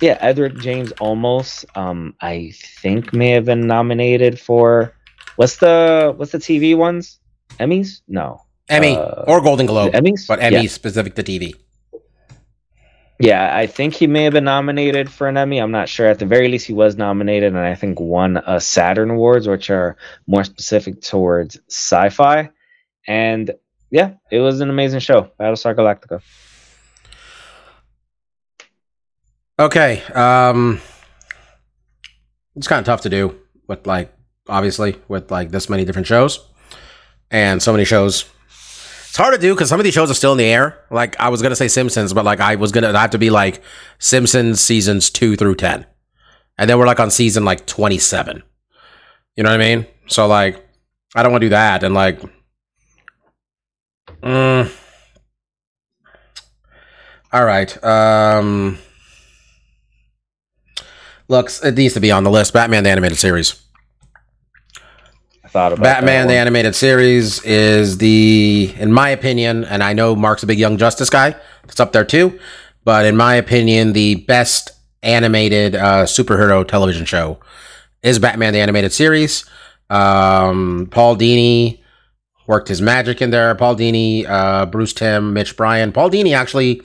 yeah, 0.00 0.18
Edward 0.20 0.60
James 0.60 0.92
Olmos, 1.00 1.64
um, 1.76 2.14
I 2.20 2.52
think 2.82 3.12
may 3.12 3.30
have 3.30 3.46
been 3.46 3.66
nominated 3.66 4.38
for 4.38 4.94
what's 5.36 5.56
the 5.56 6.12
what's 6.16 6.32
the 6.32 6.38
TV 6.38 6.76
ones? 6.76 7.18
Emmys? 7.58 8.02
No. 8.06 8.42
Emmy 8.68 8.94
Uh, 8.94 9.24
or 9.26 9.40
Golden 9.40 9.66
Globe, 9.66 9.92
Emmys? 9.94 10.26
but 10.28 10.40
Emmy 10.40 10.62
Yeah. 10.62 10.68
specific 10.68 11.14
to 11.14 11.22
TV. 11.22 11.54
Yeah, 13.18 13.56
I 13.56 13.66
think 13.66 13.94
he 13.94 14.06
may 14.06 14.24
have 14.24 14.34
been 14.34 14.44
nominated 14.44 15.10
for 15.10 15.26
an 15.26 15.38
Emmy. 15.38 15.58
I'm 15.58 15.70
not 15.70 15.88
sure. 15.88 16.06
At 16.06 16.18
the 16.18 16.26
very 16.26 16.48
least, 16.48 16.66
he 16.66 16.74
was 16.74 16.96
nominated, 16.96 17.54
and 17.54 17.58
I 17.58 17.74
think 17.74 17.98
won 17.98 18.36
a 18.36 18.60
Saturn 18.60 19.10
Awards, 19.10 19.48
which 19.48 19.70
are 19.70 19.96
more 20.26 20.44
specific 20.44 21.00
towards 21.00 21.58
sci-fi. 21.68 22.50
And 23.06 23.52
yeah, 23.90 24.14
it 24.30 24.40
was 24.40 24.60
an 24.60 24.68
amazing 24.68 25.00
show, 25.00 25.30
Battlestar 25.40 25.74
Galactica. 25.74 26.20
Okay. 29.58 30.02
Um 30.12 30.80
it's 32.56 32.68
kind 32.68 32.80
of 32.80 32.86
tough 32.86 33.02
to 33.02 33.08
do 33.08 33.38
with 33.66 33.86
like 33.86 34.12
obviously 34.48 34.96
with 35.08 35.30
like 35.30 35.50
this 35.50 35.68
many 35.68 35.84
different 35.84 36.06
shows 36.06 36.46
and 37.30 37.62
so 37.62 37.72
many 37.72 37.84
shows. 37.84 38.26
It's 39.16 39.22
hard 39.22 39.34
to 39.34 39.40
do 39.40 39.54
because 39.54 39.70
some 39.70 39.80
of 39.80 39.84
these 39.84 39.94
shows 39.94 40.10
are 40.10 40.14
still 40.14 40.32
in 40.32 40.36
the 40.36 40.44
air. 40.44 40.78
Like 40.90 41.18
I 41.18 41.30
was 41.30 41.40
gonna 41.40 41.56
say 41.56 41.68
Simpsons, 41.68 42.12
but 42.12 42.26
like 42.26 42.38
I 42.38 42.56
was 42.56 42.70
gonna 42.70 42.94
have 42.98 43.12
to 43.12 43.18
be 43.18 43.30
like 43.30 43.62
Simpsons 43.98 44.60
seasons 44.60 45.08
two 45.08 45.36
through 45.36 45.54
ten, 45.54 45.86
and 46.58 46.68
then 46.68 46.78
we're 46.78 46.84
like 46.84 47.00
on 47.00 47.10
season 47.10 47.42
like 47.42 47.64
twenty 47.64 47.96
seven. 47.96 48.42
You 49.34 49.42
know 49.42 49.48
what 49.48 49.58
I 49.58 49.74
mean? 49.74 49.86
So 50.06 50.26
like 50.26 50.62
I 51.14 51.22
don't 51.22 51.32
want 51.32 51.40
to 51.40 51.46
do 51.46 51.48
that, 51.48 51.82
and 51.82 51.94
like, 51.94 52.20
mm, 54.22 54.70
all 57.32 57.44
right. 57.46 57.82
Um, 57.82 58.76
looks 61.28 61.64
it 61.64 61.74
needs 61.74 61.94
to 61.94 62.00
be 62.00 62.12
on 62.12 62.22
the 62.22 62.30
list. 62.30 62.52
Batman 62.52 62.84
the 62.84 62.90
animated 62.90 63.16
series. 63.16 63.65
Thought 65.56 65.72
about 65.72 65.84
Batman 65.84 66.28
the 66.28 66.34
animated 66.34 66.74
series 66.74 67.42
is 67.42 67.96
the, 67.96 68.74
in 68.76 68.92
my 68.92 69.08
opinion, 69.08 69.64
and 69.64 69.82
I 69.82 69.94
know 69.94 70.14
Mark's 70.14 70.42
a 70.42 70.46
big 70.46 70.58
Young 70.58 70.76
Justice 70.76 71.08
guy. 71.08 71.34
It's 71.64 71.80
up 71.80 71.92
there 71.92 72.04
too, 72.04 72.38
but 72.84 73.06
in 73.06 73.16
my 73.16 73.36
opinion, 73.36 73.94
the 73.94 74.16
best 74.16 74.72
animated 75.02 75.74
uh, 75.74 76.04
superhero 76.04 76.68
television 76.68 77.06
show 77.06 77.40
is 78.02 78.18
Batman 78.18 78.52
the 78.52 78.60
animated 78.60 78.92
series. 78.92 79.46
Um, 79.88 80.88
Paul 80.90 81.16
Dini 81.16 81.80
worked 82.46 82.68
his 82.68 82.82
magic 82.82 83.22
in 83.22 83.30
there. 83.30 83.54
Paul 83.54 83.76
Dini, 83.76 84.28
uh, 84.28 84.66
Bruce 84.66 84.92
Timm, 84.92 85.32
Mitch 85.32 85.56
Brian. 85.56 85.90
Paul 85.90 86.10
Dini 86.10 86.36
actually 86.36 86.82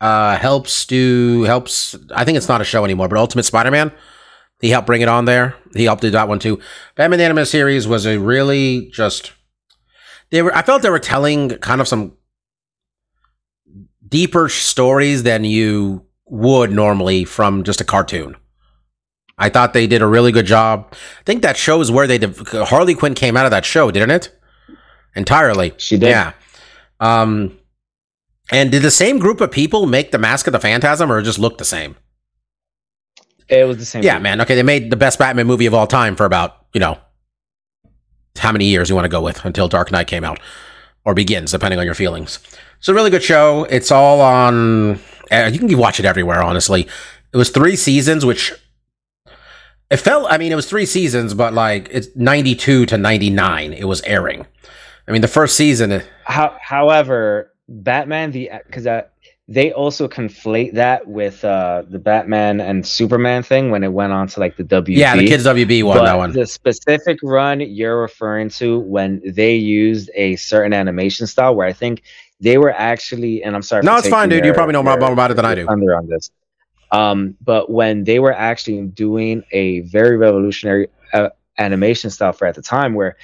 uh, 0.00 0.38
helps 0.38 0.86
do 0.86 1.42
helps. 1.42 1.94
I 2.14 2.24
think 2.24 2.38
it's 2.38 2.48
not 2.48 2.62
a 2.62 2.64
show 2.64 2.82
anymore, 2.82 3.08
but 3.08 3.18
Ultimate 3.18 3.44
Spider-Man. 3.44 3.92
He 4.60 4.70
helped 4.70 4.86
bring 4.86 5.02
it 5.02 5.08
on 5.08 5.26
there. 5.26 5.54
He 5.74 5.84
helped 5.84 6.02
do 6.02 6.10
that 6.10 6.28
one 6.28 6.38
too. 6.38 6.60
Batman 6.94 7.18
the 7.18 7.24
Animated 7.24 7.48
Series 7.48 7.86
was 7.86 8.06
a 8.06 8.18
really 8.18 8.90
just. 8.92 9.32
They 10.30 10.42
were. 10.42 10.54
I 10.54 10.62
felt 10.62 10.82
they 10.82 10.90
were 10.90 10.98
telling 10.98 11.50
kind 11.58 11.80
of 11.80 11.88
some 11.88 12.16
deeper 14.08 14.48
stories 14.48 15.22
than 15.22 15.44
you 15.44 16.06
would 16.26 16.72
normally 16.72 17.24
from 17.24 17.64
just 17.64 17.80
a 17.80 17.84
cartoon. 17.84 18.36
I 19.38 19.50
thought 19.50 19.74
they 19.74 19.86
did 19.86 20.02
a 20.02 20.06
really 20.06 20.32
good 20.32 20.46
job. 20.46 20.88
I 20.92 21.22
think 21.24 21.42
that 21.42 21.56
shows 21.56 21.90
where 21.90 22.06
they 22.06 22.18
did, 22.18 22.36
Harley 22.48 22.94
Quinn 22.94 23.14
came 23.14 23.36
out 23.36 23.44
of 23.44 23.50
that 23.50 23.66
show, 23.66 23.90
didn't 23.90 24.10
it? 24.10 24.34
Entirely. 25.14 25.74
She 25.76 25.98
did. 25.98 26.08
Yeah. 26.08 26.32
Um, 27.00 27.58
and 28.50 28.70
did 28.70 28.82
the 28.82 28.90
same 28.90 29.18
group 29.18 29.40
of 29.40 29.50
people 29.50 29.86
make 29.86 30.10
the 30.10 30.18
Mask 30.18 30.46
of 30.46 30.52
the 30.52 30.60
Phantasm, 30.60 31.12
or 31.12 31.20
just 31.20 31.38
look 31.38 31.58
the 31.58 31.64
same? 31.64 31.96
It 33.48 33.66
was 33.66 33.78
the 33.78 33.84
same. 33.84 34.02
Yeah, 34.02 34.14
group. 34.14 34.22
man. 34.22 34.40
Okay, 34.42 34.54
they 34.54 34.62
made 34.62 34.90
the 34.90 34.96
best 34.96 35.18
Batman 35.18 35.46
movie 35.46 35.66
of 35.66 35.74
all 35.74 35.86
time 35.86 36.16
for 36.16 36.24
about 36.24 36.66
you 36.72 36.80
know 36.80 36.98
how 38.38 38.52
many 38.52 38.66
years 38.66 38.88
you 38.88 38.94
want 38.94 39.04
to 39.04 39.10
go 39.10 39.22
with 39.22 39.44
until 39.44 39.68
Dark 39.68 39.90
Knight 39.90 40.06
came 40.06 40.24
out 40.24 40.40
or 41.04 41.14
begins, 41.14 41.52
depending 41.52 41.78
on 41.78 41.86
your 41.86 41.94
feelings. 41.94 42.38
It's 42.78 42.88
a 42.88 42.94
really 42.94 43.10
good 43.10 43.22
show. 43.22 43.64
It's 43.64 43.90
all 43.90 44.20
on. 44.20 44.98
Uh, 45.30 45.50
you 45.52 45.58
can 45.58 45.78
watch 45.78 45.98
it 45.98 46.06
everywhere. 46.06 46.42
Honestly, 46.42 46.86
it 47.32 47.36
was 47.36 47.50
three 47.50 47.76
seasons, 47.76 48.24
which 48.24 48.52
it 49.90 49.98
felt. 49.98 50.30
I 50.30 50.38
mean, 50.38 50.52
it 50.52 50.56
was 50.56 50.68
three 50.68 50.86
seasons, 50.86 51.34
but 51.34 51.54
like 51.54 51.88
it's 51.90 52.08
ninety 52.16 52.54
two 52.54 52.86
to 52.86 52.98
ninety 52.98 53.30
nine. 53.30 53.72
It 53.72 53.84
was 53.84 54.02
airing. 54.02 54.46
I 55.08 55.12
mean, 55.12 55.22
the 55.22 55.28
first 55.28 55.56
season. 55.56 56.02
How, 56.24 56.56
however, 56.60 57.52
Batman 57.68 58.32
the 58.32 58.50
because 58.66 58.86
they 59.48 59.72
also 59.72 60.08
conflate 60.08 60.74
that 60.74 61.06
with 61.06 61.44
uh, 61.44 61.84
the 61.88 62.00
Batman 62.00 62.60
and 62.60 62.84
Superman 62.84 63.44
thing 63.44 63.70
when 63.70 63.84
it 63.84 63.92
went 63.92 64.12
on 64.12 64.26
to 64.28 64.40
like 64.40 64.56
the 64.56 64.64
WB. 64.64 64.96
Yeah, 64.96 65.14
the 65.16 65.26
kids 65.26 65.44
WB 65.44 65.84
one. 65.84 65.98
but 65.98 66.04
That 66.04 66.16
one. 66.16 66.32
The 66.32 66.46
specific 66.46 67.18
run 67.22 67.60
you're 67.60 68.00
referring 68.00 68.48
to 68.50 68.80
when 68.80 69.22
they 69.24 69.54
used 69.54 70.10
a 70.14 70.34
certain 70.36 70.72
animation 70.72 71.28
style 71.28 71.54
where 71.54 71.66
I 71.66 71.72
think 71.72 72.02
they 72.40 72.58
were 72.58 72.72
actually, 72.72 73.44
and 73.44 73.54
I'm 73.54 73.62
sorry. 73.62 73.84
No, 73.84 73.96
it's 73.96 74.08
fine, 74.08 74.28
dude. 74.28 74.44
You 74.44 74.52
probably 74.52 74.72
know 74.72 74.82
more 74.82 74.94
about 74.94 75.30
it 75.30 75.34
than 75.34 75.44
I 75.44 75.54
do. 75.54 75.68
Under 75.68 75.94
on 75.96 76.08
this. 76.08 76.30
Um, 76.90 77.36
but 77.40 77.70
when 77.70 78.04
they 78.04 78.18
were 78.18 78.32
actually 78.32 78.84
doing 78.88 79.44
a 79.52 79.80
very 79.80 80.16
revolutionary 80.16 80.88
uh, 81.12 81.30
animation 81.58 82.10
style 82.10 82.32
for 82.32 82.46
at 82.46 82.56
the 82.56 82.62
time, 82.62 82.94
where 82.94 83.16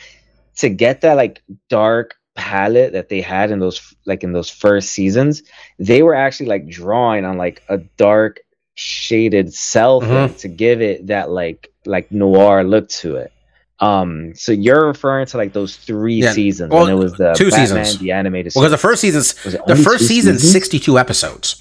to 0.57 0.69
get 0.69 1.01
that 1.01 1.15
like 1.15 1.43
dark 1.69 2.15
palette 2.35 2.93
that 2.93 3.09
they 3.09 3.21
had 3.21 3.51
in 3.51 3.59
those 3.59 3.95
like 4.07 4.23
in 4.25 4.33
those 4.33 4.49
first 4.51 4.91
seasons, 4.91 5.43
they 5.79 6.03
were 6.03 6.15
actually 6.15 6.47
like 6.47 6.69
drawing 6.69 7.25
on 7.25 7.37
like 7.37 7.63
a 7.69 7.79
dark 7.97 8.41
shaded 8.75 9.53
cell 9.53 10.01
Mhm. 10.01 10.29
thing 10.31 10.35
to 10.39 10.49
give 10.49 10.81
it 10.81 11.07
that 11.09 11.31
like 11.31 11.71
like 11.85 12.11
noir 12.11 12.65
look 12.65 12.89
to 12.89 13.17
it. 13.17 13.33
Um, 13.81 14.33
so 14.37 14.53
you're 14.53 14.87
referring 14.87 15.27
to 15.27 15.37
like 15.37 15.53
those 15.53 15.77
three 15.77 16.23
Yeah, 16.23 16.33
seasons 16.33 16.71
well, 16.71 16.85
when 16.85 16.93
it 16.93 16.97
was 16.97 17.15
the 17.15 17.35
two 17.35 17.51
Batman, 17.51 17.85
seasons. 17.85 17.99
the 17.99 18.13
animated. 18.13 18.53
Because 18.55 18.71
the 18.71 18.79
first 18.79 19.01
season's 19.01 19.35
the 19.35 19.77
first 19.77 20.07
season's 20.07 20.41
seasons? 20.41 20.53
sixty 20.53 20.79
two 20.79 20.99
episodes. 20.99 21.61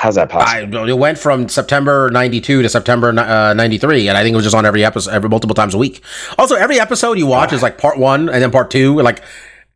How's 0.00 0.14
that 0.14 0.30
possible? 0.30 0.78
I 0.78 0.88
it 0.88 0.98
went 0.98 1.18
from 1.18 1.48
September 1.48 2.10
'92 2.10 2.62
to 2.62 2.68
September 2.68 3.12
'93, 3.12 4.08
and 4.08 4.16
I 4.16 4.22
think 4.22 4.32
it 4.32 4.36
was 4.36 4.44
just 4.44 4.56
on 4.56 4.64
every 4.64 4.84
episode, 4.84 5.12
every 5.12 5.28
multiple 5.28 5.54
times 5.54 5.74
a 5.74 5.78
week. 5.78 6.02
Also, 6.38 6.54
every 6.54 6.80
episode 6.80 7.18
you 7.18 7.26
watch 7.26 7.52
is 7.52 7.62
like 7.62 7.76
part 7.76 7.98
one 7.98 8.28
and 8.28 8.42
then 8.42 8.50
part 8.50 8.70
two. 8.70 8.98
Like 9.00 9.22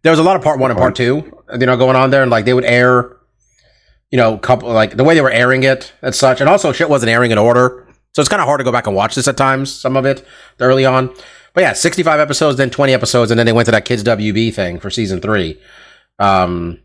there 0.02 0.10
was 0.10 0.18
a 0.18 0.22
lot 0.22 0.36
of 0.36 0.42
part 0.42 0.59
one 0.59 0.70
and 0.70 0.78
part 0.78 0.96
two, 0.96 1.30
you 1.59 1.66
know, 1.66 1.76
going 1.76 1.94
on 1.94 2.10
there, 2.10 2.22
and 2.22 2.30
like 2.30 2.46
they 2.46 2.55
would 2.55 2.64
air, 2.64 3.16
you 4.10 4.16
know, 4.16 4.38
couple 4.38 4.72
like 4.72 4.96
the 4.96 5.05
way 5.05 5.14
they 5.14 5.20
were 5.20 5.30
airing 5.30 5.62
it 5.62 5.92
and 6.01 6.14
such, 6.14 6.40
and 6.40 6.48
also 6.48 6.72
shit 6.72 6.88
wasn't 6.88 7.10
airing 7.10 7.30
in 7.30 7.38
order, 7.38 7.86
so 8.14 8.20
it's 8.20 8.28
kind 8.28 8.40
of 8.40 8.46
hard 8.46 8.60
to 8.60 8.64
go 8.64 8.72
back 8.72 8.86
and 8.86 8.96
watch 8.96 9.14
this 9.14 9.28
at 9.28 9.36
times. 9.36 9.70
Some 9.70 9.96
of 9.96 10.06
it 10.06 10.26
early 10.59 10.86
on, 10.86 11.14
but 11.52 11.60
yeah, 11.60 11.74
65 11.74 12.18
episodes, 12.18 12.56
then 12.56 12.70
20 12.70 12.94
episodes, 12.94 13.30
and 13.30 13.38
then 13.38 13.44
they 13.44 13.52
went 13.52 13.66
to 13.66 13.72
that 13.72 13.84
kids 13.84 14.02
WB 14.02 14.55
thing 14.55 14.80
for 14.80 14.88
season 14.88 15.20
three. 15.20 15.60
Um, 16.18 16.80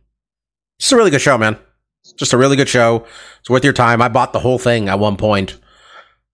it's 0.77 0.91
a 0.91 0.97
really 0.97 1.11
good 1.11 1.21
show, 1.21 1.37
man. 1.37 1.57
Just 2.19 2.33
a 2.33 2.37
really 2.37 2.57
good 2.57 2.67
show. 2.69 3.05
It's 3.39 3.49
worth 3.49 3.63
your 3.63 3.71
time. 3.73 4.01
I 4.01 4.09
bought 4.09 4.33
the 4.33 4.39
whole 4.39 4.59
thing 4.59 4.89
at 4.89 4.99
one 4.99 5.15
point. 5.15 5.57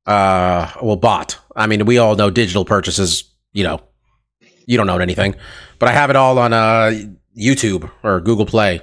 Uh, 0.08 0.70
well, 0.82 0.96
bought. 0.96 1.38
I 1.56 1.68
mean, 1.68 1.86
we 1.86 2.00
all 2.00 2.16
know 2.16 2.30
digital 2.32 2.66
purchases. 2.66 3.24
You 3.54 3.64
know, 3.64 3.82
you 4.66 4.78
don't 4.78 4.88
know 4.88 4.98
anything, 4.98 5.36
but 5.80 5.88
I 5.88 5.92
have 5.94 6.10
it 6.10 6.16
all 6.16 6.40
on 6.40 6.52
uh 6.54 6.92
YouTube 7.38 7.90
or 8.04 8.20
Google 8.20 8.46
Play. 8.48 8.82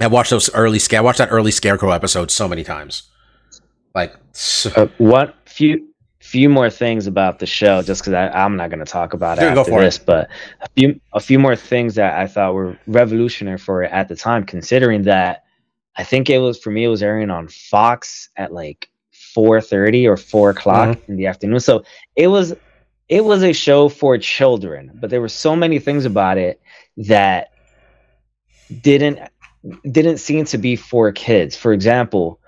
I 0.00 0.06
watched 0.06 0.30
those 0.30 0.52
early 0.54 0.78
scare. 0.78 1.00
I 1.00 1.02
watched 1.02 1.18
that 1.18 1.30
early 1.32 1.50
Scarecrow 1.50 1.90
episode 1.90 2.30
so 2.30 2.46
many 2.48 2.62
times. 2.62 3.04
Like, 3.94 4.14
s- 4.34 4.66
Uh, 4.76 4.86
one 4.98 5.32
few 5.46 5.88
few 6.30 6.48
more 6.48 6.70
things 6.70 7.06
about 7.06 7.38
the 7.38 7.46
show, 7.46 7.82
just 7.82 8.02
because 8.02 8.14
I'm 8.14 8.56
not 8.56 8.70
going 8.70 8.84
to 8.84 8.92
talk 8.92 9.14
about 9.14 9.38
it 9.38 9.42
Dude, 9.42 9.54
go 9.54 9.64
after 9.64 9.72
for 9.72 9.80
it. 9.80 9.84
this, 9.86 9.98
but 9.98 10.28
a 10.60 10.68
few 10.76 11.00
a 11.12 11.20
few 11.20 11.38
more 11.38 11.56
things 11.56 11.94
that 11.96 12.18
I 12.18 12.26
thought 12.26 12.54
were 12.54 12.78
revolutionary 12.86 13.58
for 13.58 13.82
it 13.82 13.90
at 13.92 14.08
the 14.08 14.16
time, 14.16 14.44
considering 14.44 15.02
that 15.02 15.44
I 15.96 16.04
think 16.04 16.30
it 16.30 16.38
was 16.38 16.58
for 16.58 16.70
me 16.70 16.84
it 16.84 16.88
was 16.88 17.02
airing 17.02 17.30
on 17.30 17.48
Fox 17.48 18.28
at 18.36 18.52
like 18.52 18.88
4:30 19.36 20.06
or 20.08 20.16
4 20.16 20.50
o'clock 20.50 20.88
Mm-hmm. 20.98 21.12
in 21.12 21.16
the 21.18 21.26
afternoon, 21.26 21.60
so 21.60 21.84
it 22.16 22.28
was 22.28 22.54
it 23.08 23.24
was 23.24 23.42
a 23.42 23.52
show 23.52 23.88
for 23.88 24.16
children, 24.18 24.92
but 24.94 25.10
there 25.10 25.20
were 25.20 25.28
so 25.28 25.56
many 25.56 25.78
things 25.80 26.04
about 26.04 26.38
it 26.38 26.60
that 26.96 27.48
didn't 28.82 29.18
didn't 29.90 30.18
seem 30.18 30.44
to 30.46 30.58
be 30.58 30.76
for 30.76 31.12
kids. 31.12 31.56
For 31.56 31.72
example, 31.72 32.39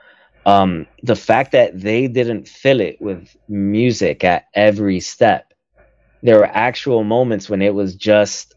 um, 0.44 0.86
the 1.02 1.16
fact 1.16 1.52
that 1.52 1.78
they 1.78 2.08
didn't 2.08 2.48
fill 2.48 2.80
it 2.80 3.00
with 3.00 3.36
music 3.48 4.24
at 4.24 4.46
every 4.54 5.00
step. 5.00 5.52
There 6.22 6.38
were 6.38 6.46
actual 6.46 7.04
moments 7.04 7.48
when 7.48 7.62
it 7.62 7.74
was 7.74 7.94
just, 7.94 8.54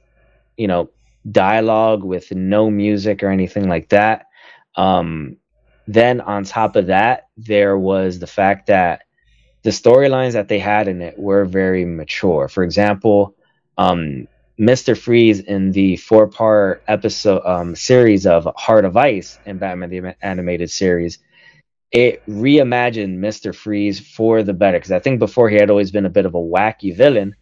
you 0.58 0.68
know, 0.68 0.90
dialogue 1.30 2.04
with 2.04 2.32
no 2.32 2.70
music 2.70 3.24
or 3.24 3.30
anything 3.30 3.68
like 3.68 3.90
that. 3.90 4.28
Um, 4.76 5.38
then 5.88 6.22
on 6.22 6.44
top 6.44 6.76
of 6.76 6.88
that, 6.88 7.28
there 7.38 7.78
was 7.78 8.20
the 8.20 8.28
fact 8.28 8.68
that 8.68 9.04
the 9.64 9.70
storylines 9.72 10.34
that 10.34 10.48
they 10.48 10.60
had 10.60 10.88
in 10.88 11.02
it 11.02 11.18
were 11.18 11.46
very 11.46 11.86
mature. 11.86 12.48
For 12.48 12.64
example, 12.64 13.36
um, 13.78 14.28
Mr. 14.60 14.98
Freeze 14.98 15.40
in 15.40 15.72
the 15.72 15.98
four 15.98 16.28
part 16.28 16.84
episode 16.88 17.42
um, 17.46 17.76
series 17.76 18.26
of 18.26 18.48
Heart 18.56 18.86
of 18.86 18.96
Ice 18.96 19.40
in 19.46 19.58
Batman 19.58 19.90
the 19.90 20.16
Animated 20.22 20.70
Series, 20.70 21.20
it 21.92 22.26
reimagined 22.28 23.18
Mr. 23.18 23.54
Freeze 23.56 24.00
for 24.00 24.44
the 24.44 24.54
better. 24.54 24.78
Because 24.78 24.92
I 24.92 25.00
think 25.00 25.20
before 25.20 25.50
he 25.50 25.56
had 25.56 25.70
always 25.70 25.92
been 25.92 26.06
a 26.06 26.10
bit 26.10 26.26
of 26.26 26.36
a 26.36 26.40
wacky 26.40 26.96
villain. 26.96 27.36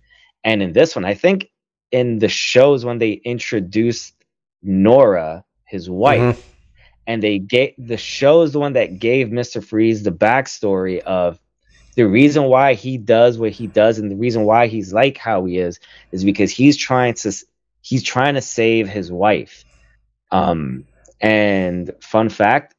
And 0.44 0.62
in 0.62 0.74
this 0.74 0.96
one, 0.96 1.06
I 1.06 1.14
think 1.14 1.50
in 1.92 2.20
the 2.20 2.28
shows 2.28 2.84
when 2.86 2.98
they 2.98 3.12
introduced 3.12 4.14
Nora, 4.62 5.44
his 5.66 5.90
wife, 5.90 6.38
Mhm. 6.38 6.44
and 7.08 7.24
they 7.24 7.40
gave 7.40 7.74
the 7.78 7.98
show 7.98 8.42
is 8.42 8.52
the 8.52 8.60
one 8.60 8.74
that 8.74 9.00
gave 9.00 9.28
Mr. 9.28 9.64
Freeze 9.64 10.04
the 10.04 10.12
backstory 10.12 11.00
of 11.00 11.40
the 11.96 12.08
reason 12.08 12.46
why 12.46 12.74
he 12.74 12.98
does 12.98 13.38
what 13.38 13.52
he 13.52 13.68
does 13.68 14.00
and 14.00 14.10
the 14.10 14.16
reason 14.16 14.44
why 14.44 14.68
he's 14.68 14.94
like 14.94 15.18
how 15.18 15.46
he 15.46 15.58
is 15.58 15.80
is 16.12 16.24
because 16.24 16.50
he's 16.52 16.76
trying 16.78 17.14
to 17.14 17.32
he's 17.82 18.04
trying 18.04 18.34
to 18.34 18.42
save 18.42 18.88
his 18.88 19.12
wife 19.12 19.64
um 20.32 20.86
and 21.22 21.92
fun 22.00 22.30
fact 22.30 22.74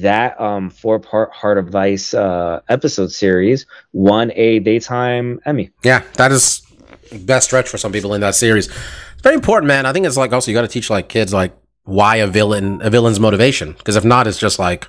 that 0.00 0.40
um 0.40 0.70
four 0.70 0.98
part 0.98 1.30
heart 1.32 1.58
of 1.58 1.74
ice 1.74 2.14
uh 2.14 2.60
episode 2.68 3.10
series 3.12 3.66
won 3.92 4.32
a 4.34 4.58
daytime 4.60 5.40
emmy 5.44 5.70
yeah, 5.82 6.02
that 6.14 6.32
is 6.32 6.64
best 7.12 7.46
stretch 7.46 7.68
for 7.68 7.78
some 7.78 7.92
people 7.92 8.14
in 8.14 8.20
that 8.20 8.34
series. 8.34 8.66
It's 8.68 9.22
very 9.22 9.34
important, 9.34 9.68
man. 9.68 9.86
I 9.86 9.92
think 9.92 10.06
it's 10.06 10.16
like 10.16 10.32
also 10.32 10.50
you 10.50 10.56
got 10.56 10.62
to 10.62 10.68
teach 10.68 10.90
like 10.90 11.08
kids 11.08 11.32
like 11.32 11.54
why 11.84 12.16
a 12.16 12.26
villain 12.26 12.80
a 12.82 12.90
villain's 12.90 13.20
motivation 13.20 13.72
because 13.72 13.96
if 13.96 14.04
not, 14.04 14.26
it's 14.26 14.38
just 14.38 14.58
like 14.58 14.88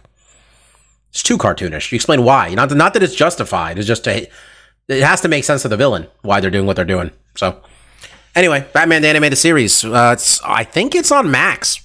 it's 1.10 1.24
too 1.24 1.38
cartoonish. 1.38 1.92
You 1.92 1.96
explain 1.96 2.24
why, 2.24 2.54
not 2.54 2.70
that, 2.70 2.76
not 2.76 2.94
that 2.94 3.04
it's 3.04 3.16
justified. 3.16 3.78
It's 3.78 3.88
just 3.88 4.04
to, 4.04 4.28
it 4.88 5.04
has 5.04 5.22
to 5.22 5.28
make 5.28 5.44
sense 5.44 5.62
to 5.62 5.70
the 5.70 5.78
villain 5.78 6.08
why 6.22 6.42
they're 6.42 6.52
doing 6.52 6.66
what 6.66 6.76
they're 6.76 6.86
doing. 6.86 7.12
So 7.36 7.62
anyway, 8.36 8.68
Batman 8.74 9.02
the 9.02 9.08
animated 9.08 9.38
series. 9.38 9.84
Uh, 9.84 10.12
it's 10.14 10.42
I 10.44 10.64
think 10.64 10.96
it's 10.96 11.12
on 11.12 11.32
Max. 11.32 11.82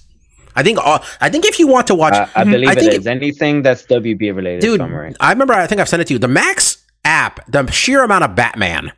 I 0.55 0.63
think 0.63 0.79
uh, 0.81 0.99
I 1.19 1.29
think 1.29 1.45
if 1.45 1.59
you 1.59 1.67
want 1.67 1.87
to 1.87 1.95
watch, 1.95 2.13
uh, 2.13 2.27
i 2.35 2.43
believe 2.43 2.69
I 2.69 2.73
it 2.73 2.79
think 2.79 2.93
is 2.93 3.07
anything 3.07 3.61
that's 3.61 3.83
wb 3.85 4.19
related 4.35 4.61
dude. 4.61 4.79
if 4.79 4.85
I'm 4.85 4.93
right. 4.93 5.15
I 5.19 5.31
remember. 5.31 5.53
I 5.53 5.67
think 5.67 5.79
I've 5.81 5.89
sent 5.89 6.01
it 6.01 6.07
to 6.07 6.13
you. 6.13 6.19
The 6.19 6.27
Max 6.27 6.83
app, 7.05 7.45
the 7.49 7.69
sheer 7.71 8.03
amount 8.03 8.23
of 8.23 8.35
Batman 8.35 8.91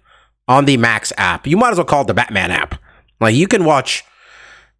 on 0.47 0.65
the 0.65 0.77
Max 0.77 1.13
app, 1.17 1.47
you 1.47 1.57
might 1.57 1.71
as 1.71 1.77
well 1.77 1.85
call 1.85 2.01
it 2.01 2.07
the 2.07 2.13
Batman 2.13 2.51
app. 2.51 2.75
Like 3.19 3.35
you 3.35 3.47
can 3.47 3.65
watch 3.65 4.03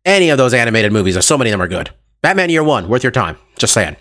any 0.05 0.29
of 0.29 0.37
those 0.37 0.53
animated 0.53 0.91
movies. 0.91 1.13
There's 1.15 1.27
so 1.27 1.37
many 1.37 1.49
of 1.49 1.53
them 1.53 1.61
are 1.61 1.67
good. 1.67 1.91
Batman 2.21 2.49
Year 2.49 2.63
One, 2.63 2.87
worth 2.89 3.03
your 3.03 3.11
time. 3.11 3.37
Just 3.57 3.73
saying. 3.73 3.95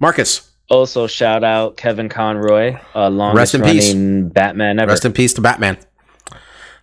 Marcus, 0.00 0.50
also 0.68 1.06
shout 1.06 1.42
out 1.42 1.76
kevin 1.76 2.08
conroy 2.08 2.76
uh 2.94 3.08
longest 3.08 3.36
Rest 3.38 3.54
in 3.54 3.62
peace. 3.62 3.88
running 3.88 4.28
batman 4.28 4.78
ever 4.78 4.90
rest 4.90 5.04
in 5.04 5.12
peace 5.12 5.32
to 5.34 5.40
Batman. 5.40 5.78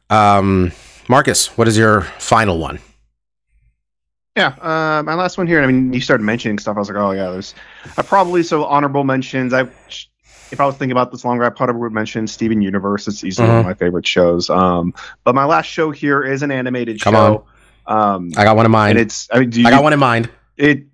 Um, 0.10 0.72
Marcus, 1.07 1.56
what 1.57 1.68
is 1.68 1.78
your 1.78 2.02
final 2.20 2.57
one? 2.60 2.80
Yeah, 4.36 4.48
uh, 4.62 5.02
my 5.03 5.14
last 5.14 5.38
one 5.38 5.48
here. 5.48 5.62
I 5.64 5.68
mean, 5.68 5.94
you 5.94 6.02
started 6.02 6.24
mentioning 6.24 6.60
stuff. 6.60 6.76
I 6.76 6.80
was 6.80 6.90
like, 6.90 6.98
oh 6.98 7.12
yeah, 7.12 7.32
there's 7.32 7.56
I 7.98 8.02
probably 8.02 8.44
so 8.44 8.66
honorable 8.66 9.06
mentions. 9.06 9.53
I, 9.53 9.62
if 10.52 10.60
I 10.60 10.66
was 10.66 10.76
thinking 10.76 10.91
about 10.91 11.12
this 11.12 11.24
longer, 11.24 11.45
I 11.45 11.49
probably 11.49 11.82
would 11.82 11.94
mention 11.94 12.28
Steven 12.28 12.62
Universe. 12.62 13.07
It's 13.07 13.24
easily 13.24 13.48
one 13.48 13.57
of 13.60 13.64
Mhm. 13.64 13.68
my 13.70 13.74
favorite 13.76 14.06
shows. 14.06 14.49
Um, 14.49 14.94
but 15.24 15.36
my 15.36 15.45
last 15.45 15.68
show 15.68 15.90
here 15.91 16.22
is 16.22 16.44
an 16.44 16.52
animated 16.52 16.99
Come 17.02 17.14
show. 17.14 17.45
Um, 17.88 18.32
I 18.36 18.44
got 18.44 18.56
one 18.57 18.64
in 18.66 18.68
and 18.68 18.72
mind. 18.74 18.98
it's. 18.98 19.30
I 19.32 19.40
mean, 19.40 19.49
do 19.52 19.62
you, 19.62 19.68
I 19.68 19.72
got 19.72 19.84
one 19.84 19.94
in 19.94 19.99
mind. 19.99 20.30
It. 20.57 20.86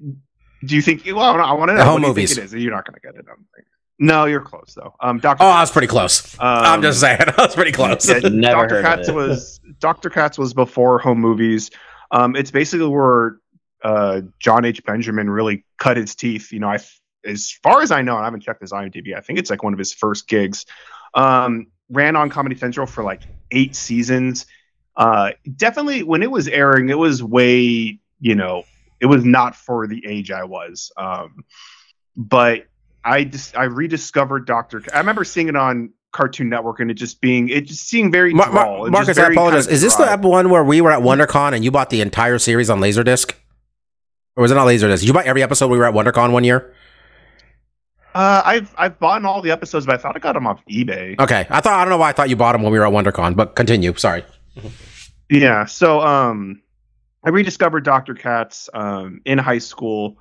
Do 0.64 0.76
you 0.76 0.82
think? 0.84 1.04
Well, 1.08 1.20
I 1.42 1.54
want 1.54 1.70
to 1.70 1.74
know. 1.74 1.80
The 1.80 1.86
home 1.86 1.94
what 1.94 2.00
do 2.02 2.02
you 2.04 2.08
movies. 2.10 2.36
think 2.36 2.52
it 2.52 2.56
is? 2.56 2.64
You're 2.64 2.74
not 2.74 2.86
going 2.86 2.94
to 2.94 3.00
get 3.02 3.16
it. 3.16 3.26
I 3.28 3.30
don't 3.34 3.46
think. 3.56 3.66
No, 3.98 4.26
you're 4.26 4.42
close 4.42 4.74
though. 4.76 4.94
Um, 5.00 5.20
Doctor. 5.20 5.44
Oh, 5.44 5.48
I 5.48 5.62
was 5.62 5.72
pretty 5.72 5.88
close. 5.88 6.36
I'm 6.40 6.76
um, 6.76 6.82
just 6.82 7.00
saying. 7.00 7.20
I 7.38 7.46
was 7.46 7.56
pretty 7.56 7.72
close. 7.72 8.08
Yeah, 8.08 8.20
Dr. 8.20 8.82
Katz 8.84 9.10
was 9.10 9.60
Dr. 9.80 10.10
Katz 10.12 10.38
was 10.38 10.54
before 10.54 11.00
home 11.00 11.20
movies. 11.20 11.72
Um, 12.12 12.36
it's 12.36 12.52
basically 12.52 12.88
where 12.88 13.38
uh, 13.84 14.22
Jon 14.40 14.66
H. 14.66 14.84
Benjamin 14.84 15.30
really 15.30 15.66
cut 15.78 15.98
his 15.98 16.16
teeth. 16.16 16.52
You 16.52 16.60
know, 16.60 16.68
I 16.68 16.80
as 17.26 17.52
far 17.64 17.82
as 17.82 17.92
I 17.92 18.02
know, 18.02 18.16
and 18.16 18.22
I 18.22 18.26
haven't 18.26 18.42
checked 18.42 18.62
his 18.62 18.72
IMDb. 18.72 19.16
I 19.16 19.22
think 19.22 19.40
it's 19.40 19.50
like 19.50 19.64
one 19.64 19.74
of 19.74 19.80
his 19.80 19.94
first 19.94 20.28
gigs. 20.28 20.66
Um, 21.14 21.68
ran 21.90 22.16
on 22.16 22.30
Comedy 22.30 22.56
Central 22.56 22.86
for 22.86 23.04
like 23.04 23.22
eight 23.52 23.76
seasons. 23.76 24.46
Uh, 24.96 25.32
definitely, 25.56 26.04
when 26.04 26.24
it 26.24 26.32
was 26.32 26.48
airing, 26.48 26.90
it 26.90 26.98
was 26.98 27.24
way 27.24 28.00
you 28.22 28.36
know, 28.36 28.64
it 29.02 29.08
was 29.08 29.26
not 29.26 29.56
for 29.56 29.88
the 29.88 30.06
age 30.08 30.32
I 30.32 30.46
was. 30.46 30.92
Um, 30.96 31.44
but 32.16 32.68
I 33.04 33.26
just 33.26 33.58
I 33.58 33.64
rediscovered 33.64 34.46
Doctor. 34.46 34.82
I 34.94 35.00
remember 35.00 35.26
seeing 35.26 35.50
it 35.50 35.56
on 35.58 35.92
Cartoon 36.12 36.50
Network 36.50 36.80
and 36.80 36.92
it 36.92 36.96
just 36.96 37.22
being 37.22 37.50
it 37.50 37.66
just 37.68 37.88
seeing 37.88 38.12
very 38.12 38.34
Mar- 38.34 38.52
Mar- 38.52 38.66
droll. 38.66 38.86
It 38.86 38.90
just 38.90 38.92
Marcus, 38.92 39.18
I 39.18 39.32
apologize. 39.32 39.66
kind 39.66 39.72
of 39.72 39.74
Is 39.74 39.82
this 39.82 39.96
dry. 39.96 40.16
the 40.16 40.28
one 40.28 40.50
where 40.50 40.64
we 40.64 40.82
were 40.82 40.92
at 40.92 41.00
WonderCon 41.02 41.54
and 41.54 41.64
you 41.64 41.72
bought 41.72 41.90
the 41.90 42.02
entire 42.02 42.38
series 42.40 42.70
on 42.70 42.80
Laserdisc? 42.80 43.34
Or 44.36 44.42
was 44.42 44.52
it 44.52 44.56
not 44.56 44.68
Laserdisc? 44.68 45.00
Did 45.00 45.08
you 45.08 45.14
buy 45.14 45.24
every 45.24 45.44
episode 45.44 45.68
we 45.70 45.78
were 45.78 45.86
at 45.86 45.94
WonderCon 45.94 46.32
one 46.32 46.44
year? 46.44 46.74
Uh, 48.14 48.42
I've 48.44 48.74
I've 48.78 49.00
bought 49.00 49.24
all 49.24 49.42
the 49.42 49.52
episodes, 49.52 49.86
but 49.86 49.96
I 49.96 49.98
thought 49.98 50.16
I 50.18 50.20
got 50.20 50.34
them 50.34 50.46
off 50.46 50.60
eBay. 50.70 51.18
Okay. 51.18 51.48
I 51.50 51.62
thought 51.62 51.74
I 51.80 51.84
don't 51.86 51.90
know 51.92 51.98
why 51.98 52.10
I 52.10 52.12
thought 52.12 52.30
you 52.30 52.36
bought 52.36 52.52
them 52.54 52.62
when 52.64 52.74
we 52.74 52.80
were 52.80 52.86
at 52.86 52.92
WonderCon, 52.92 53.36
but 53.36 53.56
continue. 53.56 53.94
Sorry. 53.96 54.24
Yeah. 55.30 55.64
So 55.64 56.02
um, 56.02 56.62
I 57.24 57.30
rediscovered 57.30 57.86
Doctor 57.86 58.14
Katz 58.16 58.70
um 58.74 59.22
in 59.24 59.38
high 59.38 59.60
school 59.60 60.18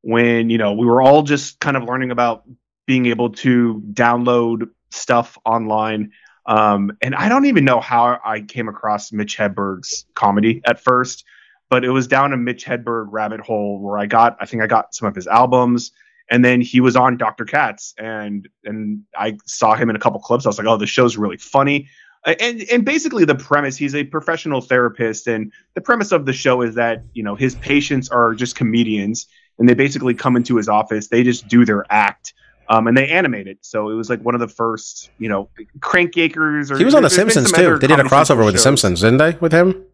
when 0.00 0.48
you 0.48 0.56
know 0.56 0.72
we 0.72 0.86
were 0.86 1.02
all 1.02 1.22
just 1.22 1.60
kind 1.60 1.76
of 1.76 1.84
learning 1.84 2.10
about 2.10 2.44
being 2.86 3.04
able 3.04 3.28
to 3.28 3.82
download 3.92 4.70
stuff 4.90 5.38
online. 5.44 6.12
Um, 6.46 6.96
and 7.02 7.14
I 7.14 7.28
don't 7.28 7.46
even 7.46 7.64
know 7.64 7.80
how 7.80 8.18
I 8.24 8.40
came 8.40 8.68
across 8.68 9.12
Mitch 9.12 9.36
Hedberg's 9.36 10.06
comedy 10.14 10.62
at 10.64 10.80
first, 10.80 11.24
but 11.68 11.84
it 11.84 11.90
was 11.90 12.06
down 12.06 12.32
a 12.32 12.36
Mitch 12.36 12.64
Hedberg 12.64 13.08
rabbit 13.10 13.40
hole 13.40 13.80
where 13.80 13.98
I 13.98 14.06
got 14.06 14.36
I 14.40 14.46
think 14.46 14.62
I 14.62 14.66
got 14.66 14.94
some 14.94 15.08
of 15.08 15.14
his 15.14 15.26
albums. 15.26 15.92
And 16.30 16.44
then 16.44 16.60
he 16.60 16.80
was 16.80 16.94
on 16.94 17.16
Dr. 17.16 17.46
Katz, 17.46 17.94
and 17.96 18.46
and 18.62 19.02
I 19.16 19.38
saw 19.46 19.74
him 19.74 19.88
in 19.88 19.96
a 19.96 19.98
couple 19.98 20.20
clips. 20.20 20.44
I 20.44 20.50
was 20.50 20.58
like, 20.58 20.66
"Oh, 20.66 20.76
the 20.76 20.86
show's 20.86 21.16
really 21.16 21.38
funny." 21.38 21.88
and 22.26 22.62
and 22.70 22.84
basically 22.84 23.24
the 23.24 23.34
premise 23.34 23.76
he's 23.76 23.94
a 23.94 24.04
professional 24.04 24.60
therapist 24.60 25.26
and 25.26 25.52
the 25.74 25.80
premise 25.80 26.12
of 26.12 26.26
the 26.26 26.32
show 26.32 26.62
is 26.62 26.74
that 26.74 27.02
you 27.14 27.22
know 27.22 27.34
his 27.34 27.54
patients 27.56 28.08
are 28.08 28.34
just 28.34 28.56
comedians 28.56 29.26
and 29.58 29.68
they 29.68 29.74
basically 29.74 30.14
come 30.14 30.36
into 30.36 30.56
his 30.56 30.68
office 30.68 31.08
they 31.08 31.22
just 31.22 31.48
do 31.48 31.64
their 31.64 31.84
act 31.90 32.34
um, 32.68 32.86
and 32.86 32.96
they 32.96 33.08
animate 33.08 33.46
it 33.46 33.58
so 33.62 33.90
it 33.90 33.94
was 33.94 34.08
like 34.10 34.20
one 34.20 34.34
of 34.34 34.40
the 34.40 34.48
first 34.48 35.10
you 35.18 35.28
know 35.28 35.48
crank 35.80 36.16
acres 36.16 36.70
or 36.70 36.78
He 36.78 36.84
was 36.84 36.94
on 36.94 37.02
The 37.02 37.10
Simpsons 37.10 37.50
too. 37.52 37.78
They 37.78 37.86
did 37.86 37.98
a 38.00 38.04
crossover 38.04 38.44
with 38.44 38.54
The. 38.54 38.60
Simpsons, 38.60 39.00
didn't 39.00 39.18
they? 39.18 39.32
With 39.40 39.52
him? 39.52 39.84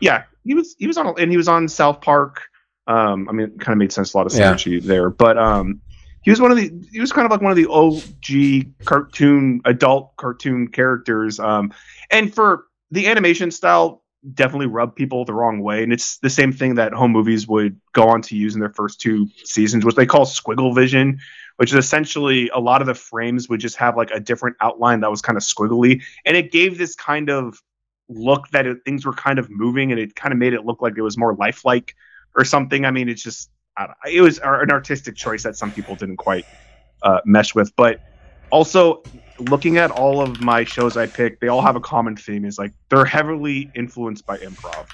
yeah 0.00 0.24
he 0.44 0.54
was 0.54 0.74
he 0.78 0.86
was 0.86 0.98
on 0.98 1.14
and 1.18 1.30
he 1.30 1.36
was 1.36 1.46
on 1.48 1.68
south 1.68 2.00
park 2.00 2.42
um 2.88 3.28
i 3.28 3.32
mean 3.32 3.46
it 3.46 3.60
kind 3.60 3.72
of 3.72 3.78
made 3.78 3.92
sense 3.92 4.12
a 4.12 4.16
lot 4.16 4.26
of 4.26 4.32
Yeah. 4.34 4.52
synergy 4.52 4.82
there 4.82 5.08
but 5.08 5.38
um 5.38 5.80
he 6.22 6.30
was 6.30 6.40
one 6.40 6.50
of 6.50 6.56
the 6.56 6.70
he 6.92 7.00
was 7.00 7.12
kind 7.12 7.24
of 7.24 7.30
like 7.30 7.40
one 7.40 7.52
of 7.52 7.56
the 7.56 7.66
og 7.66 8.02
cartoon 8.84 9.60
adult 9.64 10.16
cartoon 10.16 10.68
characters 10.68 11.38
um 11.38 11.72
and 12.10 12.34
for 12.34 12.64
the 12.90 13.06
animation 13.06 13.50
style 13.50 14.02
definitely 14.32 14.66
rub 14.66 14.96
people 14.96 15.24
the 15.24 15.34
wrong 15.34 15.60
way 15.60 15.82
and 15.82 15.92
it's 15.92 16.18
the 16.18 16.30
same 16.30 16.50
thing 16.52 16.76
that 16.76 16.94
home 16.94 17.12
movies 17.12 17.46
would 17.46 17.78
go 17.92 18.08
on 18.08 18.22
to 18.22 18.36
use 18.36 18.54
in 18.54 18.60
their 18.60 18.72
first 18.72 19.00
two 19.00 19.28
seasons 19.44 19.84
which 19.84 19.96
they 19.96 20.06
call 20.06 20.24
squiggle 20.24 20.74
vision 20.74 21.18
which 21.56 21.70
is 21.72 21.76
essentially 21.76 22.48
a 22.54 22.58
lot 22.58 22.80
of 22.80 22.86
the 22.86 22.94
frames 22.94 23.48
would 23.48 23.60
just 23.60 23.76
have 23.76 23.96
like 23.96 24.10
a 24.10 24.20
different 24.20 24.56
outline 24.60 25.00
that 25.00 25.10
was 25.10 25.20
kind 25.20 25.36
of 25.36 25.42
squiggly 25.42 26.02
and 26.24 26.36
it 26.36 26.50
gave 26.50 26.78
this 26.78 26.94
kind 26.94 27.28
of 27.28 27.60
look 28.08 28.48
that 28.50 28.66
it, 28.66 28.78
things 28.84 29.04
were 29.04 29.12
kind 29.12 29.38
of 29.38 29.50
moving 29.50 29.90
and 29.90 30.00
it 30.00 30.14
kind 30.14 30.32
of 30.32 30.38
made 30.38 30.52
it 30.52 30.64
look 30.64 30.82
like 30.82 30.94
it 30.96 31.02
was 31.02 31.16
more 31.16 31.34
lifelike 31.34 31.94
or 32.34 32.44
something. 32.44 32.84
I 32.84 32.90
mean, 32.90 33.08
it's 33.08 33.22
just 33.22 33.50
it 34.10 34.20
was 34.20 34.38
an 34.38 34.70
artistic 34.70 35.16
choice 35.16 35.42
that 35.42 35.56
some 35.56 35.72
people 35.72 35.96
didn't 35.96 36.16
quite 36.18 36.44
uh, 37.02 37.20
mesh 37.24 37.54
with. 37.54 37.74
But 37.76 38.00
also 38.50 39.02
looking 39.38 39.78
at 39.78 39.90
all 39.90 40.20
of 40.20 40.40
my 40.40 40.64
shows 40.64 40.96
I 40.96 41.06
picked, 41.06 41.40
they 41.40 41.48
all 41.48 41.62
have 41.62 41.76
a 41.76 41.80
common 41.80 42.16
theme: 42.16 42.44
is 42.44 42.58
like 42.58 42.72
they're 42.90 43.04
heavily 43.04 43.70
influenced 43.74 44.26
by 44.26 44.38
improv. 44.38 44.86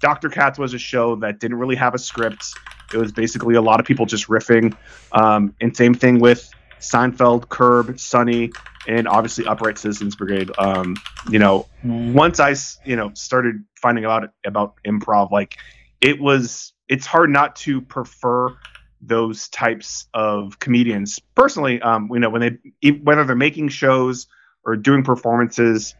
Dr. 0.00 0.28
Katz 0.28 0.58
was 0.58 0.74
a 0.74 0.78
show 0.78 1.16
that 1.16 1.38
didn't 1.38 1.58
really 1.58 1.76
have 1.76 1.94
a 1.94 1.98
script. 1.98 2.44
It 2.92 2.96
was 2.96 3.12
basically 3.12 3.54
a 3.54 3.62
lot 3.62 3.80
of 3.80 3.86
people 3.86 4.04
just 4.04 4.26
riffing. 4.28 4.76
Um, 5.12 5.54
and 5.60 5.76
same 5.76 5.94
thing 5.94 6.18
with 6.18 6.50
Seinfeld, 6.80 7.48
Curb, 7.48 7.98
Sunny, 7.98 8.50
and 8.88 9.06
obviously 9.06 9.46
Upright 9.46 9.78
Citizens 9.78 10.16
Brigade. 10.16 10.50
Um, 10.58 10.96
you 11.30 11.38
know, 11.38 11.66
once 11.84 12.40
I 12.40 12.54
you 12.84 12.96
know, 12.96 13.12
started 13.14 13.64
finding 13.80 14.04
out 14.04 14.28
about 14.44 14.74
improv, 14.84 15.30
like 15.30 15.56
it 16.00 16.20
was, 16.20 16.72
it's 16.88 17.06
hard 17.06 17.30
not 17.30 17.56
to 17.56 17.80
prefer 17.80 18.56
those 19.02 19.48
types 19.48 20.06
of 20.14 20.58
comedians. 20.58 21.18
Personally, 21.34 21.82
um, 21.82 22.08
you 22.12 22.20
know, 22.20 22.30
when 22.30 22.58
they, 22.80 22.90
whether 22.90 23.24
they're 23.24 23.36
making 23.36 23.68
shows 23.68 24.28
or 24.64 24.76
doing 24.76 25.02
performances, 25.02 25.94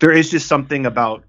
there 0.00 0.10
is 0.10 0.30
just 0.30 0.48
something 0.48 0.86
about 0.86 1.22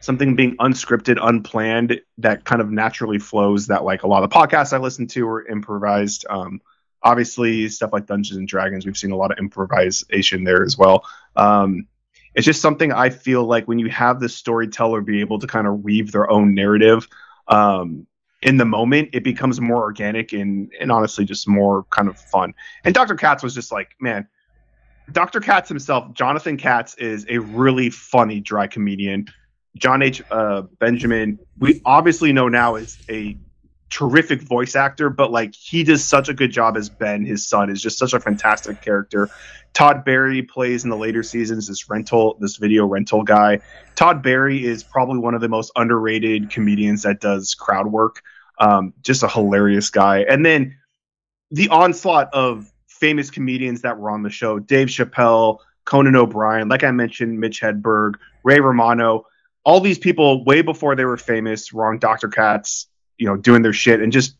something 0.00 0.34
being 0.34 0.56
unscripted, 0.56 1.18
unplanned 1.22 2.00
that 2.18 2.44
kind 2.44 2.60
of 2.60 2.70
naturally 2.70 3.18
flows. 3.18 3.68
That 3.68 3.84
like 3.84 4.02
a 4.02 4.08
lot 4.08 4.24
of 4.24 4.30
the 4.30 4.36
podcasts 4.36 4.72
I 4.72 4.78
listen 4.78 5.06
to 5.08 5.28
are 5.28 5.46
improvised. 5.46 6.26
Um, 6.28 6.60
obviously, 7.02 7.68
stuff 7.68 7.92
like 7.92 8.06
Dungeons 8.06 8.36
and 8.36 8.48
Dragons, 8.48 8.84
we've 8.84 8.96
seen 8.96 9.12
a 9.12 9.16
lot 9.16 9.30
of 9.30 9.38
improvisation 9.38 10.42
there 10.42 10.64
as 10.64 10.76
well. 10.76 11.06
Um, 11.36 11.86
it's 12.34 12.46
just 12.46 12.62
something 12.62 12.92
I 12.92 13.10
feel 13.10 13.44
like 13.44 13.68
when 13.68 13.78
you 13.78 13.90
have 13.90 14.18
the 14.18 14.28
storyteller 14.28 15.02
be 15.02 15.20
able 15.20 15.38
to 15.38 15.46
kind 15.46 15.66
of 15.66 15.82
weave 15.82 16.10
their 16.12 16.30
own 16.30 16.54
narrative 16.54 17.06
um, 17.46 18.06
in 18.42 18.56
the 18.56 18.64
moment, 18.64 19.10
it 19.12 19.22
becomes 19.22 19.60
more 19.60 19.82
organic 19.82 20.32
and 20.32 20.70
and 20.80 20.90
honestly 20.90 21.24
just 21.24 21.48
more 21.48 21.84
kind 21.90 22.08
of 22.08 22.18
fun. 22.18 22.54
And 22.84 22.94
Dr. 22.94 23.14
Katz 23.14 23.42
was 23.42 23.54
just 23.54 23.72
like, 23.72 23.94
man, 24.00 24.28
Dr. 25.10 25.40
Katz 25.40 25.68
himself, 25.68 26.12
Jonathan 26.12 26.56
Katz, 26.56 26.94
is 26.94 27.26
a 27.28 27.38
really 27.38 27.90
funny 27.90 28.40
dry 28.40 28.66
comedian. 28.66 29.28
Jon 29.76 30.02
H. 30.02 30.22
Uh, 30.30 30.62
Benjamin, 30.78 31.38
we 31.58 31.80
obviously 31.84 32.32
know 32.32 32.48
now 32.48 32.76
is 32.76 32.98
a 33.08 33.36
terrific 33.88 34.42
voice 34.42 34.74
actor, 34.74 35.10
but 35.10 35.30
like 35.30 35.54
he 35.54 35.84
does 35.84 36.02
such 36.02 36.28
a 36.28 36.34
good 36.34 36.50
job 36.50 36.76
as 36.76 36.88
Ben, 36.88 37.24
his 37.24 37.46
son, 37.46 37.70
is 37.70 37.80
just 37.80 37.98
such 37.98 38.12
a 38.12 38.20
fantastic 38.20 38.80
character. 38.80 39.30
Todd 39.74 40.04
Barry 40.04 40.42
plays 40.42 40.84
in 40.84 40.90
the 40.90 40.96
later 40.96 41.22
seasons 41.22 41.68
this 41.68 41.88
rental, 41.88 42.36
this 42.40 42.56
video 42.56 42.86
rental 42.86 43.22
guy. 43.22 43.60
Todd 43.94 44.22
Barry 44.22 44.64
is 44.64 44.82
probably 44.82 45.18
one 45.18 45.34
of 45.34 45.40
the 45.40 45.48
most 45.48 45.72
underrated 45.76 46.50
comedians 46.50 47.02
that 47.02 47.20
does 47.20 47.54
crowd 47.54 47.86
work. 47.86 48.22
Um, 48.58 48.94
just 49.02 49.22
a 49.22 49.28
hilarious 49.28 49.90
guy. 49.90 50.20
And 50.20 50.44
then 50.44 50.76
the 51.50 51.68
onslaught 51.68 52.32
of 52.32 52.70
famous 52.86 53.30
comedians 53.30 53.82
that 53.82 53.98
were 53.98 54.10
on 54.10 54.22
the 54.22 54.30
show: 54.30 54.58
Dave 54.58 54.88
Chappelle, 54.88 55.58
Conan 55.84 56.16
O'Brien, 56.16 56.68
like 56.68 56.84
I 56.84 56.90
mentioned, 56.90 57.38
Mitch 57.38 57.60
Hedberg, 57.60 58.14
Ray 58.44 58.60
Romano. 58.60 59.26
All 59.64 59.80
these 59.80 59.98
people, 59.98 60.44
way 60.44 60.62
before 60.62 60.96
they 60.96 61.04
were 61.04 61.16
famous, 61.16 61.72
were 61.72 61.86
on 61.86 61.98
Dr. 61.98 62.28
Katz, 62.28 62.88
you 63.16 63.26
know, 63.26 63.36
doing 63.36 63.62
their 63.62 63.72
shit 63.72 64.00
and 64.00 64.12
just 64.12 64.36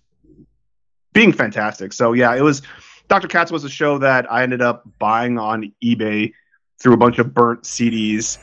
being 1.13 1.33
fantastic. 1.33 1.93
So 1.93 2.13
yeah, 2.13 2.35
it 2.35 2.43
was 2.43 2.63
Dr. 3.09 3.29
Katz 3.29 3.53
was 3.53 3.65
a 3.65 3.69
show 3.69 3.99
that 3.99 4.31
I 4.31 4.43
ended 4.43 4.63
up 4.63 4.85
buying 4.99 5.39
on 5.39 5.73
eBay 5.85 6.33
through 6.81 6.95
a 6.95 6.97
bunch 6.97 7.19
of 7.19 7.35
burnt 7.35 7.63
CDs. 7.63 8.39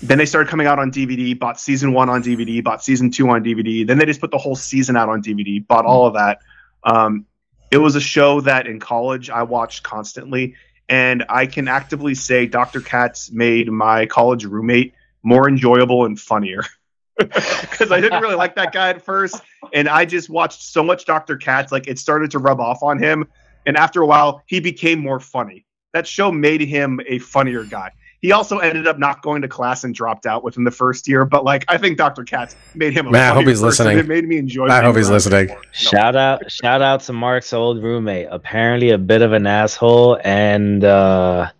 Then 0.00 0.18
they 0.18 0.26
started 0.26 0.48
coming 0.48 0.66
out 0.66 0.78
on 0.78 0.92
DVD, 0.92 1.36
bought 1.38 1.58
season 1.58 1.92
one 1.92 2.08
on 2.08 2.22
DVD, 2.22 2.62
bought 2.62 2.84
season 2.84 3.10
two 3.10 3.28
on 3.30 3.42
DVD. 3.42 3.86
Then 3.86 3.98
they 3.98 4.06
just 4.06 4.20
put 4.20 4.30
the 4.30 4.38
whole 4.38 4.54
season 4.54 4.96
out 4.96 5.08
on 5.08 5.22
DVD, 5.22 5.66
bought 5.66 5.84
all 5.84 6.06
of 6.06 6.14
that. 6.14 6.40
Um, 6.84 7.26
it 7.70 7.78
was 7.78 7.96
a 7.96 8.00
show 8.00 8.40
that 8.42 8.66
in 8.66 8.78
college 8.80 9.28
I 9.28 9.42
watched 9.42 9.82
constantly. 9.82 10.54
And 10.88 11.24
I 11.28 11.46
can 11.46 11.68
actively 11.68 12.14
say 12.14 12.46
Dr. 12.46 12.80
Katz 12.80 13.30
made 13.30 13.70
my 13.70 14.06
college 14.06 14.44
roommate 14.44 14.94
more 15.22 15.48
enjoyable 15.48 16.04
and 16.04 16.18
funnier. 16.18 16.64
Because 17.18 17.90
I 17.90 18.00
didn't 18.00 18.22
really 18.22 18.36
like 18.36 18.54
that 18.54 18.72
guy 18.72 18.90
at 18.90 19.02
first. 19.02 19.42
And 19.74 19.88
I 19.88 20.04
just 20.04 20.30
watched 20.30 20.62
so 20.62 20.84
much 20.84 21.04
Dr. 21.04 21.36
Katz, 21.36 21.72
like 21.72 21.88
it 21.88 21.98
started 21.98 22.30
to 22.30 22.38
rub 22.38 22.60
off 22.60 22.84
on 22.84 22.96
him. 22.96 23.26
And 23.66 23.76
after 23.76 24.00
a 24.02 24.06
while, 24.06 24.44
he 24.46 24.60
became 24.60 25.00
more 25.00 25.18
funny. 25.18 25.66
That 25.94 26.06
show 26.06 26.30
made 26.30 26.60
him 26.60 27.00
a 27.08 27.18
funnier 27.18 27.64
guy. 27.64 27.90
He 28.20 28.32
also 28.32 28.58
ended 28.58 28.86
up 28.86 28.98
not 28.98 29.22
going 29.22 29.42
to 29.42 29.48
class 29.48 29.84
and 29.84 29.94
dropped 29.94 30.26
out 30.26 30.42
within 30.42 30.64
the 30.64 30.70
first 30.70 31.06
year. 31.06 31.24
But 31.24 31.44
like, 31.44 31.64
I 31.68 31.78
think 31.78 31.98
Dr. 31.98 32.24
Katz 32.24 32.56
made 32.74 32.92
him. 32.92 33.06
A 33.06 33.10
Man, 33.10 33.30
I 33.30 33.34
hope 33.34 33.46
he's 33.46 33.60
person. 33.60 33.86
listening. 33.86 33.98
It 33.98 34.06
made 34.08 34.26
me 34.26 34.38
enjoy. 34.38 34.66
I 34.66 34.82
hope 34.82 34.96
he's 34.96 35.10
listening. 35.10 35.48
No. 35.48 35.56
Shout 35.72 36.16
out, 36.16 36.50
shout 36.50 36.82
out 36.82 37.00
to 37.02 37.12
Mark's 37.12 37.52
old 37.52 37.82
roommate. 37.82 38.28
Apparently, 38.30 38.90
a 38.90 38.98
bit 38.98 39.22
of 39.22 39.32
an 39.32 39.46
asshole, 39.46 40.18
and 40.24 40.82
uh, 40.84 41.50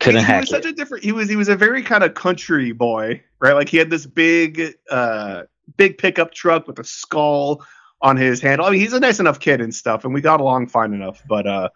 couldn't 0.00 0.20
he, 0.20 0.26
he 0.26 0.32
hack 0.32 0.40
was 0.42 0.50
it. 0.50 0.62
such 0.62 0.64
a 0.66 0.72
different. 0.72 1.04
He 1.04 1.12
was 1.12 1.28
he 1.28 1.36
was 1.36 1.48
a 1.48 1.56
very 1.56 1.82
kind 1.82 2.02
of 2.02 2.14
country 2.14 2.72
boy, 2.72 3.22
right? 3.38 3.54
Like 3.54 3.68
he 3.68 3.76
had 3.76 3.90
this 3.90 4.06
big, 4.06 4.74
uh, 4.90 5.42
big 5.76 5.98
pickup 5.98 6.32
truck 6.32 6.66
with 6.66 6.78
a 6.78 6.84
skull 6.84 7.64
on 8.00 8.16
his 8.16 8.40
handle. 8.40 8.66
I 8.66 8.70
mean, 8.70 8.80
he's 8.80 8.92
a 8.92 9.00
nice 9.00 9.20
enough 9.20 9.40
kid 9.40 9.60
and 9.60 9.74
stuff, 9.74 10.04
and 10.04 10.12
we 10.12 10.20
got 10.20 10.40
along 10.40 10.68
fine 10.68 10.94
enough. 10.94 11.22
But 11.28 11.46
uh, 11.46 11.68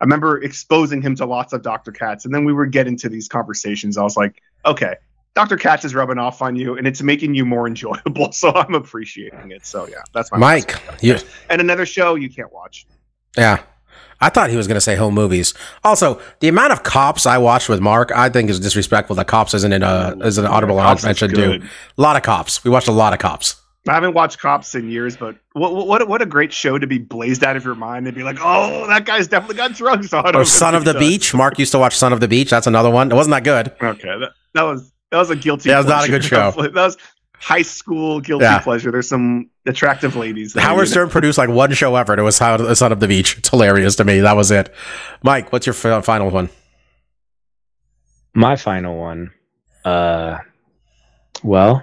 I 0.00 0.04
remember 0.04 0.42
exposing 0.42 1.02
him 1.02 1.14
to 1.16 1.26
lots 1.26 1.52
of 1.52 1.62
Dr. 1.62 1.92
Katz, 1.92 2.24
and 2.24 2.34
then 2.34 2.44
we 2.44 2.52
would 2.52 2.72
get 2.72 2.86
into 2.86 3.08
these 3.08 3.28
conversations. 3.28 3.98
I 3.98 4.02
was 4.02 4.16
like, 4.16 4.40
okay, 4.64 4.94
Dr. 5.34 5.56
Katz 5.56 5.84
is 5.84 5.94
rubbing 5.94 6.18
off 6.18 6.40
on 6.42 6.56
you, 6.56 6.76
and 6.76 6.86
it's 6.86 7.02
making 7.02 7.34
you 7.34 7.44
more 7.44 7.66
enjoyable. 7.72 8.32
So 8.32 8.50
I'm 8.52 8.74
appreciating 8.74 9.50
it. 9.50 9.66
So 9.66 9.86
yeah, 9.86 10.02
that's 10.14 10.32
my 10.32 10.38
Mike, 10.38 10.80
you, 11.02 11.16
and 11.48 11.60
another 11.60 11.86
show 11.86 12.14
you 12.14 12.30
can't 12.30 12.52
watch. 12.52 12.86
yeah. 13.36 13.62
I 14.22 14.28
thought 14.28 14.50
he 14.50 14.56
was 14.58 14.66
going 14.66 14.76
to 14.76 14.82
say 14.82 14.96
home 14.96 15.14
movies. 15.14 15.54
Also, 15.82 16.20
the 16.40 16.48
amount 16.48 16.74
of 16.74 16.82
cops 16.82 17.24
I 17.24 17.38
watched 17.38 17.70
with 17.70 17.80
Mark, 17.80 18.12
I 18.12 18.28
think 18.28 18.50
is 18.50 18.60
disrespectful. 18.60 19.16
that 19.16 19.28
cops 19.28 19.54
isn't 19.54 19.72
in 19.72 19.82
a 19.82 20.14
is 20.20 20.36
an 20.36 20.44
audible 20.44 20.76
mention 20.76 21.30
too. 21.30 21.62
A 21.96 22.00
lot 22.00 22.16
of 22.16 22.22
cops. 22.22 22.62
We 22.62 22.70
watched 22.70 22.88
a 22.88 22.92
lot 22.92 23.14
of 23.14 23.18
cops. 23.18 23.56
I 23.90 23.94
haven't 23.94 24.14
watched 24.14 24.38
Cops 24.38 24.74
in 24.74 24.88
years, 24.88 25.16
but 25.16 25.36
what 25.52 25.74
what 25.74 26.06
what 26.06 26.22
a 26.22 26.26
great 26.26 26.52
show 26.52 26.78
to 26.78 26.86
be 26.86 26.98
blazed 26.98 27.42
out 27.42 27.56
of 27.56 27.64
your 27.64 27.74
mind 27.74 28.06
and 28.06 28.14
be 28.16 28.22
like, 28.22 28.38
oh, 28.40 28.86
that 28.86 29.04
guy's 29.04 29.26
definitely 29.26 29.56
got 29.56 29.72
drugs 29.72 30.12
on 30.14 30.28
him. 30.34 30.36
Or 30.40 30.44
Son 30.44 30.74
of 30.74 30.84
the 30.84 30.94
Beach. 30.94 31.34
Mark 31.34 31.58
used 31.58 31.72
to 31.72 31.78
watch 31.78 31.96
Son 31.96 32.12
of 32.12 32.20
the 32.20 32.28
Beach. 32.28 32.50
That's 32.50 32.66
another 32.68 32.90
one. 32.90 33.10
It 33.10 33.14
wasn't 33.14 33.32
that 33.32 33.44
good. 33.44 33.72
Okay, 33.82 34.18
that, 34.20 34.30
that 34.54 34.62
was 34.62 34.92
that 35.10 35.18
was 35.18 35.30
a 35.30 35.36
guilty. 35.36 35.70
Yeah, 35.70 35.76
it 35.76 35.78
was 35.78 35.86
not 35.86 36.04
a 36.04 36.08
pleasure. 36.08 36.12
good 36.12 36.24
show. 36.24 36.52
That 36.62 36.74
was 36.74 36.96
high 37.34 37.62
school 37.62 38.20
guilty 38.20 38.44
Yeah. 38.44 38.58
pleasure. 38.60 38.90
There's 38.92 39.08
some 39.08 39.48
attractive 39.66 40.14
ladies. 40.14 40.52
there, 40.52 40.62
Howard 40.62 40.80
you 40.80 40.82
know. 40.84 40.90
Stern 40.92 41.08
produced 41.08 41.38
like 41.38 41.48
one 41.48 41.72
show 41.72 41.96
ever. 41.96 42.12
and 42.12 42.20
It 42.20 42.22
was 42.22 42.38
How 42.38 42.72
Son 42.74 42.92
of 42.92 43.00
the 43.00 43.08
Beach. 43.08 43.38
It's 43.38 43.48
hilarious 43.48 43.96
to 43.96 44.04
me. 44.04 44.20
That 44.20 44.36
was 44.36 44.50
it. 44.50 44.72
Mike, 45.24 45.50
what's 45.52 45.66
your 45.66 45.74
f- 45.74 46.04
final 46.04 46.30
one? 46.30 46.48
My 48.34 48.56
final 48.56 48.96
one. 48.98 49.32
Uh, 49.84 50.38
well, 51.42 51.82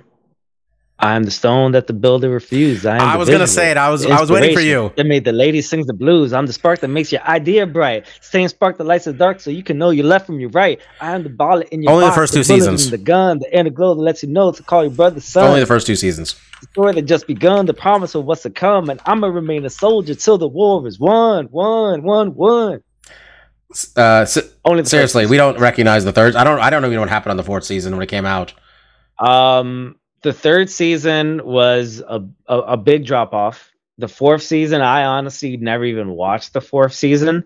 I'm 0.99 1.23
the 1.23 1.31
stone 1.31 1.73
that 1.73 1.85
the 1.85 1.93
builder 1.93 2.27
refused. 2.29 2.85
I, 2.85 2.95
am 2.95 3.01
I 3.01 3.17
was 3.17 3.29
gonna 3.29 3.45
say 3.45 3.69
it. 3.69 3.77
I 3.77 3.89
was 3.91 4.03
I 4.05 4.19
was 4.19 4.31
waiting 4.31 4.55
for 4.55 4.61
you. 4.61 4.91
That 4.97 5.05
made 5.05 5.25
the 5.25 5.31
lady 5.31 5.61
sings 5.61 5.85
the 5.85 5.93
blues. 5.93 6.33
I'm 6.33 6.47
the 6.47 6.53
spark 6.53 6.79
that 6.79 6.87
makes 6.87 7.11
your 7.11 7.21
idea 7.21 7.67
bright. 7.67 8.07
Same 8.21 8.47
spark 8.47 8.77
that 8.79 8.85
lights 8.85 9.05
the 9.05 9.13
dark, 9.13 9.39
so 9.39 9.51
you 9.51 9.63
can 9.63 9.77
know 9.77 9.91
your 9.91 10.05
left 10.05 10.25
from 10.25 10.39
your 10.39 10.49
right. 10.49 10.81
I 10.99 11.13
am 11.13 11.21
the 11.21 11.29
ball 11.29 11.59
in 11.59 11.83
your 11.83 11.91
Only 11.91 12.05
the 12.07 12.11
first 12.13 12.33
two 12.33 12.39
bullet 12.43 12.45
seasons. 12.61 12.89
the 12.89 12.97
gun, 12.97 13.37
the 13.37 13.55
inner 13.55 13.69
glow 13.69 13.93
that 13.93 14.01
lets 14.01 14.23
you 14.23 14.29
know 14.29 14.51
to 14.51 14.63
call 14.63 14.83
your 14.83 14.91
brother 14.91 15.19
son. 15.19 15.43
Only 15.47 15.59
the 15.59 15.67
first 15.67 15.85
two 15.85 15.95
seasons. 15.95 16.33
the 16.61 16.67
story 16.67 16.93
that 16.93 17.03
just 17.03 17.27
begun, 17.27 17.67
the 17.67 17.75
promise 17.75 18.15
of 18.15 18.25
what's 18.25 18.41
to 18.41 18.49
come, 18.49 18.89
and 18.89 18.99
I'ma 19.05 19.27
remain 19.27 19.65
a 19.65 19.69
soldier 19.69 20.15
till 20.15 20.39
the 20.39 20.47
war 20.47 20.87
is 20.87 20.99
won, 20.99 21.47
won, 21.51 22.01
won, 22.01 22.33
won. 22.33 22.81
Uh, 23.95 24.25
se- 24.25 24.49
Only 24.65 24.83
seriously, 24.85 25.27
we 25.27 25.37
don't 25.37 25.59
recognize 25.59 26.05
the 26.05 26.11
third. 26.13 26.35
I 26.35 26.43
don't. 26.43 26.59
I 26.59 26.71
don't 26.71 26.81
know 26.81 26.87
even 26.87 27.01
what 27.01 27.09
happened 27.09 27.31
on 27.31 27.37
the 27.37 27.43
fourth 27.43 27.65
season 27.65 27.93
when 27.93 28.01
it 28.01 28.07
came 28.07 28.25
out. 28.25 28.53
Um, 29.19 29.95
the 30.23 30.33
third 30.33 30.69
season 30.69 31.41
was 31.45 32.01
a, 32.07 32.23
a, 32.47 32.57
a 32.59 32.77
big 32.77 33.05
drop 33.05 33.33
off. 33.33 33.71
The 33.97 34.07
fourth 34.07 34.43
season, 34.43 34.81
I 34.81 35.05
honestly 35.05 35.57
never 35.57 35.83
even 35.85 36.09
watched 36.09 36.53
the 36.53 36.61
fourth 36.61 36.93
season. 36.93 37.45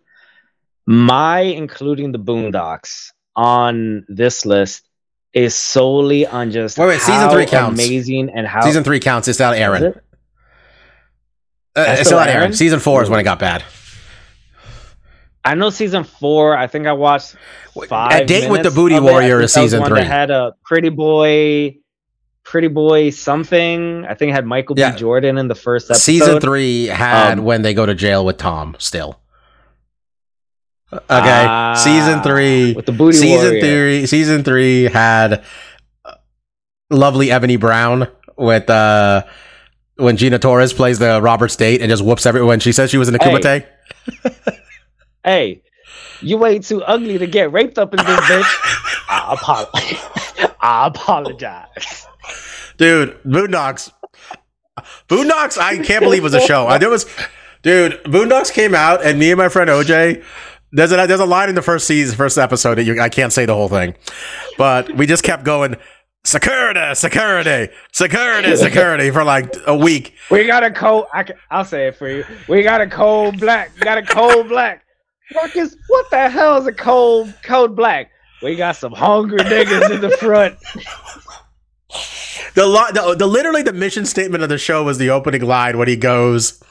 My 0.86 1.40
including 1.42 2.12
the 2.12 2.20
Boondocks 2.20 3.12
on 3.36 4.06
this 4.10 4.46
list 4.46 4.88
is 5.34 5.56
solely 5.56 6.28
on 6.28 6.52
just 6.52 6.78
Wait, 6.78 6.88
wait, 6.88 7.00
season 7.02 7.30
three 7.30 7.46
counts. 7.46 7.80
amazing 7.82 8.30
and 8.30 8.46
how 8.46 8.62
Season 8.62 8.84
three 8.84 9.00
counts. 9.00 9.28
It's 9.28 9.40
Is 9.40 9.42
Aaron. 9.42 9.84
it? 9.84 10.04
Uh, 11.74 11.86
it's 11.88 12.08
still 12.08 12.18
not 12.20 12.28
Aaron. 12.28 12.42
Aaron? 12.42 12.54
Season 12.54 12.80
four 12.80 13.02
is 13.02 13.10
when 13.10 13.20
it 13.20 13.24
got 13.24 13.40
bad. 13.40 13.64
I 15.44 15.56
know 15.56 15.70
season 15.70 16.04
four. 16.04 16.56
I 16.58 16.68
think 16.68 16.86
I 16.86 16.94
watched 16.94 17.36
five. 17.88 18.22
A 18.22 18.26
Date 18.26 18.50
with 18.50 18.64
the 18.64 18.72
Booty. 18.72 18.96
I 18.96 19.00
Warrior 19.00 19.42
is 19.42 19.54
season 19.54 19.84
three. 19.86 20.00
That 20.02 20.08
had 20.08 20.32
a 20.32 20.54
pretty 20.66 20.90
boy, 20.90 21.78
pretty 22.52 22.68
boy 22.68 23.10
something. 23.12 24.06
I 24.06 24.14
think 24.14 24.32
it 24.32 24.34
had 24.34 24.46
Michael 24.46 24.78
Yeah. 24.78 24.92
B. 24.92 24.98
Jordan 25.00 25.38
in 25.38 25.48
the 25.48 25.56
first 25.56 25.90
episode. 25.90 26.02
Season 26.04 26.40
three 26.42 26.88
had 26.88 27.40
Um, 27.40 27.46
when 27.46 27.62
they 27.62 27.74
go 27.74 27.86
to 27.86 27.96
jail 27.96 28.26
with 28.26 28.36
Tom. 28.38 28.76
Still. 28.78 29.18
Okay. 30.94 31.00
Ah, 31.10 31.74
season 31.76 32.22
three. 32.22 32.74
with 32.74 32.86
the 32.86 32.92
booty 32.92 33.18
season 33.18 33.54
warrior. 33.54 33.62
three. 33.62 34.06
Season 34.06 34.44
three 34.44 34.84
had 34.84 35.42
uh, 36.04 36.16
lovely 36.90 37.32
Ebony 37.32 37.56
Brown 37.56 38.10
with 38.38 38.70
uh 38.70 39.24
when 39.96 40.18
Gina 40.18 40.38
Torres 40.38 40.74
plays 40.74 41.00
the 41.00 41.22
Robert 41.22 41.50
State 41.50 41.80
and 41.82 41.90
just 41.90 42.04
whoops 42.04 42.26
everyone. 42.26 42.50
When 42.50 42.60
she 42.60 42.74
says 42.74 42.90
she 42.90 42.98
was 42.98 43.08
in 43.08 43.16
Hey. 43.22 43.30
Kumite. 43.32 43.66
Hey, 45.24 45.62
you 46.22 46.38
way 46.40 46.58
too 46.58 46.82
ugly 46.84 47.20
to 47.20 47.28
get 47.28 47.52
raped 47.54 47.78
up 47.78 47.94
in 47.94 47.98
this 48.04 48.06
bitch. 48.22 49.06
I 49.08 49.34
apologize. 49.40 50.52
I 50.60 50.88
apologize. 50.88 52.08
Dude 52.82 53.16
boondocks 53.24 53.92
boondocks 55.08 55.60
i 55.60 55.78
can't 55.78 56.04
believe 56.04 56.22
it 56.22 56.24
was 56.24 56.34
a 56.34 56.42
show 56.42 56.66
I, 56.66 56.80
there 56.80 56.90
was 56.90 57.06
dude 57.62 58.04
boondocks 58.06 58.52
came 58.52 58.74
out 58.74 59.06
and 59.06 59.20
me 59.20 59.30
and 59.30 59.38
my 59.38 59.50
friend 59.50 59.70
oj 59.70 60.24
there's 60.72 60.92
a 60.92 60.96
there's 61.06 61.20
a 61.20 61.26
line 61.26 61.48
in 61.48 61.54
the 61.54 61.62
first 61.62 61.86
season 61.86 62.18
first 62.18 62.40
episode 62.40 62.76
that 62.76 62.86
you 62.86 63.00
i 63.00 63.08
can't 63.08 63.32
say 63.32 63.46
the 63.46 63.54
whole 63.54 63.70
thing 63.70 63.94
but 64.58 64.92
we 64.96 65.06
just 65.06 65.24
kept 65.24 65.44
going 65.44 65.76
security 66.24 66.96
security 66.96 67.72
security 67.92 68.56
security 68.68 69.12
for 69.12 69.24
like 69.24 69.56
a 69.68 69.76
week 69.76 70.16
We 70.32 70.48
got 70.48 70.64
a 70.64 70.72
cold. 70.72 71.06
I 71.14 71.22
can, 71.22 71.36
I'll 71.52 71.66
say 71.66 71.88
it 71.88 71.98
for 71.98 72.10
you. 72.10 72.24
We 72.48 72.64
got 72.64 72.82
a 72.82 72.88
cold 72.88 73.40
black. 73.40 73.72
We 73.76 73.82
got 73.82 73.98
a 73.98 74.04
cold 74.04 74.48
black. 74.50 74.84
Marcus, 75.34 75.76
what 75.88 76.10
the 76.10 76.30
hell 76.30 76.58
is 76.58 76.68
a 76.68 76.74
cold 76.74 77.34
cold 77.44 77.76
black? 77.76 78.12
We 78.42 78.56
got 78.56 78.76
some 78.76 78.92
hungry 78.92 79.40
niggas 79.40 79.92
in 79.92 80.02
the 80.02 80.10
front. 80.18 80.58
The, 82.56 82.66
lo- 82.66 82.92
the 82.94 83.16
the 83.16 83.28
literally 83.28 83.62
the 83.64 83.74
mission 83.74 84.06
statement 84.06 84.44
of 84.44 84.50
the 84.50 84.58
show 84.58 84.84
was 84.84 84.98
the 84.98 85.10
opening 85.10 85.42
line 85.44 85.78
when 85.78 85.88
he 85.88 85.96
goes 85.96 86.62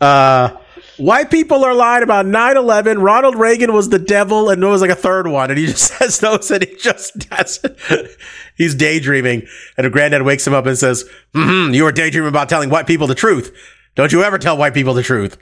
uh 0.00 0.50
white 0.96 1.30
people 1.30 1.64
are 1.64 1.74
lying 1.74 2.02
about 2.02 2.26
9-11 2.26 3.02
ronald 3.02 3.36
reagan 3.36 3.72
was 3.72 3.88
the 3.88 3.98
devil 3.98 4.48
and 4.50 4.62
there 4.62 4.70
was 4.70 4.80
like 4.80 4.90
a 4.90 4.94
third 4.96 5.26
one 5.26 5.50
and 5.50 5.58
he 5.58 5.66
just 5.74 5.98
says 5.98 6.18
those 6.20 6.50
and 6.50 6.64
he 6.64 6.74
just 6.76 7.28
that's 7.30 7.60
he's 8.56 8.74
daydreaming 8.74 9.46
and 9.76 9.84
her 9.84 9.90
granddad 9.90 10.22
wakes 10.22 10.46
him 10.46 10.54
up 10.54 10.66
and 10.66 10.76
says 10.78 11.04
hmm 11.34 11.70
you 11.72 11.84
were 11.84 11.92
daydreaming 11.92 12.28
about 12.28 12.48
telling 12.48 12.70
white 12.70 12.86
people 12.86 13.06
the 13.06 13.14
truth 13.14 13.56
don't 13.96 14.12
you 14.12 14.22
ever 14.22 14.38
tell 14.38 14.56
white 14.56 14.74
people 14.74 14.94
the 14.94 15.02
truth 15.02 15.36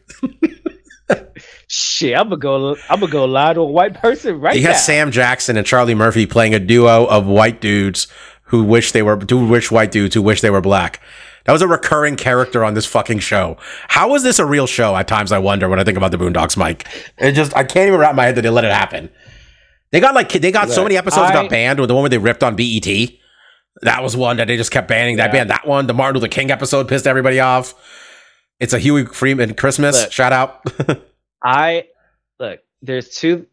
Shit, 1.68 2.14
I'm 2.16 2.28
gonna 2.28 2.36
go. 2.36 2.76
I'm 2.90 3.00
gonna 3.00 3.10
go 3.12 3.24
lie 3.24 3.54
to 3.54 3.60
a 3.60 3.64
white 3.66 3.94
person 3.94 4.40
right 4.40 4.54
he 4.54 4.62
now. 4.62 4.68
has 4.72 4.84
sam 4.84 5.10
jackson 5.10 5.56
and 5.56 5.66
charlie 5.66 5.94
murphy 5.94 6.26
playing 6.26 6.54
a 6.54 6.58
duo 6.58 7.06
of 7.06 7.26
white 7.26 7.60
dudes 7.62 8.08
who 8.52 8.62
wish 8.62 8.92
they 8.92 9.02
were 9.02 9.16
who 9.16 9.48
wish 9.48 9.72
white 9.72 9.90
dudes 9.90 10.14
who 10.14 10.22
wish 10.22 10.40
they 10.42 10.50
were 10.50 10.60
black 10.60 11.00
That 11.44 11.52
was 11.52 11.62
a 11.62 11.66
recurring 11.66 12.14
character 12.14 12.62
on 12.64 12.74
this 12.74 12.86
fucking 12.86 13.18
show. 13.18 13.56
How 13.88 14.14
is 14.14 14.22
this 14.22 14.38
a 14.38 14.46
real 14.46 14.68
show? 14.68 14.94
At 14.94 15.08
times, 15.08 15.32
I 15.32 15.38
wonder 15.40 15.68
when 15.68 15.80
I 15.80 15.84
think 15.84 15.96
about 15.96 16.12
the 16.12 16.16
Boondocks, 16.18 16.56
Mike. 16.56 16.86
It 17.18 17.32
just 17.32 17.56
I 17.56 17.64
can't 17.64 17.88
even 17.88 17.98
wrap 17.98 18.14
my 18.14 18.26
head 18.26 18.36
that 18.36 18.42
they 18.42 18.50
let 18.50 18.64
it 18.64 18.72
happen. 18.72 19.10
They 19.90 19.98
got 19.98 20.14
like 20.14 20.30
they 20.30 20.52
got 20.52 20.70
so 20.70 20.84
many 20.84 20.96
episodes 20.96 21.30
I- 21.30 21.32
got 21.32 21.50
banned. 21.50 21.80
With 21.80 21.88
the 21.88 21.94
one 21.94 22.02
where 22.04 22.10
they 22.10 22.18
ripped 22.18 22.44
on 22.44 22.54
BET, 22.54 22.86
that 23.82 24.02
was 24.04 24.16
one 24.16 24.36
that 24.36 24.46
they 24.46 24.56
just 24.56 24.70
kept 24.70 24.86
banning. 24.86 25.16
That 25.16 25.26
Yeah. 25.30 25.32
banned 25.32 25.50
that 25.50 25.66
one. 25.66 25.86
The 25.88 25.94
Martin 25.94 26.20
Luther 26.20 26.30
King 26.30 26.50
episode 26.52 26.86
pissed 26.88 27.06
everybody 27.08 27.40
off. 27.40 27.74
It's 28.60 28.72
a 28.72 28.78
Huey 28.78 29.06
Freeman 29.06 29.54
Christmas. 29.54 30.00
Look. 30.00 30.12
Shout 30.12 30.32
out. 30.32 30.64
I 31.42 31.86
look. 32.38 32.60
There's 32.82 33.08
two. 33.08 33.46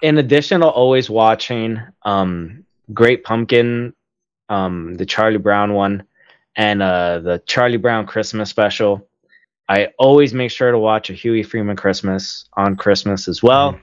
In 0.00 0.16
addition 0.16 0.60
to 0.62 0.66
always 0.66 1.10
watching 1.10 1.78
um 2.04 2.64
Great 2.94 3.22
Pumpkin, 3.24 3.92
um 4.48 4.94
the 4.94 5.06
Charlie 5.06 5.38
Brown 5.38 5.74
one, 5.74 6.04
and 6.56 6.82
uh 6.82 7.18
the 7.20 7.42
Charlie 7.46 7.76
Brown 7.76 8.06
Christmas 8.06 8.50
special, 8.50 9.08
I 9.68 9.88
always 9.98 10.32
make 10.32 10.50
sure 10.50 10.72
to 10.72 10.78
watch 10.78 11.10
a 11.10 11.14
Huey 11.14 11.42
Freeman 11.42 11.76
Christmas 11.76 12.46
on 12.54 12.76
Christmas 12.76 13.28
as 13.28 13.42
well, 13.42 13.78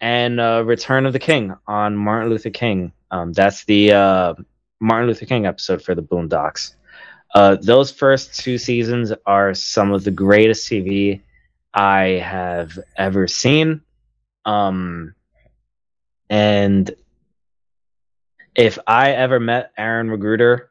and 0.00 0.38
uh, 0.38 0.62
Return 0.64 1.06
of 1.06 1.12
the 1.12 1.18
King 1.18 1.54
on 1.66 1.96
Martin 1.96 2.28
Luther 2.28 2.50
King. 2.50 2.92
Um, 3.10 3.32
that's 3.32 3.64
the 3.64 3.92
uh, 3.92 4.34
Martin 4.80 5.08
Luther 5.08 5.24
King 5.26 5.46
episode 5.46 5.82
for 5.82 5.94
the 5.94 6.02
Boondocks. 6.02 6.74
Uh, 7.34 7.56
those 7.60 7.90
first 7.90 8.38
two 8.38 8.58
seasons 8.58 9.12
are 9.26 9.54
some 9.54 9.92
of 9.92 10.04
the 10.04 10.10
greatest 10.10 10.68
TV 10.68 11.22
I 11.72 12.22
have 12.22 12.78
ever 12.96 13.26
seen. 13.26 13.80
Um, 14.44 15.14
and 16.30 16.94
if 18.54 18.78
I 18.86 19.12
ever 19.12 19.40
met 19.40 19.72
Aaron 19.76 20.08
McGruder 20.08 20.66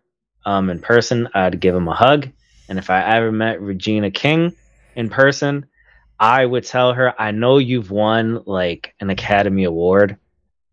um, 0.46 0.70
in 0.70 0.80
person, 0.80 1.28
I'd 1.34 1.60
give 1.60 1.76
him 1.76 1.88
a 1.88 1.94
hug. 1.94 2.30
And 2.70 2.80
if 2.80 2.90
I 2.90 3.04
ever 3.04 3.32
met 3.32 3.62
Regina 3.62 4.12
King 4.12 4.56
in 4.96 5.10
person, 5.10 5.66
I 6.20 6.46
would 6.46 6.64
tell 6.64 6.94
her, 6.94 7.20
I 7.20 7.32
know 7.32 7.58
you've 7.58 7.92
won 7.92 8.42
like 8.46 8.94
an 9.00 9.10
Academy 9.10 9.66
Award, 9.66 10.18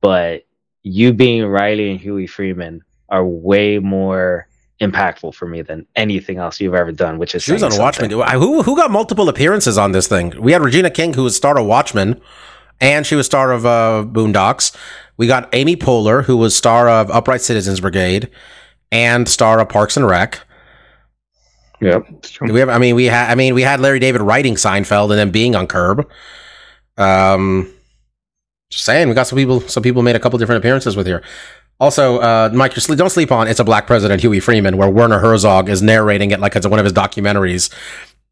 but 0.00 0.46
you 0.82 1.12
being 1.12 1.44
Riley 1.44 1.90
and 1.90 2.00
Huey 2.00 2.26
Freeman 2.26 2.82
are 3.08 3.24
way 3.24 3.78
more 3.78 4.46
impactful 4.80 5.34
for 5.34 5.46
me 5.46 5.62
than 5.62 5.86
anything 5.94 6.38
else 6.38 6.60
you've 6.60 6.74
ever 6.74 6.92
done. 6.92 7.18
Which 7.18 7.34
is 7.34 7.42
She 7.42 7.52
was 7.52 7.62
on 7.62 7.76
Watchmen. 7.76 8.10
Who 8.10 8.62
who 8.62 8.76
got 8.76 8.90
multiple 8.90 9.28
appearances 9.28 9.76
on 9.76 9.92
this 9.92 10.06
thing? 10.06 10.34
We 10.40 10.52
had 10.52 10.62
Regina 10.62 10.90
King, 10.90 11.14
who 11.14 11.24
was 11.24 11.36
star 11.36 11.58
of 11.58 11.66
Watchmen, 11.66 12.20
and 12.80 13.06
she 13.06 13.14
was 13.14 13.26
star 13.26 13.52
of 13.52 13.66
uh, 13.66 14.04
Boondocks. 14.06 14.74
We 15.20 15.26
got 15.26 15.54
Amy 15.54 15.76
Poehler, 15.76 16.24
who 16.24 16.38
was 16.38 16.56
star 16.56 16.88
of 16.88 17.10
Upright 17.10 17.42
Citizens 17.42 17.78
Brigade, 17.78 18.30
and 18.90 19.28
star 19.28 19.60
of 19.60 19.68
Parks 19.68 19.98
and 19.98 20.06
Rec. 20.06 20.40
Yep. 21.82 22.22
Do 22.46 22.54
we 22.54 22.60
have? 22.60 22.70
I 22.70 22.78
mean, 22.78 22.94
we 22.94 23.04
had. 23.04 23.30
I 23.30 23.34
mean, 23.34 23.54
we 23.54 23.60
had 23.60 23.80
Larry 23.80 23.98
David 23.98 24.22
writing 24.22 24.54
Seinfeld 24.54 25.10
and 25.10 25.18
then 25.18 25.30
being 25.30 25.54
on 25.54 25.66
Curb. 25.66 26.08
Um, 26.96 27.70
just 28.70 28.86
saying, 28.86 29.10
we 29.10 29.14
got 29.14 29.26
some 29.26 29.36
people. 29.36 29.60
Some 29.60 29.82
people 29.82 30.00
made 30.00 30.16
a 30.16 30.18
couple 30.18 30.38
different 30.38 30.64
appearances 30.64 30.96
with 30.96 31.06
here. 31.06 31.22
Also, 31.78 32.16
uh, 32.20 32.48
Mike, 32.54 32.74
you 32.74 32.80
sleep, 32.80 32.98
don't 32.98 33.10
sleep 33.10 33.30
on 33.30 33.46
"It's 33.46 33.60
a 33.60 33.64
Black 33.64 33.86
President," 33.86 34.22
Huey 34.22 34.40
Freeman, 34.40 34.78
where 34.78 34.88
Werner 34.88 35.18
Herzog 35.18 35.68
is 35.68 35.82
narrating 35.82 36.30
it 36.30 36.40
like 36.40 36.56
it's 36.56 36.66
one 36.66 36.78
of 36.78 36.86
his 36.86 36.94
documentaries. 36.94 37.68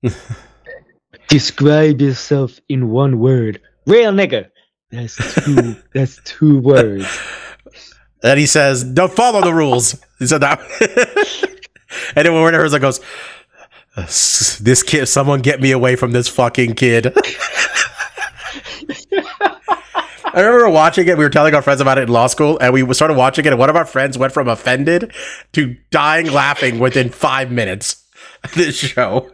Describe 1.29 2.01
yourself 2.01 2.59
in 2.71 2.89
one 2.89 3.19
word. 3.19 3.61
Real 3.85 4.11
nigga. 4.11 4.49
That's 4.91 5.45
two. 5.45 5.77
that's 5.93 6.21
two 6.25 6.61
words. 6.61 7.07
And 8.23 8.39
he 8.39 8.47
says, 8.47 8.83
"Don't 8.85 9.13
follow 9.13 9.43
the 9.43 9.53
rules." 9.53 10.03
He 10.19 10.27
said 10.27 10.39
that. 10.39 10.61
and 12.17 12.27
then 12.27 12.33
when 12.33 12.43
Werner 12.43 12.59
Herzog 12.59 12.81
goes, 12.81 13.01
"This 14.59 14.83
kid, 14.83 15.07
someone 15.07 15.41
get 15.41 15.61
me 15.61 15.73
away 15.73 15.97
from 15.97 16.13
this 16.13 16.29
fucking 16.29 16.75
kid." 16.75 17.13
I 20.25 20.41
remember 20.43 20.69
watching 20.69 21.09
it. 21.09 21.17
We 21.19 21.25
were 21.25 21.31
telling 21.31 21.55
our 21.55 21.63
friends 21.63 21.81
about 21.81 21.99
it 21.99 22.03
in 22.03 22.09
law 22.09 22.27
school, 22.27 22.59
and 22.61 22.73
we 22.73 22.95
started 22.95 23.17
watching 23.17 23.45
it. 23.45 23.49
And 23.49 23.59
one 23.59 23.71
of 23.71 23.77
our 23.77 23.85
friends 23.85 24.17
went 24.17 24.33
from 24.33 24.49
offended 24.49 25.13
to 25.53 25.77
dying 25.91 26.31
laughing 26.31 26.79
within 26.79 27.11
five 27.11 27.51
minutes. 27.51 28.05
of 28.45 28.55
This 28.55 28.77
show, 28.77 29.31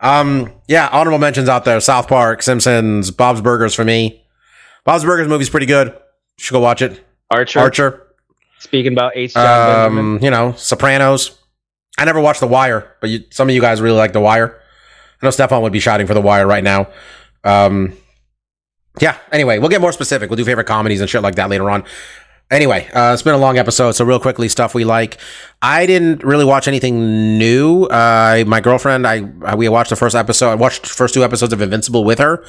um, 0.00 0.52
yeah, 0.68 0.88
honorable 0.90 1.18
mentions 1.18 1.48
out 1.48 1.64
there: 1.64 1.80
South 1.80 2.08
Park, 2.08 2.42
Simpsons, 2.42 3.10
Bob's 3.10 3.40
Burgers 3.40 3.74
for 3.74 3.84
me. 3.84 4.21
Bob's 4.84 5.04
Burgers 5.04 5.28
movie's 5.28 5.50
pretty 5.50 5.66
good. 5.66 5.88
You 5.88 5.94
should 6.44 6.52
go 6.52 6.60
watch 6.60 6.82
it. 6.82 7.04
Archer. 7.30 7.60
Archer, 7.60 8.06
Speaking 8.58 8.92
about 8.92 9.12
H. 9.16 9.34
Jon 9.34 9.44
Benjamin. 9.44 10.16
um, 10.16 10.18
you 10.22 10.30
know, 10.30 10.52
Sopranos. 10.52 11.38
I 11.98 12.04
never 12.04 12.20
watched 12.20 12.40
The 12.40 12.46
Wire, 12.46 12.96
but 13.00 13.10
you, 13.10 13.24
some 13.30 13.48
of 13.48 13.54
you 13.54 13.60
guys 13.60 13.80
really 13.80 13.96
like 13.98 14.12
The 14.12 14.20
Wire. 14.20 14.60
I 15.20 15.26
know 15.26 15.30
Stefan 15.30 15.62
would 15.62 15.72
be 15.72 15.80
shouting 15.80 16.06
for 16.06 16.14
The 16.14 16.20
Wire 16.20 16.46
right 16.46 16.64
now. 16.64 16.88
Um, 17.44 17.94
yeah. 19.00 19.16
Anyway, 19.30 19.58
we'll 19.58 19.68
get 19.68 19.80
more 19.80 19.92
specific. 19.92 20.30
We'll 20.30 20.36
do 20.36 20.44
favorite 20.44 20.66
comedies 20.66 21.00
and 21.00 21.08
shit 21.08 21.22
like 21.22 21.34
that 21.36 21.48
later 21.50 21.70
on. 21.70 21.84
Anyway, 22.52 22.86
uh, 22.92 23.14
it's 23.14 23.22
been 23.22 23.32
a 23.34 23.38
long 23.38 23.56
episode, 23.56 23.92
so 23.92 24.04
real 24.04 24.20
quickly, 24.20 24.46
stuff 24.46 24.74
we 24.74 24.84
like. 24.84 25.16
I 25.62 25.86
didn't 25.86 26.22
really 26.22 26.44
watch 26.44 26.68
anything 26.68 27.38
new. 27.38 27.84
Uh, 27.84 28.44
my 28.46 28.60
girlfriend, 28.60 29.06
I 29.06 29.22
uh, 29.44 29.56
we 29.56 29.68
watched 29.70 29.88
the 29.88 29.96
first 29.96 30.14
episode. 30.14 30.50
I 30.50 30.54
watched 30.56 30.82
the 30.82 30.88
first 30.90 31.14
two 31.14 31.24
episodes 31.24 31.54
of 31.54 31.62
Invincible 31.62 32.04
with 32.04 32.18
her, 32.18 32.44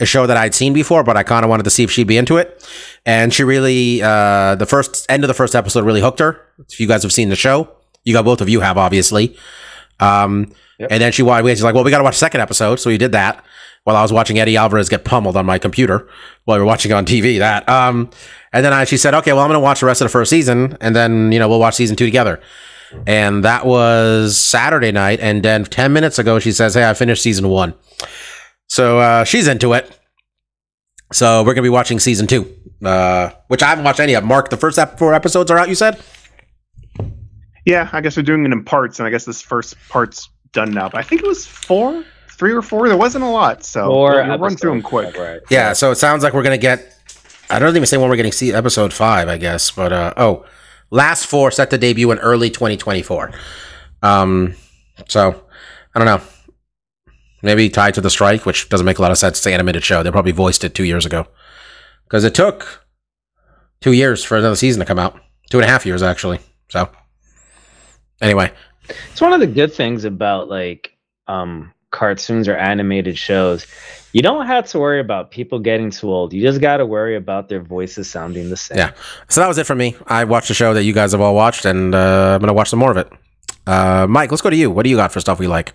a 0.00 0.06
show 0.06 0.26
that 0.26 0.36
I'd 0.36 0.56
seen 0.56 0.72
before, 0.72 1.04
but 1.04 1.16
I 1.16 1.22
kind 1.22 1.44
of 1.44 1.50
wanted 1.50 1.62
to 1.62 1.70
see 1.70 1.84
if 1.84 1.90
she'd 1.92 2.08
be 2.08 2.16
into 2.16 2.36
it. 2.36 2.68
And 3.06 3.32
she 3.32 3.44
really, 3.44 4.02
uh, 4.02 4.56
the 4.56 4.66
first 4.66 5.06
end 5.08 5.22
of 5.22 5.28
the 5.28 5.34
first 5.34 5.54
episode 5.54 5.84
really 5.84 6.00
hooked 6.00 6.18
her. 6.18 6.40
If 6.68 6.80
you 6.80 6.88
guys 6.88 7.04
have 7.04 7.12
seen 7.12 7.28
the 7.28 7.36
show, 7.36 7.68
you 8.02 8.12
got 8.12 8.24
both 8.24 8.40
of 8.40 8.48
you 8.48 8.58
have 8.60 8.76
obviously. 8.76 9.36
Um, 10.00 10.52
Yep. 10.80 10.88
and 10.90 11.00
then 11.00 11.12
she 11.12 11.22
wa- 11.22 11.40
she's 11.46 11.62
like, 11.62 11.76
well, 11.76 11.84
we 11.84 11.92
got 11.92 11.98
to 11.98 12.04
watch 12.04 12.14
the 12.14 12.18
second 12.18 12.40
episode, 12.40 12.80
so 12.80 12.90
we 12.90 12.98
did 12.98 13.12
that 13.12 13.44
while 13.84 13.94
I 13.94 14.02
was 14.02 14.12
watching 14.12 14.40
Eddie 14.40 14.56
Alvarez 14.56 14.88
get 14.88 15.04
pummeled 15.04 15.36
on 15.36 15.46
my 15.46 15.56
computer 15.56 16.08
while 16.46 16.56
we 16.56 16.62
were 16.62 16.66
watching 16.66 16.90
on 16.92 17.04
TV. 17.06 17.38
That, 17.38 17.68
um, 17.68 18.10
and 18.54 18.64
then 18.64 18.72
I, 18.72 18.84
she 18.84 18.96
said, 18.96 19.12
okay, 19.14 19.32
well, 19.32 19.42
I'm 19.42 19.48
going 19.48 19.58
to 19.58 19.62
watch 19.62 19.80
the 19.80 19.86
rest 19.86 20.00
of 20.00 20.06
the 20.06 20.10
first 20.10 20.30
season, 20.30 20.78
and 20.80 20.94
then 20.96 21.32
you 21.32 21.38
know 21.38 21.48
we'll 21.48 21.58
watch 21.58 21.74
season 21.74 21.96
two 21.96 22.06
together. 22.06 22.40
And 23.06 23.44
that 23.44 23.66
was 23.66 24.36
Saturday 24.38 24.92
night, 24.92 25.18
and 25.20 25.42
then 25.42 25.64
ten 25.64 25.92
minutes 25.92 26.18
ago, 26.18 26.38
she 26.38 26.52
says, 26.52 26.74
hey, 26.74 26.88
I 26.88 26.94
finished 26.94 27.22
season 27.22 27.48
one. 27.48 27.74
So 28.68 29.00
uh, 29.00 29.24
she's 29.24 29.48
into 29.48 29.72
it. 29.72 29.98
So 31.12 31.42
we're 31.42 31.54
gonna 31.54 31.62
be 31.62 31.68
watching 31.68 31.98
season 31.98 32.26
two, 32.28 32.52
uh, 32.84 33.30
which 33.48 33.62
I 33.62 33.68
haven't 33.68 33.84
watched 33.84 34.00
any 34.00 34.14
of. 34.14 34.24
Mark, 34.24 34.50
the 34.50 34.56
first 34.56 34.78
ep- 34.78 34.98
four 34.98 35.12
episodes 35.14 35.50
are 35.50 35.58
out. 35.58 35.68
You 35.68 35.74
said. 35.74 36.00
Yeah, 37.66 37.88
I 37.92 38.00
guess 38.00 38.16
we're 38.16 38.22
doing 38.22 38.44
it 38.44 38.52
in 38.52 38.64
parts, 38.64 38.98
and 39.00 39.08
I 39.08 39.10
guess 39.10 39.24
this 39.24 39.40
first 39.42 39.76
part's 39.88 40.28
done 40.52 40.70
now. 40.70 40.88
But 40.88 40.98
I 40.98 41.02
think 41.02 41.22
it 41.22 41.26
was 41.26 41.46
four, 41.46 42.04
three 42.30 42.52
or 42.52 42.62
four. 42.62 42.88
There 42.88 42.96
wasn't 42.96 43.24
a 43.24 43.28
lot, 43.28 43.64
so 43.64 43.90
Or 43.90 44.14
we'll, 44.14 44.28
we'll 44.28 44.38
run 44.38 44.56
through 44.56 44.70
them 44.70 44.82
quick. 44.82 45.16
Right. 45.16 45.40
Yeah, 45.50 45.72
so 45.72 45.90
it 45.90 45.96
sounds 45.96 46.22
like 46.22 46.32
we're 46.34 46.42
gonna 46.42 46.58
get. 46.58 46.93
I 47.50 47.58
don't 47.58 47.74
even 47.76 47.86
say 47.86 47.96
when 47.96 48.08
we're 48.08 48.16
getting 48.16 48.32
see 48.32 48.52
episode 48.52 48.92
five, 48.92 49.28
I 49.28 49.36
guess, 49.38 49.70
but 49.70 49.92
uh, 49.92 50.14
oh, 50.16 50.44
last 50.90 51.26
four 51.26 51.50
set 51.50 51.70
to 51.70 51.78
debut 51.78 52.10
in 52.10 52.18
early 52.18 52.50
2024. 52.50 53.32
Um, 54.02 54.54
so 55.08 55.44
I 55.94 55.98
don't 55.98 56.06
know. 56.06 56.20
Maybe 57.42 57.68
tied 57.68 57.94
to 57.94 58.00
the 58.00 58.10
strike, 58.10 58.46
which 58.46 58.68
doesn't 58.70 58.86
make 58.86 58.98
a 58.98 59.02
lot 59.02 59.10
of 59.10 59.18
sense. 59.18 59.38
It's 59.38 59.46
an 59.46 59.52
animated 59.52 59.84
show. 59.84 60.02
They 60.02 60.10
probably 60.10 60.32
voiced 60.32 60.64
it 60.64 60.74
two 60.74 60.84
years 60.84 61.04
ago 61.04 61.26
because 62.04 62.24
it 62.24 62.34
took 62.34 62.86
two 63.80 63.92
years 63.92 64.24
for 64.24 64.38
another 64.38 64.56
season 64.56 64.80
to 64.80 64.86
come 64.86 64.98
out. 64.98 65.20
Two 65.50 65.58
and 65.58 65.64
a 65.66 65.70
half 65.70 65.84
years 65.84 66.02
actually. 66.02 66.38
So 66.70 66.88
anyway, 68.22 68.50
It's 69.12 69.20
one 69.20 69.34
of 69.34 69.40
the 69.40 69.46
good 69.46 69.74
things 69.74 70.04
about 70.04 70.48
like 70.48 70.96
um 71.28 71.72
cartoons 71.94 72.48
or 72.48 72.56
animated 72.56 73.16
shows. 73.16 73.66
You 74.12 74.22
don't 74.22 74.46
have 74.46 74.66
to 74.66 74.78
worry 74.78 75.00
about 75.00 75.30
people 75.30 75.58
getting 75.58 75.90
too 75.90 76.12
old. 76.12 76.32
You 76.32 76.42
just 76.42 76.60
got 76.60 76.76
to 76.76 76.86
worry 76.86 77.16
about 77.16 77.48
their 77.48 77.60
voices 77.60 78.08
sounding 78.08 78.50
the 78.50 78.56
same. 78.56 78.78
Yeah. 78.78 78.92
So 79.28 79.40
that 79.40 79.48
was 79.48 79.58
it 79.58 79.66
for 79.66 79.74
me. 79.74 79.96
I 80.06 80.24
watched 80.24 80.48
the 80.48 80.54
show 80.54 80.74
that 80.74 80.84
you 80.84 80.92
guys 80.92 81.12
have 81.12 81.20
all 81.20 81.34
watched, 81.34 81.64
and 81.64 81.94
uh, 81.94 82.34
I'm 82.34 82.40
gonna 82.40 82.52
watch 82.52 82.68
some 82.68 82.78
more 82.78 82.90
of 82.90 82.96
it. 82.96 83.10
Uh, 83.66 84.06
Mike, 84.08 84.30
let's 84.30 84.42
go 84.42 84.50
to 84.50 84.56
you. 84.56 84.70
What 84.70 84.84
do 84.84 84.90
you 84.90 84.96
got 84.96 85.10
for 85.10 85.20
stuff 85.20 85.38
we 85.38 85.46
like? 85.46 85.72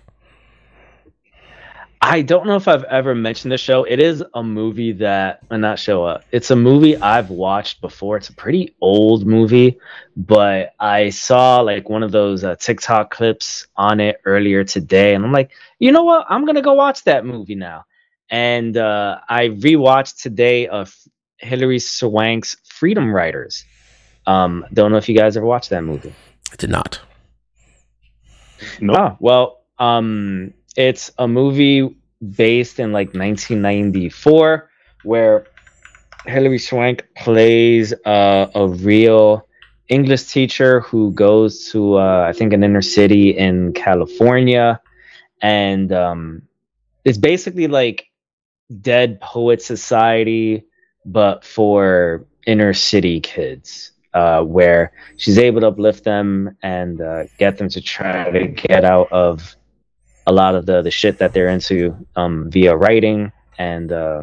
I 2.02 2.22
don't 2.22 2.46
know 2.46 2.56
if 2.56 2.66
I've 2.66 2.84
ever 2.84 3.14
mentioned 3.14 3.52
the 3.52 3.58
show. 3.58 3.84
It 3.84 4.00
is 4.00 4.24
a 4.32 4.42
movie 4.42 4.92
that, 4.92 5.40
uh, 5.50 5.58
not 5.58 5.78
show 5.78 6.02
up. 6.04 6.24
It's 6.32 6.50
a 6.50 6.56
movie 6.56 6.96
I've 6.96 7.28
watched 7.28 7.82
before. 7.82 8.16
It's 8.16 8.30
a 8.30 8.34
pretty 8.34 8.74
old 8.80 9.26
movie, 9.26 9.78
but 10.16 10.72
I 10.80 11.10
saw 11.10 11.60
like 11.60 11.90
one 11.90 12.02
of 12.02 12.10
those 12.10 12.42
uh, 12.42 12.56
TikTok 12.56 13.10
clips 13.10 13.66
on 13.76 14.00
it 14.00 14.20
earlier 14.24 14.64
today, 14.64 15.14
and 15.14 15.24
I'm 15.24 15.32
like, 15.32 15.50
you 15.78 15.92
know 15.92 16.04
what? 16.04 16.26
I'm 16.30 16.46
gonna 16.46 16.62
go 16.62 16.72
watch 16.72 17.04
that 17.04 17.26
movie 17.26 17.54
now. 17.54 17.84
And 18.30 18.76
uh, 18.76 19.18
I 19.28 19.48
rewatched 19.48 20.22
today 20.22 20.68
of 20.68 20.96
Hilary 21.36 21.80
Swank's 21.80 22.56
Freedom 22.64 23.12
Writers. 23.12 23.64
Um, 24.26 24.64
don't 24.72 24.90
know 24.90 24.98
if 24.98 25.08
you 25.08 25.16
guys 25.16 25.36
ever 25.36 25.46
watched 25.46 25.70
that 25.70 25.84
movie. 25.84 26.14
I 26.52 26.56
did 26.56 26.70
not. 26.70 27.00
Nope. 28.80 28.96
Oh, 28.98 29.16
well, 29.20 29.64
um, 29.78 30.54
it's 30.76 31.10
a 31.18 31.26
movie 31.26 31.96
based 32.36 32.78
in 32.78 32.92
like 32.92 33.14
1994 33.14 34.70
where 35.04 35.46
Hilary 36.26 36.58
Swank 36.58 37.06
plays 37.16 37.92
uh, 38.04 38.50
a 38.54 38.68
real 38.68 39.46
English 39.88 40.24
teacher 40.24 40.80
who 40.80 41.12
goes 41.12 41.70
to, 41.72 41.98
uh, 41.98 42.26
I 42.28 42.32
think, 42.32 42.52
an 42.52 42.62
inner 42.62 42.82
city 42.82 43.30
in 43.30 43.72
California. 43.72 44.80
And 45.42 45.92
um, 45.92 46.42
it's 47.04 47.18
basically 47.18 47.66
like 47.66 48.06
Dead 48.80 49.20
Poet 49.20 49.62
Society, 49.62 50.64
but 51.04 51.44
for 51.44 52.26
inner 52.46 52.72
city 52.74 53.20
kids, 53.20 53.92
uh, 54.14 54.42
where 54.42 54.92
she's 55.16 55.38
able 55.38 55.62
to 55.62 55.68
uplift 55.68 56.04
them 56.04 56.56
and 56.62 57.00
uh, 57.00 57.24
get 57.38 57.56
them 57.58 57.68
to 57.70 57.80
try 57.80 58.30
to 58.30 58.46
get 58.48 58.84
out 58.84 59.10
of 59.10 59.56
a 60.26 60.32
lot 60.32 60.54
of 60.54 60.66
the, 60.66 60.82
the 60.82 60.90
shit 60.90 61.18
that 61.18 61.32
they're 61.32 61.48
into 61.48 61.96
um, 62.16 62.50
via 62.50 62.76
writing 62.76 63.32
and 63.58 63.92
uh, 63.92 64.22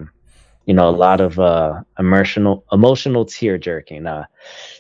you 0.66 0.74
know 0.74 0.90
a 0.90 0.92
lot 0.92 1.22
of 1.22 1.40
uh, 1.40 1.82
emotional 1.98 2.66
emotional 2.72 3.26
tear 3.26 3.58
jerking. 3.58 4.06
Uh, 4.06 4.26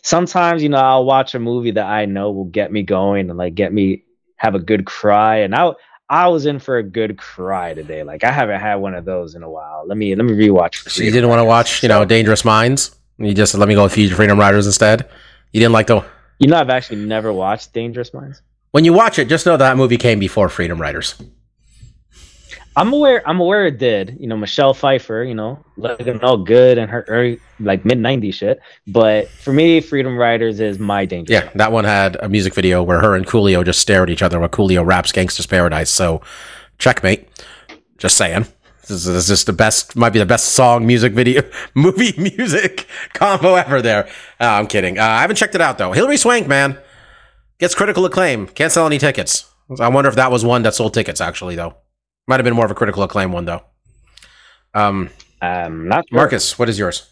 sometimes 0.03 0.61
you 0.61 0.69
know 0.69 0.77
I'll 0.77 1.05
watch 1.05 1.33
a 1.35 1.39
movie 1.39 1.71
that 1.71 1.85
I 1.85 2.05
know 2.05 2.31
will 2.31 2.45
get 2.45 2.71
me 2.71 2.83
going 2.83 3.29
and 3.29 3.37
like 3.37 3.55
get 3.55 3.73
me 3.73 4.03
have 4.35 4.55
a 4.55 4.59
good 4.59 4.85
cry, 4.85 5.37
and 5.37 5.55
I 5.55 5.71
I 6.09 6.27
was 6.27 6.45
in 6.45 6.59
for 6.59 6.77
a 6.77 6.83
good 6.83 7.17
cry 7.17 7.73
today. 7.73 8.03
Like 8.03 8.23
I 8.23 8.31
haven't 8.31 8.59
had 8.59 8.75
one 8.75 8.95
of 8.95 9.05
those 9.05 9.35
in 9.35 9.43
a 9.43 9.49
while. 9.49 9.85
Let 9.87 9.97
me 9.97 10.15
let 10.15 10.25
me 10.25 10.33
rewatch. 10.33 10.89
So 10.89 11.03
you 11.03 11.11
didn't 11.11 11.29
want 11.29 11.39
to 11.39 11.45
watch, 11.45 11.83
you 11.83 11.89
know, 11.89 12.03
Dangerous 12.05 12.45
Minds. 12.45 12.95
You 13.17 13.33
just 13.33 13.55
let 13.55 13.67
me 13.67 13.73
go 13.73 13.83
with 13.83 13.93
Future 13.93 14.15
Freedom 14.15 14.39
Writers 14.39 14.67
instead. 14.67 15.09
You 15.51 15.59
didn't 15.59 15.73
like 15.73 15.87
the. 15.87 16.05
You 16.39 16.47
know 16.47 16.57
I've 16.57 16.69
actually 16.69 17.03
never 17.03 17.33
watched 17.33 17.73
Dangerous 17.73 18.13
Minds. 18.13 18.41
When 18.77 18.85
you 18.85 18.93
watch 18.93 19.17
it, 19.17 19.27
just 19.27 19.47
know 19.47 19.57
that 19.57 19.75
movie 19.75 19.97
came 19.97 20.19
before 20.19 20.49
Freedom 20.49 20.79
Writers. 20.79 21.15
I'm 22.75 22.93
aware. 22.93 23.27
I'm 23.27 23.39
aware 23.39 23.65
it 23.65 23.79
did. 23.79 24.15
You 24.19 24.27
know, 24.27 24.37
Michelle 24.37 24.75
Pfeiffer. 24.75 25.23
You 25.23 25.33
know, 25.33 25.65
looking 25.77 26.21
all 26.21 26.37
good 26.37 26.77
and 26.77 26.87
her 26.91 27.03
early, 27.07 27.39
like 27.59 27.85
mid 27.85 27.97
'90s 27.97 28.35
shit. 28.35 28.59
But 28.85 29.29
for 29.29 29.51
me, 29.51 29.81
Freedom 29.81 30.15
Writers 30.15 30.59
is 30.59 30.77
my 30.77 31.05
danger. 31.05 31.33
Yeah, 31.33 31.49
that 31.55 31.71
one 31.71 31.85
had 31.85 32.17
a 32.21 32.29
music 32.29 32.53
video 32.53 32.83
where 32.83 33.01
her 33.01 33.15
and 33.15 33.25
Coolio 33.25 33.65
just 33.65 33.79
stare 33.79 34.03
at 34.03 34.11
each 34.11 34.21
other 34.21 34.39
while 34.39 34.47
Coolio 34.47 34.85
raps 34.85 35.11
"Gangsta's 35.11 35.47
Paradise." 35.47 35.89
So, 35.89 36.21
checkmate. 36.77 37.27
Just 37.97 38.15
saying. 38.15 38.45
This 38.87 39.07
is, 39.07 39.27
just 39.27 39.47
the 39.47 39.53
best, 39.53 39.95
might 39.95 40.11
be 40.11 40.19
the 40.19 40.25
best 40.25 40.49
song, 40.49 40.85
music 40.85 41.13
video, 41.13 41.41
movie 41.73 42.13
music 42.17 42.87
combo 43.13 43.55
ever. 43.55 43.81
There, 43.81 44.05
uh, 44.39 44.45
I'm 44.45 44.67
kidding. 44.67 44.99
Uh, 44.99 45.03
I 45.03 45.21
haven't 45.21 45.37
checked 45.37 45.55
it 45.55 45.61
out 45.61 45.79
though. 45.79 45.93
Hilary 45.93 46.17
Swank, 46.17 46.47
man, 46.47 46.77
gets 47.59 47.75
critical 47.75 48.05
acclaim. 48.05 48.47
Can't 48.47 48.71
sell 48.71 48.85
any 48.85 48.97
tickets. 48.97 49.51
I 49.79 49.89
wonder 49.89 50.09
if 50.09 50.15
that 50.15 50.31
was 50.31 50.45
one 50.45 50.63
that 50.63 50.73
sold 50.75 50.93
tickets. 50.93 51.19
Actually, 51.21 51.55
though, 51.55 51.75
might 52.27 52.39
have 52.39 52.45
been 52.45 52.55
more 52.55 52.65
of 52.65 52.71
a 52.71 52.75
critical 52.75 53.03
acclaim 53.03 53.31
one 53.31 53.45
though. 53.45 53.63
Um, 54.73 55.09
Um, 55.41 55.87
not 55.87 56.05
sure. 56.09 56.17
Marcus, 56.17 56.57
what 56.57 56.69
is 56.69 56.79
yours? 56.79 57.09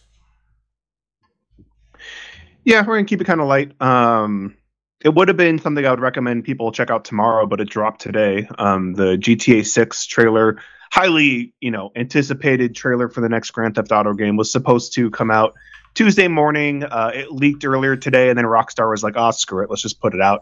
Yeah, 2.63 2.79
we're 2.85 2.95
gonna 2.95 3.05
keep 3.05 3.21
it 3.21 3.25
kind 3.25 3.41
of 3.41 3.47
light. 3.47 3.79
Um, 3.81 4.55
it 5.03 5.13
would 5.13 5.27
have 5.27 5.37
been 5.37 5.59
something 5.59 5.85
I 5.85 5.91
would 5.91 5.99
recommend 5.99 6.45
people 6.45 6.71
check 6.71 6.89
out 6.89 7.05
tomorrow, 7.05 7.45
but 7.45 7.61
it 7.61 7.69
dropped 7.69 8.01
today. 8.01 8.47
Um, 8.57 8.93
the 8.93 9.17
GTA 9.17 9.65
6 9.65 10.05
trailer, 10.07 10.59
highly 10.91 11.53
you 11.59 11.71
know 11.71 11.91
anticipated 11.95 12.75
trailer 12.75 13.09
for 13.09 13.21
the 13.21 13.29
next 13.29 13.51
Grand 13.51 13.75
Theft 13.75 13.91
Auto 13.91 14.13
game, 14.13 14.37
was 14.37 14.51
supposed 14.51 14.93
to 14.95 15.09
come 15.11 15.29
out 15.29 15.53
Tuesday 15.95 16.27
morning. 16.27 16.83
Uh, 16.83 17.11
it 17.13 17.31
leaked 17.31 17.65
earlier 17.65 17.95
today, 17.95 18.29
and 18.29 18.37
then 18.37 18.45
Rockstar 18.45 18.89
was 18.89 19.03
like, 19.03 19.15
"Oh, 19.17 19.31
screw 19.31 19.63
it, 19.63 19.69
let's 19.69 19.81
just 19.81 19.99
put 19.99 20.13
it 20.13 20.21
out." 20.21 20.41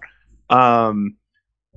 Um, 0.50 1.16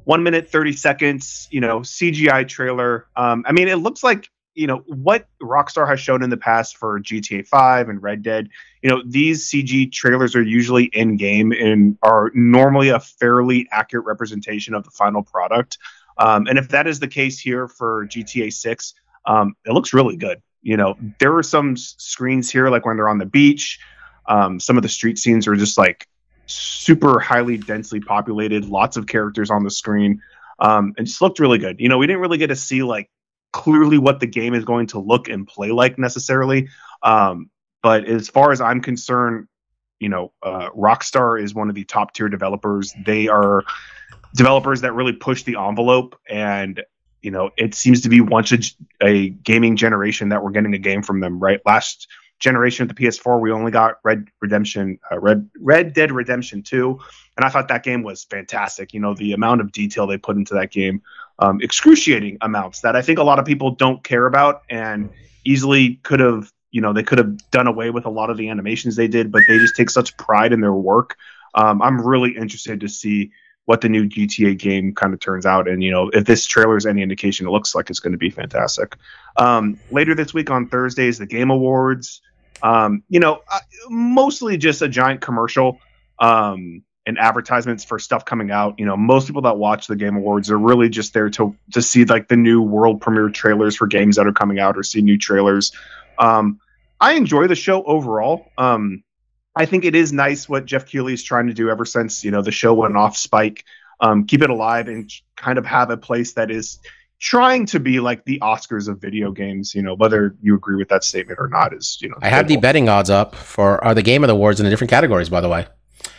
one 0.04 0.22
minute 0.22 0.50
thirty 0.50 0.72
seconds, 0.72 1.46
you 1.50 1.60
know, 1.60 1.80
CGI 1.80 2.48
trailer. 2.48 3.06
Um, 3.14 3.44
I 3.46 3.52
mean, 3.52 3.68
it 3.68 3.76
looks 3.76 4.02
like 4.02 4.28
you 4.54 4.66
know 4.66 4.78
what 4.86 5.28
Rockstar 5.40 5.88
has 5.88 6.00
shown 6.00 6.22
in 6.22 6.30
the 6.30 6.36
past 6.36 6.76
for 6.78 6.98
GTA 6.98 7.46
5 7.46 7.88
and 7.90 8.02
Red 8.02 8.22
Dead 8.22 8.48
you 8.86 8.92
know 8.92 9.02
these 9.04 9.50
cg 9.50 9.90
trailers 9.90 10.36
are 10.36 10.42
usually 10.42 10.84
in 10.84 11.16
game 11.16 11.50
and 11.50 11.98
are 12.02 12.30
normally 12.34 12.90
a 12.90 13.00
fairly 13.00 13.66
accurate 13.72 14.06
representation 14.06 14.74
of 14.74 14.84
the 14.84 14.90
final 14.90 15.24
product 15.24 15.78
um, 16.18 16.46
and 16.46 16.56
if 16.56 16.68
that 16.68 16.86
is 16.86 17.00
the 17.00 17.08
case 17.08 17.40
here 17.40 17.66
for 17.66 18.06
gta 18.06 18.52
6 18.52 18.94
um, 19.26 19.56
it 19.64 19.72
looks 19.72 19.92
really 19.92 20.16
good 20.16 20.40
you 20.66 20.76
know 20.76 20.97
there 21.20 21.36
are 21.36 21.44
some 21.44 21.76
screens 21.76 22.51
here 22.51 22.68
like 22.70 22.84
when 22.84 22.97
they're 22.97 23.09
on 23.09 23.18
the 23.18 23.24
beach. 23.24 23.78
Um, 24.26 24.59
some 24.59 24.76
of 24.76 24.82
the 24.82 24.88
street 24.88 25.16
scenes 25.16 25.47
are 25.47 25.55
just 25.55 25.78
like 25.78 26.09
super 26.47 27.20
highly 27.20 27.56
densely 27.56 28.01
populated 28.01 28.64
lots 28.64 28.97
of 28.97 29.06
characters 29.06 29.48
on 29.48 29.62
the 29.62 29.70
screen. 29.70 30.20
Um, 30.59 30.93
and 30.98 31.06
just 31.06 31.22
looked 31.22 31.38
really 31.38 31.59
good. 31.59 31.78
You 31.78 31.88
know 31.88 31.98
we 31.98 32.09
didn't 32.09 32.20
really 32.20 32.38
get 32.38 32.48
to 32.48 32.56
see 32.56 32.82
like 32.82 33.09
clearly 33.52 33.97
what 33.97 34.18
the 34.18 34.26
game 34.26 34.55
is 34.55 34.64
going 34.64 34.88
to 34.88 34.98
look 34.98 35.28
and 35.28 35.47
play 35.47 35.70
like 35.70 36.01
necessarily. 36.01 36.68
Um, 37.05 37.48
but 37.80 38.05
as 38.06 38.28
far 38.28 38.51
as 38.51 38.60
I'm 38.60 38.80
concerned, 38.80 39.47
you 40.01 40.09
know, 40.09 40.32
uh, 40.43 40.70
Rockstar 40.70 41.40
is 41.40 41.55
one 41.55 41.68
of 41.68 41.76
the 41.76 41.84
top 41.84 42.12
tier 42.12 42.28
developers. 42.28 42.93
They 43.05 43.28
are 43.28 43.62
developers 44.34 44.80
that 44.80 44.94
really 44.94 45.12
push 45.12 45.44
the 45.44 45.59
envelope, 45.59 46.18
and 46.28 46.82
you 47.26 47.32
know, 47.32 47.50
it 47.56 47.74
seems 47.74 48.02
to 48.02 48.08
be 48.08 48.20
once 48.20 48.52
a, 48.52 48.58
a 49.02 49.30
gaming 49.30 49.74
generation 49.74 50.28
that 50.28 50.44
we're 50.44 50.52
getting 50.52 50.72
a 50.74 50.78
game 50.78 51.02
from 51.02 51.18
them. 51.18 51.40
Right, 51.40 51.60
last 51.66 52.06
generation 52.38 52.88
of 52.88 52.94
the 52.94 53.02
PS4, 53.02 53.40
we 53.40 53.50
only 53.50 53.72
got 53.72 53.98
Red 54.04 54.28
Redemption, 54.40 55.00
uh, 55.10 55.18
Red 55.18 55.50
Red 55.60 55.92
Dead 55.92 56.12
Redemption 56.12 56.62
Two, 56.62 57.00
and 57.36 57.44
I 57.44 57.48
thought 57.48 57.66
that 57.66 57.82
game 57.82 58.04
was 58.04 58.22
fantastic. 58.22 58.94
You 58.94 59.00
know, 59.00 59.12
the 59.12 59.32
amount 59.32 59.60
of 59.60 59.72
detail 59.72 60.06
they 60.06 60.18
put 60.18 60.36
into 60.36 60.54
that 60.54 60.70
game, 60.70 61.02
um, 61.40 61.60
excruciating 61.60 62.38
amounts 62.42 62.82
that 62.82 62.94
I 62.94 63.02
think 63.02 63.18
a 63.18 63.24
lot 63.24 63.40
of 63.40 63.44
people 63.44 63.72
don't 63.72 64.04
care 64.04 64.26
about, 64.26 64.62
and 64.70 65.10
easily 65.44 65.96
could 66.04 66.20
have 66.20 66.52
you 66.70 66.80
know 66.80 66.92
they 66.92 67.02
could 67.02 67.18
have 67.18 67.50
done 67.50 67.66
away 67.66 67.90
with 67.90 68.04
a 68.06 68.10
lot 68.10 68.30
of 68.30 68.36
the 68.36 68.50
animations 68.50 68.94
they 68.94 69.08
did 69.08 69.32
but 69.32 69.42
they 69.48 69.58
just 69.58 69.74
take 69.76 69.88
such 69.88 70.16
pride 70.16 70.52
in 70.52 70.60
their 70.60 70.72
work 70.72 71.16
um, 71.54 71.80
i'm 71.80 72.04
really 72.04 72.36
interested 72.36 72.80
to 72.80 72.88
see 72.88 73.30
what 73.66 73.80
the 73.80 73.88
new 73.88 74.09
gta 74.09 74.59
game 74.59 74.94
kind 74.94 75.12
of 75.12 75.20
turns 75.20 75.44
out. 75.44 75.68
And 75.68 75.82
you 75.82 75.90
know 75.90 76.09
if 76.12 76.24
this 76.24 76.47
trailer 76.47 76.76
is 76.76 76.86
any 76.86 77.02
indication 77.02 77.47
it 77.47 77.51
looks 77.51 77.74
like 77.74 77.90
it's 77.90 78.01
going 78.01 78.12
to 78.12 78.18
be 78.18 78.30
fantastic. 78.30 78.97
Um, 79.36 79.78
later 79.90 80.14
this 80.14 80.32
week 80.32 80.51
on 80.51 80.68
thursday 80.68 81.06
is 81.06 81.18
the 81.18 81.26
game 81.26 81.51
awards. 81.51 82.22
Um, 82.62 83.02
you 83.09 83.20
know 83.20 83.43
uh, 83.51 83.60
mostly 83.90 84.56
just 84.56 84.82
a 84.82 84.88
giant 84.88 85.20
commercial 85.20 85.78
um, 86.18 86.82
and 87.05 87.18
advertisements 87.18 87.84
for 87.84 87.98
stuff 87.98 88.24
coming 88.24 88.51
out. 88.51 88.78
You 88.78 88.86
know 88.86 88.97
most 88.97 89.26
people 89.26 89.43
that 89.43 89.59
watch 89.59 89.86
the 89.86 89.97
game 89.97 90.16
awards 90.16 90.51
are 90.51 90.59
really 90.59 90.88
just 90.88 91.12
there 91.12 91.28
to 91.30 91.55
to 91.72 91.82
see 91.82 92.05
like 92.05 92.28
the 92.28 92.36
new 92.36 92.62
world 92.62 93.01
premiere 93.01 93.28
trailers 93.28 93.76
for 93.76 93.86
games 93.86 94.16
that 94.16 94.26
are 94.26 94.32
coming 94.32 94.59
out 94.59 94.76
or 94.76 94.82
see 94.82 95.02
new 95.02 95.18
trailers. 95.18 95.72
Um, 96.18 96.60
I 97.01 97.12
enjoy 97.12 97.47
the 97.47 97.55
show 97.55 97.82
overall. 97.82 98.51
Um, 98.56 99.02
I 99.56 99.64
think 99.66 99.84
it 99.84 99.94
is 99.94 100.12
nice 100.12 100.48
what 100.48 100.66
Geoff 100.66 100.86
Keighley 100.86 101.14
is 101.14 101.22
trying 101.22 101.46
to 101.46 101.54
do 101.54 101.70
ever 101.70 101.84
since 101.84 102.22
you 102.24 102.30
know 102.30 102.42
the 102.42 102.52
show 102.52 102.74
went 102.74 102.96
off 102.96 103.16
Spike. 103.16 103.64
Um, 104.00 104.26
keep 104.26 104.42
it 104.42 104.50
alive 104.50 104.88
and 104.88 105.10
kind 105.36 105.56
of 105.58 105.64
have 105.64 105.88
a 105.90 105.96
place 105.96 106.34
that 106.34 106.50
is 106.50 106.78
trying 107.18 107.64
to 107.64 107.80
be 107.80 107.98
like 107.98 108.26
the 108.26 108.38
Oscars 108.40 108.88
of 108.88 109.00
video 109.00 109.32
games. 109.32 109.74
You 109.74 109.80
know, 109.82 109.94
whether 109.94 110.36
you 110.42 110.54
agree 110.54 110.76
with 110.76 110.90
that 110.90 111.02
statement 111.02 111.38
or 111.40 111.48
not 111.48 111.72
is 111.74 111.96
you 112.02 112.10
know. 112.10 112.16
I 112.20 112.28
have 112.28 112.46
the 112.48 112.58
betting 112.58 112.88
odds 112.90 113.08
up 113.08 113.34
for 113.34 113.82
are 113.82 113.94
the 113.94 114.02
Game 114.02 114.22
of 114.22 114.28
the 114.28 114.34
Awards 114.34 114.60
in 114.60 114.64
the 114.64 114.70
different 114.70 114.90
categories, 114.90 115.30
by 115.30 115.40
the 115.40 115.48
way. 115.48 115.66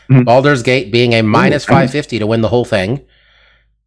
Mhm. 0.10 0.26
Baldur's 0.26 0.64
Gate 0.64 0.92
being 0.92 1.14
a 1.14 1.22
minus 1.22 1.66
550 1.66 2.20
to 2.20 2.26
win 2.28 2.42
the 2.42 2.48
whole 2.48 2.66
thing. 2.66 3.02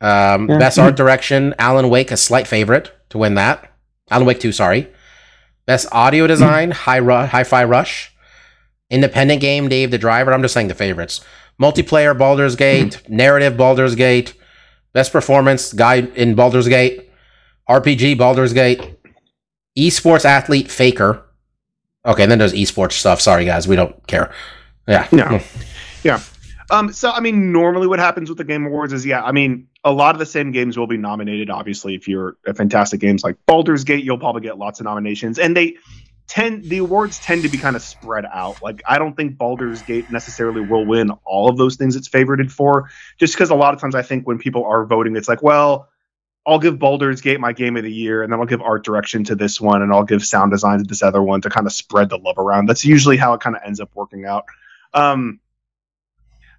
Um, 0.00 0.48
Yeah. 0.48 0.58
Best 0.58 0.78
Art 0.78 0.96
Direction, 0.96 1.54
Alan 1.58 1.88
Wake, 1.90 2.10
a 2.10 2.16
slight 2.16 2.46
favorite 2.46 2.92
to 3.10 3.18
win 3.18 3.34
that. 3.34 3.70
Alan 4.10 4.26
Wake 4.26 4.38
2, 4.40 4.52
sorry. 4.52 4.88
Best 5.66 5.88
Audio 5.92 6.26
Design, 6.26 6.70
Hi 6.70 6.96
Ru- 6.98 7.26
Hi-Fi 7.26 7.64
Rush. 7.64 8.12
Independent 8.90 9.40
Game, 9.40 9.68
Dave 9.68 9.90
the 9.90 9.98
Diver. 9.98 10.32
I'm 10.32 10.42
just 10.42 10.54
saying 10.54 10.68
the 10.68 10.74
favorites. 10.74 11.20
Multiplayer, 11.60 12.16
Baldur's 12.16 12.56
Gate. 12.56 13.00
Narrative, 13.08 13.56
Baldur's 13.56 13.94
Gate. 13.94 14.34
Best 14.92 15.12
Performance, 15.12 15.72
Guy 15.72 15.96
in 16.14 16.34
Baldur's 16.34 16.68
Gate. 16.68 17.10
RPG, 17.68 18.18
Baldur's 18.18 18.52
Gate. 18.52 18.96
Esports 19.78 20.24
Athlete, 20.24 20.70
Faker. 20.70 21.24
Okay, 22.04 22.22
and 22.22 22.32
then 22.32 22.38
there's 22.38 22.54
esports 22.54 22.92
stuff. 22.92 23.20
Sorry, 23.20 23.44
guys, 23.44 23.68
we 23.68 23.76
don't 23.76 24.06
care. 24.06 24.32
Yeah. 24.88 25.06
No. 25.12 25.40
Yeah. 26.02 26.20
Um, 26.70 26.92
so 26.92 27.10
I 27.10 27.20
mean, 27.20 27.52
normally 27.52 27.86
what 27.86 27.98
happens 27.98 28.28
with 28.28 28.38
the 28.38 28.44
Game 28.44 28.64
Awards 28.64 28.92
is, 28.92 29.04
yeah, 29.04 29.22
I 29.22 29.32
mean, 29.32 29.68
a 29.84 29.92
lot 29.92 30.14
of 30.14 30.18
the 30.18 30.26
same 30.26 30.52
games 30.52 30.78
will 30.78 30.86
be 30.86 30.96
nominated. 30.96 31.50
Obviously, 31.50 31.94
if 31.94 32.08
you're 32.08 32.36
a 32.46 32.54
fantastic 32.54 33.00
games 33.00 33.22
like 33.22 33.36
Baldur's 33.46 33.84
Gate, 33.84 34.04
you'll 34.04 34.18
probably 34.18 34.40
get 34.40 34.56
lots 34.56 34.80
of 34.80 34.84
nominations, 34.84 35.38
and 35.38 35.56
they 35.56 35.76
tend 36.30 36.62
the 36.62 36.78
awards 36.78 37.18
tend 37.18 37.42
to 37.42 37.48
be 37.48 37.58
kind 37.58 37.74
of 37.74 37.82
spread 37.82 38.24
out. 38.24 38.62
Like 38.62 38.82
I 38.88 38.98
don't 38.98 39.16
think 39.16 39.36
Baldur's 39.36 39.82
Gate 39.82 40.12
necessarily 40.12 40.60
will 40.60 40.86
win 40.86 41.10
all 41.24 41.50
of 41.50 41.58
those 41.58 41.74
things 41.74 41.96
it's 41.96 42.08
favorited 42.08 42.52
for, 42.52 42.88
just 43.18 43.34
because 43.34 43.50
a 43.50 43.56
lot 43.56 43.74
of 43.74 43.80
times 43.80 43.96
I 43.96 44.02
think 44.02 44.28
when 44.28 44.38
people 44.38 44.64
are 44.64 44.86
voting, 44.86 45.16
it's 45.16 45.28
like, 45.28 45.42
well, 45.42 45.88
I'll 46.46 46.60
give 46.60 46.78
Baldur's 46.78 47.20
Gate 47.20 47.40
my 47.40 47.52
game 47.52 47.76
of 47.76 47.82
the 47.82 47.92
year, 47.92 48.22
and 48.22 48.32
then 48.32 48.38
I'll 48.38 48.46
give 48.46 48.62
art 48.62 48.84
direction 48.84 49.24
to 49.24 49.34
this 49.34 49.60
one, 49.60 49.82
and 49.82 49.92
I'll 49.92 50.04
give 50.04 50.24
sound 50.24 50.52
design 50.52 50.78
to 50.78 50.84
this 50.84 51.02
other 51.02 51.20
one 51.20 51.40
to 51.40 51.50
kind 51.50 51.66
of 51.66 51.72
spread 51.72 52.08
the 52.08 52.16
love 52.16 52.38
around. 52.38 52.66
That's 52.66 52.84
usually 52.84 53.16
how 53.16 53.34
it 53.34 53.40
kind 53.40 53.56
of 53.56 53.62
ends 53.66 53.80
up 53.80 53.90
working 53.94 54.24
out. 54.24 54.44
Um, 54.94 55.40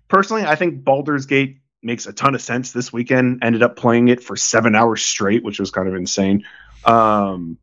personally, 0.10 0.44
I 0.44 0.56
think 0.56 0.84
Baldur's 0.84 1.28
Gate 1.28 1.62
makes 1.82 2.08
a 2.08 2.14
ton 2.14 2.36
of 2.36 2.42
sense 2.42 2.74
this 2.74 2.92
weekend. 2.92 3.40
Ended 3.42 3.64
up 3.64 3.78
playing 3.78 4.10
it 4.10 4.22
for 4.22 4.36
seven 4.36 4.76
hours 4.76 5.02
straight, 5.02 5.46
which 5.46 5.62
was 5.62 5.72
kind 5.72 5.88
of 5.88 5.96
insane. 5.96 6.44
Um, 6.84 7.58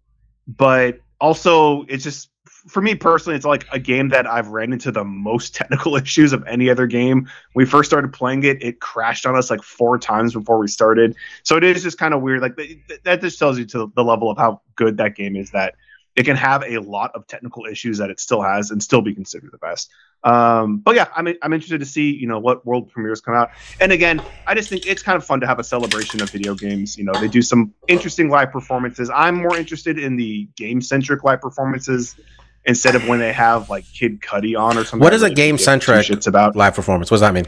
but 0.46 1.00
also, 1.20 1.84
it's 1.88 2.04
just 2.04 2.30
for 2.68 2.82
me 2.82 2.94
personally, 2.94 3.36
it's 3.36 3.44
like 3.44 3.66
a 3.72 3.78
game 3.78 4.08
that 4.10 4.26
I've 4.26 4.48
ran 4.48 4.72
into 4.72 4.90
the 4.90 5.04
most 5.04 5.54
technical 5.54 5.96
issues 6.02 6.32
of 6.32 6.46
any 6.46 6.70
other 6.70 6.86
game. 6.86 7.28
We 7.54 7.64
first 7.64 7.90
started 7.90 8.12
playing 8.12 8.44
it, 8.44 8.62
it 8.62 8.80
crashed 8.80 9.26
on 9.26 9.36
us 9.36 9.50
like 9.50 9.62
four 9.62 9.98
times 9.98 10.34
before 10.34 10.58
we 10.58 10.68
started. 10.68 11.16
So 11.42 11.56
it 11.56 11.64
is 11.64 11.82
just 11.82 11.98
kind 11.98 12.14
of 12.14 12.22
weird. 12.22 12.42
Like 12.42 12.56
th- 12.56 12.78
th- 12.88 13.00
that 13.04 13.20
just 13.20 13.38
tells 13.38 13.58
you 13.58 13.64
to 13.66 13.92
the 13.94 14.04
level 14.04 14.30
of 14.30 14.38
how 14.38 14.60
good 14.76 14.98
that 14.98 15.14
game 15.14 15.36
is. 15.36 15.50
That 15.50 15.74
it 16.18 16.24
can 16.24 16.36
have 16.36 16.64
a 16.66 16.78
lot 16.78 17.12
of 17.14 17.28
technical 17.28 17.64
issues 17.64 17.98
that 17.98 18.10
it 18.10 18.18
still 18.18 18.42
has 18.42 18.72
and 18.72 18.82
still 18.82 19.00
be 19.00 19.14
considered 19.14 19.50
the 19.52 19.58
best. 19.58 19.88
Um, 20.24 20.78
but 20.78 20.96
yeah, 20.96 21.06
I'm 21.14 21.28
I'm 21.42 21.52
interested 21.52 21.78
to 21.78 21.86
see 21.86 22.12
you 22.12 22.26
know 22.26 22.40
what 22.40 22.66
world 22.66 22.90
premieres 22.90 23.20
come 23.20 23.34
out. 23.34 23.50
And 23.80 23.92
again, 23.92 24.20
I 24.44 24.56
just 24.56 24.68
think 24.68 24.84
it's 24.84 25.00
kind 25.00 25.16
of 25.16 25.24
fun 25.24 25.38
to 25.40 25.46
have 25.46 25.60
a 25.60 25.64
celebration 25.64 26.20
of 26.20 26.28
video 26.28 26.56
games. 26.56 26.98
You 26.98 27.04
know, 27.04 27.12
they 27.12 27.28
do 27.28 27.40
some 27.40 27.72
interesting 27.86 28.28
live 28.30 28.50
performances. 28.50 29.10
I'm 29.14 29.36
more 29.36 29.56
interested 29.56 29.96
in 29.96 30.16
the 30.16 30.48
game 30.56 30.80
centric 30.80 31.22
live 31.22 31.40
performances 31.40 32.16
instead 32.64 32.96
of 32.96 33.06
when 33.06 33.20
they 33.20 33.32
have 33.32 33.70
like 33.70 33.84
Kid 33.92 34.20
Cudi 34.20 34.58
on 34.58 34.76
or 34.76 34.82
something. 34.82 34.98
What 34.98 35.14
is 35.14 35.22
a 35.22 35.26
really 35.26 35.34
don't 35.36 35.36
give 35.36 35.58
two 35.58 35.64
game-centric 35.64 36.06
shits 36.06 36.26
about? 36.26 36.56
Live 36.56 36.74
performance. 36.74 37.12
What 37.12 37.16
does 37.16 37.20
that 37.20 37.32
mean? 37.32 37.46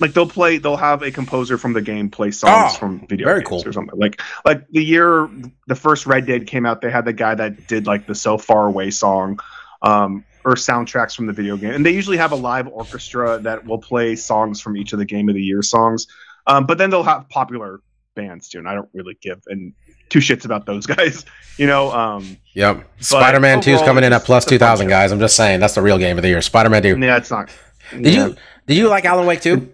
Like 0.00 0.12
they'll 0.12 0.28
play 0.28 0.58
they'll 0.58 0.76
have 0.76 1.02
a 1.02 1.10
composer 1.10 1.56
from 1.58 1.72
the 1.72 1.80
game 1.82 2.10
play 2.10 2.30
songs 2.30 2.72
Oh, 2.74 2.78
from 2.78 3.06
video 3.06 3.26
very 3.26 3.40
games 3.40 3.48
cool. 3.48 3.68
or 3.68 3.72
something 3.72 3.98
like 3.98 4.20
like 4.44 4.68
the 4.68 4.82
year 4.84 5.28
the 5.66 5.74
first 5.74 6.06
red 6.06 6.26
dead 6.26 6.46
came 6.46 6.66
out 6.66 6.80
they 6.80 6.90
had 6.90 7.04
the 7.04 7.12
guy 7.12 7.34
that 7.34 7.66
did 7.66 7.86
like 7.86 8.06
the 8.06 8.14
so 8.14 8.36
far 8.38 8.66
away 8.66 8.90
song 8.90 9.38
um 9.82 10.24
or 10.44 10.54
soundtracks 10.54 11.14
from 11.16 11.26
the 11.26 11.32
video 11.32 11.56
game 11.56 11.72
and 11.72 11.84
they 11.84 11.92
usually 11.92 12.16
have 12.18 12.32
a 12.32 12.36
live 12.36 12.68
orchestra 12.68 13.38
that 13.40 13.64
will 13.66 13.78
play 13.78 14.16
songs 14.16 14.60
from 14.60 14.76
each 14.76 14.92
of 14.92 14.98
the 14.98 15.04
game 15.04 15.28
of 15.28 15.34
the 15.34 15.42
year 15.42 15.62
songs 15.62 16.06
um 16.46 16.66
but 16.66 16.78
then 16.78 16.90
they'll 16.90 17.02
have 17.02 17.28
popular 17.28 17.80
bands 18.14 18.48
too 18.48 18.58
and 18.58 18.68
i 18.68 18.74
don't 18.74 18.88
really 18.94 19.16
give 19.20 19.40
and 19.48 19.72
two 20.08 20.20
shits 20.20 20.44
about 20.44 20.64
those 20.66 20.86
guys 20.96 21.24
you 21.58 21.66
know 21.66 21.90
um 21.92 22.36
Yep. 22.54 22.88
Spider 23.00 23.40
Man 23.40 23.60
2 23.60 23.70
is 23.72 23.82
coming 23.82 24.02
in 24.04 24.12
at 24.14 24.24
plus 24.24 24.44
it's 24.44 24.52
a 24.52 24.58
fun 24.58 24.58
2,000, 24.78 24.88
guys. 24.88 25.12
I'm 25.12 25.18
just 25.18 25.36
saying. 25.36 25.60
That's 25.60 25.74
the 25.74 25.82
real 25.82 25.98
game 25.98 26.16
of 26.16 26.22
the 26.22 26.28
year. 26.28 26.40
Spider 26.40 26.70
Man 26.70 26.82
2. 26.82 26.96
yeah 27.00 27.18
it's 27.18 27.30
not 27.30 27.50
Did 27.90 28.06
yeah. 28.14 28.26
you 28.28 28.36
did 28.66 28.76
you 28.76 28.88
like 28.88 29.04
Alan 29.04 29.26
Wake 29.26 29.40
2? 29.40 29.72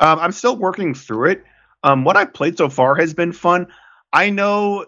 Um, 0.00 0.18
I'm 0.20 0.32
still 0.32 0.56
working 0.56 0.94
through 0.94 1.30
it. 1.30 1.44
Um, 1.82 2.04
what 2.04 2.16
I've 2.16 2.32
played 2.32 2.56
so 2.56 2.68
far 2.68 2.94
has 2.96 3.14
been 3.14 3.32
fun. 3.32 3.68
I 4.12 4.30
know, 4.30 4.86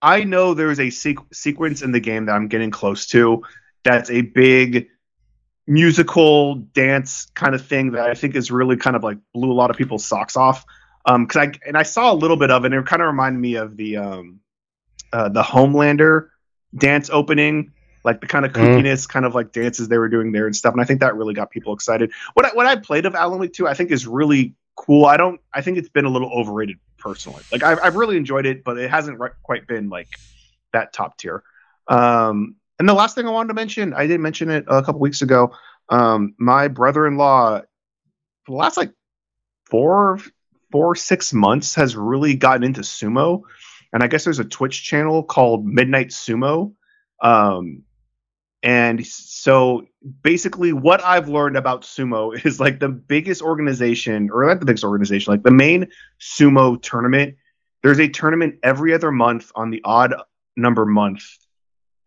I 0.00 0.24
know 0.24 0.54
there's 0.54 0.78
a 0.78 0.88
sequ- 0.88 1.32
sequence 1.32 1.82
in 1.82 1.92
the 1.92 2.00
game 2.00 2.26
that 2.26 2.32
I'm 2.32 2.48
getting 2.48 2.70
close 2.70 3.06
to. 3.08 3.42
That's 3.84 4.10
a 4.10 4.20
big 4.22 4.88
musical 5.66 6.56
dance 6.56 7.26
kind 7.34 7.54
of 7.54 7.64
thing 7.64 7.92
that 7.92 8.08
I 8.08 8.14
think 8.14 8.34
is 8.34 8.50
really 8.50 8.76
kind 8.76 8.96
of 8.96 9.02
like 9.02 9.18
blew 9.32 9.50
a 9.50 9.54
lot 9.54 9.70
of 9.70 9.76
people's 9.76 10.04
socks 10.04 10.36
off. 10.36 10.64
Um, 11.04 11.26
cause 11.26 11.48
I 11.48 11.52
and 11.66 11.76
I 11.76 11.82
saw 11.82 12.12
a 12.12 12.14
little 12.14 12.36
bit 12.36 12.50
of 12.50 12.64
it. 12.64 12.72
and 12.72 12.80
It 12.80 12.86
kind 12.86 13.02
of 13.02 13.06
reminded 13.06 13.40
me 13.40 13.54
of 13.56 13.76
the 13.76 13.96
um, 13.96 14.40
uh, 15.12 15.28
the 15.28 15.42
Homelander 15.42 16.28
dance 16.76 17.10
opening, 17.10 17.72
like 18.04 18.20
the 18.20 18.26
kind 18.26 18.44
of 18.44 18.52
Mm. 18.52 19.08
kind 19.08 19.24
of 19.24 19.34
like 19.34 19.52
dances 19.52 19.88
they 19.88 19.98
were 19.98 20.08
doing 20.08 20.32
there 20.32 20.46
and 20.46 20.54
stuff. 20.56 20.72
And 20.72 20.80
I 20.80 20.84
think 20.84 21.00
that 21.00 21.16
really 21.16 21.34
got 21.34 21.50
people 21.50 21.72
excited. 21.72 22.10
What 22.34 22.46
I, 22.46 22.50
what 22.50 22.66
I 22.66 22.76
played 22.76 23.06
of 23.06 23.14
Alan 23.14 23.38
Wake 23.38 23.52
2, 23.52 23.68
I 23.68 23.74
think 23.74 23.90
is 23.90 24.06
really 24.06 24.54
cool. 24.76 25.04
I 25.06 25.16
don't. 25.16 25.40
I 25.54 25.60
think 25.60 25.78
it's 25.78 25.88
been 25.88 26.04
a 26.04 26.08
little 26.10 26.30
overrated 26.32 26.78
personally. 26.98 27.42
Like 27.52 27.62
I've 27.62 27.78
I've 27.82 27.96
really 27.96 28.16
enjoyed 28.16 28.46
it, 28.46 28.64
but 28.64 28.78
it 28.78 28.90
hasn't 28.90 29.18
ri- 29.20 29.30
quite 29.42 29.66
been 29.66 29.88
like 29.88 30.08
that 30.72 30.92
top 30.92 31.18
tier. 31.18 31.42
Um, 31.88 32.56
and 32.78 32.88
the 32.88 32.94
last 32.94 33.14
thing 33.14 33.26
I 33.26 33.30
wanted 33.30 33.48
to 33.48 33.54
mention, 33.54 33.92
I 33.94 34.06
did 34.06 34.20
mention 34.20 34.50
it 34.50 34.64
a 34.68 34.82
couple 34.82 35.00
weeks 35.00 35.22
ago. 35.22 35.52
Um, 35.88 36.34
my 36.38 36.68
brother-in-law, 36.68 37.60
for 37.60 38.50
the 38.50 38.56
last 38.56 38.76
like 38.76 38.92
four, 39.70 40.18
four, 40.70 40.94
six 40.96 41.32
months, 41.32 41.74
has 41.76 41.96
really 41.96 42.34
gotten 42.34 42.64
into 42.64 42.80
sumo, 42.80 43.42
and 43.92 44.02
I 44.02 44.06
guess 44.06 44.24
there's 44.24 44.38
a 44.38 44.44
Twitch 44.44 44.82
channel 44.82 45.22
called 45.22 45.66
Midnight 45.66 46.08
Sumo. 46.08 46.72
Um, 47.20 47.82
and 48.62 49.04
so 49.04 49.86
basically, 50.22 50.72
what 50.72 51.02
I've 51.02 51.28
learned 51.28 51.56
about 51.56 51.82
sumo 51.82 52.32
is 52.46 52.60
like 52.60 52.78
the 52.78 52.88
biggest 52.88 53.42
organization, 53.42 54.30
or 54.32 54.46
not 54.46 54.60
the 54.60 54.66
biggest 54.66 54.84
organization, 54.84 55.32
like 55.32 55.42
the 55.42 55.50
main 55.50 55.88
sumo 56.20 56.80
tournament. 56.80 57.36
There's 57.82 57.98
a 57.98 58.08
tournament 58.08 58.60
every 58.62 58.94
other 58.94 59.10
month 59.10 59.50
on 59.56 59.70
the 59.70 59.80
odd 59.84 60.14
number 60.56 60.86
month. 60.86 61.24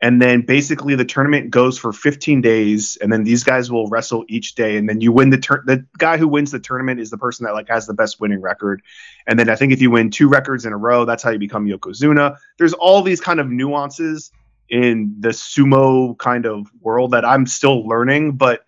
And 0.01 0.21
then 0.21 0.41
basically 0.41 0.95
the 0.95 1.05
tournament 1.05 1.49
goes 1.49 1.77
for 1.77 1.91
15 1.91 2.41
days 2.41 2.97
and 3.01 3.11
then 3.11 3.23
these 3.23 3.43
guys 3.43 3.71
will 3.71 3.87
wrestle 3.87 4.23
each 4.27 4.55
day. 4.55 4.77
And 4.77 4.87
then 4.87 5.01
you 5.01 5.11
win 5.11 5.31
the 5.31 5.37
turn 5.37 5.63
the 5.65 5.85
guy 5.97 6.17
who 6.17 6.27
wins 6.27 6.51
the 6.51 6.59
tournament 6.59 6.99
is 6.99 7.09
the 7.09 7.17
person 7.17 7.45
that 7.45 7.53
like 7.53 7.69
has 7.69 7.87
the 7.87 7.93
best 7.93 8.19
winning 8.19 8.41
record. 8.41 8.81
And 9.25 9.39
then 9.39 9.49
i 9.49 9.55
think 9.55 9.71
if 9.73 9.81
you 9.81 9.89
win 9.89 10.11
two 10.11 10.27
records 10.27 10.65
in 10.65 10.73
a 10.73 10.77
row 10.77 11.05
that's 11.05 11.23
how 11.23 11.31
you 11.31 11.39
become 11.39 11.65
yokozuna. 11.65 12.37
There's 12.57 12.73
all 12.73 13.01
these 13.01 13.21
kind 13.21 13.39
of 13.39 13.49
nuances 13.49 14.31
in 14.69 15.15
the 15.19 15.29
sumo 15.29 16.17
kind 16.17 16.45
of 16.45 16.67
world 16.81 17.11
that 17.11 17.25
i'm 17.25 17.45
still 17.45 17.87
learning 17.87 18.33
but 18.33 18.65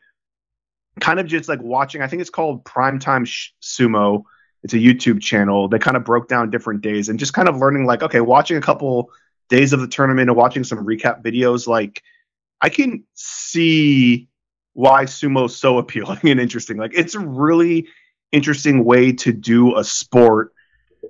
kind 0.99 1.19
of 1.19 1.27
just 1.27 1.49
like 1.49 1.61
watching 1.61 2.01
i 2.01 2.07
think 2.07 2.21
it's 2.21 2.29
called 2.29 2.63
primetime 2.63 3.25
Sh- 3.25 3.49
sumo 3.61 4.23
it's 4.63 4.73
a 4.73 4.77
youtube 4.77 5.21
channel 5.21 5.67
that 5.69 5.79
kind 5.79 5.97
of 5.97 6.03
broke 6.03 6.27
down 6.27 6.49
different 6.49 6.81
days 6.81 7.09
and 7.09 7.19
just 7.19 7.33
kind 7.33 7.47
of 7.47 7.57
learning 7.57 7.85
like 7.85 8.03
okay 8.03 8.21
watching 8.21 8.57
a 8.57 8.61
couple 8.61 9.11
days 9.49 9.73
of 9.73 9.79
the 9.79 9.87
tournament 9.87 10.29
and 10.29 10.37
watching 10.37 10.63
some 10.63 10.85
recap 10.85 11.23
videos, 11.23 11.67
like 11.67 12.03
I 12.61 12.69
can 12.69 13.03
see 13.13 14.27
why 14.73 15.05
sumo's 15.05 15.55
so 15.55 15.77
appealing 15.79 16.19
and 16.23 16.39
interesting. 16.39 16.77
Like 16.77 16.93
it's 16.93 17.15
a 17.15 17.19
really 17.19 17.87
interesting 18.31 18.83
way 18.83 19.13
to 19.13 19.31
do 19.31 19.77
a 19.77 19.83
sport 19.83 20.53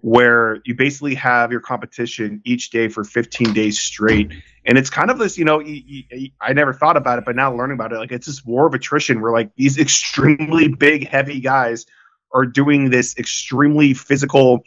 where 0.01 0.61
you 0.65 0.75
basically 0.75 1.15
have 1.15 1.51
your 1.51 1.61
competition 1.61 2.41
each 2.45 2.69
day 2.69 2.87
for 2.87 3.03
15 3.03 3.53
days 3.53 3.79
straight. 3.79 4.31
And 4.65 4.77
it's 4.77 4.89
kind 4.89 5.09
of 5.09 5.17
this, 5.17 5.37
you 5.37 5.45
know—I 5.45 6.53
never 6.53 6.73
thought 6.73 6.97
about 6.97 7.19
it, 7.19 7.25
but 7.25 7.35
now 7.35 7.53
learning 7.53 7.75
about 7.75 7.93
it, 7.93 7.97
like 7.97 8.11
it's 8.11 8.27
this 8.27 8.45
war 8.45 8.67
of 8.67 8.73
attrition 8.73 9.21
where 9.21 9.31
like 9.31 9.55
these 9.55 9.77
extremely 9.77 10.67
big, 10.67 11.07
heavy 11.07 11.39
guys 11.39 11.85
are 12.33 12.45
doing 12.45 12.89
this 12.89 13.17
extremely 13.17 13.93
physical 13.93 14.63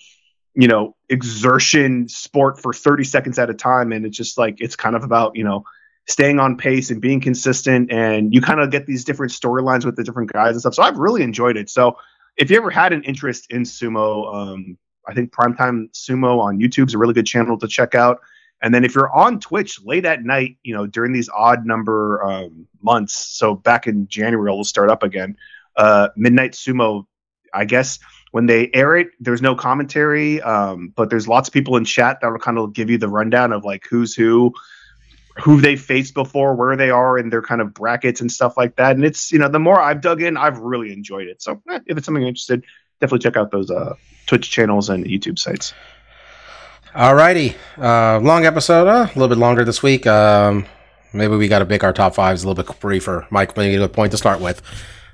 you 0.54 0.68
know 0.68 0.96
exertion 1.08 2.08
sport 2.08 2.60
for 2.60 2.72
30 2.72 3.04
seconds 3.04 3.38
at 3.38 3.50
a 3.50 3.54
time. 3.54 3.92
And 3.92 4.04
it's 4.04 4.16
just 4.16 4.38
like 4.38 4.60
it's 4.60 4.76
kind 4.76 4.96
of 4.96 5.04
about 5.04 5.36
you 5.36 5.44
know 5.44 5.64
staying 6.08 6.40
on 6.40 6.56
pace 6.56 6.90
and 6.90 7.00
being 7.00 7.20
consistent. 7.20 7.90
And 7.92 8.34
you 8.34 8.40
kind 8.40 8.60
of 8.60 8.70
get 8.70 8.86
these 8.86 9.04
different 9.04 9.32
storylines 9.32 9.84
with 9.84 9.96
the 9.96 10.04
different 10.04 10.32
guys 10.32 10.52
and 10.52 10.60
stuff. 10.60 10.74
So 10.74 10.82
i've 10.82 10.98
really 10.98 11.22
enjoyed 11.22 11.56
it. 11.56 11.70
So 11.70 11.96
if 12.36 12.50
you 12.50 12.56
ever 12.56 12.70
had 12.70 12.92
an 12.92 13.02
interest 13.04 13.50
in 13.50 13.62
sumo 13.62 14.34
um, 14.34 14.78
i 15.10 15.14
think 15.14 15.32
primetime 15.32 15.90
sumo 15.92 16.40
on 16.40 16.58
YouTube 16.58 16.88
is 16.88 16.94
a 16.94 16.98
really 16.98 17.14
good 17.14 17.26
channel 17.26 17.58
to 17.58 17.68
check 17.68 17.94
out 17.94 18.20
and 18.62 18.74
then 18.74 18.84
if 18.84 18.94
you're 18.94 19.12
on 19.12 19.40
twitch 19.40 19.82
late 19.84 20.04
at 20.04 20.22
night 20.22 20.56
you 20.62 20.74
know 20.74 20.86
during 20.86 21.12
these 21.12 21.28
odd 21.28 21.66
number 21.66 22.22
um, 22.24 22.66
months 22.82 23.14
so 23.14 23.54
back 23.54 23.86
in 23.86 24.08
january 24.08 24.50
we'll 24.52 24.64
start 24.64 24.90
up 24.90 25.02
again 25.02 25.36
uh, 25.76 26.08
midnight 26.16 26.52
sumo 26.52 27.06
i 27.52 27.64
guess 27.64 27.98
when 28.30 28.46
they 28.46 28.70
air 28.72 28.96
it, 28.96 29.08
there's 29.18 29.42
no 29.42 29.54
commentary, 29.54 30.40
um, 30.42 30.92
but 30.94 31.10
there's 31.10 31.26
lots 31.26 31.48
of 31.48 31.52
people 31.52 31.76
in 31.76 31.84
chat 31.84 32.20
that 32.20 32.30
will 32.30 32.38
kind 32.38 32.58
of 32.58 32.72
give 32.72 32.88
you 32.88 32.98
the 32.98 33.08
rundown 33.08 33.52
of 33.52 33.64
like 33.64 33.84
who's 33.90 34.14
who, 34.14 34.54
who 35.42 35.60
they 35.60 35.76
faced 35.76 36.14
before, 36.14 36.54
where 36.54 36.76
they 36.76 36.90
are 36.90 37.18
in 37.18 37.30
their 37.30 37.42
kind 37.42 37.60
of 37.60 37.74
brackets 37.74 38.20
and 38.20 38.30
stuff 38.30 38.56
like 38.56 38.76
that. 38.76 38.94
And 38.94 39.04
it's 39.04 39.32
you 39.32 39.38
know 39.38 39.48
the 39.48 39.58
more 39.58 39.80
I've 39.80 40.00
dug 40.00 40.22
in, 40.22 40.36
I've 40.36 40.58
really 40.58 40.92
enjoyed 40.92 41.26
it. 41.28 41.42
So 41.42 41.60
eh, 41.68 41.80
if 41.86 41.96
it's 41.96 42.06
something 42.06 42.22
you're 42.22 42.28
interested, 42.28 42.64
definitely 43.00 43.20
check 43.20 43.36
out 43.36 43.50
those 43.50 43.70
uh, 43.70 43.94
Twitch 44.26 44.50
channels 44.50 44.88
and 44.88 45.04
YouTube 45.04 45.38
sites. 45.38 45.74
Alrighty, 46.94 47.54
uh, 47.78 48.18
long 48.20 48.44
episode, 48.46 48.88
uh, 48.88 49.06
a 49.06 49.14
little 49.14 49.28
bit 49.28 49.38
longer 49.38 49.64
this 49.64 49.82
week. 49.82 50.06
Um, 50.06 50.66
maybe 51.12 51.36
we 51.36 51.48
got 51.48 51.60
to 51.60 51.64
make 51.64 51.84
our 51.84 51.92
top 51.92 52.14
fives 52.14 52.42
a 52.42 52.48
little 52.48 52.62
bit 52.62 52.80
briefer. 52.80 53.26
Mike, 53.30 53.56
maybe 53.56 53.76
a 53.76 53.78
good 53.78 53.92
point 53.92 54.10
to 54.12 54.18
start 54.18 54.40
with. 54.40 54.60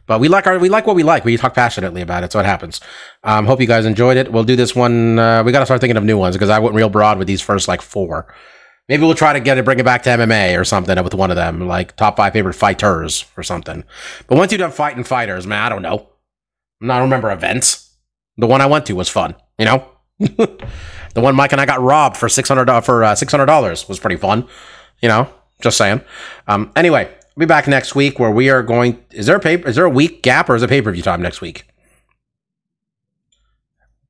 But 0.07 0.21
we 0.21 0.29
like 0.29 0.47
our 0.47 0.59
we 0.59 0.69
like 0.69 0.87
what 0.87 0.97
we 0.97 1.03
like. 1.03 1.25
We 1.25 1.37
talk 1.37 1.55
passionately 1.55 2.01
about 2.01 2.23
it, 2.25 2.33
so 2.33 2.39
it 2.39 2.47
happens. 2.47 2.81
Um, 3.25 3.45
hope 3.45 3.61
you 3.61 3.67
guys 3.67 3.85
enjoyed 3.85 4.17
it. 4.17 4.33
We'll 4.33 4.45
do 4.45 4.57
this 4.57 4.75
one. 4.75 5.19
Uh, 5.19 5.43
we 5.45 5.53
got 5.53 5.61
to 5.61 5.67
start 5.67 5.81
thinking 5.81 5.97
of 5.97 6.05
new 6.05 6.17
ones 6.17 6.37
because 6.37 6.49
I 6.49 6.61
went 6.61 6.75
real 6.75 6.89
broad 6.89 7.19
with 7.19 7.27
these 7.27 7.43
first 7.43 7.69
like 7.69 7.83
four. 7.83 8.33
Maybe 8.89 9.03
we'll 9.03 9.17
try 9.17 9.33
to 9.33 9.41
get 9.41 9.59
it, 9.59 9.65
bring 9.65 9.81
it 9.81 9.85
back 9.85 10.05
to 10.05 10.11
MMA 10.11 10.59
or 10.59 10.65
something 10.65 11.03
with 11.03 11.13
one 11.13 11.31
of 11.31 11.37
them, 11.37 11.67
like 11.67 11.97
top 11.97 12.17
five 12.17 12.33
favorite 12.33 12.55
fighters 12.55 13.25
or 13.37 13.43
something. 13.43 13.83
But 14.29 14.39
once 14.39 14.53
you've 14.53 14.61
done 14.61 14.71
fighting 14.71 15.03
fighters, 15.03 15.45
man, 15.45 15.61
I 15.61 15.69
don't 15.69 15.83
know. 15.83 16.09
I 16.83 16.87
don't 16.87 17.03
remember 17.03 17.31
events. 17.31 17.97
The 18.37 18.47
one 18.47 18.61
I 18.61 18.67
went 18.67 18.87
to 18.87 18.95
was 18.95 19.09
fun, 19.09 19.35
you 19.59 19.65
know. 19.65 19.89
the 20.19 21.21
one 21.21 21.35
Mike 21.35 21.53
and 21.53 21.61
I 21.61 21.67
got 21.67 21.81
robbed 21.81 22.17
for 22.17 22.29
six 22.29 22.49
hundred 22.49 22.69
for 22.83 23.05
uh, 23.05 23.15
six 23.15 23.33
hundred 23.33 23.47
dollars 23.47 23.89
was 23.89 23.99
pretty 23.99 24.17
fun, 24.17 24.47
you 25.01 25.09
know. 25.09 25.29
Just 25.61 25.79
saying. 25.79 26.03
Um, 26.49 26.71
anyway, 26.77 27.11
we'll 27.35 27.47
be 27.47 27.49
back 27.49 27.67
next 27.67 27.95
week 27.95 28.19
where 28.19 28.31
we 28.31 28.51
are 28.51 28.63
going. 28.63 29.03
Is 29.13 29.27
there 29.27 29.37
a 29.37 29.41
paper? 29.41 29.69
Is 29.69 29.77
there 29.77 29.85
a 29.85 29.91
week 29.91 30.23
gap 30.23 30.51
or 30.51 30.55
is 30.55 30.63
it 30.63 30.69
pay 30.69 30.83
per 30.83 30.93
view 30.93 31.03
time 31.03 31.23
next 31.23 31.41
week? 31.41 31.67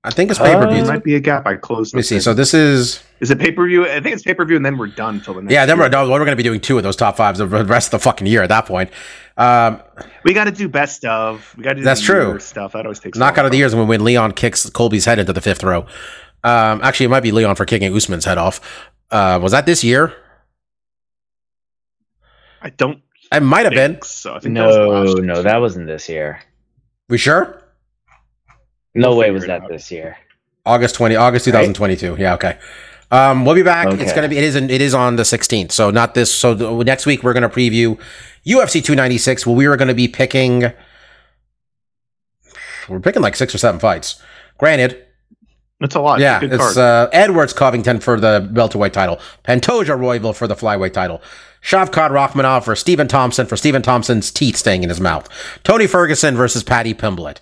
I 0.06 0.10
think 0.10 0.30
it's 0.30 0.38
pay 0.38 0.54
per 0.54 0.70
view. 0.70 0.82
Uh, 0.84 0.86
might 0.86 1.02
be 1.02 1.16
a 1.16 1.20
gap. 1.20 1.48
I 1.48 1.56
closed. 1.56 1.92
Let 1.92 1.98
me 1.98 2.02
see. 2.02 2.14
thing. 2.14 2.20
So 2.22 2.32
this 2.32 2.54
is 2.54 3.02
is 3.18 3.32
it 3.32 3.40
pay 3.40 3.50
per 3.50 3.66
view? 3.66 3.86
I 3.86 4.00
think 4.00 4.14
it's 4.14 4.22
pay 4.22 4.34
per 4.34 4.44
view, 4.44 4.54
and 4.54 4.64
then 4.64 4.78
we're 4.78 4.86
done 4.86 5.20
till 5.20 5.34
the 5.34 5.42
next. 5.42 5.52
yeah. 5.52 5.66
Then 5.66 5.76
year. 5.76 5.86
we're 5.86 5.88
no, 5.90 6.08
we're 6.08 6.18
going 6.18 6.30
to 6.30 6.36
be 6.36 6.44
doing 6.44 6.60
two 6.60 6.76
of 6.76 6.84
those 6.84 6.94
top 6.94 7.16
fives 7.16 7.40
the 7.40 7.46
rest 7.46 7.88
of 7.88 7.90
the 7.90 7.98
fucking 7.98 8.28
year 8.28 8.42
at 8.42 8.48
that 8.50 8.66
point. 8.66 8.90
Um, 9.36 9.82
We 10.22 10.32
got 10.32 10.44
to 10.44 10.52
do 10.52 10.68
best 10.68 11.04
of. 11.04 11.52
We 11.56 11.64
got 11.64 11.70
to 11.70 11.76
do 11.76 11.82
That's 11.82 12.00
true. 12.00 12.28
year 12.28 12.38
stuff. 12.40 12.72
That 12.72 12.86
always 12.86 13.00
takes. 13.00 13.18
knockout 13.18 13.46
of 13.46 13.50
the 13.50 13.58
years 13.58 13.74
when 13.74 13.88
when 13.88 14.04
Leon 14.04 14.32
kicks 14.32 14.70
Colby's 14.70 15.04
head 15.06 15.18
into 15.18 15.32
the 15.32 15.40
fifth 15.40 15.64
row. 15.64 15.86
Um, 16.44 16.80
actually, 16.84 17.06
it 17.06 17.10
might 17.10 17.24
be 17.24 17.32
Leon 17.32 17.56
for 17.56 17.64
kicking 17.64 17.92
Usman's 17.94 18.24
head 18.24 18.38
off. 18.38 18.60
Uh, 19.10 19.40
was 19.42 19.50
that 19.50 19.66
this 19.66 19.82
year? 19.82 20.14
I 22.62 22.70
don't. 22.70 23.02
It 23.32 23.42
might 23.42 23.64
have 23.64 23.74
been. 23.74 24.00
So 24.02 24.34
I 24.34 24.38
think 24.38 24.54
that 24.54 24.66
was 24.66 25.14
No, 25.16 25.20
no, 25.34 25.42
that 25.42 25.56
wasn't 25.60 25.88
this 25.88 26.08
year. 26.08 26.40
We 27.08 27.18
sure? 27.18 27.60
No 28.96 29.10
We'll 29.10 29.18
way 29.18 29.24
figure 29.26 29.32
was 29.34 29.46
that 29.46 29.62
out. 29.62 29.68
this 29.68 29.90
year. 29.90 30.16
August 30.64 30.94
twenty, 30.96 31.14
August 31.16 31.44
two 31.44 31.52
thousand 31.52 31.74
twenty 31.74 31.96
two. 31.96 32.16
Yeah, 32.18 32.34
okay. 32.34 32.58
Um, 33.12 33.44
we'll 33.44 33.54
be 33.54 33.62
back. 33.62 33.86
It's 34.00 34.12
gonna 34.12 34.28
be. 34.28 34.36
It 34.38 34.42
is. 34.44 34.56
It 34.56 34.70
is 34.80 34.92
on 34.94 35.14
the 35.16 35.24
sixteenth. 35.24 35.70
So 35.70 35.90
not 35.90 36.14
this. 36.14 36.34
So 36.34 36.54
the, 36.54 36.82
next 36.84 37.06
week 37.06 37.22
we're 37.22 37.34
gonna 37.34 37.48
preview 37.48 37.98
UFC 38.44 38.82
two 38.82 38.96
ninety 38.96 39.18
six. 39.18 39.46
Well, 39.46 39.54
we 39.54 39.68
were 39.68 39.76
gonna 39.76 39.94
be 39.94 40.08
picking. 40.08 40.72
We're 42.88 43.00
picking 43.00 43.22
like 43.22 43.36
six 43.36 43.54
or 43.54 43.58
seven 43.58 43.80
fights. 43.80 44.20
Granted, 44.58 45.04
It's 45.80 45.94
a 45.94 46.00
lot. 46.00 46.20
yeah, 46.20 46.40
it's 46.42 46.54
it's 46.54 46.76
uh, 46.76 47.08
Edwards 47.12 47.52
Covington 47.52 48.00
for 48.00 48.18
the 48.18 48.48
welterweight 48.52 48.92
title, 48.92 49.20
Pantoja 49.44 49.96
Royval 49.98 50.34
for 50.34 50.46
the 50.46 50.54
flyweight 50.54 50.92
title, 50.92 51.20
Shavkat 51.62 52.10
Rakhmonov 52.10 52.64
for 52.64 52.74
Stephen 52.76 53.08
Thompson 53.08 53.46
for 53.46 53.56
Stephen 53.56 53.82
Thompson's 53.82 54.30
teeth 54.30 54.56
staying 54.56 54.82
in 54.82 54.88
his 54.88 55.00
mouth, 55.00 55.28
Tony 55.64 55.86
Ferguson 55.86 56.36
versus 56.36 56.62
Paddy 56.62 56.94
Pimblett. 56.94 57.38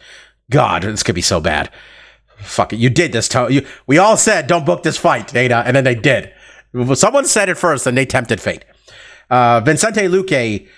God, 0.50 0.82
this 0.82 1.02
could 1.02 1.14
be 1.14 1.22
so 1.22 1.40
bad. 1.40 1.70
Fuck 2.38 2.72
it, 2.72 2.76
you 2.76 2.90
did 2.90 3.12
this. 3.12 3.28
To- 3.28 3.52
you, 3.52 3.66
we 3.86 3.98
all 3.98 4.16
said 4.16 4.46
don't 4.46 4.66
book 4.66 4.82
this 4.82 4.96
fight, 4.96 5.28
Dana, 5.28 5.62
and 5.66 5.74
then 5.74 5.84
they 5.84 5.94
did. 5.94 6.32
Someone 6.94 7.24
said 7.24 7.48
it 7.48 7.56
first, 7.56 7.86
and 7.86 7.96
they 7.96 8.04
tempted 8.04 8.40
fate. 8.40 8.64
Uh, 9.30 9.60
Vicente 9.60 10.02
Luque 10.02 10.68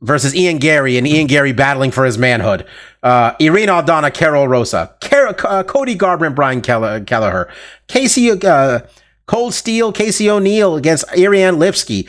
versus 0.00 0.34
Ian 0.34 0.58
Garry, 0.58 0.96
and 0.96 1.06
Ian 1.06 1.26
Garry 1.26 1.52
battling 1.52 1.90
for 1.90 2.04
his 2.04 2.18
manhood. 2.18 2.66
Uh, 3.02 3.32
Irene 3.40 3.68
Aldana, 3.68 4.12
Karol 4.12 4.48
Rosa, 4.48 4.94
Car- 5.00 5.36
uh, 5.44 5.62
Cody 5.62 5.96
Garbrandt, 5.96 6.34
Brian 6.34 6.60
Kelleher, 6.60 7.52
Casey 7.86 8.30
uh, 8.30 8.80
Cold 9.26 9.54
Steel, 9.54 9.92
Casey 9.92 10.28
O'Neill 10.30 10.76
against 10.76 11.04
Ariane 11.16 11.56
Lipski, 11.56 12.08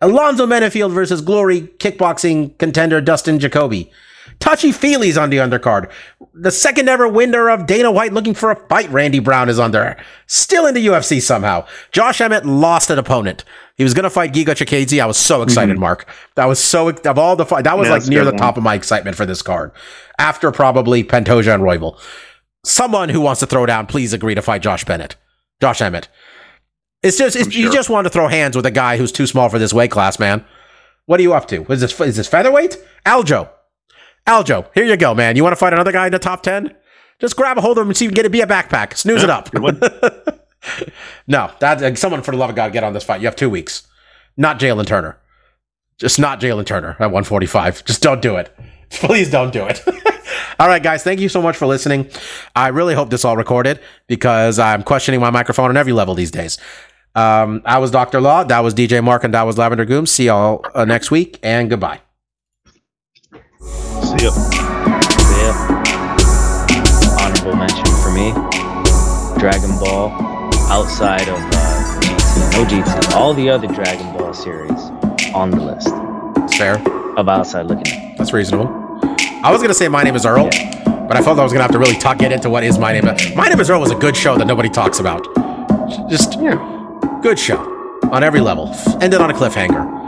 Alonzo 0.00 0.46
Menifield 0.46 0.92
versus 0.92 1.20
Glory 1.20 1.62
kickboxing 1.62 2.56
contender 2.58 3.00
Dustin 3.00 3.38
Jacoby. 3.38 3.90
Touchy 4.40 4.70
feelies 4.72 5.20
on 5.20 5.30
the 5.30 5.36
undercard. 5.36 5.90
the 6.32 6.50
second 6.50 6.88
ever 6.88 7.06
winner 7.06 7.50
of 7.50 7.66
Dana 7.66 7.90
White 7.92 8.12
looking 8.12 8.34
for 8.34 8.50
a 8.50 8.56
fight, 8.68 8.88
Randy 8.90 9.18
Brown 9.18 9.48
is 9.48 9.58
under. 9.58 9.96
Still 10.26 10.66
in 10.66 10.74
the 10.74 10.86
UFC 10.86 11.20
somehow. 11.20 11.66
Josh 11.92 12.20
Emmett 12.20 12.46
lost 12.46 12.88
an 12.88 12.98
opponent. 12.98 13.44
He 13.76 13.84
was 13.84 13.94
going 13.94 14.04
to 14.04 14.10
fight 14.10 14.32
Giga 14.32 14.46
Chikadze. 14.54 15.00
I 15.00 15.06
was 15.06 15.18
so 15.18 15.40
mhm. 15.40 15.44
excited, 15.44 15.78
Mark. 15.78 16.08
That 16.36 16.46
was 16.46 16.58
so, 16.58 16.88
of 16.88 17.18
all 17.18 17.36
the 17.36 17.44
fight, 17.44 17.64
that 17.64 17.76
was 17.76 17.88
Yeah, 17.88 17.94
like 17.94 18.06
near 18.06 18.24
the 18.24 18.30
one. 18.30 18.38
top 18.38 18.56
of 18.56 18.62
my 18.62 18.74
excitement 18.74 19.16
for 19.16 19.26
this 19.26 19.42
card. 19.42 19.72
After 20.18 20.50
probably 20.50 21.04
Pantoja 21.04 21.54
and 21.54 21.62
Royval. 21.62 21.98
Someone 22.64 23.08
who 23.10 23.20
wants 23.20 23.40
to 23.40 23.46
throw 23.46 23.66
down, 23.66 23.86
please 23.86 24.12
agree 24.12 24.34
to 24.34 24.42
fight 24.42 24.62
Josh 24.62 24.84
Bennett. 24.84 25.16
Josh 25.60 25.80
Emmett. 25.82 26.08
It's 27.02 27.18
just, 27.18 27.36
it's, 27.36 27.46
I'm 27.46 27.52
you 27.52 27.72
just 27.72 27.88
want 27.90 28.04
to 28.06 28.10
throw 28.10 28.28
hands 28.28 28.56
with 28.56 28.66
a 28.66 28.70
guy 28.70 28.96
who's 28.96 29.12
too 29.12 29.26
small 29.26 29.48
for 29.48 29.58
this 29.58 29.72
weight 29.72 29.90
class, 29.90 30.18
man. 30.18 30.44
What 31.06 31.18
are 31.20 31.22
you 31.22 31.32
up 31.34 31.48
to? 31.48 31.64
Is 31.72 31.80
this, 31.80 31.98
is 32.00 32.16
this 32.16 32.28
featherweight? 32.28 32.76
Aljo. 33.06 33.48
Aljo, 34.26 34.66
here 34.74 34.84
you 34.84 34.96
go, 34.96 35.14
man. 35.14 35.36
You 35.36 35.42
want 35.42 35.52
to 35.52 35.56
fight 35.56 35.72
another 35.72 35.92
guy 35.92 36.06
in 36.06 36.12
the 36.12 36.18
top 36.18 36.42
10? 36.42 36.74
Just 37.20 37.36
grab 37.36 37.58
a 37.58 37.60
hold 37.60 37.78
of 37.78 37.82
him 37.82 37.88
and 37.88 37.96
see 37.96 38.04
if 38.04 38.10
you 38.10 38.12
can 38.12 38.16
get 38.16 38.26
it 38.26 38.32
be 38.32 38.40
a 38.40 38.46
backpack. 38.46 38.96
Snooze 38.96 39.22
it 39.22 39.30
up. 39.30 39.50
No, 41.26 41.50
that 41.60 41.98
someone 41.98 42.22
for 42.22 42.32
the 42.32 42.36
love 42.36 42.50
of 42.50 42.56
God 42.56 42.72
get 42.72 42.84
on 42.84 42.92
this 42.92 43.04
fight. 43.04 43.20
You 43.20 43.26
have 43.26 43.36
two 43.36 43.50
weeks. 43.50 43.86
Not 44.36 44.58
Jalin 44.58 44.86
Turner. 44.86 45.18
Just 45.98 46.18
not 46.18 46.40
Jalin 46.40 46.66
Turner 46.66 46.96
at 46.98 47.06
145. 47.06 47.84
Just 47.84 48.02
don't 48.02 48.22
do 48.22 48.36
it. 48.36 48.54
Please 48.90 49.30
don't 49.30 49.52
do 49.52 49.64
it. 49.66 49.82
all 50.58 50.66
right, 50.66 50.82
guys. 50.82 51.02
Thank 51.04 51.20
you 51.20 51.28
so 51.28 51.40
much 51.40 51.56
for 51.56 51.66
listening. 51.66 52.10
I 52.56 52.68
really 52.68 52.94
hope 52.94 53.10
this 53.10 53.24
all 53.24 53.36
recorded 53.36 53.80
because 54.06 54.58
I'm 54.58 54.82
questioning 54.82 55.20
my 55.20 55.30
microphone 55.30 55.70
on 55.70 55.76
every 55.76 55.92
level 55.92 56.14
these 56.14 56.30
days. 56.30 56.58
Um, 57.14 57.62
I 57.64 57.78
was 57.78 57.90
Dr. 57.90 58.20
Law. 58.20 58.44
That 58.44 58.60
was 58.60 58.74
DJ 58.74 59.02
Mark, 59.02 59.24
and 59.24 59.34
that 59.34 59.42
was 59.42 59.58
Lavender 59.58 59.84
Goom. 59.84 60.06
See 60.06 60.26
y'all 60.26 60.64
uh, 60.74 60.84
next 60.84 61.10
week, 61.10 61.38
and 61.42 61.70
goodbye. 61.70 62.00
See 64.10 64.24
ya. 64.26 64.32
Yeah. 65.38 65.54
Honorable 67.20 67.54
mention 67.56 67.86
for 68.02 68.10
me. 68.10 68.32
Dragon 69.38 69.78
Ball 69.78 70.10
outside 70.68 71.28
of 71.28 71.38
uh, 71.38 72.00
GT. 72.00 72.52
No 72.52 72.64
GT. 72.64 73.12
All 73.14 73.34
the 73.34 73.48
other 73.48 73.68
Dragon 73.68 74.12
Ball 74.12 74.34
series 74.34 74.90
on 75.32 75.52
the 75.52 75.60
list 75.60 75.88
It's 76.44 76.56
fair. 76.56 76.82
of 77.16 77.28
outside 77.28 77.66
looking 77.66 77.86
at. 77.86 78.18
That's 78.18 78.32
reasonable. 78.32 78.66
I 79.44 79.52
was 79.52 79.62
gonna 79.62 79.74
say 79.74 79.86
my 79.86 80.02
name 80.02 80.16
is 80.16 80.26
Earl, 80.26 80.50
but 81.06 81.16
I 81.16 81.22
felt 81.22 81.38
I 81.38 81.44
was 81.44 81.52
gonna 81.52 81.62
have 81.62 81.72
to 81.72 81.78
really 81.78 81.96
talk 81.96 82.18
get 82.18 82.32
into 82.32 82.50
what 82.50 82.64
is 82.64 82.78
my 82.80 82.92
name. 82.92 83.04
My 83.36 83.48
name 83.48 83.60
is 83.60 83.70
Earl 83.70 83.80
was 83.80 83.92
a 83.92 83.94
good 83.94 84.16
show 84.16 84.36
that 84.36 84.46
nobody 84.48 84.68
talks 84.68 84.98
about. 84.98 85.24
Just 86.08 86.34
yeah. 86.40 86.56
good 87.22 87.38
show 87.38 87.60
on 88.10 88.24
every 88.24 88.40
level. 88.40 88.74
Ended 89.00 89.20
on 89.20 89.30
a 89.30 89.34
cliffhanger 89.34 89.99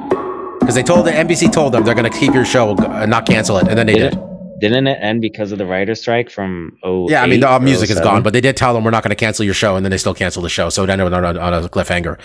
because 0.62 0.74
they 0.74 0.82
told 0.82 1.06
the 1.06 1.10
NBC 1.12 1.52
told 1.52 1.74
them 1.74 1.84
they're 1.84 1.94
gonna 1.94 2.10
keep 2.10 2.34
your 2.34 2.44
show 2.44 2.76
and 2.76 3.10
not 3.10 3.26
cancel 3.26 3.58
it, 3.58 3.68
and 3.68 3.76
then 3.76 3.86
they 3.86 3.94
Did 3.94 4.12
did. 4.12 4.20
Didn't 4.60 4.86
it 4.86 4.98
end 5.00 5.20
because 5.20 5.50
of 5.50 5.58
the 5.58 5.66
writer's 5.66 6.00
strike 6.00 6.30
from 6.30 6.78
oh? 6.84 7.10
Yeah, 7.10 7.22
I 7.22 7.26
mean 7.26 7.40
the 7.40 7.50
uh, 7.50 7.58
music 7.58 7.90
is 7.90 8.00
gone, 8.00 8.22
but 8.22 8.32
they 8.32 8.40
did 8.40 8.56
tell 8.56 8.72
them 8.74 8.84
we're 8.84 8.90
not 8.90 9.02
gonna 9.02 9.16
cancel 9.16 9.44
your 9.44 9.54
show, 9.54 9.76
and 9.76 9.84
then 9.84 9.90
they 9.90 9.98
still 9.98 10.14
canceled 10.14 10.44
the 10.44 10.50
show, 10.50 10.68
so 10.68 10.84
it 10.84 10.90
ended 10.90 11.12
on 11.12 11.24
on 11.24 11.54
a 11.54 11.68
cliffhanger. 11.68 12.18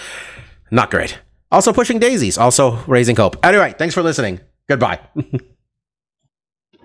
Not 0.70 0.92
great. 0.92 1.18
Also 1.52 1.74
pushing 1.74 1.98
daisies, 1.98 2.38
also 2.38 2.84
raising 2.88 3.16
hope. 3.16 3.44
Anyway, 3.44 3.74
thanks 3.78 3.96
for 3.96 4.04
listening. 4.04 4.40
Goodbye. 4.68 5.00